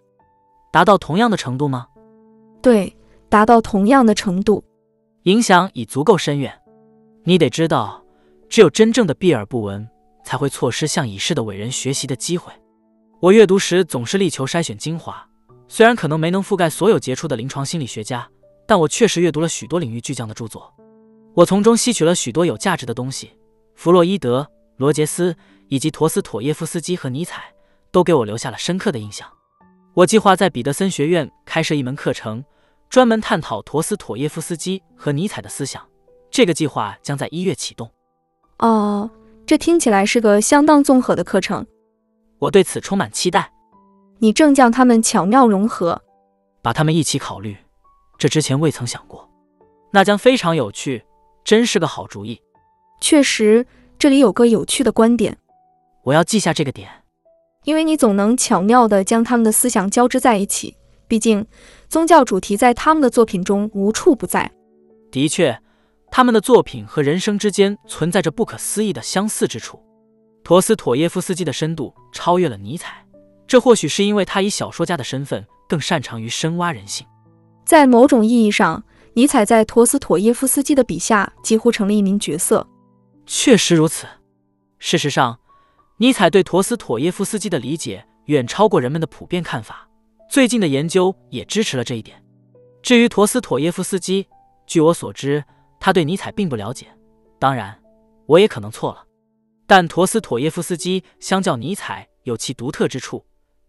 [0.72, 1.86] 达到同样的程度吗？
[2.62, 2.96] 对，
[3.28, 4.64] 达到同样的程度，
[5.24, 6.58] 影响已足够深远。
[7.24, 8.02] 你得知道，
[8.48, 9.86] 只有真正的避而不闻，
[10.24, 12.50] 才会错失向已逝的伟人学习的机会。
[13.20, 15.28] 我阅读时总是力求筛选精华，
[15.68, 18.26] 虽然可能没能覆盖所有杰出的临床心理学家，
[18.66, 20.72] 但我确实阅读了许多领域巨匠的著作。
[21.34, 23.32] 我从中吸取了许多有价值的东西。
[23.74, 25.36] 弗洛伊德、罗杰斯
[25.68, 27.42] 以及陀思妥耶夫斯基和尼采
[27.90, 29.28] 都给我留下了深刻的印象。
[29.94, 32.44] 我计划在彼得森学院开设一门课程，
[32.88, 35.82] 专门探讨陀思妥耶夫斯基和尼采的思想。
[36.30, 37.90] 这个计划将在一月启动。
[38.58, 39.10] 哦，
[39.44, 41.66] 这听起来是个相当综合的课程。
[42.38, 43.52] 我对此充满期待。
[44.18, 46.00] 你正将他们巧妙融合，
[46.62, 47.56] 把他们一起考虑，
[48.16, 49.28] 这之前未曾想过。
[49.92, 51.04] 那将非常有趣，
[51.44, 52.40] 真是个好主意。
[53.00, 53.66] 确实，
[53.98, 55.36] 这里有个有趣的观点，
[56.02, 56.88] 我要记下这个点，
[57.64, 60.74] 因为你总能巧妙地将他们的思想交织在一起。
[61.06, 61.46] 毕竟，
[61.88, 64.50] 宗教主题在他们的作品中无处不在。
[65.12, 65.60] 的确，
[66.10, 69.78] 他们的作品和人生之间存在着不可思议的相似之处。
[70.42, 73.04] 陀思妥耶夫斯基的深度超越了尼采，
[73.46, 77.06] 这或许是因为他以小说家的身份更擅长于深挖人性。
[77.66, 78.82] 在某种意义上，
[79.16, 82.66] 尼采在陀思妥耶夫斯基的笔下几乎成了一名角色。
[83.26, 84.06] 确实如此。
[84.80, 85.38] 事实上，
[85.98, 89.88] 尼采对陀思妥耶夫斯基的理解远超过人们的普遍看法。
[90.28, 92.20] 最近的研究也支持了这一点。
[92.82, 94.26] 至于陀思妥耶夫斯基，
[94.66, 95.44] 据我所知，
[95.78, 96.88] 他对尼采并不了解。
[97.38, 97.80] 当然，
[98.26, 99.04] 我也可能错了。
[99.66, 103.24] 但陀思妥耶夫斯基相较尼采有其独特之处。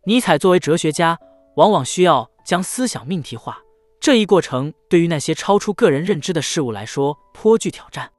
[0.05, 1.19] 尼采作为哲学家，
[1.55, 3.59] 往往需要将思想命题化，
[4.05, 8.11] 这一过程对于那些超出个人认知的事物来说颇具挑战。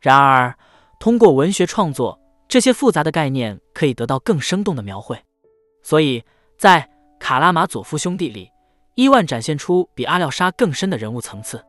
[0.00, 0.56] 然而，
[1.00, 5.20] 通过文学创作，这些复杂的概念可以得到更生动的描绘。
[5.82, 6.22] 所以
[6.56, 6.82] 在
[7.18, 8.48] 《卡拉马佐夫兄弟》里，
[8.94, 11.60] 伊万展现出比阿廖沙更深的人物层次。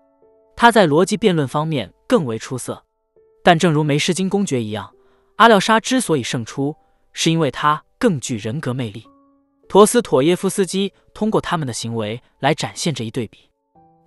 [0.55, 2.85] 他在逻辑辩论方面更为出色。
[3.43, 4.93] 但正如梅什金公爵一样。
[5.37, 6.75] 阿廖沙之所以胜出，
[7.13, 9.03] 是因为他更具人格魅力。
[9.67, 13.49] 陀思妥耶夫斯基通过他们的行为来展现这一对比。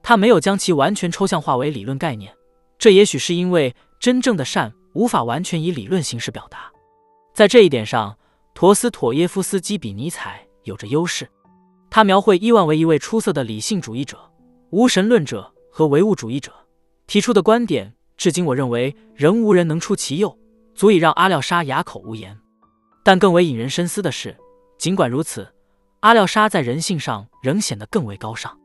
[0.03, 2.35] 他没有将其完全抽象化为理论概念，
[2.79, 6.71] 这也许是因为真正的善无法完全以理论形式表达。
[7.35, 8.17] 在这一点上，
[8.55, 11.29] 陀思妥耶夫斯基比尼采有着优势。
[11.91, 14.19] 他描绘伊万为一位出色的理性主义者、
[14.71, 16.53] 无神论者和唯物主义者，
[17.07, 20.37] 提出的观点，至今我认为仍无人能出其右。
[20.75, 22.39] 足以让阿廖沙哑口无言，
[23.03, 24.37] 但更为引人深思的是，
[24.79, 25.53] 尽管如此，
[26.01, 28.58] 阿廖沙在人性上仍显得更为高尚。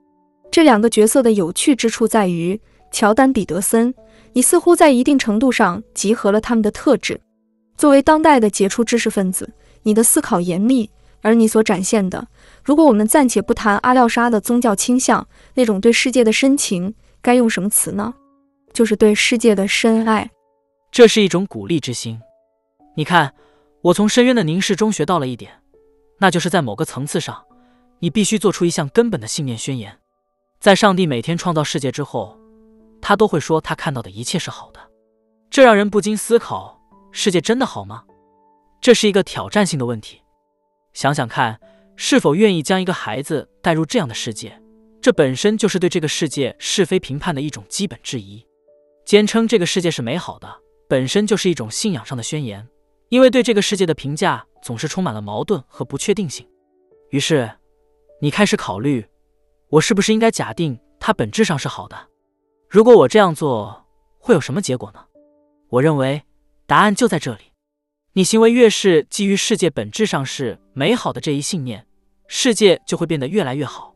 [0.54, 3.92] 这两个角色的有趣之处在于，乔丹·彼得森，
[4.34, 7.20] 你似乎在一定程度上集合了他们的特质。
[7.76, 9.52] 作为当代的杰出知识分子，
[9.82, 10.88] 你的思考严密，
[11.24, 12.28] 而你所展现的，
[12.64, 18.14] 如果我们暂且不谈阿廖沙的宗教倾向，那种对世界的深情，该用什么词呢？
[18.72, 20.30] 就是对世界的深爱。
[20.92, 22.20] 这是一种鼓励之心。
[22.96, 23.34] 你看，
[23.82, 25.52] 我从深渊的凝视中学到了一点，
[26.20, 27.44] 那就是在某个层次上，
[27.98, 29.98] 你必须做出一项根本的信念宣言。
[30.64, 32.40] 在上帝每天创造世界之后，
[33.02, 34.80] 他都会说他看到的一切是好的。
[35.50, 36.80] 这让人不禁思考：
[37.12, 38.06] 世界真的好吗？
[38.80, 40.22] 这是一个挑战性的问题。
[40.94, 41.60] 想想看，
[41.98, 44.58] 是否愿意将一个孩子带入这样的世界，
[45.02, 48.42] 这本身就是对这个世界是非评判的一种基本质疑。
[49.04, 50.48] 坚称这个世界是美好的，
[50.88, 52.66] 本身就是一种信仰上的宣言，
[53.10, 56.48] 因为对这个世界的评价总是充满了矛盾和不确定性。
[57.10, 57.52] 于是，
[58.22, 59.06] 你开始考虑，
[59.74, 61.98] 我是不是应该假定它本质上是好的？
[62.70, 63.88] 如果我这样做，
[64.20, 65.04] 会有什么结果呢？
[65.70, 66.22] 我认为，
[66.68, 67.46] 答案就在这里。
[68.12, 71.88] 你行为越是基于世界本质上是美好的这一信念，
[72.28, 73.96] 世界就会变得越来越好。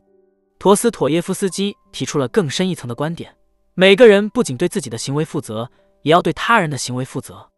[0.58, 3.32] 陀思妥耶夫斯基提出了更深一层的观点：
[3.74, 5.70] 每个人不仅对自己的行为负责，
[6.02, 7.48] 也要对他人的行为负责。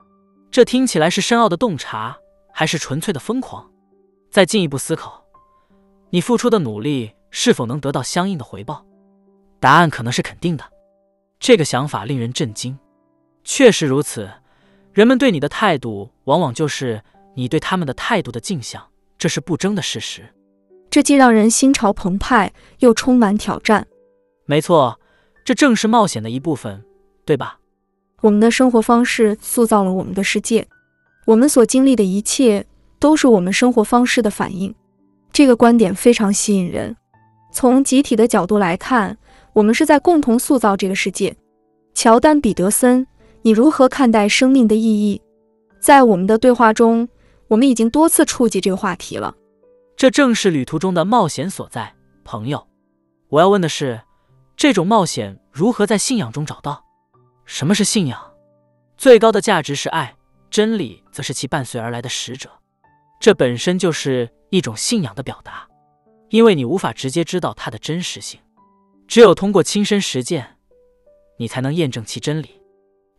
[0.51, 2.19] 这听起来是深奥的洞察，
[2.53, 3.67] 还是纯粹的疯狂？
[4.31, 5.25] 再进一步思考，
[6.11, 8.85] 你付出的努力是否能得到相应的回报？
[9.59, 10.65] 答案可能是肯定的。
[11.39, 12.79] 这个想法令人震惊。
[13.45, 14.31] 确实如此。
[14.93, 17.01] 人们对你的态度，往往就是
[17.37, 18.85] 你对他们的态度的镜像，
[19.17, 20.35] 这是不争的事实。
[20.91, 23.87] 这既让人心潮澎湃，又充满挑战。
[24.47, 24.99] 没错，
[25.45, 26.85] 这正是冒险的一部分，
[27.25, 27.61] 对吧？
[28.23, 30.67] 我们的生活方式塑造了我们的世界，
[31.27, 32.67] 我们所经历的一切
[32.99, 34.75] 都是我们生活方式的反应。
[35.33, 36.97] 这个观点非常吸引人。
[37.51, 39.17] 从集体的角度来看，
[39.53, 41.37] 我们是在共同塑造这个世界。
[41.95, 43.07] 乔丹·彼得森。
[43.43, 45.23] 你如何看待生命的意义？
[45.81, 47.09] 在我们的对话中，
[47.49, 49.35] 我们已经多次触及这个话题了。
[49.97, 52.69] 这正是旅途中的冒险所在，朋友。
[53.31, 54.03] 我要问的是，
[54.59, 56.85] 这种冒险如何在信仰中找到？
[57.47, 58.21] 什么是信仰？
[58.99, 60.15] 最高的价值是爱，
[60.51, 62.51] 真理则是其伴随而来的使者。
[63.19, 65.67] 这本身就是一种信仰的表达，
[66.31, 68.41] 因为你无法直接知道它的真实性，
[69.07, 70.57] 只有通过亲身实践，
[71.39, 72.61] 你才能验证其真理。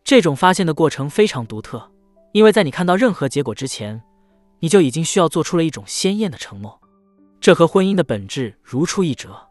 [0.02, 1.92] 这种发现的过程非常独特，
[2.32, 4.02] 因为在你看到任何结果之前，
[4.60, 6.80] 你就已经需要做出了一种鲜艳的承诺。
[7.40, 9.48] 这和婚姻的本质如出一辙。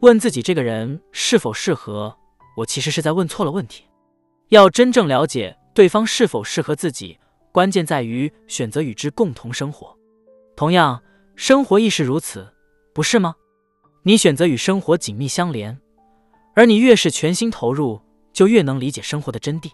[0.00, 2.16] 问自己这个人是否适合
[2.56, 3.84] 我，其实是在问错了问题。
[4.48, 7.18] 要真正了解对方是否适合自己，
[7.52, 9.96] 关键在于选择与之共同生活。
[10.56, 11.02] 同样，
[11.36, 12.52] 生活亦是如此，
[12.92, 13.34] 不是吗？
[14.02, 15.78] 你选择与生活紧密相连，
[16.54, 18.00] 而你越是全心投入，
[18.32, 19.70] 就越能理解生活的真谛。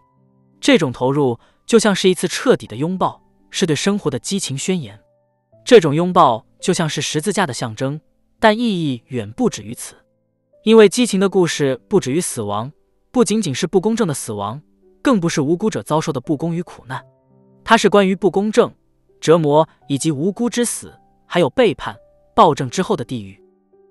[0.61, 4.99] 这种投入就像是一次彻底的拥抱，是对生活的激情宣言。
[5.65, 8.01] 这种拥抱就像是十字架的象征，
[8.39, 9.95] 但意义远不止于此。
[10.65, 12.73] 因为激情的故事不止于死亡，
[13.13, 14.61] 不仅仅是不公正的死亡，
[15.03, 17.05] 更不是无辜者遭受的不公与苦难。
[17.63, 18.73] 它是关于不公正、
[19.21, 20.93] 折磨以及无辜之死，
[21.27, 21.97] 还有背叛、
[22.37, 23.43] 暴政之后的地狱。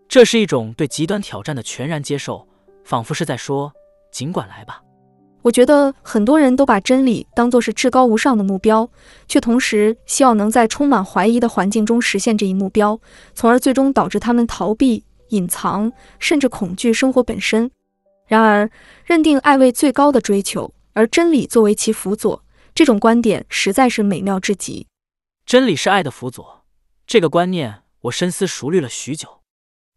[0.07, 2.47] 这是一种对极端挑战的全然接受，
[2.83, 3.73] 仿佛是在说：
[4.11, 4.83] 尽管来吧。
[5.41, 8.87] 我觉得很多人都把真理当作是至高无上的目标，
[9.27, 12.99] 却同时希望能在充满怀疑的环境中实现这一目标，
[13.33, 17.71] 从而最终导致他们逃避、隐藏，甚至恐惧生活本身。
[18.27, 18.69] 然而，
[19.05, 22.43] 认定爱为最高的追求，而真理作为其辅佐，
[22.75, 24.85] 这种观点实在是美妙至极。
[25.47, 26.63] 真理是爱的辅佐，
[27.07, 29.41] 这个观念我深思熟虑了许久。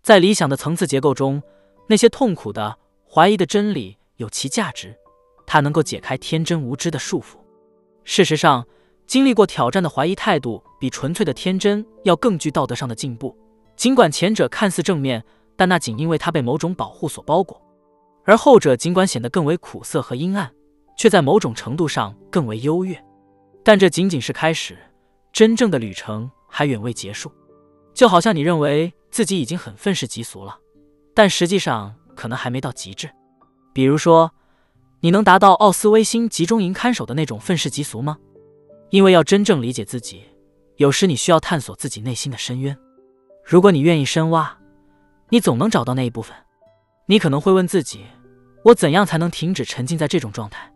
[0.03, 1.43] 在理想的层次结构中，
[1.89, 2.79] 那些痛苦的、
[3.11, 4.97] 怀疑的真理有其价值。
[5.47, 7.37] 它能够解开天真无知的束缚。
[8.05, 8.67] 事实上，
[9.07, 13.37] 经历过挑战的怀疑态度比纯粹的天真要更具道德上的进步。
[13.77, 15.23] 尽管前者看似正面，
[15.57, 17.61] 但那仅因为它被某种保护所包裹；
[18.25, 20.51] 而后者尽管显得更为苦涩和阴暗，
[20.97, 22.99] 却在某种程度上更为优越。
[23.63, 24.79] 但这仅仅是开始，
[25.33, 27.31] 真正的旅程还远未结束。
[27.99, 30.57] 就好像你认为自己已经很愤世嫉俗了，
[31.15, 33.11] 但实际上可能还没到极致。
[33.75, 34.33] 比如说。
[35.01, 38.19] 你能达到奥斯威辛集中营看守的那种愤世嫉俗吗？
[38.91, 40.25] 因为要真正理解自己，
[40.75, 42.77] 有时你需要探索自己内心的深渊。
[43.45, 44.59] 如果你愿意深挖，
[45.29, 46.37] 你总能找到那一部分。
[47.07, 48.01] 你可能会问自己：
[48.65, 50.69] 我怎样才能停止沉浸在这种状态？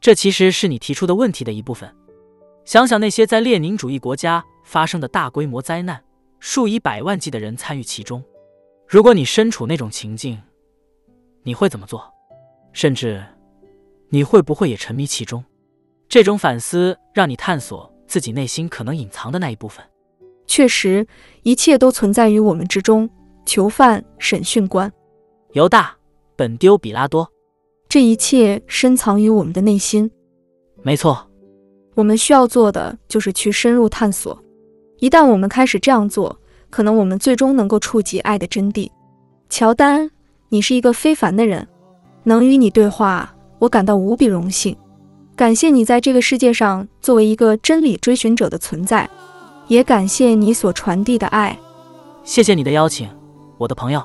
[0.00, 1.94] 这其实是你提出的问题的一部分。
[2.64, 6.02] 想想那些在列宁主义国家发生的大规模灾难，
[6.46, 8.22] 数以百万计的人参与其中。
[8.86, 10.38] 如果你身处那种情境，
[11.42, 12.04] 你会怎么做？
[12.74, 13.24] 甚至。
[14.10, 15.42] 你会不会也沉迷其中？
[16.06, 19.82] 这种反思让你探索自己内心可能隐藏的那一部分。
[20.46, 21.06] 确实，
[21.44, 23.08] 一切都存在于我们之中。
[23.46, 24.92] 囚犯、审讯官、
[25.52, 25.96] 犹大、
[26.36, 27.26] 本丢比拉多，
[27.88, 30.10] 这一切深藏于我们的内心。
[30.82, 31.26] 没错，
[31.94, 34.43] 我们需要做的就是去深入探索。
[34.98, 36.38] 一旦我们开始这样做，
[36.70, 38.90] 可能我们最终能够触及爱的真谛。
[39.48, 40.10] 乔丹，
[40.48, 41.66] 你是一个非凡的人，
[42.22, 43.34] 能与你对话。
[43.60, 44.76] 我感到无比荣幸，
[45.36, 49.08] 感谢你在这个世界上作为一个真理追寻者的存在，
[49.68, 51.58] 也感谢你所传递的爱。
[52.24, 53.08] 谢谢你的邀请，
[53.56, 54.02] 我的朋友。